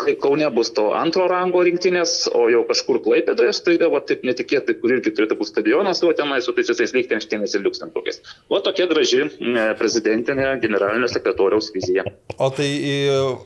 Kai 0.00 0.14
Kaune 0.16 0.48
bus 0.54 0.70
to 0.76 0.86
antro 0.96 1.26
rango 1.28 1.60
rinktinės, 1.66 2.14
o 2.36 2.46
jau 2.52 2.62
kažkur 2.68 3.00
Klaipėdoje 3.04 3.52
staiga, 3.56 3.90
va 3.92 4.00
taip 4.06 4.24
netikėtai, 4.26 4.78
kur 4.80 4.94
irgi 4.96 5.12
turėtų 5.16 5.36
būti 5.40 5.52
stadionas, 5.52 6.00
o 6.06 6.12
tenai 6.16 6.40
su 6.44 6.54
tais 6.56 6.70
visais 6.72 6.94
Lichtensteinais 6.96 7.54
ir 7.56 7.64
Liuksemburgais. 7.66 8.22
O 8.48 8.62
tokia 8.64 8.88
graži 8.90 9.26
e, 9.26 9.66
prezidentinė 9.80 10.54
generalinio 10.64 11.10
sekretoriaus 11.12 11.70
vizija. 11.74 12.06
O 12.38 12.48
tai 12.54 12.70
į 12.70 12.96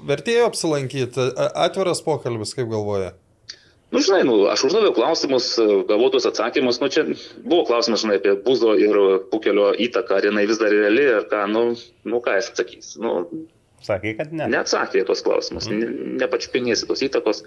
vertėjo 0.06 0.46
apsilankyti, 0.52 1.28
atviras 1.66 2.04
pokalbis, 2.06 2.54
kaip 2.54 2.70
galvoja? 2.70 3.14
Nu, 3.94 4.00
žinai, 4.02 4.24
nu, 4.26 4.40
aš 4.50 4.64
uždaviau 4.66 4.94
klausimus, 4.94 5.52
e, 5.62 5.66
gavau 5.86 6.08
tuos 6.10 6.24
atsakymus, 6.26 6.80
nu, 6.82 6.88
čia 6.90 7.04
buvo 7.44 7.62
klausimas, 7.68 8.02
žinai, 8.02 8.16
apie 8.18 8.32
Buzo 8.46 8.72
ir 8.74 8.96
Pukelio 9.30 9.68
įtaką, 9.86 10.16
ar 10.18 10.30
jinai 10.30 10.48
vis 10.50 10.58
dar 10.58 10.74
reali, 10.74 11.04
ar 11.18 11.28
ką, 11.30 11.44
nu, 11.52 11.62
nu 12.10 12.22
ką 12.24 12.34
jis 12.40 12.50
atsakys. 12.50 12.88
Nu, 12.98 13.20
Sakė, 13.84 14.14
kad 14.18 14.32
ne. 14.32 14.48
neatsakė 14.52 15.02
į 15.02 15.06
tuos 15.10 15.20
klausimus, 15.26 15.68
ne, 15.68 15.88
nepačiupinėsi 16.22 16.88
tos 16.88 17.02
įtakos. 17.04 17.42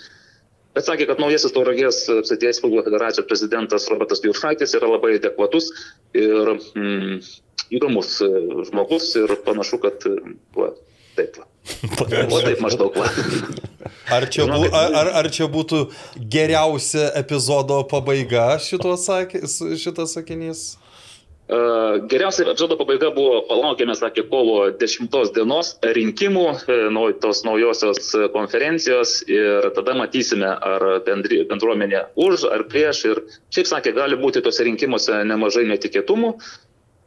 Bet 0.78 0.86
sakė, 0.86 1.08
kad 1.10 1.22
naujasis 1.22 1.54
Tauragės 1.56 2.04
apsėties 2.14 2.60
futbolo 2.62 2.84
federacijos 2.86 3.26
prezidentas 3.26 3.88
Robertas 3.90 4.22
Juršaitis 4.22 4.76
yra 4.78 4.92
labai 4.92 5.16
adekvatus 5.18 5.72
ir 6.14 6.52
mm, 6.54 7.16
įdomus 7.74 8.20
e, 8.22 8.30
žmogus 8.70 9.10
ir 9.18 9.34
panašu, 9.48 9.80
kad 9.82 10.06
va, 10.58 10.74
taip. 11.18 11.42
Va. 11.42 11.50
O 11.98 12.42
taip 12.46 12.62
maždaug. 12.64 12.96
Va. 12.96 13.10
Ar 14.18 14.28
čia, 14.32 14.46
bu, 14.48 14.70
ar, 14.72 15.10
ar- 15.20 15.28
čia 15.34 15.50
būtų 15.52 15.82
geriausia 16.32 17.10
epizodo 17.20 17.82
pabaiga 17.90 18.54
šitas 18.64 19.08
sakinys? 20.14 20.62
Uh, 21.48 22.04
Geriausia 22.12 22.44
epizodo 22.44 22.76
pabaiga 22.76 23.08
buvo, 23.16 23.38
palaukėme, 23.48 23.94
sakė, 23.96 24.26
kovo 24.28 24.66
10 24.82 25.08
dienos 25.32 25.70
rinkimų, 25.96 26.44
e, 26.68 27.14
tos 27.24 27.40
naujosios 27.48 28.10
e, 28.20 28.26
konferencijos 28.34 29.22
ir 29.32 29.70
tada 29.78 29.96
matysime, 29.96 30.50
ar 30.50 30.84
bendri, 31.08 31.40
bendruomenė 31.48 32.02
už 32.20 32.50
ar 32.52 32.66
prieš. 32.68 33.06
Ir 33.08 33.22
šiaip 33.56 33.72
sakė, 33.72 33.96
gali 33.96 34.20
būti 34.20 34.44
tose 34.44 34.68
rinkimuose 34.68 35.22
nemažai 35.24 35.64
netikėtumų. 35.72 36.34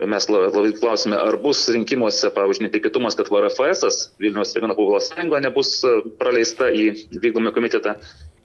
Mes 0.08 0.28
la- 0.32 0.46
labai 0.48 0.72
klausime, 0.72 1.20
ar 1.20 1.36
bus 1.36 1.66
rinkimuose, 1.68 2.32
pavyzdžiui, 2.32 2.70
netikėtumas, 2.70 3.18
kad 3.20 3.28
VRFS, 3.28 4.14
Vilnius 4.24 4.56
regiono 4.56 4.72
futbolo 4.78 5.04
sąjunga, 5.04 5.42
nebus 5.44 5.74
e, 5.84 5.98
praleista 6.16 6.72
į 6.72 6.94
vykdomą 7.12 7.52
komitetą. 7.52 7.98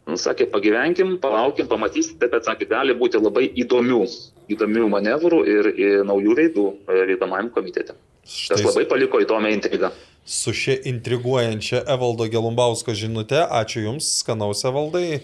Sakė, 0.06 0.46
pagyvenkim, 0.54 1.16
palaukim, 1.18 1.66
pamatysite, 1.66 2.28
bet 2.30 2.46
sakė, 2.46 2.68
gali 2.70 2.94
būti 2.94 3.18
labai 3.18 3.48
įdomių, 3.58 4.04
įdomių 4.54 4.90
manevrų 4.94 5.40
ir, 5.50 5.70
ir 5.82 6.04
naujų 6.06 6.36
veidų 6.38 6.66
e, 6.86 7.00
vykdomajam 7.10 7.50
komitete. 7.56 7.96
Tas 8.26 8.36
Štai 8.46 8.68
labai 8.68 8.86
paliko 8.90 9.22
įdomią 9.22 9.56
intrigą. 9.58 9.90
su 10.26 10.54
šia 10.54 10.78
intriguojančia 10.90 11.84
Evaldo 11.90 12.26
Gelumbausko 12.30 12.94
žinute, 12.94 13.38
ačiū 13.38 13.84
Jums, 13.86 14.12
skanaus 14.22 14.64
Evaldai. 14.66 15.22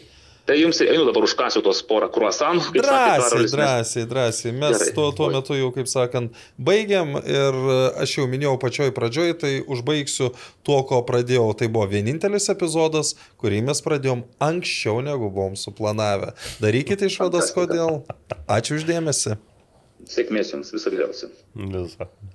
Tai 0.51 0.57
jums 0.59 0.81
ir 0.83 0.89
einu 0.91 1.05
dabar 1.07 1.23
užkasiu 1.23 1.61
tos 1.63 1.77
porą 1.87 2.09
kruasanų. 2.11 2.73
Drąsiai, 2.75 3.45
drąsiai, 3.53 4.01
drąsiai. 4.09 4.51
Mes 4.51 4.73
Gerai. 4.73 4.93
tuo, 4.97 5.05
tuo 5.15 5.29
metu 5.31 5.55
jau, 5.55 5.69
kaip 5.71 5.87
sakant, 5.87 6.33
baigiam 6.59 7.13
ir 7.21 7.59
aš 8.03 8.17
jau 8.17 8.25
minėjau 8.27 8.57
pačioj 8.59 8.91
pradžioj, 8.97 9.31
tai 9.39 9.51
užbaigsiu 9.63 10.33
tuo, 10.67 10.81
ko 10.89 10.99
pradėjau. 11.07 11.45
Tai 11.55 11.71
buvo 11.71 11.87
vienintelis 11.93 12.51
epizodas, 12.51 13.13
kurį 13.39 13.61
mes 13.69 13.79
pradėjom 13.85 14.25
anksčiau, 14.43 14.99
negu 15.07 15.31
buvom 15.31 15.55
suplanavę. 15.55 16.33
Darykite 16.59 17.07
išvadas, 17.07 17.55
kodėl. 17.55 18.01
Ačiū 18.51 18.75
uždėmesi. 18.81 19.39
Sėkmės 20.11 20.51
jums 20.51 20.75
viso 20.75 20.91
geriausio. 20.91 21.31
Visą. 21.55 22.11